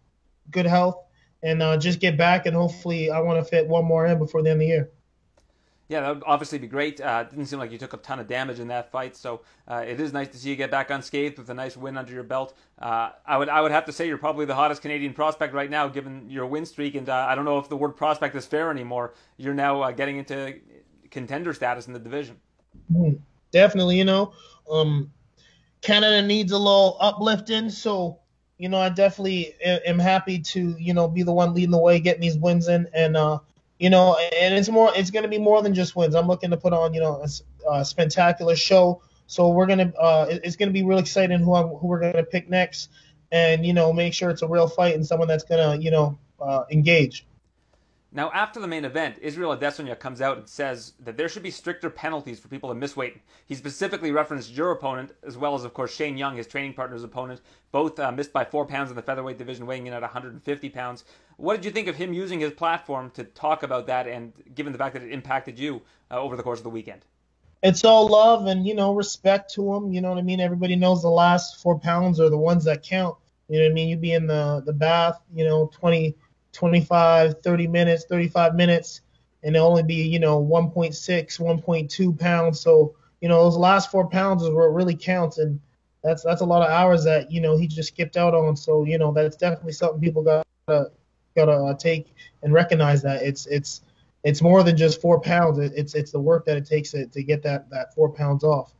good 0.50 0.66
health, 0.66 1.04
and 1.42 1.62
uh, 1.62 1.76
just 1.76 2.00
get 2.00 2.16
back 2.16 2.46
and 2.46 2.56
hopefully 2.56 3.10
I 3.10 3.20
want 3.20 3.38
to 3.38 3.44
fit 3.44 3.68
one 3.68 3.84
more 3.84 4.06
in 4.06 4.18
before 4.18 4.42
the 4.42 4.50
end 4.50 4.56
of 4.56 4.60
the 4.60 4.66
year. 4.66 4.90
Yeah, 5.94 6.00
that 6.00 6.14
would 6.16 6.24
obviously 6.26 6.58
be 6.58 6.66
great. 6.66 7.00
Uh, 7.00 7.22
didn't 7.22 7.46
seem 7.46 7.60
like 7.60 7.70
you 7.70 7.78
took 7.78 7.92
a 7.92 7.98
ton 7.98 8.18
of 8.18 8.26
damage 8.26 8.58
in 8.58 8.66
that 8.66 8.90
fight, 8.90 9.14
so 9.14 9.42
uh, 9.68 9.84
it 9.86 10.00
is 10.00 10.12
nice 10.12 10.26
to 10.26 10.36
see 10.36 10.50
you 10.50 10.56
get 10.56 10.68
back 10.68 10.90
unscathed 10.90 11.38
with 11.38 11.48
a 11.50 11.54
nice 11.54 11.76
win 11.76 11.96
under 11.96 12.12
your 12.12 12.24
belt. 12.24 12.58
Uh, 12.80 13.10
I 13.24 13.38
would 13.38 13.48
I 13.48 13.60
would 13.60 13.70
have 13.70 13.84
to 13.84 13.92
say 13.92 14.08
you're 14.08 14.18
probably 14.18 14.44
the 14.44 14.56
hottest 14.56 14.82
Canadian 14.82 15.14
prospect 15.14 15.54
right 15.54 15.70
now, 15.70 15.86
given 15.86 16.28
your 16.28 16.46
win 16.46 16.66
streak. 16.66 16.96
And 16.96 17.08
uh, 17.08 17.26
I 17.28 17.36
don't 17.36 17.44
know 17.44 17.58
if 17.58 17.68
the 17.68 17.76
word 17.76 17.90
prospect 17.90 18.34
is 18.34 18.44
fair 18.44 18.72
anymore. 18.72 19.14
You're 19.36 19.54
now 19.54 19.82
uh, 19.82 19.92
getting 19.92 20.16
into 20.16 20.58
contender 21.12 21.54
status 21.54 21.86
in 21.86 21.92
the 21.92 22.00
division. 22.00 22.40
Definitely, 23.52 23.96
you 23.96 24.04
know, 24.04 24.32
um, 24.68 25.12
Canada 25.80 26.26
needs 26.26 26.50
a 26.50 26.58
little 26.58 26.96
uplifting, 26.98 27.70
so 27.70 28.18
you 28.58 28.68
know, 28.68 28.78
I 28.78 28.88
definitely 28.88 29.54
am 29.62 30.00
happy 30.00 30.40
to, 30.40 30.76
you 30.76 30.92
know, 30.92 31.06
be 31.06 31.22
the 31.22 31.32
one 31.32 31.54
leading 31.54 31.70
the 31.70 31.78
way, 31.78 32.00
getting 32.00 32.20
these 32.20 32.36
wins 32.36 32.66
in, 32.66 32.88
and 32.92 33.16
uh, 33.16 33.38
you 33.84 33.90
know, 33.90 34.16
and 34.16 34.54
it's 34.54 34.70
more, 34.70 34.90
it's 34.96 35.10
going 35.10 35.24
to 35.24 35.28
be 35.28 35.36
more 35.36 35.60
than 35.60 35.74
just 35.74 35.94
wins. 35.94 36.14
I'm 36.14 36.26
looking 36.26 36.48
to 36.52 36.56
put 36.56 36.72
on, 36.72 36.94
you 36.94 37.00
know, 37.00 37.22
a, 37.22 37.70
a 37.70 37.84
spectacular 37.84 38.56
show. 38.56 39.02
So 39.26 39.50
we're 39.50 39.66
gonna, 39.66 39.92
uh, 40.00 40.24
it's 40.30 40.56
gonna 40.56 40.70
be 40.70 40.84
real 40.84 40.98
exciting 40.98 41.38
who 41.40 41.54
I'm, 41.54 41.68
who 41.68 41.88
we're 41.88 42.00
gonna 42.00 42.24
pick 42.24 42.48
next, 42.48 42.88
and 43.30 43.64
you 43.64 43.74
know, 43.74 43.92
make 43.92 44.14
sure 44.14 44.30
it's 44.30 44.40
a 44.40 44.48
real 44.48 44.68
fight 44.68 44.94
and 44.94 45.06
someone 45.06 45.28
that's 45.28 45.44
gonna, 45.44 45.76
you 45.76 45.90
know, 45.90 46.18
uh, 46.40 46.64
engage. 46.70 47.26
Now, 48.16 48.30
after 48.30 48.60
the 48.60 48.68
main 48.68 48.84
event, 48.84 49.18
Israel 49.20 49.56
Adesanya 49.56 49.98
comes 49.98 50.20
out 50.20 50.38
and 50.38 50.48
says 50.48 50.92
that 51.00 51.16
there 51.16 51.28
should 51.28 51.42
be 51.42 51.50
stricter 51.50 51.90
penalties 51.90 52.38
for 52.38 52.46
people 52.46 52.68
that 52.68 52.76
miss 52.76 52.96
weight. 52.96 53.20
He 53.44 53.56
specifically 53.56 54.12
referenced 54.12 54.52
your 54.52 54.70
opponent, 54.70 55.10
as 55.24 55.36
well 55.36 55.56
as, 55.56 55.64
of 55.64 55.74
course, 55.74 55.92
Shane 55.92 56.16
Young, 56.16 56.36
his 56.36 56.46
training 56.46 56.74
partner's 56.74 57.02
opponent. 57.02 57.40
Both 57.72 57.98
uh, 57.98 58.12
missed 58.12 58.32
by 58.32 58.44
four 58.44 58.66
pounds 58.66 58.90
in 58.90 58.94
the 58.94 59.02
featherweight 59.02 59.36
division, 59.36 59.66
weighing 59.66 59.88
in 59.88 59.92
at 59.92 60.02
150 60.02 60.68
pounds. 60.68 61.04
What 61.38 61.56
did 61.56 61.64
you 61.64 61.72
think 61.72 61.88
of 61.88 61.96
him 61.96 62.12
using 62.12 62.38
his 62.38 62.52
platform 62.52 63.10
to 63.14 63.24
talk 63.24 63.64
about 63.64 63.88
that, 63.88 64.06
and 64.06 64.32
given 64.54 64.72
the 64.72 64.78
fact 64.78 64.94
that 64.94 65.02
it 65.02 65.10
impacted 65.10 65.58
you 65.58 65.82
uh, 66.12 66.20
over 66.20 66.36
the 66.36 66.44
course 66.44 66.60
of 66.60 66.64
the 66.64 66.70
weekend? 66.70 67.04
It's 67.64 67.84
all 67.84 68.08
love 68.08 68.46
and 68.46 68.64
you 68.64 68.74
know 68.76 68.94
respect 68.94 69.52
to 69.54 69.74
him. 69.74 69.92
You 69.92 70.00
know 70.00 70.10
what 70.10 70.18
I 70.18 70.22
mean. 70.22 70.38
Everybody 70.38 70.76
knows 70.76 71.02
the 71.02 71.08
last 71.08 71.60
four 71.60 71.80
pounds 71.80 72.20
are 72.20 72.30
the 72.30 72.38
ones 72.38 72.62
that 72.64 72.84
count. 72.84 73.16
You 73.48 73.58
know 73.58 73.64
what 73.64 73.70
I 73.72 73.74
mean. 73.74 73.88
You'd 73.88 74.00
be 74.00 74.12
in 74.12 74.28
the 74.28 74.62
the 74.64 74.72
bath, 74.72 75.18
you 75.34 75.44
know, 75.44 75.68
20 75.74 76.14
25, 76.54 77.42
30 77.42 77.66
minutes, 77.66 78.04
35 78.08 78.54
minutes, 78.54 79.02
and 79.42 79.54
it'll 79.54 79.68
only 79.68 79.82
be, 79.82 79.96
you 80.06 80.18
know, 80.18 80.42
1.6, 80.42 80.94
1.2 80.94 82.18
pounds. 82.18 82.60
So, 82.60 82.94
you 83.20 83.28
know, 83.28 83.42
those 83.44 83.56
last 83.56 83.90
four 83.90 84.08
pounds 84.08 84.42
is 84.42 84.50
where 84.50 84.68
it 84.68 84.72
really 84.72 84.96
counts. 84.96 85.38
And 85.38 85.60
that's 86.02 86.22
that's 86.22 86.40
a 86.40 86.46
lot 86.46 86.62
of 86.62 86.70
hours 86.70 87.04
that, 87.04 87.30
you 87.30 87.40
know, 87.40 87.56
he 87.56 87.66
just 87.66 87.88
skipped 87.88 88.16
out 88.16 88.34
on. 88.34 88.56
So, 88.56 88.84
you 88.84 88.98
know, 88.98 89.12
that's 89.12 89.36
definitely 89.36 89.72
something 89.72 90.00
people 90.00 90.22
gotta 90.22 90.90
gotta 91.36 91.52
uh, 91.52 91.74
take 91.74 92.14
and 92.42 92.52
recognize 92.52 93.02
that 93.02 93.22
it's 93.22 93.46
it's 93.46 93.82
it's 94.22 94.40
more 94.40 94.62
than 94.62 94.76
just 94.76 95.00
four 95.00 95.20
pounds. 95.20 95.58
It's 95.58 95.94
it's 95.94 96.12
the 96.12 96.20
work 96.20 96.46
that 96.46 96.56
it 96.56 96.66
takes 96.66 96.92
to, 96.92 97.06
to 97.06 97.22
get 97.22 97.42
that 97.42 97.68
that 97.70 97.94
four 97.94 98.10
pounds 98.10 98.44
off. 98.44 98.72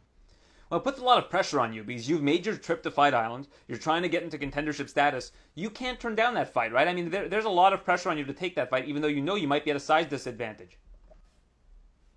Well, 0.75 0.81
it 0.81 0.85
puts 0.87 0.99
a 0.99 1.05
lot 1.05 1.23
of 1.23 1.31
pressure 1.31 1.61
on 1.61 1.73
you 1.73 1.85
because 1.85 2.09
you've 2.09 2.25
made 2.25 2.45
your 2.45 2.57
trip 2.57 2.83
to 2.83 2.91
Fight 2.91 3.15
Island. 3.15 3.47
You're 3.69 3.79
trying 3.79 4.03
to 4.03 4.09
get 4.09 4.25
into 4.25 4.39
contendership 4.39 4.89
status. 4.89 5.31
You 5.55 5.71
can't 5.71 6.01
turn 6.01 6.17
down 6.17 6.35
that 6.35 6.53
fight, 6.53 6.73
right? 6.73 6.89
I 6.89 6.93
mean, 6.93 7.11
there, 7.11 7.29
there's 7.29 7.45
a 7.45 7.49
lot 7.49 7.73
of 7.73 7.85
pressure 7.85 8.11
on 8.11 8.19
you 8.19 8.25
to 8.25 8.33
take 8.33 8.57
that 8.57 8.71
fight, 8.71 8.89
even 8.89 9.01
though 9.01 9.07
you 9.07 9.21
know 9.21 9.37
you 9.37 9.47
might 9.47 9.65
be 9.65 9.71
at 9.71 9.77
a 9.77 9.81
size 9.81 10.07
disadvantage. 10.07 10.77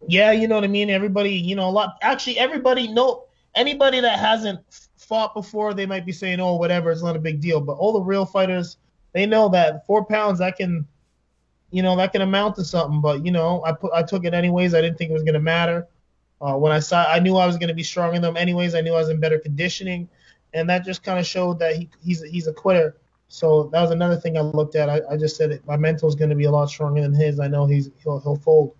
Yeah, 0.07 0.31
you 0.31 0.47
know 0.47 0.55
what 0.55 0.63
I 0.63 0.69
mean. 0.69 0.89
Everybody, 0.89 1.35
you 1.35 1.55
know, 1.55 1.69
a 1.69 1.69
lot. 1.69 1.99
Actually, 2.01 2.39
everybody 2.39 2.91
know 2.91 3.25
anybody 3.53 3.99
that 3.99 4.17
hasn't 4.17 4.89
fought 4.97 5.35
before, 5.35 5.75
they 5.75 5.85
might 5.85 6.07
be 6.07 6.11
saying, 6.11 6.39
"Oh, 6.39 6.55
whatever, 6.55 6.89
it's 6.89 7.03
not 7.03 7.15
a 7.15 7.19
big 7.19 7.39
deal." 7.39 7.61
But 7.61 7.73
all 7.73 7.93
the 7.93 8.01
real 8.01 8.25
fighters, 8.25 8.77
they 9.13 9.27
know 9.27 9.49
that 9.49 9.85
four 9.85 10.03
pounds 10.03 10.39
that 10.39 10.57
can, 10.57 10.87
you 11.69 11.83
know, 11.83 11.95
that 11.97 12.11
can 12.11 12.23
amount 12.23 12.55
to 12.55 12.65
something. 12.65 13.01
But 13.01 13.23
you 13.23 13.31
know, 13.31 13.63
I 13.67 13.73
put 13.73 13.93
I 13.93 14.01
took 14.01 14.25
it 14.25 14.33
anyways. 14.33 14.73
I 14.73 14.81
didn't 14.81 14.97
think 14.97 15.11
it 15.11 15.13
was 15.13 15.21
gonna 15.21 15.39
matter. 15.39 15.87
Uh, 16.41 16.55
when 16.55 16.71
I 16.71 16.79
saw, 16.79 17.03
I 17.05 17.19
knew 17.19 17.35
I 17.35 17.47
was 17.47 17.57
going 17.57 17.69
to 17.69 17.73
be 17.73 17.83
stronger 17.83 18.13
than 18.13 18.21
them 18.21 18.37
anyways. 18.37 18.75
I 18.75 18.81
knew 18.81 18.93
I 18.93 18.99
was 18.99 19.09
in 19.09 19.19
better 19.19 19.39
conditioning, 19.39 20.07
and 20.53 20.69
that 20.69 20.85
just 20.85 21.03
kind 21.03 21.19
of 21.19 21.25
showed 21.25 21.59
that 21.59 21.75
he, 21.75 21.89
he's 22.03 22.21
he's 22.23 22.47
a 22.47 22.53
quitter. 22.53 22.95
So 23.29 23.69
that 23.73 23.81
was 23.81 23.91
another 23.91 24.15
thing 24.15 24.37
I 24.37 24.41
looked 24.41 24.75
at. 24.75 24.89
I, 24.89 25.01
I 25.09 25.17
just 25.17 25.35
said 25.35 25.51
it, 25.51 25.65
my 25.67 25.75
mental 25.75 26.07
is 26.07 26.15
going 26.15 26.29
to 26.29 26.35
be 26.35 26.45
a 26.45 26.51
lot 26.51 26.69
stronger 26.69 27.01
than 27.01 27.13
his. 27.13 27.39
I 27.39 27.47
know 27.47 27.65
he's 27.65 27.89
he'll 28.03 28.19
he'll 28.19 28.37
fold. 28.37 28.75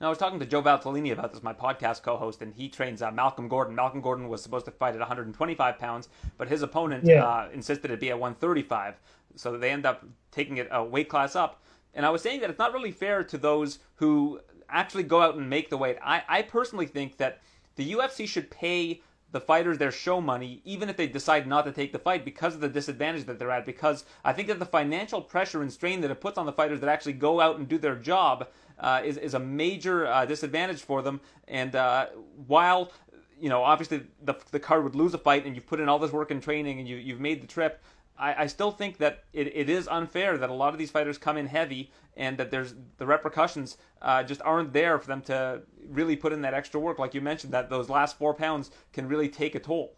Now 0.00 0.08
I 0.08 0.10
was 0.10 0.18
talking 0.18 0.40
to 0.40 0.46
Joe 0.46 0.60
Valtellini 0.60 1.12
about 1.12 1.32
this, 1.32 1.42
my 1.42 1.52
podcast 1.52 2.02
co-host, 2.02 2.42
and 2.42 2.52
he 2.52 2.68
trains 2.68 3.00
uh, 3.00 3.10
Malcolm 3.10 3.48
Gordon. 3.48 3.74
Malcolm 3.74 4.00
Gordon 4.00 4.28
was 4.28 4.42
supposed 4.42 4.64
to 4.64 4.70
fight 4.70 4.94
at 4.94 5.00
125 5.00 5.78
pounds, 5.78 6.08
but 6.36 6.48
his 6.48 6.62
opponent 6.62 7.04
yeah. 7.04 7.24
uh, 7.24 7.48
insisted 7.52 7.90
it 7.90 8.00
be 8.00 8.10
at 8.10 8.18
135. 8.18 9.00
So 9.36 9.56
they 9.56 9.70
end 9.70 9.86
up 9.86 10.04
taking 10.30 10.56
it 10.56 10.68
a 10.70 10.82
weight 10.82 11.08
class 11.08 11.36
up. 11.36 11.62
And 11.94 12.04
I 12.04 12.10
was 12.10 12.22
saying 12.22 12.40
that 12.40 12.50
it's 12.50 12.58
not 12.58 12.72
really 12.72 12.90
fair 12.90 13.22
to 13.24 13.38
those 13.38 13.78
who 13.94 14.40
actually 14.74 15.04
go 15.04 15.22
out 15.22 15.36
and 15.36 15.48
make 15.48 15.70
the 15.70 15.76
weight. 15.78 15.96
I, 16.02 16.22
I 16.28 16.42
personally 16.42 16.86
think 16.86 17.16
that 17.18 17.40
the 17.76 17.92
UFC 17.92 18.28
should 18.28 18.50
pay 18.50 19.02
the 19.32 19.40
fighters 19.40 19.78
their 19.78 19.90
show 19.90 20.20
money, 20.20 20.60
even 20.64 20.88
if 20.88 20.96
they 20.96 21.08
decide 21.08 21.46
not 21.46 21.64
to 21.64 21.72
take 21.72 21.92
the 21.92 21.98
fight 21.98 22.24
because 22.24 22.54
of 22.54 22.60
the 22.60 22.68
disadvantage 22.68 23.24
that 23.24 23.38
they're 23.38 23.50
at. 23.50 23.66
Because 23.66 24.04
I 24.24 24.32
think 24.32 24.46
that 24.48 24.60
the 24.60 24.66
financial 24.66 25.20
pressure 25.20 25.62
and 25.62 25.72
strain 25.72 26.00
that 26.02 26.10
it 26.10 26.20
puts 26.20 26.38
on 26.38 26.46
the 26.46 26.52
fighters 26.52 26.80
that 26.80 26.88
actually 26.88 27.14
go 27.14 27.40
out 27.40 27.58
and 27.58 27.68
do 27.68 27.78
their 27.78 27.96
job 27.96 28.46
uh, 28.78 29.02
is, 29.04 29.16
is 29.16 29.34
a 29.34 29.40
major 29.40 30.06
uh, 30.06 30.24
disadvantage 30.24 30.82
for 30.82 31.02
them. 31.02 31.20
And 31.48 31.74
uh, 31.74 32.06
while 32.46 32.92
you 33.40 33.48
know, 33.48 33.62
obviously 33.62 34.02
the 34.22 34.36
the 34.52 34.60
card 34.60 34.84
would 34.84 34.94
lose 34.94 35.14
a 35.14 35.18
fight, 35.18 35.44
and 35.44 35.54
you've 35.54 35.66
put 35.66 35.80
in 35.80 35.88
all 35.88 35.98
this 35.98 36.12
work 36.12 36.30
and 36.30 36.42
training, 36.42 36.78
and 36.78 36.88
you 36.88 36.96
you've 36.96 37.20
made 37.20 37.42
the 37.42 37.46
trip. 37.46 37.82
I, 38.18 38.44
I 38.44 38.46
still 38.46 38.70
think 38.70 38.98
that 38.98 39.24
it, 39.32 39.48
it 39.54 39.68
is 39.68 39.88
unfair 39.88 40.38
that 40.38 40.50
a 40.50 40.54
lot 40.54 40.72
of 40.72 40.78
these 40.78 40.90
fighters 40.90 41.18
come 41.18 41.36
in 41.36 41.46
heavy 41.46 41.90
and 42.16 42.38
that 42.38 42.50
there's 42.50 42.74
the 42.98 43.06
repercussions 43.06 43.76
uh, 44.00 44.22
just 44.22 44.40
aren't 44.42 44.72
there 44.72 44.98
for 44.98 45.06
them 45.06 45.22
to 45.22 45.62
really 45.88 46.16
put 46.16 46.32
in 46.32 46.42
that 46.42 46.54
extra 46.54 46.78
work. 46.78 46.98
Like 46.98 47.14
you 47.14 47.20
mentioned, 47.20 47.52
that 47.52 47.70
those 47.70 47.88
last 47.88 48.16
four 48.16 48.34
pounds 48.34 48.70
can 48.92 49.08
really 49.08 49.28
take 49.28 49.54
a 49.54 49.60
toll. 49.60 49.96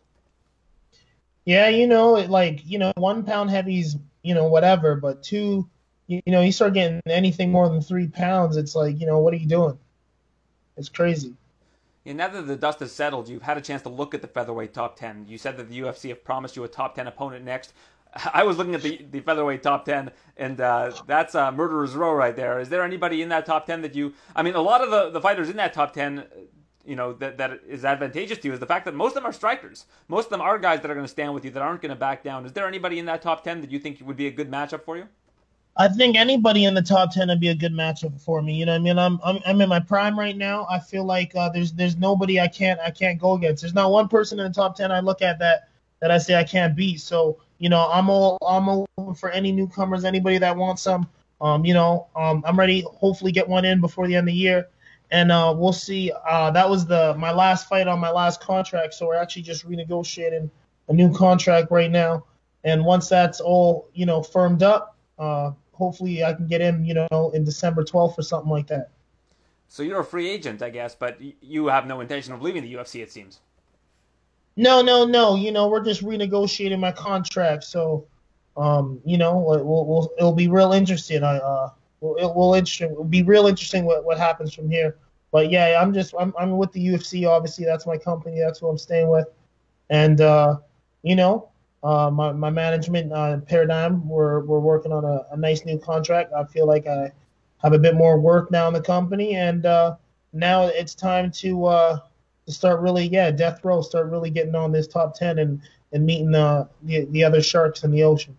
Yeah, 1.44 1.68
you 1.68 1.86
know, 1.86 2.12
like 2.12 2.62
you 2.64 2.78
know, 2.78 2.92
one 2.96 3.22
pound 3.22 3.50
heavy's 3.50 3.96
you 4.22 4.34
know 4.34 4.48
whatever, 4.48 4.96
but 4.96 5.22
two, 5.22 5.68
you, 6.06 6.22
you 6.24 6.32
know, 6.32 6.40
you 6.40 6.52
start 6.52 6.74
getting 6.74 7.00
anything 7.06 7.52
more 7.52 7.68
than 7.68 7.80
three 7.80 8.08
pounds, 8.08 8.56
it's 8.56 8.74
like 8.74 8.98
you 8.98 9.06
know, 9.06 9.18
what 9.18 9.32
are 9.32 9.38
you 9.38 9.46
doing? 9.46 9.78
It's 10.76 10.88
crazy. 10.88 11.34
Yeah, 12.04 12.12
now 12.12 12.28
that 12.28 12.42
the 12.42 12.56
dust 12.56 12.78
has 12.80 12.92
settled, 12.92 13.28
you've 13.28 13.42
had 13.42 13.58
a 13.58 13.60
chance 13.60 13.82
to 13.82 13.88
look 13.88 14.14
at 14.14 14.22
the 14.22 14.28
featherweight 14.28 14.72
top 14.72 14.96
10. 14.96 15.26
You 15.28 15.38
said 15.38 15.56
that 15.56 15.68
the 15.68 15.80
UFC 15.80 16.10
have 16.10 16.22
promised 16.22 16.54
you 16.54 16.62
a 16.62 16.68
top 16.68 16.94
10 16.94 17.08
opponent 17.08 17.44
next. 17.44 17.72
I 18.34 18.44
was 18.44 18.58
looking 18.58 18.74
at 18.74 18.82
the, 18.82 19.04
the 19.10 19.20
featherweight 19.20 19.62
top 19.62 19.84
10, 19.84 20.10
and 20.36 20.60
uh, 20.60 20.92
that's 21.06 21.34
uh, 21.34 21.50
Murderer's 21.52 21.94
Row 21.94 22.12
right 22.12 22.34
there. 22.34 22.60
Is 22.60 22.68
there 22.68 22.82
anybody 22.82 23.22
in 23.22 23.28
that 23.30 23.46
top 23.46 23.66
10 23.66 23.82
that 23.82 23.94
you. 23.94 24.14
I 24.34 24.42
mean, 24.42 24.54
a 24.54 24.60
lot 24.60 24.82
of 24.82 24.90
the, 24.90 25.10
the 25.10 25.20
fighters 25.20 25.50
in 25.50 25.56
that 25.56 25.72
top 25.72 25.92
10, 25.92 26.24
you 26.84 26.96
know, 26.96 27.12
that, 27.14 27.38
that 27.38 27.60
is 27.66 27.84
advantageous 27.84 28.38
to 28.38 28.48
you 28.48 28.54
is 28.54 28.60
the 28.60 28.66
fact 28.66 28.84
that 28.84 28.94
most 28.94 29.10
of 29.10 29.14
them 29.14 29.26
are 29.26 29.32
strikers. 29.32 29.86
Most 30.08 30.26
of 30.26 30.30
them 30.30 30.40
are 30.40 30.58
guys 30.58 30.80
that 30.82 30.90
are 30.90 30.94
going 30.94 31.06
to 31.06 31.10
stand 31.10 31.34
with 31.34 31.44
you, 31.44 31.50
that 31.50 31.62
aren't 31.62 31.82
going 31.82 31.90
to 31.90 31.96
back 31.96 32.22
down. 32.22 32.46
Is 32.46 32.52
there 32.52 32.66
anybody 32.66 32.98
in 32.98 33.06
that 33.06 33.22
top 33.22 33.42
10 33.44 33.60
that 33.60 33.70
you 33.70 33.78
think 33.78 34.00
would 34.04 34.16
be 34.16 34.26
a 34.26 34.30
good 34.30 34.50
matchup 34.50 34.84
for 34.84 34.96
you? 34.96 35.08
I 35.78 35.88
think 35.88 36.16
anybody 36.16 36.64
in 36.64 36.72
the 36.72 36.82
top 36.82 37.12
ten 37.12 37.28
would 37.28 37.40
be 37.40 37.50
a 37.50 37.54
good 37.54 37.72
matchup 37.72 38.18
for 38.18 38.40
me. 38.40 38.54
You 38.54 38.64
know, 38.64 38.74
I 38.74 38.78
mean, 38.78 38.98
I'm, 38.98 39.20
I'm 39.22 39.40
I'm 39.44 39.60
in 39.60 39.68
my 39.68 39.80
prime 39.80 40.18
right 40.18 40.36
now. 40.36 40.66
I 40.70 40.78
feel 40.78 41.04
like 41.04 41.36
uh, 41.36 41.50
there's 41.50 41.72
there's 41.72 41.96
nobody 41.96 42.40
I 42.40 42.48
can't 42.48 42.80
I 42.80 42.90
can't 42.90 43.20
go 43.20 43.34
against. 43.34 43.60
There's 43.60 43.74
not 43.74 43.90
one 43.90 44.08
person 44.08 44.40
in 44.40 44.46
the 44.46 44.54
top 44.54 44.74
ten 44.74 44.90
I 44.90 45.00
look 45.00 45.20
at 45.20 45.38
that 45.40 45.68
that 46.00 46.10
I 46.10 46.16
say 46.18 46.34
I 46.34 46.44
can't 46.44 46.74
beat. 46.74 47.00
So 47.00 47.38
you 47.59 47.68
know, 47.68 47.88
I'm 47.90 48.11
all 48.11 48.38
I'm 48.46 48.68
open 48.68 49.14
for 49.14 49.30
any 49.30 49.52
newcomers, 49.52 50.04
anybody 50.04 50.38
that 50.38 50.57
wants 50.57 50.82
some. 50.82 51.09
Um, 51.40 51.64
you 51.64 51.74
know, 51.74 52.07
um, 52.16 52.42
I'm 52.46 52.59
ready. 52.59 52.82
Hopefully, 52.82 53.32
get 53.32 53.48
one 53.48 53.64
in 53.64 53.80
before 53.80 54.07
the 54.07 54.14
end 54.14 54.28
of 54.28 54.32
the 54.32 54.38
year, 54.38 54.68
and 55.11 55.30
uh, 55.30 55.54
we'll 55.57 55.72
see. 55.72 56.12
Uh, 56.28 56.50
that 56.52 56.68
was 56.68 56.86
the 56.86 57.14
my 57.18 57.32
last 57.32 57.68
fight 57.68 57.88
on 57.88 57.98
my 57.98 58.11
last 58.11 58.40
contract, 58.40 58.94
so 58.94 59.07
we're 59.07 59.16
actually 59.16 59.42
just 59.42 59.68
renegotiating 59.68 60.50
a 60.88 60.92
new 60.92 61.12
contract 61.12 61.70
right 61.70 61.90
now. 61.90 62.24
And 62.64 62.84
once 62.84 63.09
that's 63.09 63.40
all 63.40 63.88
you 63.92 64.07
know 64.07 64.22
firmed 64.22 64.62
up, 64.62 64.96
uh, 65.18 65.52
hopefully 65.76 66.24
I 66.24 66.32
can 66.32 66.46
get 66.46 66.61
in, 66.61 66.84
you 66.84 66.94
know, 66.94 67.30
in 67.34 67.44
December 67.44 67.84
12th 67.84 68.18
or 68.18 68.22
something 68.22 68.50
like 68.50 68.66
that. 68.68 68.90
So 69.68 69.82
you're 69.82 70.00
a 70.00 70.04
free 70.04 70.28
agent, 70.28 70.62
I 70.62 70.70
guess, 70.70 70.94
but 70.94 71.18
you 71.40 71.66
have 71.66 71.86
no 71.86 72.00
intention 72.00 72.32
of 72.32 72.42
leaving 72.42 72.62
the 72.62 72.72
UFC, 72.74 73.02
it 73.02 73.11
seems. 73.12 73.40
No, 74.57 74.82
no, 74.82 75.04
no. 75.04 75.36
You 75.36 75.52
know, 75.52 75.68
we're 75.68 75.84
just 75.84 76.02
renegotiating 76.02 76.78
my 76.78 76.92
contract, 76.92 77.64
so 77.64 78.07
um, 78.57 79.00
you 79.04 79.18
know, 79.18 79.38
we'll, 79.38 79.84
we'll 79.84 80.11
it'll 80.18 80.32
be 80.32 80.48
real 80.48 80.72
interesting. 80.72 81.22
I 81.22 81.36
uh, 81.38 81.70
it 82.02 82.34
will 82.34 82.54
interesting. 82.54 82.92
It'll 82.92 83.04
be 83.04 83.22
real 83.22 83.46
interesting 83.46 83.84
what, 83.84 84.04
what 84.04 84.18
happens 84.18 84.54
from 84.54 84.70
here. 84.70 84.96
But 85.30 85.50
yeah, 85.50 85.78
I'm 85.80 85.92
just 85.92 86.14
I'm 86.18 86.32
I'm 86.38 86.57
with 86.57 86.72
the 86.72 86.86
UFC. 86.86 87.28
Obviously, 87.28 87.66
that's 87.66 87.86
my 87.86 87.98
company. 87.98 88.38
That's 88.40 88.61
who 88.61 88.68
I'm 88.68 88.78
staying 88.78 89.09
with, 89.09 89.26
and 89.90 90.20
uh, 90.20 90.57
you 91.02 91.16
know, 91.16 91.50
uh, 91.82 92.11
my 92.11 92.32
my 92.32 92.48
management 92.48 93.12
uh, 93.12 93.38
paradigm. 93.38 94.09
We're 94.09 94.40
we're 94.40 94.61
working 94.61 94.92
on 94.92 95.04
a, 95.04 95.26
a 95.32 95.36
nice 95.36 95.66
new 95.66 95.78
contract. 95.78 96.32
I 96.32 96.44
feel 96.44 96.66
like 96.66 96.86
I 96.86 97.12
have 97.62 97.74
a 97.74 97.78
bit 97.78 97.94
more 97.94 98.18
work 98.18 98.50
now 98.50 98.68
in 98.68 98.72
the 98.72 98.80
company, 98.80 99.34
and 99.36 99.66
uh, 99.66 99.96
now 100.32 100.64
it's 100.64 100.94
time 100.94 101.30
to 101.32 101.66
uh, 101.66 101.98
start 102.49 102.80
really, 102.80 103.07
yeah, 103.07 103.30
death 103.30 103.64
row, 103.64 103.82
start 103.82 104.07
really 104.11 104.30
getting 104.30 104.55
on 104.55 104.72
this 104.72 104.86
top 104.86 105.14
ten 105.14 105.38
and 105.38 105.61
and 105.92 106.05
meeting 106.05 106.30
the 106.30 106.68
the, 106.82 107.05
the 107.07 107.24
other 107.24 107.42
sharks 107.42 107.84
in 107.84 107.90
the 107.90 108.03
ocean. 108.03 108.36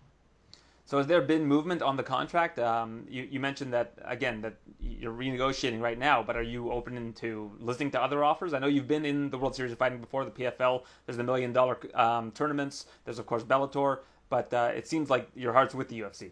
So 0.85 0.97
has 0.99 1.07
there 1.07 1.21
been 1.21 1.45
movement 1.45 1.81
on 1.81 1.97
the 1.97 2.03
contract? 2.03 2.59
Um, 2.59 3.05
you, 3.09 3.27
you 3.29 3.41
mentioned 3.41 3.73
that 3.73 3.93
again 4.05 4.39
that 4.41 4.55
you're 4.79 5.11
renegotiating 5.11 5.81
right 5.81 5.99
now, 5.99 6.23
but 6.23 6.37
are 6.37 6.43
you 6.43 6.71
open 6.71 7.11
to 7.13 7.51
listening 7.59 7.91
to 7.91 8.01
other 8.01 8.23
offers? 8.23 8.53
I 8.53 8.59
know 8.59 8.67
you've 8.67 8.87
been 8.87 9.03
in 9.03 9.29
the 9.29 9.37
World 9.37 9.53
Series 9.53 9.73
of 9.73 9.79
Fighting 9.79 9.99
before, 9.99 10.23
the 10.23 10.31
PFL. 10.31 10.83
There's 11.05 11.17
the 11.17 11.25
million 11.25 11.51
dollar 11.51 11.77
um, 11.93 12.31
tournaments. 12.31 12.85
There's 13.03 13.19
of 13.19 13.25
course 13.25 13.43
Bellator, 13.43 13.99
but 14.29 14.53
uh, 14.53 14.71
it 14.73 14.87
seems 14.87 15.09
like 15.09 15.29
your 15.35 15.51
heart's 15.51 15.75
with 15.75 15.89
the 15.89 15.99
UFC. 15.99 16.31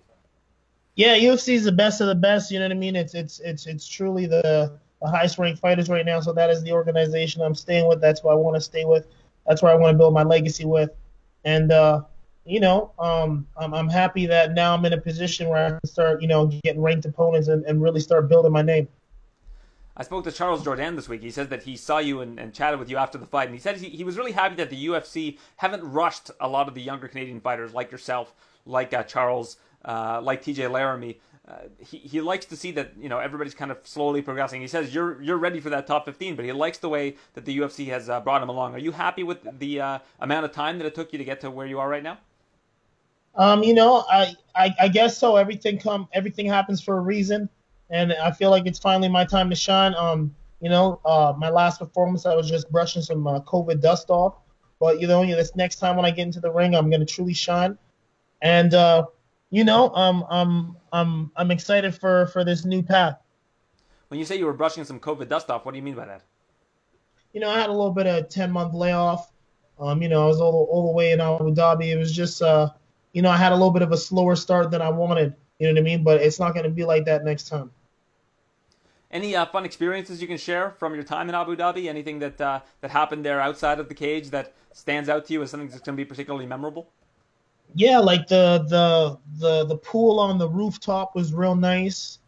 Yeah, 0.96 1.18
UFC 1.18 1.56
is 1.56 1.66
the 1.66 1.74
best 1.74 2.00
of 2.00 2.08
the 2.08 2.16
best. 2.16 2.50
You 2.50 2.60
know 2.60 2.66
what 2.66 2.72
I 2.72 2.76
mean? 2.76 2.96
It's 2.96 3.14
it's 3.14 3.42
it's 3.42 3.68
it's 3.68 3.86
truly 3.86 4.26
the 4.26 4.80
the 5.02 5.10
highest 5.10 5.38
ranked 5.38 5.60
fighters 5.60 5.90
right 5.90 6.06
now. 6.06 6.20
So 6.20 6.34
that 6.34 6.50
is 6.50 6.64
the 6.64 6.72
organization 6.72 7.42
I'm 7.42 7.56
staying 7.56 7.88
with. 7.88 8.02
That's 8.02 8.24
what 8.24 8.32
I 8.34 8.36
want 8.36 8.56
to 8.56 8.62
stay 8.62 8.86
with. 8.86 9.08
That's 9.46 9.62
where 9.62 9.72
I 9.72 9.76
want 9.76 9.94
to 9.94 9.98
build 9.98 10.14
my 10.14 10.24
legacy 10.24 10.66
with. 10.66 10.92
And 11.44 11.72
uh, 11.72 12.02
you 12.46 12.60
know, 12.60 12.92
um, 13.00 13.48
I'm, 13.58 13.74
I'm 13.74 13.90
happy 13.90 14.28
that 14.28 14.54
now 14.54 14.76
I'm 14.76 14.86
in 14.86 14.94
a 14.94 15.02
position 15.02 15.50
where 15.50 15.66
I 15.66 15.70
can 15.72 15.86
start, 15.86 16.22
you 16.22 16.28
know, 16.28 16.48
getting 16.64 16.82
ranked 16.82 17.06
opponents 17.06 17.48
and, 17.48 17.66
and 17.66 17.82
really 17.82 18.00
start 18.00 18.30
building 18.30 18.52
my 18.52 18.62
name. 18.62 18.88
I 19.98 20.04
spoke 20.04 20.26
to 20.26 20.32
Charles 20.32 20.64
Jordan 20.64 20.96
this 20.96 21.08
week. 21.08 21.22
He 21.22 21.32
said 21.32 21.50
that 21.50 21.64
he 21.64 21.78
saw 21.78 22.00
you 22.00 22.22
and, 22.22 22.38
and 22.38 22.54
chatted 22.54 22.80
with 22.80 22.90
you 22.90 22.98
after 22.98 23.18
the 23.18 23.26
fight, 23.26 23.46
and 23.46 23.56
he 23.56 23.62
said 23.62 23.78
he, 23.78 23.90
he, 23.90 24.04
was 24.04 24.18
really 24.18 24.34
happy 24.34 24.56
that 24.56 24.70
the 24.70 24.88
UFC 24.88 25.38
haven't 25.56 25.84
rushed 25.84 26.32
a 26.42 26.50
lot 26.50 26.68
of 26.68 26.76
the 26.76 26.82
younger 26.82 27.08
Canadian 27.08 27.40
fighters 27.40 27.74
like 27.74 27.92
yourself, 27.92 28.34
like 28.66 28.94
uh, 28.94 29.04
Charles, 29.04 29.56
uh, 29.86 30.20
like 30.22 30.44
TJ 30.44 30.70
Laramie. 30.70 31.20
Uh, 31.48 31.68
he, 31.80 31.98
he 31.98 32.22
likes 32.22 32.46
to 32.46 32.56
see 32.56 32.72
that 32.72 32.94
you 33.00 33.08
know 33.08 33.20
everybody's 33.20 33.54
kind 33.54 33.72
of 33.72 33.78
slowly 33.84 34.22
progressing. 34.22 34.62
He 34.62 34.68
says 34.68 34.94
you're 34.94 35.22
you're 35.22 35.38
ready 35.38 35.60
for 35.60 35.70
that 35.70 35.86
top 35.86 36.06
15, 36.06 36.36
but 36.36 36.46
he 36.46 36.52
likes 36.52 36.80
the 36.80 36.90
way 36.90 37.18
that 37.34 37.46
the 37.46 37.60
UFC 37.60 37.88
has 37.88 38.10
uh, 38.10 38.20
brought 38.20 38.42
him 38.42 38.50
along. 38.50 38.74
Are 38.74 38.80
you 38.80 38.92
happy 38.92 39.24
with 39.24 39.60
the 39.60 39.82
uh, 39.82 40.00
amount 40.20 40.46
of 40.46 40.52
time 40.52 40.80
that 40.80 40.86
it 40.86 40.96
took 40.96 41.14
you 41.14 41.20
to 41.20 41.26
get 41.26 41.42
to 41.42 41.52
where 41.52 41.68
you 41.68 41.80
are 41.80 41.88
right 41.88 42.04
now? 42.04 42.18
Um, 43.36 43.64
you 43.64 43.74
know, 43.74 44.04
I, 44.10 44.34
I 44.56 44.74
I 44.82 44.88
guess 44.88 45.18
so. 45.18 45.36
Everything 45.36 45.78
come 45.78 46.08
everything 46.14 46.48
happens 46.48 46.82
for 46.82 46.98
a 46.98 47.02
reason 47.02 47.50
and 47.90 48.14
I 48.14 48.32
feel 48.32 48.50
like 48.50 48.66
it's 48.66 48.80
finally 48.80 49.10
my 49.10 49.26
time 49.26 49.50
to 49.50 49.56
shine. 49.56 49.94
Um, 49.96 50.36
you 50.62 50.70
know, 50.70 51.00
uh, 51.06 51.34
my 51.38 51.50
last 51.50 51.80
performance, 51.80 52.26
I 52.26 52.36
was 52.36 52.50
just 52.50 52.72
brushing 52.72 53.02
some 53.02 53.28
uh, 53.28 53.42
COVID 53.42 53.82
dust 53.82 54.10
off. 54.10 54.36
But 54.80 55.00
you 55.00 55.08
know, 55.08 55.26
this 55.26 55.56
next 55.56 55.78
time 55.78 55.96
when 55.96 56.06
I 56.06 56.12
get 56.12 56.24
into 56.24 56.40
the 56.40 56.52
ring, 56.52 56.76
I'm 56.76 56.90
gonna 56.90 57.06
truly 57.06 57.34
shine. 57.34 57.78
And 58.42 58.74
uh, 58.74 59.06
you 59.50 59.64
know, 59.64 59.90
um, 59.90 60.26
I'm 60.30 60.76
I'm 60.92 61.32
I'm 61.36 61.52
excited 61.52 61.96
for 61.96 62.28
for 62.28 62.44
this 62.44 62.66
new 62.66 62.82
path. 62.84 63.18
When 64.08 64.20
you 64.20 64.26
say 64.26 64.38
you 64.38 64.46
were 64.46 64.54
brushing 64.54 64.84
some 64.84 65.00
COVID 65.00 65.30
dust 65.30 65.50
off, 65.50 65.66
what 65.66 65.72
do 65.72 65.78
you 65.78 65.84
mean 65.84 65.96
by 65.96 66.06
that? 66.06 66.22
You 67.34 67.42
know, 67.42 67.50
I 67.50 67.60
had 67.60 67.70
a 67.70 67.74
little 67.74 67.92
bit 67.92 68.08
of 68.08 68.16
a 68.16 68.24
10 68.24 68.52
month 68.52 68.74
layoff. 68.74 69.32
Um, 69.80 70.02
you 70.02 70.08
know, 70.08 70.24
I 70.24 70.28
was 70.28 70.40
all, 70.40 70.68
all 70.72 70.88
the 70.88 70.94
way 70.94 71.12
in 71.12 71.20
Abu 71.20 71.54
Dhabi. 71.54 71.88
It 71.88 71.98
was 71.98 72.16
just, 72.16 72.42
uh, 72.42 72.70
you 73.12 73.22
know, 73.22 73.30
I 73.30 73.36
had 73.36 73.52
a 73.52 73.56
little 73.56 73.72
bit 73.72 73.82
of 73.82 73.92
a 73.92 73.98
slower 73.98 74.36
start 74.38 74.72
than 74.72 74.82
I 74.82 74.90
wanted. 74.90 75.36
You 75.60 75.68
know 75.68 75.74
what 75.74 75.80
I 75.80 75.84
mean? 75.84 76.04
But 76.04 76.22
it's 76.22 76.40
not 76.40 76.54
going 76.54 76.64
to 76.64 76.70
be 76.70 76.86
like 76.86 77.06
that 77.06 77.26
next 77.26 77.50
time. 77.50 77.72
Any 79.12 79.36
uh, 79.36 79.46
fun 79.46 79.66
experiences 79.66 80.22
you 80.22 80.28
can 80.28 80.38
share 80.38 80.72
from 80.72 80.94
your 80.94 81.04
time 81.04 81.30
in 81.30 81.36
Abu 81.36 81.56
Dhabi? 81.56 81.88
Anything 81.88 82.20
that 82.20 82.40
uh, 82.40 82.62
that 82.82 82.92
happened 82.92 83.26
there 83.26 83.42
outside 83.42 83.80
of 83.80 83.90
the 83.90 83.96
cage 83.96 84.30
that 84.30 84.54
stands 84.72 85.10
out 85.10 85.26
to 85.26 85.34
you 85.34 85.42
as 85.42 85.52
something 85.52 85.68
that's 85.68 85.82
going 85.82 85.96
to 85.98 86.02
be 86.02 86.06
particularly 86.06 86.46
memorable? 86.46 86.88
Yeah, 87.74 88.00
like 88.00 88.28
the 88.28 88.66
the 88.70 89.18
the 89.40 89.66
the 89.66 89.78
pool 89.78 90.20
on 90.20 90.38
the 90.38 90.48
rooftop 90.48 91.16
was 91.16 91.34
real 91.34 91.56
nice. 91.56 92.20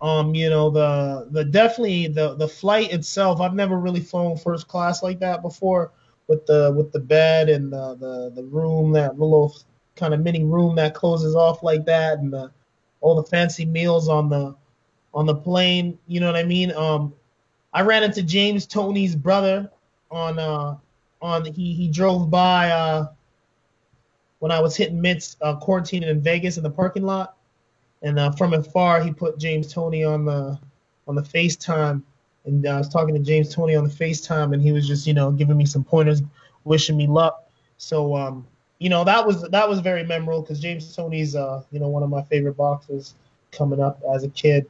Um, 0.00 0.34
you 0.34 0.50
know 0.50 0.70
the 0.70 1.28
the 1.30 1.44
definitely 1.44 2.08
the 2.08 2.34
the 2.34 2.48
flight 2.48 2.92
itself. 2.92 3.40
I've 3.40 3.54
never 3.54 3.78
really 3.78 4.00
flown 4.00 4.36
first 4.36 4.68
class 4.68 5.02
like 5.02 5.20
that 5.20 5.42
before 5.42 5.92
with 6.28 6.44
the 6.46 6.72
with 6.76 6.92
the 6.92 7.00
bed 7.00 7.48
and 7.48 7.72
the 7.72 7.94
the, 7.96 8.32
the 8.34 8.44
room 8.44 8.92
that 8.92 9.18
little 9.18 9.54
kind 9.96 10.12
of 10.14 10.20
mini 10.20 10.44
room 10.44 10.74
that 10.76 10.94
closes 10.94 11.34
off 11.36 11.62
like 11.62 11.84
that 11.86 12.18
and 12.18 12.32
the 12.32 12.50
all 13.00 13.14
the 13.14 13.24
fancy 13.24 13.64
meals 13.64 14.08
on 14.08 14.28
the 14.28 14.54
on 15.14 15.26
the 15.26 15.34
plane. 15.34 15.98
You 16.06 16.20
know 16.20 16.26
what 16.26 16.36
I 16.36 16.44
mean? 16.44 16.72
Um, 16.72 17.14
I 17.72 17.82
ran 17.82 18.02
into 18.02 18.22
James 18.22 18.66
Toney's 18.66 19.16
brother 19.16 19.70
on 20.10 20.38
uh 20.38 20.76
on 21.22 21.44
he 21.46 21.72
he 21.72 21.88
drove 21.88 22.30
by 22.30 22.70
uh 22.70 23.06
when 24.42 24.50
I 24.50 24.58
was 24.58 24.76
hitting 24.76 25.00
mitts 25.00 25.36
uh, 25.40 25.54
quarantining 25.54 26.08
in 26.08 26.20
Vegas 26.20 26.56
in 26.56 26.64
the 26.64 26.70
parking 26.70 27.04
lot, 27.04 27.36
and 28.02 28.18
uh, 28.18 28.32
from 28.32 28.54
afar 28.54 29.00
he 29.00 29.12
put 29.12 29.38
James 29.38 29.72
Toney 29.72 30.02
on 30.02 30.24
the 30.24 30.58
on 31.06 31.14
the 31.14 31.22
FaceTime, 31.22 32.02
and 32.44 32.66
I 32.66 32.78
was 32.78 32.88
talking 32.88 33.14
to 33.14 33.20
James 33.20 33.54
Toney 33.54 33.76
on 33.76 33.84
the 33.84 33.90
FaceTime, 33.90 34.52
and 34.52 34.60
he 34.60 34.72
was 34.72 34.88
just 34.88 35.06
you 35.06 35.14
know 35.14 35.30
giving 35.30 35.56
me 35.56 35.64
some 35.64 35.84
pointers, 35.84 36.22
wishing 36.64 36.96
me 36.96 37.06
luck. 37.06 37.48
So 37.78 38.16
um, 38.16 38.44
you 38.80 38.88
know 38.88 39.04
that 39.04 39.24
was 39.24 39.42
that 39.42 39.68
was 39.68 39.78
very 39.78 40.02
memorable 40.02 40.42
because 40.42 40.58
James 40.58 40.92
Toney's 40.92 41.36
uh, 41.36 41.62
you 41.70 41.78
know 41.78 41.86
one 41.86 42.02
of 42.02 42.10
my 42.10 42.22
favorite 42.22 42.56
boxers 42.56 43.14
coming 43.52 43.80
up 43.80 44.02
as 44.12 44.24
a 44.24 44.28
kid. 44.28 44.68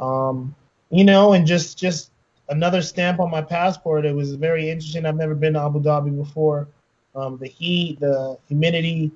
Um, 0.00 0.54
you 0.88 1.04
know, 1.04 1.34
and 1.34 1.46
just 1.46 1.76
just 1.76 2.12
another 2.48 2.80
stamp 2.80 3.20
on 3.20 3.30
my 3.30 3.42
passport. 3.42 4.06
It 4.06 4.14
was 4.14 4.36
very 4.36 4.70
interesting. 4.70 5.04
I've 5.04 5.16
never 5.16 5.34
been 5.34 5.52
to 5.52 5.60
Abu 5.60 5.82
Dhabi 5.82 6.16
before. 6.16 6.66
Um, 7.14 7.38
the 7.38 7.48
heat, 7.48 8.00
the 8.00 8.38
humidity, 8.48 9.10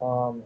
um, 0.00 0.42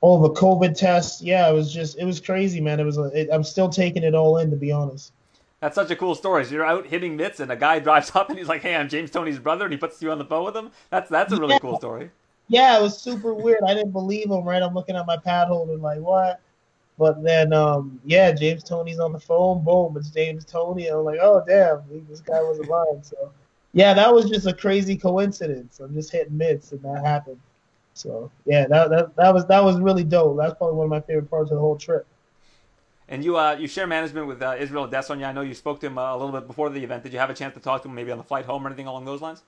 all 0.00 0.20
the 0.20 0.30
COVID 0.30 0.76
tests. 0.76 1.20
Yeah, 1.22 1.48
it 1.48 1.52
was 1.52 1.72
just 1.72 1.98
it 1.98 2.04
was 2.04 2.20
crazy, 2.20 2.60
man. 2.60 2.80
It 2.80 2.84
was. 2.84 2.96
It, 2.96 3.28
I'm 3.30 3.44
still 3.44 3.68
taking 3.68 4.02
it 4.02 4.14
all 4.14 4.38
in, 4.38 4.50
to 4.50 4.56
be 4.56 4.72
honest. 4.72 5.12
That's 5.60 5.74
such 5.74 5.90
a 5.90 5.96
cool 5.96 6.14
story. 6.14 6.44
So 6.46 6.54
you're 6.54 6.64
out 6.64 6.86
hitting 6.86 7.16
mitts, 7.16 7.40
and 7.40 7.52
a 7.52 7.56
guy 7.56 7.78
drives 7.80 8.14
up 8.14 8.30
and 8.30 8.38
he's 8.38 8.48
like, 8.48 8.62
"Hey, 8.62 8.74
I'm 8.76 8.88
James 8.88 9.10
Toney's 9.10 9.38
brother," 9.38 9.64
and 9.64 9.72
he 9.72 9.78
puts 9.78 10.00
you 10.00 10.10
on 10.10 10.18
the 10.18 10.24
phone 10.24 10.46
with 10.46 10.56
him. 10.56 10.70
That's 10.88 11.10
that's 11.10 11.32
a 11.32 11.36
really 11.36 11.54
yeah. 11.54 11.58
cool 11.58 11.76
story 11.76 12.10
yeah, 12.50 12.76
it 12.76 12.82
was 12.82 12.98
super 12.98 13.32
weird. 13.32 13.60
I 13.66 13.74
didn't 13.74 13.92
believe 13.92 14.28
him. 14.28 14.42
Right, 14.42 14.60
I'm 14.60 14.74
looking 14.74 14.96
at 14.96 15.06
my 15.06 15.16
pad 15.16 15.46
holder 15.46 15.76
like 15.76 16.00
what? 16.00 16.40
But 16.98 17.22
then, 17.22 17.52
um, 17.52 18.00
yeah, 18.04 18.32
James 18.32 18.64
Toney's 18.64 18.98
on 18.98 19.12
the 19.12 19.20
phone. 19.20 19.64
Boom, 19.64 19.96
it's 19.96 20.10
James 20.10 20.44
Toney. 20.44 20.88
I'm 20.88 21.04
like, 21.04 21.20
oh 21.22 21.42
damn, 21.46 21.82
this 22.08 22.20
guy 22.20 22.42
was 22.42 22.58
alive. 22.58 23.02
So, 23.02 23.30
yeah, 23.72 23.94
that 23.94 24.12
was 24.12 24.28
just 24.28 24.46
a 24.46 24.52
crazy 24.52 24.96
coincidence. 24.96 25.80
I'm 25.80 25.94
just 25.94 26.10
hitting 26.10 26.36
mitts, 26.36 26.72
and 26.72 26.82
that 26.82 27.04
happened. 27.04 27.40
So, 27.94 28.30
yeah, 28.46 28.66
that, 28.66 28.90
that 28.90 29.16
that 29.16 29.34
was 29.34 29.46
that 29.46 29.62
was 29.62 29.78
really 29.80 30.04
dope. 30.04 30.36
That's 30.36 30.54
probably 30.54 30.76
one 30.76 30.86
of 30.86 30.90
my 30.90 31.00
favorite 31.00 31.30
parts 31.30 31.50
of 31.50 31.56
the 31.56 31.60
whole 31.60 31.76
trip. 31.76 32.06
And 33.08 33.24
you 33.24 33.36
uh, 33.36 33.56
you 33.58 33.66
share 33.66 33.86
management 33.86 34.26
with 34.26 34.40
uh, 34.42 34.56
Israel 34.58 34.88
Adesanya. 34.88 35.26
I 35.26 35.32
know 35.32 35.40
you 35.42 35.54
spoke 35.54 35.80
to 35.80 35.86
him 35.86 35.98
uh, 35.98 36.14
a 36.14 36.16
little 36.16 36.32
bit 36.32 36.46
before 36.46 36.70
the 36.70 36.82
event. 36.82 37.02
Did 37.02 37.12
you 37.12 37.18
have 37.18 37.30
a 37.30 37.34
chance 37.34 37.54
to 37.54 37.60
talk 37.60 37.82
to 37.82 37.88
him 37.88 37.94
maybe 37.94 38.10
on 38.12 38.18
the 38.18 38.24
flight 38.24 38.44
home 38.44 38.64
or 38.64 38.68
anything 38.68 38.86
along 38.86 39.04
those 39.04 39.20
lines? 39.20 39.42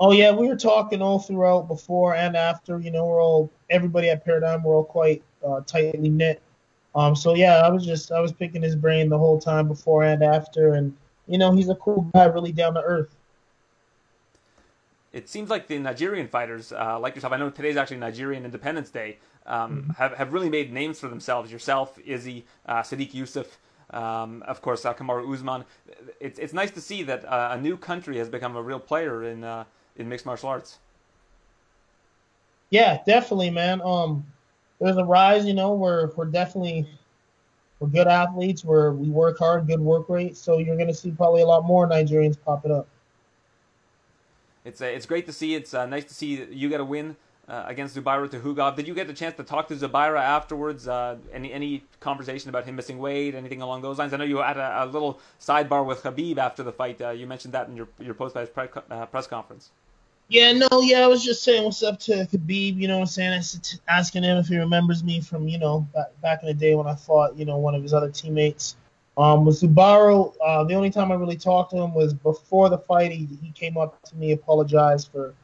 Oh 0.00 0.12
yeah, 0.12 0.30
we 0.32 0.46
were 0.46 0.56
talking 0.56 1.02
all 1.02 1.18
throughout 1.18 1.66
before 1.66 2.14
and 2.14 2.36
after. 2.36 2.78
You 2.78 2.92
know, 2.92 3.06
we're 3.06 3.22
all 3.22 3.50
everybody 3.70 4.08
at 4.10 4.24
Paradigm. 4.24 4.62
We're 4.62 4.76
all 4.76 4.84
quite 4.84 5.22
uh, 5.46 5.60
tightly 5.66 6.08
knit. 6.08 6.40
Um, 6.94 7.14
so 7.14 7.34
yeah, 7.34 7.58
I 7.58 7.68
was 7.68 7.84
just 7.84 8.12
I 8.12 8.20
was 8.20 8.32
picking 8.32 8.62
his 8.62 8.76
brain 8.76 9.08
the 9.08 9.18
whole 9.18 9.40
time 9.40 9.68
before 9.68 10.04
and 10.04 10.22
after, 10.22 10.74
and 10.74 10.96
you 11.26 11.38
know, 11.38 11.52
he's 11.52 11.68
a 11.68 11.74
cool 11.76 12.08
guy, 12.14 12.24
really 12.24 12.52
down 12.52 12.74
to 12.74 12.82
earth. 12.82 13.14
It 15.12 15.28
seems 15.28 15.48
like 15.48 15.68
the 15.68 15.78
Nigerian 15.78 16.28
fighters, 16.28 16.72
uh, 16.72 16.98
like 16.98 17.14
yourself, 17.14 17.32
I 17.32 17.38
know 17.38 17.48
today's 17.48 17.76
actually 17.76 17.96
Nigerian 17.96 18.44
Independence 18.44 18.90
Day, 18.90 19.18
um, 19.46 19.82
mm-hmm. 19.82 19.90
have 19.92 20.12
have 20.14 20.32
really 20.32 20.50
made 20.50 20.72
names 20.72 21.00
for 21.00 21.08
themselves. 21.08 21.50
Yourself, 21.50 21.98
Izzy, 22.04 22.44
uh, 22.66 22.82
Sodiq 22.82 23.12
Yusuff. 23.12 23.46
Um, 23.90 24.42
of 24.46 24.60
course, 24.60 24.84
uh, 24.84 24.92
Kamaru 24.92 25.32
Usman. 25.32 25.64
It's 26.20 26.38
it's 26.38 26.52
nice 26.52 26.70
to 26.72 26.80
see 26.80 27.02
that 27.04 27.24
uh, 27.24 27.50
a 27.52 27.60
new 27.60 27.76
country 27.78 28.18
has 28.18 28.28
become 28.28 28.54
a 28.56 28.62
real 28.62 28.78
player 28.78 29.24
in 29.24 29.44
uh, 29.44 29.64
in 29.96 30.08
mixed 30.08 30.26
martial 30.26 30.50
arts. 30.50 30.78
Yeah, 32.70 32.98
definitely, 33.06 33.48
man. 33.48 33.80
Um, 33.82 34.26
there's 34.78 34.98
a 34.98 35.04
rise. 35.04 35.46
You 35.46 35.54
know, 35.54 35.72
we're 35.72 36.10
we're 36.16 36.26
definitely 36.26 36.86
we're 37.80 37.88
good 37.88 38.08
athletes. 38.08 38.62
We're 38.62 38.92
we 38.92 39.08
work 39.08 39.38
hard, 39.38 39.66
good 39.66 39.80
work 39.80 40.10
rate. 40.10 40.36
So 40.36 40.58
you're 40.58 40.76
gonna 40.76 40.92
see 40.92 41.10
probably 41.10 41.40
a 41.40 41.46
lot 41.46 41.64
more 41.64 41.88
Nigerians 41.88 42.36
popping 42.38 42.72
up. 42.72 42.86
It's 44.68 44.80
uh, 44.80 44.86
it's 44.86 45.06
great 45.06 45.26
to 45.26 45.32
see. 45.32 45.54
It's 45.54 45.72
uh, 45.74 45.86
nice 45.86 46.04
to 46.04 46.14
see 46.14 46.44
you 46.44 46.68
get 46.68 46.80
a 46.80 46.84
win 46.84 47.16
uh, 47.48 47.64
against 47.66 47.96
Zubaira 47.96 48.28
Tukhugov. 48.28 48.76
Did 48.76 48.86
you 48.86 48.94
get 48.94 49.06
the 49.06 49.14
chance 49.14 49.34
to 49.36 49.42
talk 49.42 49.68
to 49.68 49.74
Zubaira 49.74 50.20
afterwards? 50.20 50.86
Uh, 50.86 51.16
any 51.32 51.52
any 51.52 51.84
conversation 52.00 52.50
about 52.50 52.64
him 52.66 52.76
missing 52.76 52.98
weight, 52.98 53.34
anything 53.34 53.62
along 53.62 53.82
those 53.82 53.98
lines? 53.98 54.12
I 54.12 54.18
know 54.18 54.24
you 54.24 54.38
had 54.38 54.58
a, 54.58 54.84
a 54.84 54.86
little 54.86 55.20
sidebar 55.40 55.84
with 55.84 56.02
Khabib 56.02 56.36
after 56.38 56.62
the 56.62 56.72
fight. 56.72 57.00
Uh, 57.00 57.10
you 57.10 57.26
mentioned 57.26 57.54
that 57.54 57.68
in 57.68 57.76
your 57.76 57.88
your 57.98 58.14
post 58.14 58.34
fight 58.34 58.50
uh, 58.90 59.06
press 59.06 59.26
conference. 59.26 59.70
Yeah, 60.30 60.52
no, 60.52 60.68
yeah, 60.82 61.00
I 61.00 61.06
was 61.06 61.24
just 61.24 61.42
saying 61.42 61.64
what's 61.64 61.82
up 61.82 61.98
to 62.00 62.28
Khabib, 62.30 62.76
you 62.76 62.86
know 62.86 62.98
what 62.98 63.16
I'm 63.18 63.42
saying? 63.42 63.80
Asking 63.88 64.24
him 64.24 64.36
if 64.36 64.48
he 64.48 64.58
remembers 64.58 65.02
me 65.02 65.22
from, 65.22 65.48
you 65.48 65.58
know, 65.58 65.88
back, 65.94 66.08
back 66.20 66.42
in 66.42 66.48
the 66.48 66.54
day 66.54 66.74
when 66.74 66.86
I 66.86 66.96
fought, 66.96 67.34
you 67.38 67.46
know, 67.46 67.56
one 67.56 67.74
of 67.74 67.82
his 67.82 67.94
other 67.94 68.10
teammates. 68.10 68.76
Um, 69.18 69.44
with 69.44 69.60
Zubaira, 69.60 70.32
uh, 70.44 70.64
the 70.64 70.74
only 70.74 70.90
time 70.90 71.10
I 71.10 71.16
really 71.16 71.36
talked 71.36 71.72
to 71.72 71.78
him 71.78 71.92
was 71.92 72.14
before 72.14 72.70
the 72.70 72.78
fight. 72.78 73.10
He, 73.10 73.28
he 73.42 73.50
came 73.50 73.76
up 73.76 74.00
to 74.04 74.16
me, 74.16 74.32
apologized 74.32 75.10
for 75.12 75.34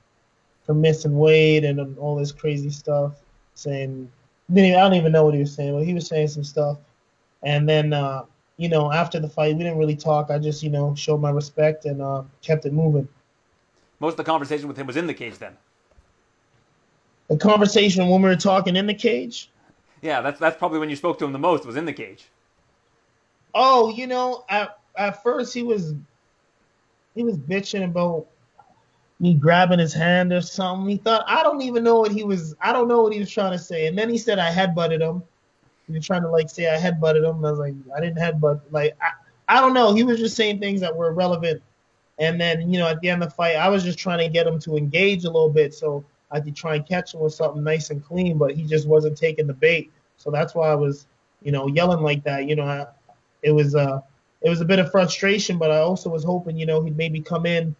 for 0.64 0.72
missing 0.72 1.18
weight 1.18 1.64
and 1.64 1.98
all 1.98 2.16
this 2.16 2.32
crazy 2.32 2.70
stuff, 2.70 3.20
saying, 3.52 4.10
I 4.50 4.54
don't 4.54 4.94
even 4.94 5.12
know 5.12 5.26
what 5.26 5.34
he 5.34 5.40
was 5.40 5.54
saying, 5.54 5.74
but 5.76 5.84
he 5.84 5.92
was 5.92 6.06
saying 6.06 6.28
some 6.28 6.44
stuff. 6.44 6.78
And 7.42 7.68
then, 7.68 7.92
uh, 7.92 8.24
you 8.56 8.70
know, 8.70 8.90
after 8.90 9.20
the 9.20 9.28
fight, 9.28 9.54
we 9.54 9.62
didn't 9.62 9.76
really 9.76 9.96
talk. 9.96 10.30
I 10.30 10.38
just, 10.38 10.62
you 10.62 10.70
know, 10.70 10.94
showed 10.94 11.20
my 11.20 11.28
respect 11.28 11.84
and 11.84 12.00
uh, 12.00 12.22
kept 12.40 12.64
it 12.64 12.72
moving 12.72 13.06
most 14.04 14.12
of 14.12 14.16
the 14.18 14.24
conversation 14.24 14.68
with 14.68 14.76
him 14.76 14.86
was 14.86 14.96
in 14.96 15.06
the 15.06 15.14
cage 15.14 15.38
then. 15.38 15.56
The 17.28 17.38
conversation 17.38 18.06
when 18.08 18.20
we 18.20 18.28
were 18.28 18.36
talking 18.36 18.76
in 18.76 18.86
the 18.86 18.94
cage? 18.94 19.50
Yeah, 20.02 20.20
that's 20.20 20.38
that's 20.38 20.58
probably 20.58 20.78
when 20.78 20.90
you 20.90 20.96
spoke 20.96 21.18
to 21.20 21.24
him 21.24 21.32
the 21.32 21.38
most 21.38 21.64
was 21.64 21.76
in 21.76 21.86
the 21.86 21.92
cage. 21.92 22.28
Oh, 23.54 23.90
you 23.90 24.06
know, 24.06 24.44
at 24.48 24.78
at 24.96 25.22
first 25.22 25.54
he 25.54 25.62
was 25.62 25.94
he 27.14 27.22
was 27.22 27.38
bitching 27.38 27.84
about 27.84 28.26
me 29.20 29.34
grabbing 29.34 29.78
his 29.78 29.92
hand 29.92 30.32
or 30.32 30.40
something. 30.40 30.88
He 30.88 30.96
thought 30.96 31.24
I 31.26 31.42
don't 31.42 31.62
even 31.62 31.84
know 31.84 32.00
what 32.00 32.12
he 32.12 32.24
was 32.24 32.54
I 32.60 32.72
don't 32.72 32.88
know 32.88 33.02
what 33.02 33.12
he 33.12 33.20
was 33.20 33.30
trying 33.30 33.52
to 33.52 33.58
say. 33.58 33.86
And 33.86 33.96
then 33.96 34.08
he 34.10 34.18
said 34.18 34.38
I 34.38 34.50
headbutted 34.50 35.00
him. 35.00 35.22
He 35.86 35.92
was 35.92 36.06
trying 36.06 36.22
to 36.22 36.30
like 36.30 36.50
say 36.50 36.74
I 36.74 36.80
headbutted 36.80 37.28
him. 37.28 37.44
I 37.44 37.50
was 37.50 37.58
like, 37.58 37.74
I 37.96 38.00
didn't 38.00 38.18
headbutt 38.18 38.60
like 38.70 38.96
I, 39.00 39.56
I 39.56 39.60
don't 39.60 39.74
know. 39.74 39.94
He 39.94 40.02
was 40.02 40.18
just 40.18 40.36
saying 40.36 40.60
things 40.60 40.80
that 40.80 40.96
were 40.96 41.12
relevant 41.12 41.62
and 42.18 42.40
then, 42.40 42.70
you 42.70 42.78
know, 42.78 42.88
at 42.88 43.00
the 43.00 43.10
end 43.10 43.22
of 43.22 43.30
the 43.30 43.34
fight, 43.34 43.56
I 43.56 43.68
was 43.68 43.82
just 43.82 43.98
trying 43.98 44.18
to 44.18 44.28
get 44.28 44.46
him 44.46 44.58
to 44.60 44.76
engage 44.76 45.24
a 45.24 45.30
little 45.30 45.50
bit. 45.50 45.74
So 45.74 46.04
I 46.30 46.40
could 46.40 46.54
try 46.54 46.76
and 46.76 46.86
catch 46.86 47.14
him 47.14 47.20
with 47.20 47.34
something 47.34 47.62
nice 47.62 47.90
and 47.90 48.04
clean, 48.04 48.38
but 48.38 48.54
he 48.54 48.64
just 48.64 48.86
wasn't 48.86 49.18
taking 49.18 49.46
the 49.46 49.54
bait. 49.54 49.92
So 50.16 50.30
that's 50.30 50.54
why 50.54 50.68
I 50.68 50.74
was, 50.74 51.06
you 51.42 51.50
know, 51.50 51.66
yelling 51.66 52.00
like 52.00 52.22
that. 52.24 52.48
You 52.48 52.56
know, 52.56 52.64
I, 52.64 52.86
it 53.44 53.52
was 53.52 53.74
uh, 53.74 54.00
it 54.40 54.48
was 54.48 54.60
a 54.60 54.64
bit 54.64 54.78
of 54.78 54.90
frustration, 54.90 55.58
but 55.58 55.70
I 55.70 55.78
also 55.78 56.10
was 56.10 56.24
hoping, 56.24 56.58
you 56.58 56.66
know, 56.66 56.82
he'd 56.82 56.96
maybe 56.96 57.20
come 57.20 57.46
in 57.46 57.76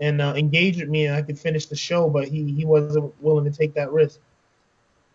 and 0.00 0.20
uh, 0.22 0.34
engage 0.36 0.78
with 0.78 0.88
me 0.88 1.06
and 1.06 1.14
I 1.14 1.22
could 1.22 1.38
finish 1.38 1.66
the 1.66 1.76
show, 1.76 2.08
but 2.08 2.28
he 2.28 2.52
he 2.52 2.64
wasn't 2.64 3.12
willing 3.22 3.44
to 3.44 3.56
take 3.56 3.74
that 3.74 3.92
risk. 3.92 4.20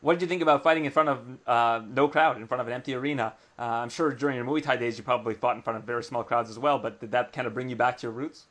What 0.01 0.13
did 0.13 0.21
you 0.21 0.27
think 0.27 0.43
about 0.43 0.61
fighting 0.61 0.85
in 0.85 0.91
front 0.91 1.09
of 1.09 1.19
uh, 1.47 1.81
no 1.93 2.07
crowd, 2.07 2.37
in 2.37 2.45
front 2.45 2.61
of 2.61 2.67
an 2.67 2.73
empty 2.73 2.93
arena? 2.93 3.33
Uh, 3.57 3.63
I'm 3.63 3.89
sure 3.89 4.11
during 4.11 4.35
your 4.35 4.45
Muay 4.45 4.61
Thai 4.61 4.75
days 4.75 4.97
you 4.97 5.03
probably 5.03 5.33
fought 5.33 5.55
in 5.55 5.63
front 5.63 5.79
of 5.79 5.85
very 5.85 6.03
small 6.03 6.23
crowds 6.23 6.49
as 6.49 6.59
well, 6.59 6.77
but 6.77 6.99
did 6.99 7.11
that 7.11 7.33
kind 7.33 7.47
of 7.47 7.53
bring 7.53 7.69
you 7.69 7.75
back 7.75 7.97
to 7.97 8.03
your 8.03 8.11
roots? 8.11 8.45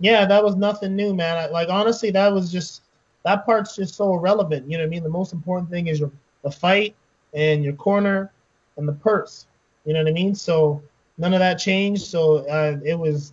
Yeah, 0.00 0.24
that 0.24 0.42
was 0.42 0.56
nothing 0.56 0.96
new, 0.96 1.12
man. 1.14 1.36
I, 1.36 1.46
like 1.46 1.68
honestly, 1.68 2.10
that 2.12 2.32
was 2.32 2.50
just 2.50 2.82
that 3.24 3.44
part's 3.44 3.76
just 3.76 3.94
so 3.94 4.14
irrelevant. 4.14 4.70
You 4.70 4.78
know 4.78 4.84
what 4.84 4.88
I 4.88 4.90
mean? 4.90 5.02
The 5.02 5.10
most 5.10 5.32
important 5.32 5.70
thing 5.70 5.88
is 5.88 6.00
your 6.00 6.10
the 6.42 6.50
fight 6.50 6.96
and 7.34 7.62
your 7.62 7.74
corner 7.74 8.32
and 8.76 8.88
the 8.88 8.94
purse. 8.94 9.46
You 9.84 9.94
know 9.94 10.00
what 10.00 10.08
I 10.08 10.12
mean? 10.12 10.34
So 10.34 10.82
none 11.18 11.32
of 11.34 11.40
that 11.40 11.58
changed. 11.58 12.02
So 12.02 12.46
uh, 12.48 12.78
it 12.84 12.98
was 12.98 13.32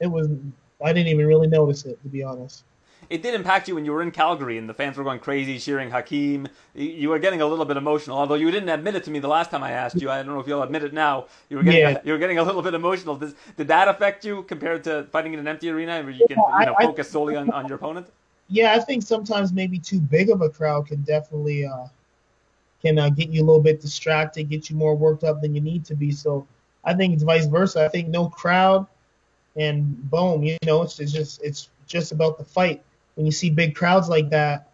it 0.00 0.06
was 0.06 0.28
I 0.84 0.92
didn't 0.92 1.08
even 1.08 1.26
really 1.26 1.48
notice 1.48 1.84
it 1.84 2.00
to 2.02 2.08
be 2.08 2.22
honest 2.22 2.64
it 3.10 3.22
did 3.22 3.34
impact 3.34 3.68
you 3.68 3.74
when 3.74 3.84
you 3.84 3.92
were 3.92 4.02
in 4.02 4.10
Calgary 4.10 4.58
and 4.58 4.68
the 4.68 4.74
fans 4.74 4.96
were 4.96 5.04
going 5.04 5.18
crazy 5.18 5.58
cheering 5.58 5.90
Hakeem. 5.90 6.46
You 6.74 7.08
were 7.08 7.18
getting 7.18 7.40
a 7.40 7.46
little 7.46 7.64
bit 7.64 7.76
emotional, 7.76 8.18
although 8.18 8.34
you 8.34 8.50
didn't 8.50 8.68
admit 8.68 8.96
it 8.96 9.04
to 9.04 9.10
me 9.10 9.18
the 9.18 9.28
last 9.28 9.50
time 9.50 9.62
I 9.62 9.72
asked 9.72 10.00
you. 10.00 10.10
I 10.10 10.22
don't 10.22 10.34
know 10.34 10.40
if 10.40 10.46
you'll 10.46 10.62
admit 10.62 10.84
it 10.84 10.92
now. 10.92 11.26
You 11.48 11.58
were 11.58 11.62
getting 11.62 11.80
yeah. 11.80 12.00
you 12.04 12.12
were 12.12 12.18
getting 12.18 12.38
a 12.38 12.42
little 12.42 12.62
bit 12.62 12.74
emotional. 12.74 13.16
Did, 13.16 13.34
did 13.56 13.68
that 13.68 13.88
affect 13.88 14.24
you 14.24 14.42
compared 14.42 14.84
to 14.84 15.04
fighting 15.04 15.32
in 15.32 15.40
an 15.40 15.48
empty 15.48 15.70
arena 15.70 16.02
where 16.02 16.10
you 16.10 16.26
can 16.26 16.38
you 16.60 16.66
know, 16.66 16.74
focus 16.80 17.10
solely 17.10 17.36
on, 17.36 17.50
on 17.50 17.66
your 17.66 17.76
opponent? 17.76 18.08
Yeah, 18.48 18.72
I 18.72 18.80
think 18.80 19.02
sometimes 19.02 19.52
maybe 19.52 19.78
too 19.78 20.00
big 20.00 20.30
of 20.30 20.40
a 20.42 20.48
crowd 20.48 20.86
can 20.86 21.02
definitely 21.02 21.66
uh, 21.66 21.86
can 22.82 22.98
uh, 22.98 23.08
get 23.08 23.30
you 23.30 23.42
a 23.42 23.46
little 23.46 23.60
bit 23.60 23.80
distracted, 23.80 24.48
get 24.48 24.70
you 24.70 24.76
more 24.76 24.94
worked 24.94 25.24
up 25.24 25.40
than 25.40 25.54
you 25.54 25.60
need 25.60 25.84
to 25.86 25.94
be. 25.94 26.12
So 26.12 26.46
I 26.84 26.94
think 26.94 27.14
it's 27.14 27.22
vice 27.22 27.46
versa. 27.46 27.84
I 27.84 27.88
think 27.88 28.08
no 28.08 28.28
crowd 28.28 28.86
and 29.56 30.10
boom, 30.10 30.42
you 30.42 30.56
know, 30.64 30.82
it's, 30.82 31.00
it's 31.00 31.12
just 31.12 31.42
it's 31.42 31.70
just 31.86 32.12
about 32.12 32.38
the 32.38 32.44
fight 32.44 32.82
when 33.16 33.26
you 33.26 33.32
see 33.32 33.50
big 33.50 33.74
crowds 33.74 34.08
like 34.08 34.30
that. 34.30 34.70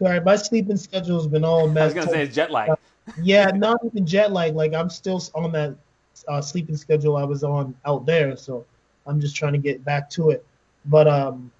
All 0.00 0.08
right, 0.08 0.22
my 0.22 0.36
sleeping 0.36 0.76
schedule 0.76 1.16
has 1.16 1.26
been 1.26 1.44
all 1.44 1.66
messed. 1.68 1.96
Up 1.96 1.96
I 1.96 2.00
was 2.00 2.06
gonna 2.06 2.16
say 2.18 2.22
it's 2.24 2.34
jet 2.34 2.50
lag. 2.50 2.70
yeah, 3.22 3.46
not 3.46 3.78
even 3.84 4.04
jet 4.06 4.32
lag. 4.32 4.54
Like 4.54 4.74
I'm 4.74 4.90
still 4.90 5.22
on 5.34 5.52
that 5.52 5.76
uh, 6.28 6.42
sleeping 6.42 6.76
schedule 6.76 7.16
I 7.16 7.24
was 7.24 7.42
on 7.42 7.74
out 7.86 8.04
there, 8.04 8.36
so 8.36 8.66
I'm 9.06 9.20
just 9.20 9.34
trying 9.34 9.52
to 9.52 9.58
get 9.58 9.84
back 9.84 10.10
to 10.10 10.30
it. 10.30 10.44
But 10.84 11.08
um, 11.08 11.50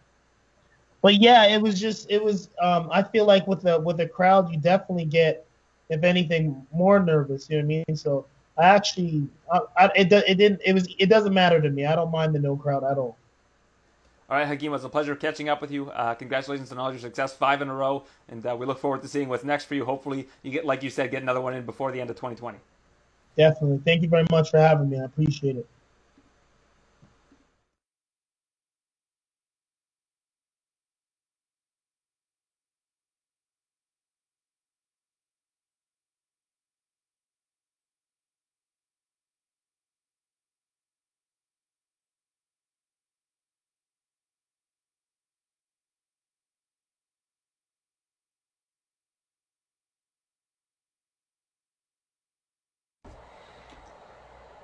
but 1.05 1.17
yeah, 1.17 1.45
it 1.45 1.61
was 1.61 1.79
just 1.79 2.11
it 2.11 2.25
was. 2.25 2.49
Um, 2.63 2.89
I 2.91 3.03
feel 3.03 3.27
like 3.27 3.47
with 3.47 3.61
the 3.61 3.79
with 3.79 3.99
the 3.99 4.09
crowd, 4.09 4.51
you 4.51 4.59
definitely 4.59 5.05
get, 5.05 5.47
if 5.91 6.03
anything, 6.03 6.67
more 6.73 6.99
nervous. 6.99 7.51
You 7.51 7.59
know 7.59 7.67
what 7.67 7.75
I 7.75 7.85
mean? 7.89 7.97
So 7.97 8.25
I 8.57 8.65
actually, 8.65 9.29
I, 9.53 9.59
I, 9.77 9.85
it, 9.97 10.11
it 10.11 10.37
didn't, 10.37 10.63
it 10.65 10.73
was, 10.73 10.89
it 10.99 11.11
doesn't 11.11 11.35
matter 11.35 11.61
to 11.61 11.69
me. 11.69 11.85
I 11.85 11.95
don't 11.95 12.11
mind 12.11 12.35
the 12.35 12.39
no 12.39 12.57
crowd 12.57 12.85
at 12.85 12.97
all. 12.97 13.19
All 14.31 14.39
right, 14.39 14.49
Hakeem, 14.49 14.69
it 14.69 14.71
was 14.71 14.85
a 14.85 14.89
pleasure 14.89 15.15
catching 15.15 15.51
up 15.51 15.61
with 15.61 15.71
you. 15.71 15.91
Uh, 15.91 16.15
congratulations 16.15 16.73
on 16.73 16.79
all 16.79 16.91
your 16.91 17.01
success, 17.01 17.37
five 17.37 17.61
in 17.61 17.69
a 17.69 17.75
row, 17.75 18.05
and 18.31 18.47
uh, 18.47 18.57
we 18.59 18.65
look 18.65 18.79
forward 18.79 19.03
to 19.03 19.09
seeing 19.09 19.29
what's 19.29 19.45
next 19.45 19.67
for 19.67 19.75
you. 19.75 19.85
Hopefully, 19.85 20.27
you 20.43 20.51
get, 20.51 20.65
like 20.65 20.83
you 20.83 20.89
said, 20.89 21.11
get 21.11 21.21
another 21.21 21.43
one 21.43 21.53
in 21.53 21.67
before 21.67 21.93
the 21.93 22.01
end 22.01 22.09
of 22.09 22.17
2020. 22.17 22.57
Definitely. 23.37 23.83
Thank 23.85 24.01
you 24.01 24.09
very 24.09 24.25
much 24.31 24.51
for 24.51 24.59
having 24.59 24.89
me. 24.89 24.99
I 24.99 25.05
appreciate 25.05 25.57
it. 25.57 25.69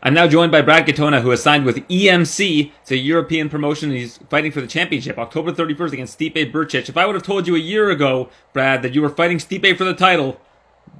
I'm 0.02 0.14
now 0.14 0.26
joined 0.26 0.50
by 0.50 0.62
Brad 0.62 0.86
Katona, 0.86 1.20
who 1.20 1.28
has 1.28 1.42
signed 1.42 1.66
with 1.66 1.76
EMC. 1.88 2.72
It's 2.80 2.90
a 2.90 2.96
European 2.96 3.50
promotion. 3.50 3.90
He's 3.90 4.16
fighting 4.30 4.50
for 4.50 4.62
the 4.62 4.66
championship 4.66 5.18
October 5.18 5.52
31st 5.52 5.92
against 5.92 6.18
Stipe 6.18 6.50
Brčić. 6.50 6.88
If 6.88 6.96
I 6.96 7.04
would 7.04 7.14
have 7.14 7.22
told 7.22 7.46
you 7.46 7.54
a 7.54 7.58
year 7.58 7.90
ago, 7.90 8.30
Brad, 8.54 8.80
that 8.82 8.94
you 8.94 9.02
were 9.02 9.10
fighting 9.10 9.36
Stipe 9.36 9.76
for 9.76 9.84
the 9.84 9.92
title, 9.92 10.40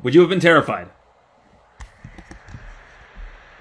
would 0.02 0.14
you 0.14 0.20
have 0.20 0.28
been 0.28 0.40
terrified? 0.40 0.90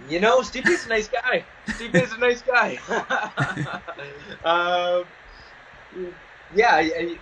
You 0.10 0.20
know, 0.20 0.41
Stipe's 0.41 0.86
a 0.86 0.90
nice 0.90 1.07
guy. 1.07 1.45
Stipe's 1.68 2.14
a 2.14 2.18
nice 2.18 2.41
guy. 2.41 2.78
um, 4.44 5.06
yeah, 6.53 6.76
I, 6.76 7.18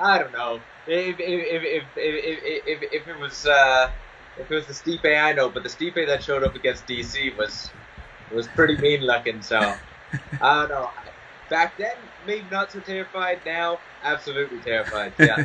I, 0.00 0.18
don't 0.18 0.32
know. 0.32 0.58
If 0.88 1.20
if 1.20 1.20
if 1.20 1.62
if 1.62 1.84
if, 1.96 2.62
if, 2.66 2.92
if 2.92 3.08
it 3.08 3.20
was. 3.20 3.46
Uh, 3.46 3.92
if 4.38 4.50
it 4.50 4.54
was 4.54 4.66
the 4.66 4.72
Stipe 4.72 5.04
I 5.04 5.32
know, 5.32 5.48
but 5.48 5.62
the 5.62 5.68
Stipe 5.68 6.06
that 6.06 6.22
showed 6.22 6.42
up 6.42 6.54
against 6.54 6.86
DC 6.86 7.36
was 7.36 7.70
was 8.32 8.46
pretty 8.48 8.76
mean 8.76 9.02
looking. 9.02 9.42
So 9.42 9.58
I 10.40 10.60
don't 10.60 10.68
know. 10.68 10.90
Back 11.50 11.78
then, 11.78 11.96
maybe 12.26 12.44
not 12.50 12.70
so 12.72 12.80
terrified. 12.80 13.40
Now, 13.46 13.78
absolutely 14.02 14.58
terrified. 14.60 15.12
Yeah. 15.18 15.44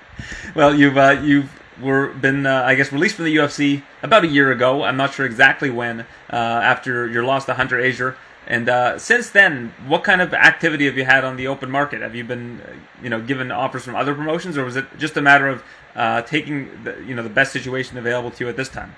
well, 0.54 0.74
you've 0.74 0.98
uh, 0.98 1.20
you've 1.22 1.50
were 1.80 2.08
been 2.08 2.46
uh, 2.46 2.62
I 2.64 2.74
guess 2.74 2.90
released 2.92 3.16
from 3.16 3.26
the 3.26 3.36
UFC 3.36 3.82
about 4.02 4.24
a 4.24 4.28
year 4.28 4.50
ago. 4.50 4.82
I'm 4.82 4.96
not 4.96 5.14
sure 5.14 5.26
exactly 5.26 5.70
when. 5.70 6.00
Uh, 6.30 6.36
after 6.36 7.08
your 7.08 7.24
loss 7.24 7.44
to 7.46 7.54
Hunter 7.54 7.80
Azure. 7.80 8.16
And 8.46 8.68
uh, 8.68 8.98
since 8.98 9.30
then, 9.30 9.74
what 9.86 10.04
kind 10.04 10.22
of 10.22 10.32
activity 10.32 10.86
have 10.86 10.96
you 10.96 11.04
had 11.04 11.24
on 11.24 11.36
the 11.36 11.48
open 11.48 11.70
market? 11.70 12.00
Have 12.00 12.14
you 12.14 12.22
been, 12.22 12.60
uh, 12.60 12.74
you 13.02 13.10
know, 13.10 13.20
given 13.20 13.50
offers 13.50 13.84
from 13.84 13.96
other 13.96 14.14
promotions, 14.14 14.56
or 14.56 14.64
was 14.64 14.76
it 14.76 14.86
just 14.98 15.16
a 15.16 15.22
matter 15.22 15.48
of 15.48 15.64
uh, 15.96 16.22
taking 16.22 16.84
the, 16.84 17.02
you 17.04 17.14
know 17.14 17.22
the 17.22 17.28
best 17.28 17.52
situation 17.52 17.98
available 17.98 18.30
to 18.30 18.44
you 18.44 18.48
at 18.48 18.56
this 18.56 18.68
time? 18.68 18.94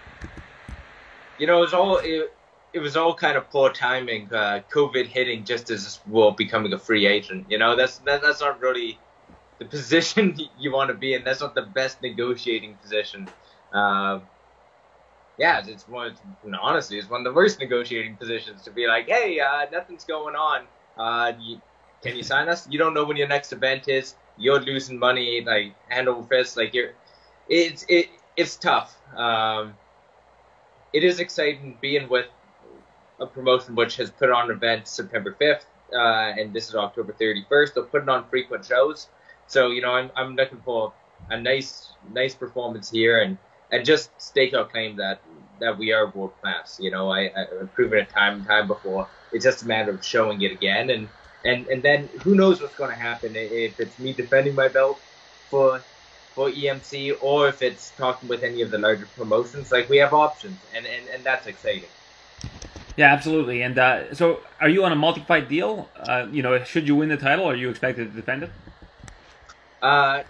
You 1.39 1.47
know, 1.47 1.59
it 1.59 1.61
was 1.61 1.75
all 1.75 1.99
it, 1.99 2.33
it 2.75 2.79
was 2.81 2.97
all 2.97 3.15
kind 3.15 3.39
of 3.39 3.49
poor 3.49 3.73
timing. 3.73 4.29
Uh, 4.31 4.61
COVID 4.70 5.07
hitting 5.07 5.45
just 5.45 5.70
as 5.70 6.01
well 6.07 6.33
becoming 6.33 6.73
a 6.75 6.79
free 6.79 7.07
agent. 7.07 7.47
You 7.49 7.57
know, 7.59 7.75
that's 7.75 7.99
that, 7.99 8.20
that's 8.20 8.41
not 8.41 8.61
really 8.61 8.99
the 9.59 9.65
position 9.77 10.39
you 10.59 10.73
want 10.73 10.89
to 10.89 10.95
be 10.95 11.15
in. 11.15 11.25
That's 11.25 11.41
not 11.41 11.55
the 11.55 11.62
best 11.62 12.03
negotiating 12.03 12.75
position. 12.75 13.29
Yeah, 15.39 15.62
it's 15.65 15.89
one. 15.89 16.15
Honestly, 16.60 16.98
it's 16.98 17.09
one 17.09 17.20
of 17.20 17.24
the 17.24 17.32
worst 17.32 17.60
negotiating 17.60 18.16
positions 18.16 18.62
to 18.62 18.70
be 18.73 18.86
like, 18.86 19.09
hey, 19.09 19.39
uh, 19.39 19.66
nothing's 19.70 20.05
going 20.05 20.35
on. 20.35 20.65
Uh, 20.97 21.32
you, 21.40 21.60
can 22.02 22.16
you 22.16 22.24
sign 22.24 22.48
us? 22.48 22.69
You 22.69 22.78
don't 22.78 22.93
know 22.93 23.05
when 23.05 23.16
your 23.16 23.28
next 23.28 23.52
event 23.52 23.89
is 23.89 24.16
you're 24.39 24.60
losing 24.60 24.98
money 24.98 25.43
like 25.44 25.74
hand 25.89 26.09
over 26.09 26.27
fist. 26.27 26.56
Like 26.56 26.74
you're, 26.74 26.93
it's 27.48 27.85
it 27.89 28.09
it's 28.36 28.56
tough. 28.56 28.97
Um, 29.16 29.74
it 30.93 31.05
is 31.05 31.20
exciting 31.20 31.77
being 31.81 32.09
with 32.09 32.27
a 33.20 33.27
promotion 33.27 33.74
which 33.74 33.97
has 33.97 34.10
put 34.10 34.31
on 34.31 34.51
events 34.51 34.90
September 34.93 35.36
5th, 35.39 35.65
uh, 35.93 36.40
and 36.40 36.52
this 36.52 36.69
is 36.69 36.74
October 36.77 37.12
31st. 37.12 37.74
They're 37.74 37.82
putting 37.82 38.09
on 38.09 38.28
frequent 38.28 38.65
shows, 38.65 39.09
so 39.47 39.70
you 39.70 39.82
know 39.82 39.93
I'm 39.93 40.10
I'm 40.16 40.36
looking 40.36 40.60
for 40.65 40.93
a 41.31 41.40
nice 41.40 41.93
nice 42.12 42.35
performance 42.35 42.90
here 42.90 43.20
and 43.20 43.39
and 43.70 43.85
just 43.85 44.10
stake 44.20 44.55
our 44.55 44.65
claim 44.65 44.97
that 44.97 45.20
that 45.60 45.78
we 45.78 45.93
are 45.93 46.06
world 46.09 46.32
class. 46.40 46.78
You 46.80 46.90
know 46.90 47.10
I 47.10 47.30
I've 47.36 47.72
proven 47.74 47.98
it 47.98 48.10
time 48.10 48.35
and 48.39 48.47
time 48.47 48.66
before. 48.66 49.09
It's 49.32 49.44
just 49.44 49.62
a 49.62 49.66
matter 49.66 49.90
of 49.90 50.05
showing 50.05 50.40
it 50.43 50.52
again 50.52 50.90
and 50.90 51.09
and 51.44 51.66
and 51.68 51.82
then 51.82 52.09
who 52.22 52.35
knows 52.35 52.60
what's 52.60 52.74
going 52.74 52.90
to 52.90 52.97
happen 52.97 53.32
if 53.35 53.78
it's 53.78 53.98
me 53.98 54.12
defending 54.12 54.55
my 54.55 54.68
belt 54.68 54.98
for 55.51 55.80
for 56.35 56.51
EMC 56.51 57.16
or 57.20 57.48
if 57.48 57.62
it's 57.62 57.90
talking 57.97 58.28
with 58.28 58.44
any 58.44 58.62
of 58.62 58.70
the 58.70 58.78
larger 58.78 59.06
promotions. 59.16 59.72
Like 59.72 59.89
we 59.89 59.97
have 59.98 60.12
options, 60.12 60.59
and 60.74 60.86
and, 60.86 61.09
and 61.09 61.24
that's 61.24 61.47
exciting. 61.47 61.89
Yeah, 62.97 63.12
absolutely. 63.12 63.62
And 63.62 63.78
uh, 63.78 64.14
so, 64.14 64.40
are 64.60 64.68
you 64.68 64.85
on 64.85 64.90
a 64.90 64.97
multi-fight 64.97 65.48
deal? 65.48 65.89
Uh, 65.97 66.26
you 66.32 66.43
know, 66.43 66.62
should 66.64 66.89
you 66.89 66.97
win 66.97 67.09
the 67.09 67.16
title, 67.16 67.44
are 67.44 67.55
you 67.55 67.70
expected 67.70 68.10
to 68.10 68.16
defend 68.16 68.43
it? 68.43 68.51
Uh, 69.80 70.22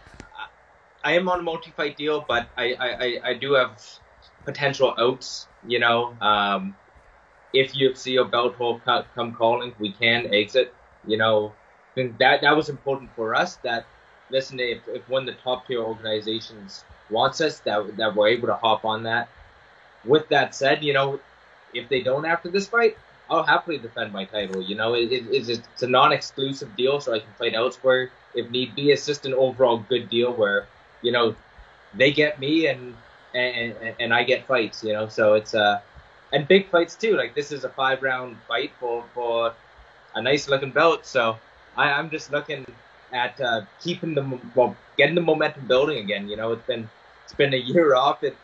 I 1.02 1.12
am 1.12 1.28
on 1.28 1.40
a 1.40 1.42
multi-fight 1.42 1.96
deal, 1.96 2.24
but 2.28 2.48
I, 2.59 2.74
I, 2.74 3.30
I 3.30 3.34
do 3.34 3.55
have 3.55 3.82
potential 4.44 4.94
outs. 4.98 5.47
You 5.66 5.78
know, 5.78 6.16
um, 6.20 6.77
if 7.52 7.73
UFC 7.73 8.20
or 8.20 8.28
Bellator 8.28 9.05
come 9.15 9.35
calling, 9.35 9.74
we 9.78 9.93
can 9.93 10.32
exit 10.32 10.74
you 11.06 11.16
know, 11.16 11.52
And 11.97 12.16
that 12.19 12.43
that 12.43 12.56
was 12.56 12.69
important 12.69 13.10
for 13.16 13.35
us. 13.35 13.56
That 13.56 13.85
listen, 14.31 14.60
if, 14.60 14.86
if 14.89 15.09
one 15.09 15.28
of 15.28 15.35
the 15.35 15.40
top 15.43 15.66
tier 15.66 15.81
organizations 15.81 16.85
wants 17.10 17.40
us, 17.40 17.60
that 17.60 17.97
that 17.97 18.15
we're 18.15 18.28
able 18.28 18.48
to 18.48 18.55
hop 18.55 18.85
on 18.85 19.02
that. 19.05 19.28
With 20.05 20.28
that 20.28 20.55
said, 20.55 20.85
you 20.85 20.93
know, 20.93 21.19
if 21.74 21.89
they 21.89 22.02
don't 22.02 22.24
after 22.24 22.51
this 22.51 22.69
fight, 22.69 22.97
I'll 23.28 23.43
happily 23.43 23.78
defend 23.78 24.12
my 24.12 24.24
title. 24.24 24.62
You 24.62 24.77
know, 24.77 24.94
it, 24.94 25.10
it, 25.10 25.48
it's 25.48 25.82
a 25.82 25.89
non-exclusive 25.89 26.77
deal, 26.77 27.01
so 27.01 27.15
I 27.15 27.19
can 27.19 27.32
fight 27.39 27.55
elsewhere 27.55 28.10
if 28.35 28.48
need 28.51 28.74
be. 28.77 28.90
It's 28.90 29.05
just 29.05 29.27
an 29.27 29.35
overall 29.35 29.78
good 29.78 30.09
deal 30.09 30.32
where, 30.32 30.66
you 31.02 31.10
know, 31.10 31.35
they 31.94 32.12
get 32.12 32.39
me 32.39 32.69
and 32.69 32.94
and 33.34 33.74
and 34.00 34.14
I 34.14 34.22
get 34.24 34.46
fights. 34.46 34.82
You 34.82 34.92
know, 34.92 35.09
so 35.09 35.34
it's 35.34 35.55
uh 35.55 35.80
and 36.32 36.46
big 36.46 36.70
fights 36.70 36.96
too. 36.96 37.16
Like 37.16 37.34
this 37.34 37.52
is 37.52 37.64
a 37.64 37.68
five-round 37.70 38.36
fight 38.48 38.72
for 38.78 39.05
for 39.14 39.55
a 40.14 40.22
nice-looking 40.22 40.72
belt. 40.72 41.06
So 41.06 41.36
I, 41.76 41.92
I'm 41.92 42.10
just 42.10 42.30
looking 42.30 42.64
at 43.12 43.40
uh, 43.40 43.62
keeping 43.80 44.14
the 44.14 44.40
well, 44.55 44.76
getting 44.96 45.14
the 45.14 45.20
momentum 45.20 45.66
building 45.66 45.98
again. 45.98 46.28
You 46.28 46.36
know, 46.36 46.52
it's 46.52 46.66
been 46.66 46.88
it's 47.24 47.34
been 47.34 47.55
a 47.55 47.59
year 47.59 47.94
off. 48.05 48.22
It 48.22 48.36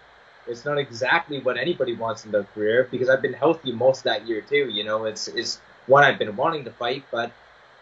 it's 0.46 0.64
not 0.64 0.78
exactly 0.78 1.40
what 1.40 1.56
anybody 1.56 1.94
wants 1.94 2.24
in 2.24 2.30
their 2.30 2.44
career 2.44 2.88
because 2.90 3.08
I've 3.08 3.22
been 3.22 3.32
healthy 3.32 3.72
most 3.72 4.04
that 4.04 4.26
year 4.26 4.40
too. 4.40 4.68
You 4.70 4.84
know, 4.84 5.04
it's 5.04 5.28
it's 5.28 5.60
one 5.86 6.04
I've 6.04 6.18
been 6.18 6.36
wanting 6.36 6.64
to 6.64 6.70
fight, 6.70 7.04
but 7.10 7.32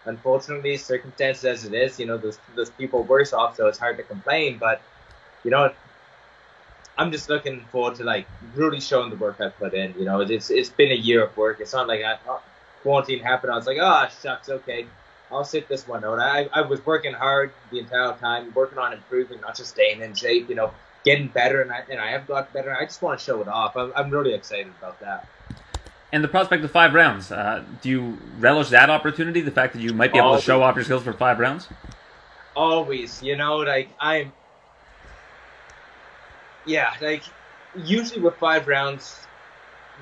unfortunately, 0.05 0.77
circumstances 0.77 1.45
as 1.45 1.65
it 1.65 1.75
is, 1.75 1.99
you 1.99 2.07
know, 2.07 2.19
there's 2.19 2.39
there's 2.55 2.71
people 2.71 3.03
worse 3.05 3.33
off, 3.33 3.57
so 3.57 3.67
it's 3.67 3.79
hard 3.79 3.97
to 3.99 4.03
complain. 4.03 4.59
But 4.59 4.81
you 5.45 5.51
know, 5.51 5.73
I'm 6.99 7.11
just 7.11 7.29
looking 7.29 7.61
forward 7.73 7.97
to 7.97 8.05
like 8.05 8.27
really 8.55 8.81
showing 8.81 9.11
the 9.11 9.17
work 9.17 9.41
I've 9.41 9.57
put 9.59 9.75
in. 9.75 9.95
You 9.99 10.05
know, 10.05 10.21
it's 10.21 10.51
it's 10.51 10.69
been 10.69 10.93
a 10.93 10.97
year 10.97 11.25
of 11.25 11.37
work. 11.37 11.61
It's 11.61 11.73
not 11.73 11.89
like 11.89 12.03
I, 12.03 12.13
uh, 12.29 12.39
quarantine 12.83 13.21
happened. 13.21 13.53
I 13.53 13.57
was 13.57 13.67
like, 13.67 13.79
oh 13.81 14.07
shucks, 14.23 14.49
okay, 14.49 14.87
I'll 15.31 15.45
sit 15.45 15.69
this 15.69 15.89
one 15.89 16.05
out. 16.05 16.19
I 16.19 16.49
I 16.53 16.63
was 16.63 16.85
working 16.85 17.15
hard 17.15 17.53
the 17.71 17.79
entire 17.79 18.13
time, 18.15 18.53
working 18.55 18.79
on 18.79 18.93
improving, 18.93 19.41
not 19.41 19.57
just 19.57 19.71
staying 19.71 20.03
in 20.03 20.15
shape. 20.15 20.49
You 20.49 20.55
know, 20.55 20.73
getting 21.05 21.29
better, 21.29 21.63
and 21.63 21.73
I 21.73 21.83
and 21.91 22.01
I 22.01 22.11
have 22.11 22.27
got 22.27 22.53
better. 22.53 22.75
I 22.75 22.85
just 22.85 23.01
want 23.01 23.19
to 23.19 23.25
show 23.25 23.41
it 23.41 23.49
off. 23.49 23.77
I'm, 23.77 23.93
I'm 23.97 24.11
really 24.11 24.35
excited 24.35 24.73
about 24.79 25.01
that. 25.01 25.27
And 26.13 26.23
the 26.23 26.29
prospect 26.29 26.63
of 26.63 26.71
five 26.71 26.93
rounds, 26.93 27.33
uh, 27.33 27.65
do 27.81 27.89
you 27.89 28.19
relish 28.39 28.69
that 28.69 28.91
opportunity? 28.91 29.41
The 29.41 29.51
fact 29.51 29.73
that 29.73 29.81
you 29.81 29.95
might 29.95 30.13
be 30.13 30.19
able 30.19 30.29
Always. 30.29 30.43
to 30.43 30.47
show 30.47 30.63
off 30.63 30.75
your 30.75 30.85
skills 30.85 31.03
for 31.03 31.15
five 31.15 31.39
rounds? 31.39 31.69
Always, 32.55 33.23
you 33.23 33.37
know, 33.37 33.57
like 33.57 33.89
I'm. 33.99 34.33
Yeah, 36.65 36.93
like 37.01 37.25
usually 37.75 38.21
with 38.21 38.39
five 38.39 38.67
rounds, 38.69 39.29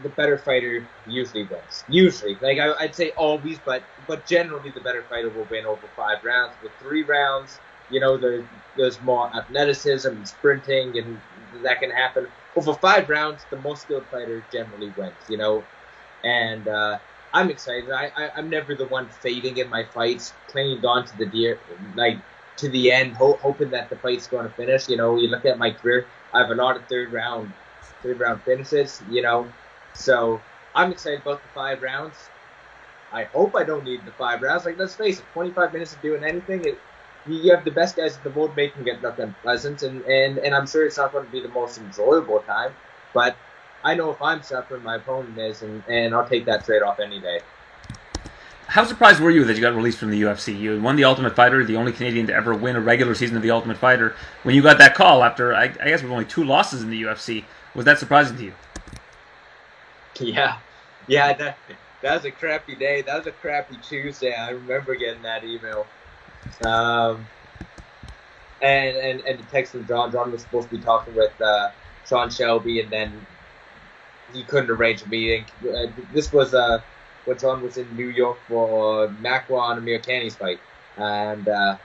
the 0.02 0.10
better 0.10 0.38
fighter 0.38 0.90
usually 1.06 1.48
wins. 1.48 1.84
Usually, 1.88 2.38
like 2.42 2.58
I, 2.58 2.74
I'd 2.80 2.94
say 2.96 3.12
always, 3.16 3.60
but 3.60 3.88
but 4.06 4.26
generally 4.26 4.70
the 4.72 4.80
better 4.82 5.04
fighter 5.08 5.30
will 5.30 5.46
win 5.46 5.66
over 5.66 5.88
five 5.96 6.24
rounds. 6.24 6.56
With 6.62 6.78
three 6.78 7.04
rounds, 7.04 7.60
you 7.88 8.00
know, 8.00 8.18
there, 8.18 8.48
there's 8.76 9.00
more 9.02 9.34
athleticism 9.36 10.08
and 10.08 10.28
sprinting, 10.28 10.98
and 10.98 11.22
that 11.64 11.80
can 11.80 11.90
happen. 11.90 12.32
Over 12.56 12.74
five 12.74 13.08
rounds, 13.08 13.46
the 13.50 13.58
most 13.60 13.82
skilled 13.82 14.10
fighter 14.10 14.46
generally 14.52 14.90
wins. 14.96 15.26
You 15.28 15.38
know, 15.38 15.68
and 16.22 16.68
uh, 16.68 16.98
I'm 17.32 17.50
excited. 17.50 17.90
I, 17.90 18.12
I 18.16 18.30
I'm 18.36 18.48
never 18.48 18.74
the 18.74 18.86
one 18.86 19.10
fading 19.10 19.56
in 19.58 19.68
my 19.68 19.84
fights, 19.84 20.34
clinging 20.50 20.84
on 20.84 21.06
to 21.06 21.16
the 21.16 21.26
deer 21.26 21.62
like 21.94 22.22
to 22.56 22.68
the 22.68 22.92
end, 22.92 23.16
ho- 23.16 23.38
hoping 23.40 23.70
that 23.70 23.88
the 23.90 23.96
fight's 23.96 24.26
going 24.26 24.44
to 24.46 24.52
finish. 24.54 24.88
You 24.88 24.96
know, 24.96 25.16
you 25.16 25.28
look 25.28 25.44
at 25.44 25.58
my 25.58 25.70
career, 25.72 26.10
I 26.32 26.40
have 26.40 26.50
a 26.50 26.54
lot 26.54 26.76
of 26.76 26.88
third 26.88 27.12
round, 27.12 27.54
third 28.02 28.20
round 28.20 28.42
finishes. 28.44 29.02
You 29.08 29.22
know, 29.22 29.52
so 29.94 30.44
I'm 30.74 30.92
excited 30.92 31.22
about 31.22 31.42
the 31.42 31.48
five 31.50 31.82
rounds. 31.82 32.30
I 33.12 33.24
hope 33.24 33.54
I 33.56 33.64
don't 33.64 33.84
need 33.84 34.04
the 34.04 34.12
five 34.12 34.42
rounds. 34.42 34.64
Like, 34.64 34.78
let's 34.78 34.96
face 34.96 35.20
it, 35.20 35.30
25 35.32 35.72
minutes 35.72 35.94
of 35.94 36.02
doing 36.02 36.24
anything, 36.24 36.64
it, 36.64 36.82
you 37.26 37.54
have 37.54 37.64
the 37.64 37.70
best 37.70 37.96
guys 37.96 38.16
at 38.16 38.22
the 38.24 38.30
board 38.30 38.56
making 38.56 38.86
it 38.86 39.02
look 39.02 39.18
unpleasant, 39.18 39.82
and, 39.82 40.02
and, 40.04 40.38
and 40.38 40.54
I'm 40.54 40.66
sure 40.66 40.86
it's 40.86 40.96
not 40.98 41.12
going 41.12 41.24
to 41.24 41.30
be 41.30 41.42
the 41.42 41.48
most 41.48 41.78
enjoyable 41.78 42.40
time, 42.40 42.76
but 43.12 43.38
I 43.82 43.94
know 43.94 44.10
if 44.10 44.22
I'm 44.22 44.42
suffering, 44.42 44.82
my 44.82 44.96
opponent 44.96 45.38
is, 45.38 45.62
and, 45.62 45.84
and 45.88 46.14
I'll 46.14 46.28
take 46.28 46.46
that 46.46 46.64
trade 46.64 46.82
off 46.82 47.00
any 47.00 47.20
day. 47.20 47.40
How 48.70 48.84
surprised 48.84 49.18
were 49.18 49.32
you 49.32 49.44
that 49.46 49.56
you 49.56 49.60
got 49.60 49.74
released 49.74 49.98
from 49.98 50.10
the 50.10 50.22
UFC? 50.22 50.56
You 50.56 50.80
won 50.80 50.94
the 50.94 51.02
Ultimate 51.02 51.34
Fighter, 51.34 51.64
the 51.64 51.74
only 51.74 51.90
Canadian 51.90 52.28
to 52.28 52.32
ever 52.32 52.54
win 52.54 52.76
a 52.76 52.80
regular 52.80 53.16
season 53.16 53.36
of 53.36 53.42
the 53.42 53.50
Ultimate 53.50 53.78
Fighter. 53.78 54.14
When 54.44 54.54
you 54.54 54.62
got 54.62 54.78
that 54.78 54.94
call 54.94 55.24
after, 55.24 55.52
I, 55.52 55.64
I 55.64 55.88
guess, 55.88 56.04
with 56.04 56.12
only 56.12 56.24
two 56.24 56.44
losses 56.44 56.80
in 56.80 56.88
the 56.88 57.02
UFC, 57.02 57.42
was 57.74 57.84
that 57.86 57.98
surprising 57.98 58.36
to 58.36 58.44
you? 58.44 58.52
Yeah, 60.20 60.58
yeah, 61.08 61.32
that 61.32 61.58
that 62.00 62.14
was 62.14 62.24
a 62.24 62.30
crappy 62.30 62.76
day. 62.76 63.02
That 63.02 63.18
was 63.18 63.26
a 63.26 63.32
crappy 63.32 63.76
Tuesday. 63.82 64.34
I 64.34 64.50
remember 64.50 64.94
getting 64.94 65.22
that 65.22 65.42
email. 65.42 65.84
Um, 66.64 67.26
and 68.62 68.96
and 68.96 69.20
and 69.22 69.40
the 69.40 69.44
text 69.50 69.72
from 69.72 69.84
John. 69.88 70.12
John 70.12 70.30
was 70.30 70.42
supposed 70.42 70.70
to 70.70 70.76
be 70.76 70.82
talking 70.82 71.16
with 71.16 71.32
uh, 71.40 71.70
Sean 72.06 72.30
Shelby, 72.30 72.80
and 72.80 72.90
then 72.90 73.26
he 74.32 74.44
couldn't 74.44 74.70
arrange 74.70 75.02
a 75.02 75.08
meeting. 75.08 75.44
Uh, 75.60 75.86
this 76.14 76.32
was 76.32 76.54
uh 76.54 76.80
John 77.38 77.62
was 77.62 77.76
in 77.76 77.94
New 77.94 78.08
York 78.08 78.38
for 78.48 79.08
Makwan 79.08 79.78
Amirkhani's 79.78 80.36
fight, 80.36 80.60
and 80.96 81.48
uh, 81.48 81.78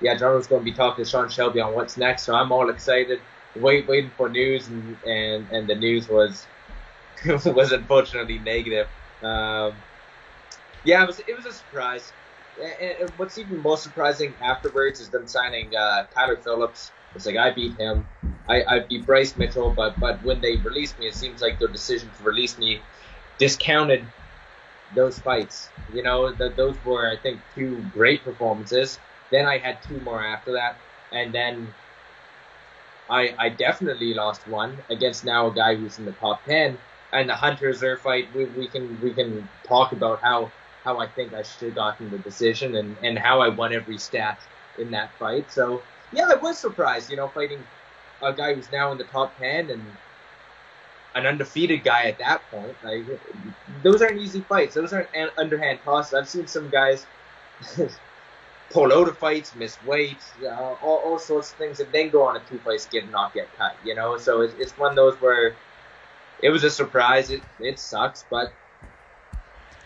yeah, 0.00 0.16
John 0.16 0.34
was 0.34 0.46
going 0.46 0.60
to 0.60 0.64
be 0.64 0.76
talking 0.76 1.04
to 1.04 1.10
Sean 1.10 1.28
Shelby 1.28 1.60
on 1.60 1.74
what's 1.74 1.96
next. 1.96 2.24
So 2.24 2.34
I'm 2.34 2.52
all 2.52 2.70
excited, 2.70 3.20
wait, 3.54 3.86
waiting 3.86 4.12
for 4.16 4.28
news, 4.28 4.68
and 4.68 4.98
and 5.04 5.50
and 5.50 5.68
the 5.68 5.74
news 5.74 6.08
was 6.08 6.46
was 7.26 7.72
unfortunately 7.72 8.38
negative. 8.38 8.88
Um, 9.22 9.82
yeah, 10.84 11.02
it 11.02 11.06
was 11.06 11.20
it 11.20 11.36
was 11.36 11.46
a 11.46 11.52
surprise. 11.52 12.12
And, 12.60 13.02
and 13.02 13.12
what's 13.16 13.38
even 13.38 13.58
more 13.58 13.76
surprising 13.76 14.34
afterwards 14.42 14.98
is 15.00 15.10
them 15.10 15.28
signing 15.28 15.74
uh, 15.76 16.06
Kyler 16.16 16.42
Phillips. 16.42 16.90
It's 17.14 17.24
like 17.24 17.36
I 17.36 17.52
beat 17.52 17.78
him, 17.78 18.06
I, 18.48 18.64
I 18.64 18.78
beat 18.80 19.06
Bryce 19.06 19.36
Mitchell, 19.36 19.70
but 19.70 19.98
but 20.00 20.22
when 20.22 20.40
they 20.40 20.56
released 20.56 20.98
me, 20.98 21.06
it 21.06 21.14
seems 21.14 21.40
like 21.40 21.58
their 21.58 21.68
decision 21.68 22.10
to 22.16 22.22
release 22.22 22.58
me 22.58 22.82
discounted 23.38 24.10
those 24.94 25.18
fights. 25.18 25.70
You 25.92 26.02
know, 26.02 26.32
those 26.32 26.76
were 26.84 27.10
I 27.10 27.16
think 27.16 27.40
two 27.54 27.84
great 27.92 28.24
performances. 28.24 28.98
Then 29.30 29.46
I 29.46 29.58
had 29.58 29.82
two 29.82 30.00
more 30.00 30.24
after 30.24 30.52
that, 30.52 30.78
and 31.12 31.34
then 31.34 31.74
I 33.08 33.34
I 33.38 33.48
definitely 33.50 34.14
lost 34.14 34.46
one 34.46 34.78
against 34.90 35.24
now 35.24 35.48
a 35.48 35.54
guy 35.54 35.74
who's 35.74 35.98
in 35.98 36.04
the 36.04 36.12
top 36.12 36.44
ten 36.44 36.78
and 37.12 37.28
the 37.28 37.34
Hunter 37.34 37.70
Azure 37.70 37.96
fight, 37.96 38.28
we, 38.34 38.44
we 38.46 38.68
can 38.68 39.00
we 39.00 39.14
can 39.14 39.48
talk 39.66 39.92
about 39.92 40.20
how 40.22 40.52
how 40.84 40.98
I 40.98 41.06
think 41.08 41.32
I 41.34 41.42
should 41.42 41.68
have 41.68 41.74
gotten 41.74 42.10
the 42.10 42.18
decision 42.18 42.74
and 42.76 42.96
and 43.02 43.18
how 43.18 43.40
I 43.40 43.48
won 43.48 43.72
every 43.72 43.98
stat 43.98 44.40
in 44.78 44.90
that 44.92 45.14
fight. 45.18 45.50
So 45.50 45.82
yeah, 46.12 46.28
I 46.30 46.34
was 46.36 46.58
surprised, 46.58 47.10
you 47.10 47.16
know, 47.16 47.28
fighting 47.28 47.64
a 48.22 48.32
guy 48.32 48.54
who's 48.54 48.70
now 48.72 48.92
in 48.92 48.98
the 48.98 49.04
top 49.04 49.38
ten 49.38 49.70
and 49.70 49.96
an 51.18 51.26
undefeated 51.26 51.84
guy 51.84 52.04
at 52.04 52.18
that 52.18 52.42
point. 52.50 52.76
Like 52.82 53.04
those 53.82 54.02
aren't 54.02 54.18
easy 54.18 54.40
fights. 54.40 54.74
Those 54.74 54.92
aren't 54.92 55.08
an- 55.14 55.30
underhand 55.36 55.80
tosses. 55.84 56.14
I've 56.14 56.28
seen 56.28 56.46
some 56.46 56.70
guys 56.70 57.06
pull 58.70 58.92
out 58.92 59.08
of 59.08 59.18
fights, 59.18 59.54
miss 59.54 59.82
weight, 59.84 60.18
uh, 60.42 60.48
all, 60.48 61.02
all 61.04 61.18
sorts 61.18 61.52
of 61.52 61.58
things, 61.58 61.80
and 61.80 61.90
then 61.92 62.10
go 62.10 62.22
on 62.22 62.36
a 62.36 62.40
two 62.40 62.58
fight 62.58 62.80
skid 62.80 63.04
and 63.04 63.12
not 63.12 63.34
get 63.34 63.48
cut. 63.56 63.76
You 63.84 63.94
know, 63.94 64.18
so 64.18 64.42
it's, 64.42 64.54
it's 64.58 64.72
one 64.78 64.90
of 64.90 64.96
those 64.96 65.14
where 65.16 65.54
it 66.42 66.50
was 66.50 66.64
a 66.64 66.70
surprise. 66.70 67.30
It 67.30 67.42
it 67.60 67.78
sucks, 67.78 68.24
but 68.30 68.52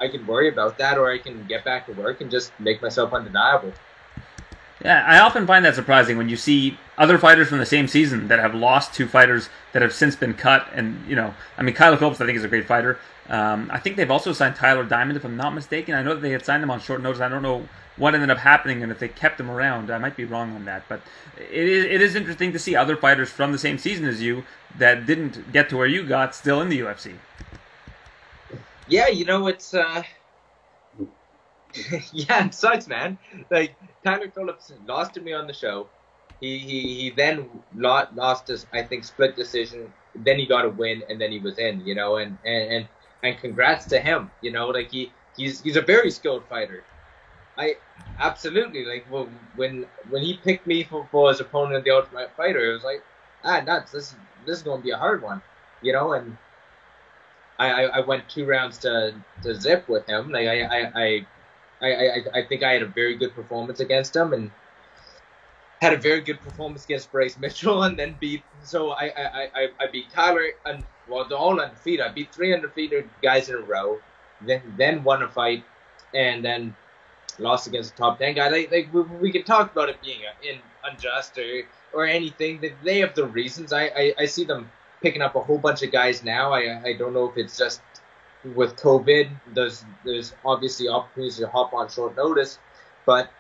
I 0.00 0.08
can 0.08 0.26
worry 0.26 0.48
about 0.48 0.78
that, 0.78 0.98
or 0.98 1.10
I 1.10 1.18
can 1.18 1.46
get 1.46 1.64
back 1.64 1.86
to 1.86 1.92
work 1.92 2.20
and 2.20 2.30
just 2.30 2.52
make 2.58 2.82
myself 2.82 3.12
undeniable. 3.12 3.72
Yeah, 4.84 5.04
I 5.06 5.20
often 5.20 5.46
find 5.46 5.64
that 5.64 5.76
surprising 5.76 6.16
when 6.16 6.28
you 6.28 6.36
see 6.36 6.76
other 7.02 7.18
fighters 7.18 7.48
from 7.48 7.58
the 7.58 7.66
same 7.66 7.88
season 7.88 8.28
that 8.28 8.38
have 8.38 8.54
lost 8.54 8.94
to 8.94 9.08
fighters 9.08 9.48
that 9.72 9.82
have 9.82 9.92
since 9.92 10.14
been 10.14 10.34
cut. 10.34 10.68
And, 10.72 11.04
you 11.08 11.16
know, 11.16 11.34
I 11.58 11.62
mean, 11.62 11.74
Kyler 11.74 11.98
Phillips, 11.98 12.20
I 12.20 12.26
think, 12.26 12.38
is 12.38 12.44
a 12.44 12.48
great 12.48 12.64
fighter. 12.64 12.96
Um, 13.28 13.68
I 13.72 13.80
think 13.80 13.96
they've 13.96 14.10
also 14.10 14.32
signed 14.32 14.54
Tyler 14.54 14.84
Diamond, 14.84 15.16
if 15.16 15.24
I'm 15.24 15.36
not 15.36 15.52
mistaken. 15.52 15.96
I 15.96 16.02
know 16.04 16.14
that 16.14 16.20
they 16.20 16.30
had 16.30 16.44
signed 16.44 16.62
him 16.62 16.70
on 16.70 16.78
short 16.78 17.02
notice. 17.02 17.20
I 17.20 17.28
don't 17.28 17.42
know 17.42 17.68
what 17.96 18.14
ended 18.14 18.30
up 18.30 18.38
happening 18.38 18.84
and 18.84 18.92
if 18.92 19.00
they 19.00 19.08
kept 19.08 19.40
him 19.40 19.50
around. 19.50 19.90
I 19.90 19.98
might 19.98 20.16
be 20.16 20.24
wrong 20.24 20.54
on 20.54 20.64
that. 20.66 20.84
But 20.88 21.00
it 21.36 21.68
is, 21.68 21.84
it 21.86 22.00
is 22.00 22.14
interesting 22.14 22.52
to 22.52 22.58
see 22.60 22.76
other 22.76 22.96
fighters 22.96 23.30
from 23.30 23.50
the 23.50 23.58
same 23.58 23.78
season 23.78 24.06
as 24.06 24.22
you 24.22 24.44
that 24.78 25.04
didn't 25.04 25.52
get 25.52 25.68
to 25.70 25.76
where 25.76 25.88
you 25.88 26.06
got 26.06 26.36
still 26.36 26.60
in 26.60 26.68
the 26.68 26.78
UFC. 26.78 27.14
Yeah, 28.86 29.08
you 29.08 29.24
know, 29.24 29.48
it's. 29.48 29.74
uh 29.74 30.04
yeah, 32.12 32.46
it 32.46 32.54
sucks, 32.54 32.86
man. 32.86 33.18
Like 33.50 33.74
Kyler 34.06 34.32
Phillips 34.32 34.72
lost 34.86 35.14
to 35.14 35.20
me 35.20 35.32
on 35.32 35.48
the 35.48 35.52
show. 35.54 35.88
He 36.42 36.58
he, 36.58 36.80
he 37.02 37.10
then 37.10 37.48
lost, 37.74 38.14
lost 38.14 38.48
his 38.48 38.66
I 38.74 38.82
think 38.82 39.04
split 39.04 39.36
decision. 39.36 39.94
Then 40.14 40.38
he 40.38 40.46
got 40.46 40.66
a 40.66 40.70
win, 40.70 41.04
and 41.08 41.20
then 41.20 41.32
he 41.32 41.38
was 41.38 41.58
in. 41.58 41.80
You 41.86 41.94
know, 41.94 42.16
and 42.16 42.38
and 42.44 42.72
and, 42.74 42.88
and 43.22 43.38
congrats 43.38 43.86
to 43.86 44.00
him. 44.00 44.30
You 44.42 44.52
know, 44.52 44.68
like 44.68 44.90
he 44.90 45.12
he's 45.36 45.62
he's 45.62 45.76
a 45.76 45.82
very 45.82 46.10
skilled 46.10 46.44
fighter. 46.48 46.84
I 47.56 47.76
absolutely 48.18 48.84
like 48.84 49.06
well, 49.10 49.28
when 49.56 49.86
when 50.10 50.22
he 50.22 50.34
picked 50.36 50.66
me 50.66 50.84
for, 50.84 51.06
for 51.12 51.30
his 51.30 51.40
opponent 51.40 51.76
in 51.76 51.84
the 51.84 51.90
Ultimate 51.92 52.32
Fighter, 52.36 52.70
it 52.70 52.74
was 52.74 52.84
like 52.84 53.02
ah 53.44 53.60
nuts. 53.60 53.92
This 53.92 54.14
this 54.46 54.58
is 54.58 54.64
to 54.64 54.78
be 54.78 54.90
a 54.90 54.98
hard 54.98 55.22
one. 55.22 55.42
You 55.82 55.92
know, 55.92 56.12
and 56.14 56.38
I, 57.58 57.70
I, 57.70 57.82
I 57.98 58.00
went 58.00 58.28
two 58.28 58.46
rounds 58.46 58.78
to, 58.78 59.14
to 59.42 59.54
zip 59.54 59.88
with 59.88 60.06
him. 60.06 60.30
Like 60.32 60.48
I, 60.48 60.62
I, 60.62 60.92
I 60.94 61.26
I, 61.82 61.94
I, 61.94 62.24
I 62.34 62.42
think 62.46 62.62
I 62.62 62.72
had 62.74 62.82
a 62.82 62.86
very 62.86 63.16
good 63.16 63.34
performance 63.34 63.80
against 63.80 64.14
him 64.14 64.32
and 64.32 64.52
had 65.82 65.92
a 65.92 65.98
very 65.98 66.20
good 66.20 66.40
performance 66.40 66.84
against 66.84 67.10
Bryce 67.10 67.36
Mitchell 67.36 67.82
and 67.82 67.98
then 67.98 68.16
beat 68.20 68.42
so 68.62 68.90
I 68.90 69.06
I, 69.06 69.42
I, 69.60 69.68
I 69.80 69.86
beat 69.92 70.06
Kyler 70.12 70.50
and 70.64 70.84
well 71.08 71.26
they're 71.28 71.36
all 71.36 71.60
undefeated. 71.60 72.06
I 72.06 72.10
beat 72.18 72.32
three 72.32 72.54
undefeated 72.54 73.10
guys 73.20 73.48
in 73.48 73.56
a 73.56 73.64
row. 73.74 73.98
then 74.46 74.62
then 74.76 75.04
won 75.04 75.22
a 75.22 75.28
fight, 75.28 75.64
and 76.14 76.44
then 76.44 76.76
lost 77.38 77.66
against 77.66 77.94
a 77.94 77.96
top 77.96 78.18
ten 78.18 78.34
guy. 78.34 78.48
Like, 78.48 78.70
like 78.70 78.94
we, 78.94 79.02
we 79.24 79.32
can 79.32 79.44
talk 79.44 79.72
about 79.72 79.88
it 79.88 80.00
being 80.02 80.20
uh, 80.30 80.48
in 80.48 80.58
unjust 80.88 81.38
or 81.38 81.62
or 81.92 82.06
anything. 82.06 82.60
They, 82.60 82.72
they 82.84 82.98
have 83.00 83.14
the 83.14 83.26
reasons. 83.26 83.72
I, 83.72 83.84
I 83.86 84.14
I 84.18 84.26
see 84.26 84.44
them 84.44 84.70
picking 85.02 85.22
up 85.22 85.34
a 85.34 85.40
whole 85.40 85.58
bunch 85.58 85.82
of 85.82 85.90
guys 85.92 86.22
now. 86.22 86.52
I 86.52 86.80
I 86.84 86.92
don't 86.94 87.12
know 87.12 87.28
if 87.28 87.36
it's 87.36 87.56
just 87.56 87.80
with 88.54 88.76
COVID. 88.76 89.30
There's 89.54 89.84
there's 90.04 90.34
obviously 90.44 90.88
opportunities 90.88 91.38
to 91.38 91.48
hop 91.48 91.72
on 91.72 91.88
short 91.88 92.16
notice, 92.16 92.58
but 93.06 93.30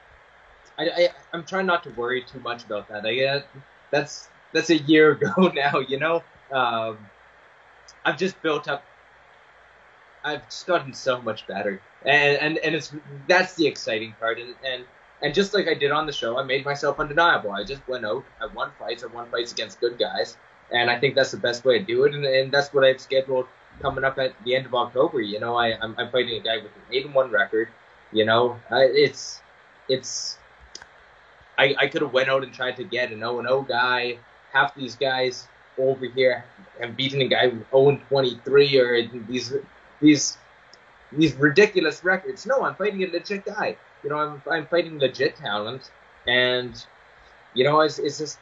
I, 0.82 1.02
I 1.02 1.08
I'm 1.32 1.44
trying 1.44 1.66
not 1.66 1.82
to 1.84 1.90
worry 1.90 2.22
too 2.22 2.40
much 2.40 2.64
about 2.64 2.88
that. 2.88 3.04
I 3.06 3.24
uh, 3.24 3.42
that's 3.90 4.28
that's 4.52 4.70
a 4.70 4.78
year 4.78 5.12
ago 5.20 5.48
now. 5.54 5.78
You 5.78 5.98
know, 5.98 6.22
um, 6.50 6.98
I've 8.04 8.18
just 8.18 8.40
built 8.42 8.68
up. 8.68 8.84
I've 10.24 10.44
just 10.48 10.66
gotten 10.66 10.94
so 10.94 11.20
much 11.20 11.46
better, 11.46 11.80
and 12.04 12.38
and 12.38 12.58
and 12.58 12.74
it's 12.74 12.92
that's 13.26 13.54
the 13.54 13.66
exciting 13.66 14.14
part, 14.18 14.38
and 14.38 14.54
and. 14.64 14.84
And 15.24 15.32
just 15.32 15.54
like 15.54 15.68
I 15.68 15.74
did 15.74 15.92
on 15.92 16.06
the 16.06 16.12
show, 16.12 16.36
I 16.36 16.42
made 16.42 16.64
myself 16.64 16.98
undeniable. 16.98 17.52
I 17.52 17.62
just 17.62 17.86
went 17.86 18.04
out, 18.04 18.24
I 18.40 18.46
won 18.46 18.72
fights, 18.76 19.04
I 19.04 19.06
won 19.06 19.30
fights 19.30 19.52
against 19.52 19.78
good 19.78 19.96
guys, 19.96 20.36
and 20.72 20.90
I 20.90 20.98
think 20.98 21.14
that's 21.14 21.30
the 21.30 21.36
best 21.36 21.64
way 21.64 21.78
to 21.78 21.84
do 21.84 22.02
it. 22.02 22.12
And, 22.12 22.24
and 22.24 22.50
that's 22.50 22.74
what 22.74 22.82
I've 22.82 23.00
scheduled 23.00 23.46
coming 23.80 24.02
up 24.02 24.18
at 24.18 24.34
the 24.44 24.56
end 24.56 24.66
of 24.66 24.74
October. 24.74 25.20
You 25.20 25.38
know, 25.38 25.54
I 25.54 25.78
I'm, 25.80 25.94
I'm 25.96 26.10
fighting 26.10 26.36
a 26.36 26.40
guy 26.40 26.56
with 26.56 26.74
an 26.74 26.82
eight 26.90 27.06
and 27.06 27.14
one 27.14 27.30
record. 27.30 27.68
You 28.10 28.24
know, 28.24 28.58
I, 28.68 28.82
it's 28.82 29.40
it's 29.88 30.38
I 31.58 31.74
I 31.78 31.86
could 31.88 32.02
have 32.02 32.12
went 32.12 32.28
out 32.28 32.42
and 32.42 32.52
tried 32.52 32.76
to 32.76 32.84
get 32.84 33.12
an 33.12 33.20
0 33.20 33.38
and 33.40 33.48
0 33.48 33.62
guy. 33.62 34.18
Half 34.52 34.74
these 34.74 34.96
guys 34.96 35.48
over 35.78 36.06
here 36.06 36.44
have 36.80 36.96
beaten 36.96 37.22
a 37.22 37.28
guy 37.28 37.46
with 37.46 37.68
0 37.70 37.88
and 37.88 38.08
23 38.08 38.78
or 38.78 39.08
these 39.28 39.54
these 40.00 40.38
these 41.12 41.34
ridiculous 41.34 42.04
records. 42.04 42.46
No, 42.46 42.62
I'm 42.64 42.74
fighting 42.74 43.02
a 43.04 43.06
legit 43.06 43.44
guy. 43.44 43.76
You 44.02 44.10
know, 44.10 44.18
I'm 44.18 44.42
I'm 44.50 44.66
fighting 44.66 44.98
legit 44.98 45.36
talent, 45.36 45.90
and 46.26 46.84
you 47.54 47.64
know, 47.64 47.80
it's 47.80 47.98
it's 47.98 48.18
just 48.18 48.38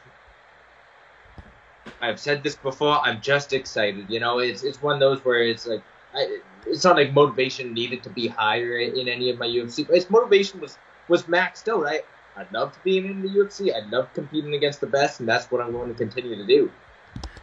I've 2.01 2.19
said 2.19 2.43
this 2.43 2.55
before. 2.55 2.99
I'm 3.01 3.21
just 3.21 3.53
excited. 3.53 4.09
You 4.09 4.19
know, 4.19 4.39
it's 4.39 4.63
it's 4.63 4.81
one 4.81 4.95
of 4.95 4.99
those 4.99 5.23
where 5.23 5.43
it's 5.43 5.67
like 5.67 5.83
I, 6.15 6.39
it's 6.65 6.83
not 6.83 6.95
like 6.95 7.13
motivation 7.13 7.73
needed 7.73 8.03
to 8.03 8.09
be 8.09 8.27
higher 8.27 8.77
in 8.77 9.07
any 9.07 9.29
of 9.29 9.37
my 9.37 9.47
UFC. 9.47 9.85
But 9.85 9.97
its 9.97 10.09
motivation 10.09 10.59
was 10.59 10.77
was 11.07 11.23
maxed 11.23 11.67
out. 11.67 11.85
I 11.85 12.01
I 12.35 12.45
loved 12.51 12.81
being 12.83 13.05
in 13.05 13.21
the 13.21 13.29
UFC. 13.29 13.73
I 13.73 13.87
loved 13.89 14.13
competing 14.13 14.53
against 14.53 14.81
the 14.81 14.87
best, 14.87 15.19
and 15.19 15.27
that's 15.27 15.49
what 15.51 15.61
I'm 15.61 15.71
going 15.71 15.89
to 15.89 15.95
continue 15.95 16.35
to 16.35 16.45
do. 16.45 16.71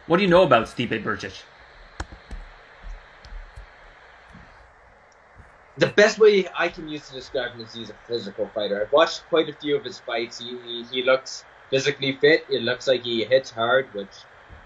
What 0.07 0.17
do 0.17 0.23
you 0.23 0.29
know 0.29 0.43
about 0.43 0.65
Stipe 0.67 1.03
Miocic? 1.03 1.43
The 5.77 5.87
best 5.87 6.19
way 6.19 6.47
I 6.57 6.67
can 6.67 6.89
use 6.89 7.07
to 7.07 7.13
describe 7.13 7.53
him 7.53 7.61
is 7.61 7.73
he's 7.73 7.89
a 7.89 7.95
physical 8.07 8.47
fighter. 8.53 8.81
I've 8.81 8.91
watched 8.91 9.23
quite 9.29 9.47
a 9.47 9.53
few 9.53 9.77
of 9.77 9.85
his 9.85 9.99
fights. 9.99 10.39
He, 10.39 10.57
he, 10.65 10.83
he 10.91 11.03
looks 11.03 11.45
physically 11.69 12.13
fit. 12.13 12.45
It 12.49 12.63
looks 12.63 12.87
like 12.87 13.03
he 13.03 13.23
hits 13.23 13.51
hard, 13.51 13.93
which 13.93 14.09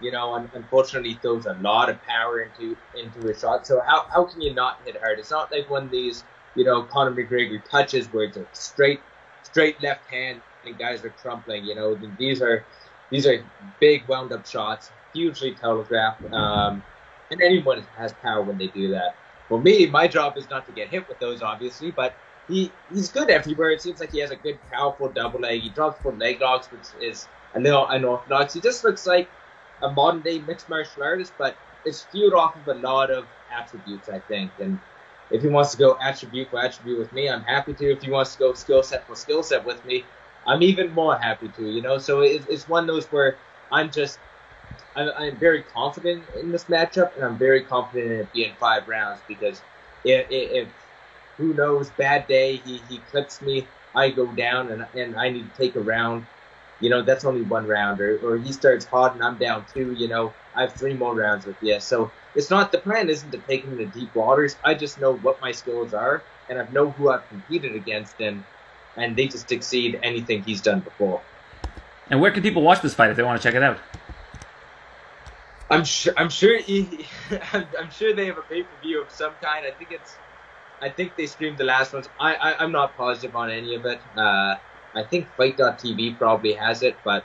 you 0.04 0.12
know, 0.12 0.36
unfortunately 0.54 1.18
throws 1.22 1.45
a 1.45 1.54
lot 1.54 1.90
of 1.90 2.02
power 2.04 2.41
into 2.41 2.76
into 2.95 3.26
his 3.28 3.40
shot. 3.40 3.66
So 3.66 3.80
how 3.80 4.06
how 4.14 4.26
can 4.26 4.41
you 4.41 4.54
not 4.54 4.80
hit 4.86 4.98
hard? 4.98 5.18
It's 5.18 5.32
not 5.32 5.52
like 5.52 5.70
one 5.70 5.84
of 5.84 5.91
these, 5.91 6.24
you 6.56 6.66
know, 6.66 6.84
Conor 6.84 7.12
McGregor 7.12 7.64
touches 7.70 8.12
where 8.12 8.26
it's 8.26 8.38
a 8.38 8.45
straight 8.52 9.00
straight 9.44 9.82
left 9.82 10.10
hand 10.10 10.41
and 10.65 10.78
guys 10.78 11.03
are 11.03 11.10
crumpling. 11.10 11.64
You 11.65 11.76
know, 11.76 11.98
these 12.18 12.41
are 12.41 12.65
these 13.10 13.28
are 13.28 13.44
big 13.80 14.07
wound 14.07 14.32
up 14.32 14.45
shots, 14.45 14.90
hugely 15.14 15.53
telegraphed. 15.56 16.24
Um, 16.34 16.84
and 17.32 17.41
anyone 17.41 17.84
has 17.98 18.14
power 18.14 18.41
when 18.41 18.57
they 18.57 18.68
do 18.68 18.90
that. 18.91 19.15
For 19.49 19.61
me, 19.61 19.86
my 19.88 20.07
job 20.07 20.38
is 20.38 20.49
not 20.49 20.65
to 20.68 20.72
get 20.72 20.90
hit 20.90 21.07
with 21.07 21.20
those, 21.20 21.41
obviously, 21.41 21.91
but 21.91 22.15
he 22.48 22.72
he's 22.94 23.10
good 23.10 23.30
everywhere. 23.30 23.72
It 23.72 23.82
seems 23.82 23.99
like 23.99 24.11
he 24.11 24.20
has 24.20 24.32
a 24.32 24.36
good, 24.36 24.60
powerful 24.72 25.10
double 25.10 25.40
leg. 25.40 25.61
He 25.61 25.70
drops 25.70 26.02
for 26.02 26.11
leg 26.14 26.41
locks, 26.41 26.68
which 26.72 26.88
is 27.02 27.28
a 27.56 27.60
little 27.60 27.88
unorthodox. 27.88 28.53
He 28.53 28.61
just 28.61 28.84
looks 28.84 29.06
like 29.06 29.28
a 29.82 29.91
modern 29.91 30.22
day 30.22 30.40
mixed 30.40 30.70
martial 30.70 31.03
artist, 31.03 31.34
but 31.38 31.56
it's 31.86 32.03
fueled 32.03 32.34
off 32.34 32.56
of 32.56 32.68
a 32.68 32.80
lot 32.80 33.11
of 33.11 33.26
attributes, 33.52 34.10
I 34.10 34.20
think. 34.20 34.52
And 34.60 34.80
if 35.34 35.44
he 35.44 35.50
wants 35.50 35.74
to 35.74 35.78
go 35.80 35.98
attribute 36.02 36.52
for 36.52 36.62
attribute 36.62 37.00
with 37.00 37.14
me, 37.14 37.30
I'm 37.30 37.44
happy 37.44 37.76
to. 37.76 37.86
If 37.94 38.04
he 38.04 38.12
wants 38.12 38.34
to 38.34 38.40
go 38.40 38.56
skill 38.56 38.84
set 38.84 39.08
for 39.08 39.18
skill 39.18 39.44
set 39.44 39.66
with 39.66 39.86
me, 39.86 40.12
I'm 40.48 40.64
even 40.64 40.94
more 40.94 41.18
happy 41.20 41.50
to. 41.50 41.64
You 41.64 41.84
know, 41.84 42.00
so 42.00 42.22
it's 42.22 42.68
one 42.70 42.86
of 42.86 42.88
those 42.96 43.12
where 43.12 43.42
I'm 43.72 43.92
just 43.92 44.22
I'm, 44.96 45.10
I'm 45.18 45.40
very 45.40 45.64
confident 45.64 46.30
in 46.36 46.52
this 46.52 46.66
matchup, 46.66 47.16
and 47.16 47.26
I'm 47.26 47.38
very 47.40 47.66
confident 47.66 48.12
in 48.12 48.20
it 48.22 48.34
being 48.34 48.58
five 48.60 48.88
rounds 48.88 49.24
because 49.28 49.64
if, 50.04 50.28
if 50.30 50.70
who 51.38 51.54
knows, 51.54 51.92
bad 51.92 52.28
day, 52.28 52.58
he, 52.58 52.78
he 52.80 53.02
clips 53.02 53.42
me, 53.42 53.72
I 53.96 54.12
go 54.12 54.34
down, 54.34 54.72
and 54.72 54.88
and 54.96 55.16
I 55.18 55.30
need 55.30 55.54
to 55.54 55.62
take 55.62 55.76
a 55.76 55.82
round 55.82 56.28
you 56.80 56.90
know, 56.92 57.02
that's 57.04 57.26
only 57.26 57.44
one 57.44 57.66
round, 57.68 58.02
or, 58.02 58.20
or 58.24 58.38
he 58.38 58.54
starts 58.54 58.86
hot 58.86 59.14
and 59.14 59.24
I'm 59.24 59.40
down 59.40 59.66
two, 59.74 59.94
you 59.94 60.10
know, 60.10 60.36
I 60.54 60.64
have 60.64 60.78
three 60.78 60.94
more 60.94 61.16
rounds 61.16 61.46
with 61.46 61.58
you. 61.62 61.80
So 61.80 62.14
it's 62.36 62.50
not, 62.50 62.72
the 62.72 62.80
plan 62.80 63.10
isn't 63.10 63.32
to 63.32 63.38
take 63.40 63.64
him 63.64 63.78
to 63.78 63.86
deep 63.86 64.14
waters. 64.16 64.56
I 64.64 64.74
just 64.74 65.00
know 65.00 65.16
what 65.18 65.40
my 65.42 65.52
skills 65.52 65.94
are, 65.94 66.24
and 66.50 66.60
I 66.60 66.68
know 66.72 66.90
who 66.92 67.10
I've 67.10 67.28
competed 67.30 67.76
against, 67.76 68.20
and, 68.20 68.44
and 68.96 69.16
they 69.16 69.28
just 69.28 69.52
exceed 69.52 70.00
anything 70.04 70.44
he's 70.44 70.62
done 70.62 70.80
before. 70.80 71.22
And 72.10 72.20
where 72.20 72.32
can 72.32 72.44
people 72.44 72.62
watch 72.62 72.82
this 72.82 72.94
fight 72.94 73.12
if 73.12 73.18
they 73.18 73.24
want 73.24 73.42
to 73.42 73.48
check 73.48 73.56
it 73.56 73.64
out? 73.64 73.78
I'm 75.70 75.86
sure. 75.86 76.14
I'm 76.18 76.30
sure. 76.30 76.60
He, 76.60 77.06
I'm 77.54 77.90
sure 77.90 78.14
they 78.14 78.28
have 78.28 78.38
a 78.38 78.42
pay 78.42 78.64
per 78.64 78.82
view 78.82 79.02
of 79.02 79.10
some 79.10 79.34
kind. 79.42 79.66
I 79.66 79.72
think 79.72 79.92
it's. 79.92 80.16
I 80.82 80.90
think 80.90 81.16
they 81.16 81.26
streamed 81.26 81.58
the 81.58 81.64
last 81.64 81.94
ones. 81.94 82.10
I, 82.20 82.36
I 82.36 82.58
I'm 82.60 82.72
not 82.72 82.96
positive 82.98 83.36
on 83.36 83.50
any 83.50 83.74
of 83.76 83.86
it. 83.86 84.00
Uh, 84.18 84.56
I 84.94 85.04
think 85.10 85.28
FITE.tv 85.38 86.18
probably 86.18 86.54
has 86.54 86.84
it, 86.84 86.96
but 87.04 87.24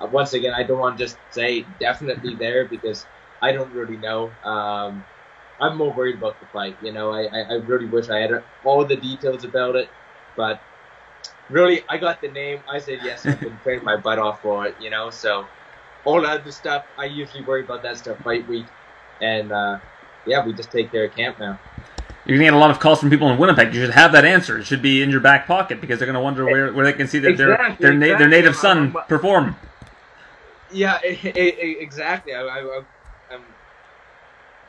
uh, 0.00 0.06
once 0.06 0.34
again, 0.34 0.52
I 0.52 0.62
don't 0.64 0.78
want 0.78 0.98
to 0.98 1.04
just 1.04 1.16
say 1.30 1.64
definitely 1.80 2.34
there 2.34 2.66
because 2.66 3.06
I 3.42 3.52
don't 3.52 3.72
really 3.72 3.96
know. 3.96 4.30
Um, 4.44 5.04
I'm 5.60 5.76
more 5.76 5.92
worried 5.92 6.16
about 6.16 6.38
the 6.40 6.46
fight. 6.46 6.76
You 6.82 6.92
know, 6.92 7.12
I, 7.12 7.26
I, 7.26 7.54
really 7.54 7.86
wish 7.86 8.08
I 8.08 8.18
had 8.18 8.42
all 8.64 8.84
the 8.84 8.96
details 8.96 9.44
about 9.44 9.76
it, 9.76 9.88
but 10.36 10.60
really, 11.48 11.82
I 11.88 11.96
got 11.96 12.20
the 12.20 12.28
name. 12.28 12.60
I 12.70 12.78
said 12.78 13.00
yes. 13.02 13.24
I've 13.24 13.40
been 13.40 13.58
training 13.62 13.84
my 13.84 13.96
butt 13.96 14.18
off 14.18 14.42
for 14.42 14.66
it. 14.66 14.74
You 14.80 14.90
know, 14.90 15.10
so 15.10 15.46
all 16.04 16.20
that 16.22 16.40
other 16.40 16.52
stuff, 16.52 16.84
I 16.98 17.06
usually 17.06 17.42
worry 17.44 17.64
about 17.64 17.82
that 17.82 17.96
stuff 17.96 18.18
fight 18.18 18.46
week, 18.48 18.66
and 19.20 19.52
uh, 19.52 19.78
yeah, 20.26 20.44
we 20.44 20.52
just 20.52 20.70
take 20.70 20.90
care 20.90 21.04
of 21.04 21.14
camp 21.14 21.38
now. 21.38 21.58
You're 22.26 22.38
gonna 22.38 22.46
get 22.46 22.54
a 22.54 22.58
lot 22.58 22.72
of 22.72 22.80
calls 22.80 22.98
from 22.98 23.08
people 23.08 23.30
in 23.30 23.38
Winnipeg. 23.38 23.72
You 23.72 23.86
should 23.86 23.94
have 23.94 24.10
that 24.12 24.24
answer. 24.24 24.58
It 24.58 24.64
should 24.64 24.82
be 24.82 25.00
in 25.00 25.10
your 25.10 25.20
back 25.20 25.46
pocket 25.46 25.80
because 25.80 25.98
they're 25.98 26.06
gonna 26.06 26.20
wonder 26.20 26.44
where, 26.44 26.72
where 26.72 26.84
they 26.84 26.92
can 26.92 27.06
see 27.06 27.20
their 27.20 27.30
exactly, 27.30 27.56
their, 27.56 27.90
their, 27.90 27.92
exactly. 27.92 28.10
Na- 28.10 28.18
their 28.18 28.28
native 28.28 28.56
son 28.56 28.94
perform. 29.08 29.56
Yeah, 30.72 30.98
exactly. 31.02 32.34
I, 32.34 32.42
I, 32.42 32.82
I'm 33.30 33.42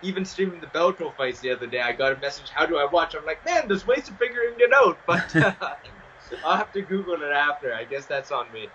even 0.01 0.25
streaming 0.25 0.59
the 0.61 0.67
Bellator 0.67 1.15
fights 1.15 1.39
the 1.39 1.51
other 1.51 1.67
day. 1.67 1.81
I 1.81 1.91
got 1.91 2.13
a 2.13 2.17
message, 2.19 2.49
"How 2.49 2.65
do 2.65 2.77
I 2.77 2.85
watch?" 2.85 3.15
I'm 3.15 3.25
like, 3.25 3.43
"Man, 3.45 3.67
there's 3.67 3.85
ways 3.85 4.05
to 4.05 4.13
figuring 4.13 4.55
it 4.59 4.71
out," 4.73 4.97
but 5.05 5.35
I'll 6.45 6.57
have 6.57 6.71
to 6.73 6.81
Google 6.81 7.21
it 7.21 7.31
after. 7.31 7.73
I 7.73 7.83
guess 7.83 8.05
that's 8.05 8.31
on 8.31 8.51
me. 8.51 8.67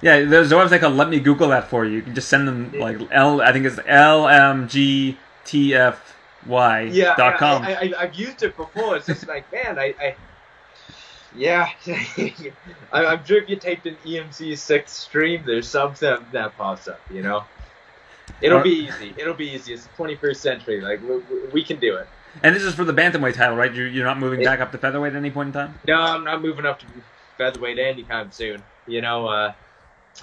Yeah, 0.00 0.24
there's 0.24 0.52
a 0.52 0.54
website 0.54 0.80
called 0.80 0.94
Let 0.94 1.08
Me 1.08 1.18
Google 1.18 1.48
That 1.48 1.68
for 1.68 1.84
you. 1.84 1.96
You 1.96 2.02
can 2.02 2.14
just 2.14 2.28
send 2.28 2.46
them 2.46 2.72
like 2.78 3.00
L. 3.10 3.40
I 3.40 3.52
think 3.52 3.66
it's 3.66 3.78
L 3.86 4.28
M 4.28 4.68
G 4.68 5.18
T 5.44 5.74
F 5.74 6.16
y 6.46 6.82
yeah, 6.82 7.16
dot 7.16 7.38
com. 7.38 7.62
I, 7.62 7.92
have 7.98 8.14
used 8.14 8.42
it 8.42 8.56
before. 8.56 8.96
It's 8.96 9.06
just 9.06 9.26
like, 9.26 9.50
man, 9.52 9.78
I, 9.78 9.94
I 10.00 10.16
yeah, 11.34 11.68
I, 12.92 13.14
am 13.14 13.24
sure 13.24 13.42
if 13.42 13.48
you 13.48 13.56
typed 13.56 13.86
in 13.86 13.96
EMC 13.96 14.56
six 14.56 14.92
stream, 14.92 15.42
there's 15.44 15.68
something 15.68 16.16
that 16.32 16.56
pops 16.56 16.88
up. 16.88 17.00
You 17.10 17.22
know, 17.22 17.44
it'll 18.40 18.62
be 18.62 18.86
easy. 18.88 19.14
It'll 19.16 19.34
be 19.34 19.50
easy. 19.50 19.74
It's 19.74 19.86
the 19.86 20.04
21st 20.04 20.36
century. 20.36 20.80
Like 20.80 21.00
we, 21.02 21.20
we 21.52 21.64
can 21.64 21.78
do 21.78 21.96
it. 21.96 22.08
And 22.42 22.54
this 22.54 22.62
is 22.62 22.74
for 22.74 22.84
the 22.84 22.92
bantamweight 22.92 23.34
title, 23.34 23.56
right? 23.56 23.74
You're, 23.74 23.88
you're 23.88 24.04
not 24.04 24.18
moving 24.18 24.40
it, 24.40 24.44
back 24.44 24.60
up 24.60 24.70
to 24.72 24.78
featherweight 24.78 25.12
at 25.12 25.16
any 25.16 25.30
point 25.30 25.48
in 25.48 25.52
time. 25.52 25.74
No, 25.86 26.00
I'm 26.00 26.24
not 26.24 26.42
moving 26.42 26.66
up 26.66 26.78
to 26.80 26.86
featherweight 27.36 27.78
anytime 27.78 28.30
soon. 28.30 28.62
You 28.86 29.00
know, 29.00 29.26
uh, 29.26 29.52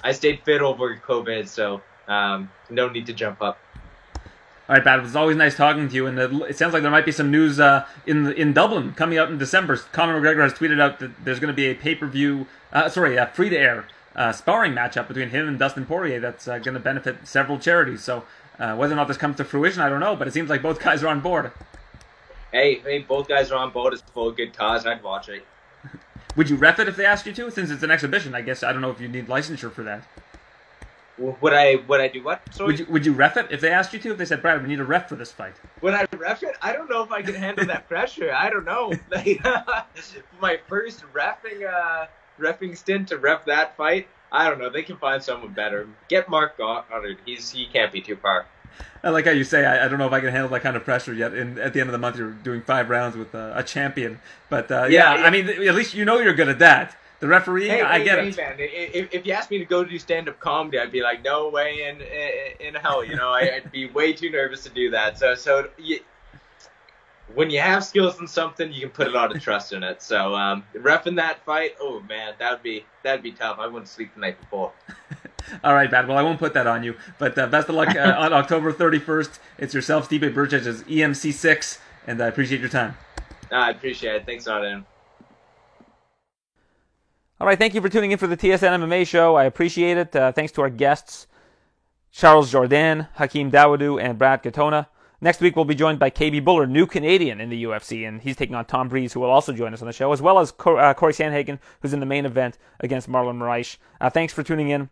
I 0.04 0.12
stayed 0.12 0.42
fit 0.44 0.62
over 0.62 0.96
COVID, 0.96 1.48
so 1.48 1.82
um, 2.08 2.52
no 2.70 2.90
need 2.90 3.06
to 3.08 3.14
jump 3.14 3.42
up. 3.42 3.60
All 4.68 4.76
right, 4.76 4.84
Pat. 4.84 5.00
It 5.00 5.04
was 5.04 5.16
always 5.16 5.38
nice 5.38 5.56
talking 5.56 5.88
to 5.88 5.94
you, 5.94 6.08
and 6.08 6.18
it 6.18 6.58
sounds 6.58 6.74
like 6.74 6.82
there 6.82 6.92
might 6.92 7.06
be 7.06 7.12
some 7.12 7.30
news 7.30 7.60
uh, 7.60 7.86
in 8.08 8.32
in 8.34 8.52
Dublin 8.52 8.94
coming 8.94 9.20
out 9.20 9.30
in 9.30 9.38
December. 9.38 9.78
Conor 9.78 10.20
McGregor 10.20 10.42
has 10.42 10.54
tweeted 10.54 10.82
out 10.82 10.98
that 11.00 11.12
there's 11.24 11.40
going 11.40 11.54
to 11.54 11.56
be 11.56 11.68
a 11.68 11.76
pay 11.76 11.94
per 11.94 12.08
view, 12.08 12.48
uh, 12.74 12.90
sorry, 12.90 13.16
a 13.16 13.28
free 13.28 13.50
to 13.50 13.58
air 13.58 13.86
uh, 14.16 14.32
sparring 14.32 14.74
matchup 14.74 15.08
between 15.08 15.30
him 15.30 15.48
and 15.48 15.60
Dustin 15.60 15.86
Poirier 15.86 16.20
that's 16.20 16.48
uh, 16.48 16.58
going 16.60 16.74
to 16.74 16.80
benefit 16.80 17.28
several 17.28 17.60
charities. 17.60 18.04
So 18.04 18.24
uh, 18.60 18.76
whether 18.76 18.94
or 18.94 18.98
not 18.98 19.08
this 19.08 19.18
comes 19.18 19.38
to 19.38 19.44
fruition, 19.44 19.82
I 19.82 19.90
don't 19.90 20.00
know, 20.00 20.16
but 20.16 20.28
it 20.28 20.34
seems 20.34 20.50
like 20.50 20.62
both 20.62 20.80
guys 20.84 21.04
are 21.04 21.08
on 21.08 21.20
board. 21.20 21.52
Hey, 22.52 22.76
hey, 22.80 23.00
both 23.00 23.28
guys 23.28 23.52
are 23.52 23.58
on 23.58 23.72
board. 23.72 23.94
It's 23.94 24.04
for 24.14 24.30
a 24.30 24.34
good 24.34 24.56
cause. 24.56 24.86
I'd 24.86 25.04
watch 25.04 25.30
it. 25.30 25.46
Would 26.36 26.50
you 26.50 26.56
ref 26.56 26.80
it 26.80 26.88
if 26.88 26.96
they 26.96 27.06
asked 27.06 27.26
you 27.26 27.34
to? 27.34 27.52
Since 27.52 27.70
it's 27.70 27.84
an 27.84 27.92
exhibition, 27.92 28.34
I 28.34 28.42
guess 28.42 28.64
I 28.64 28.72
don't 28.72 28.82
know 28.82 28.92
if 28.92 29.02
you 29.02 29.08
need 29.08 29.28
licensure 29.28 29.72
for 29.72 29.84
that. 29.84 30.04
Would 31.18 31.54
I 31.54 31.76
would 31.88 32.02
I 32.02 32.10
do 32.10 32.24
what? 32.24 32.42
Sorry? 32.54 32.68
Would 32.68 32.80
you 32.80 32.86
would 32.90 33.06
you 33.06 33.14
ref 33.14 33.38
it 33.38 33.48
if 33.50 33.62
they 33.62 33.72
asked 33.72 33.94
you 33.94 34.00
to? 34.00 34.12
If 34.12 34.18
they 34.18 34.26
said, 34.26 34.42
Brad, 34.42 34.62
we 34.62 34.68
need 34.68 34.82
a 34.82 34.84
ref 34.84 35.08
for 35.08 35.16
this 35.16 35.32
fight. 35.32 35.56
Would 35.82 35.94
I 35.94 36.06
ref 36.18 36.44
it? 36.44 36.58
I 36.62 36.74
don't 36.74 36.90
know 36.90 37.04
if 37.04 37.12
I 37.12 37.22
can 37.22 37.36
handle 37.36 37.66
that 37.68 37.88
pressure. 37.90 38.34
I 38.34 38.50
don't 38.50 38.66
know. 38.66 38.92
Like, 39.12 39.42
my 40.42 40.60
first 40.68 41.04
refing 41.14 41.66
uh 41.66 42.08
refing 42.40 42.78
stint 42.78 43.10
to 43.10 43.18
ref 43.18 43.46
that 43.46 43.76
fight. 43.78 44.08
I 44.32 44.50
don't 44.50 44.60
know. 44.60 44.70
They 44.70 44.84
can 44.84 44.98
find 44.98 45.22
someone 45.22 45.54
better. 45.54 45.88
Get 46.10 46.30
Marc 46.30 46.58
Goddard. 46.58 47.18
He's 47.26 47.50
he 47.50 47.68
can't 47.68 47.92
be 47.92 48.02
too 48.02 48.16
far. 48.16 48.46
I 49.04 49.10
like 49.10 49.26
how 49.26 49.32
you 49.32 49.44
say, 49.44 49.66
I, 49.66 49.86
I, 49.86 49.88
don't 49.88 50.00
know 50.00 50.08
if 50.08 50.14
I 50.14 50.20
can 50.20 50.30
handle 50.30 50.50
that 50.50 50.62
kind 50.62 50.76
of 50.76 50.84
pressure 50.84 51.14
yet. 51.14 51.34
And 51.34 51.60
at 51.60 51.74
the 51.74 51.80
end 51.80 51.90
of 51.90 51.92
the 51.92 52.00
month, 52.00 52.18
you're 52.18 52.32
doing 52.32 52.62
five 52.62 52.90
rounds 52.90 53.16
with 53.16 53.34
uh, 53.34 53.54
a 53.56 53.64
champion. 53.64 54.20
But 54.50 54.70
uh, 54.72 54.88
yeah, 54.90 55.16
yeah, 55.16 55.26
I 55.26 55.30
mean, 55.30 55.48
at 55.48 55.76
least 55.76 55.94
you 55.94 56.06
know 56.06 56.20
you're 56.20 56.34
good 56.34 56.50
at 56.50 56.60
that. 56.60 56.98
The 57.20 57.28
referee, 57.28 57.70
hey, 57.70 57.82
I 57.82 58.00
hey, 58.00 58.04
get 58.04 58.20
hey, 58.20 58.28
it. 58.30 58.38
Man, 58.38 58.56
if, 58.58 59.14
if 59.14 59.26
you 59.26 59.32
asked 59.32 59.50
me 59.50 59.60
to 59.60 59.66
go 59.66 59.86
do 59.86 59.98
stand 59.98 60.28
up 60.28 60.40
comedy, 60.40 60.80
I'd 60.80 60.92
be 60.92 61.02
like, 61.02 61.24
no 61.24 61.50
way 61.50 61.88
in 61.88 62.02
in, 62.02 62.68
in 62.68 62.82
hell. 62.82 63.06
You 63.06 63.16
know, 63.16 63.30
I, 63.30 63.62
would 63.64 63.72
be 63.72 63.88
way 63.90 64.12
too 64.12 64.30
nervous 64.30 64.64
to 64.64 64.70
do 64.70 64.90
that. 64.92 65.18
So 65.18 65.34
so 65.36 65.70
when 67.34 67.50
you 67.50 67.60
have 67.60 67.84
skills 67.84 68.20
in 68.20 68.28
something, 68.28 68.72
you 68.72 68.82
can 68.82 68.90
put 68.90 69.08
a 69.08 69.12
lot 69.12 69.36
of 69.36 69.42
trust 69.42 69.74
in 69.74 69.84
it. 69.84 70.02
So 70.02 70.36
um, 70.36 70.64
refing 70.76 71.16
that 71.16 71.44
fight, 71.46 71.76
oh 71.80 72.02
man, 72.02 72.34
that'd 72.40 72.62
be 72.62 72.86
that'd 73.04 73.24
be 73.24 73.32
tough. 73.32 73.58
I 73.60 73.68
wouldn't 73.68 73.88
sleep 73.88 74.14
the 74.14 74.22
night 74.22 74.40
before. 74.40 74.72
All 75.64 75.74
right, 75.74 75.90
Brad. 75.90 76.08
Well, 76.08 76.18
I 76.18 76.24
won't 76.24 76.40
put 76.40 76.54
that 76.54 76.68
on 76.68 76.84
you. 76.84 76.96
But 77.20 77.38
uh, 77.38 77.48
best 77.48 77.70
of 77.70 77.76
luck 77.76 77.96
uh, 77.96 78.16
on 78.18 78.34
October 78.34 78.74
31st. 78.74 79.40
It's 79.58 79.74
yourself, 79.74 80.10
Stipe 80.10 80.34
Miocic's 80.34 80.84
EMC6, 80.84 81.80
and 82.08 82.22
I 82.22 82.28
appreciate 82.28 82.62
your 82.62 82.70
time. 82.70 82.96
I 83.52 83.70
appreciate 83.72 84.16
it. 84.16 84.26
Thanks, 84.26 84.48
Aaron. 84.48 84.86
All 87.40 87.46
right, 87.46 87.60
thank 87.60 87.74
you 87.74 87.82
for 87.82 87.90
tuning 87.90 88.12
in 88.12 88.18
for 88.18 88.28
the 88.28 88.38
TSN 88.38 88.88
MMA 88.88 89.06
show. 89.06 89.36
I 89.36 89.44
appreciate 89.44 89.98
it. 89.98 90.16
Uh, 90.16 90.32
thanks 90.32 90.54
to 90.54 90.62
our 90.62 90.70
guests, 90.70 91.28
Charles 92.12 92.52
Jordan, 92.52 93.08
Hakeem 93.16 93.52
Dawodu, 93.52 94.02
and 94.02 94.18
Brad 94.18 94.42
Katona. 94.42 94.88
Next 95.22 95.40
week, 95.40 95.56
we'll 95.56 95.66
be 95.66 95.76
joined 95.76 96.00
by 96.00 96.10
KB 96.10 96.44
Bhullar, 96.44 96.70
new 96.70 96.86
Canadian 96.86 97.40
in 97.40 97.50
the 97.50 97.64
UFC, 97.64 98.08
and 98.08 98.22
he's 98.22 98.36
taking 98.36 98.56
on 98.56 98.66
Tom 98.66 98.90
Breese, 98.90 99.14
who 99.14 99.22
will 99.22 99.30
also 99.30 99.54
join 99.54 99.74
us 99.74 99.82
on 99.82 99.88
the 99.88 99.94
show, 99.94 100.12
as 100.12 100.22
well 100.22 100.40
as 100.40 100.50
uh, 100.52 100.94
Cory 100.94 101.14
Sandhagen, 101.14 101.60
who's 101.82 101.94
in 101.94 102.00
the 102.02 102.06
main 102.06 102.26
event 102.26 102.58
against 102.80 103.10
Marlon 103.10 103.38
Moraes. 103.38 103.78
Uh, 104.02 104.10
thanks 104.10 104.34
for 104.34 104.44
tuning 104.44 104.70
in, 104.70 104.90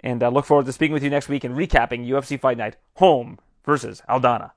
and 0.00 0.22
uh, 0.22 0.28
look 0.28 0.44
forward 0.44 0.66
to 0.66 0.72
speaking 0.72 0.92
with 0.92 1.02
you 1.02 1.10
next 1.10 1.28
week 1.28 1.44
and 1.44 1.56
recapping 1.56 2.06
UFC 2.06 2.38
Fight 2.38 2.58
Night 2.58 2.76
Holm 2.96 3.38
versus 3.64 4.02
Aldana. 4.08 4.52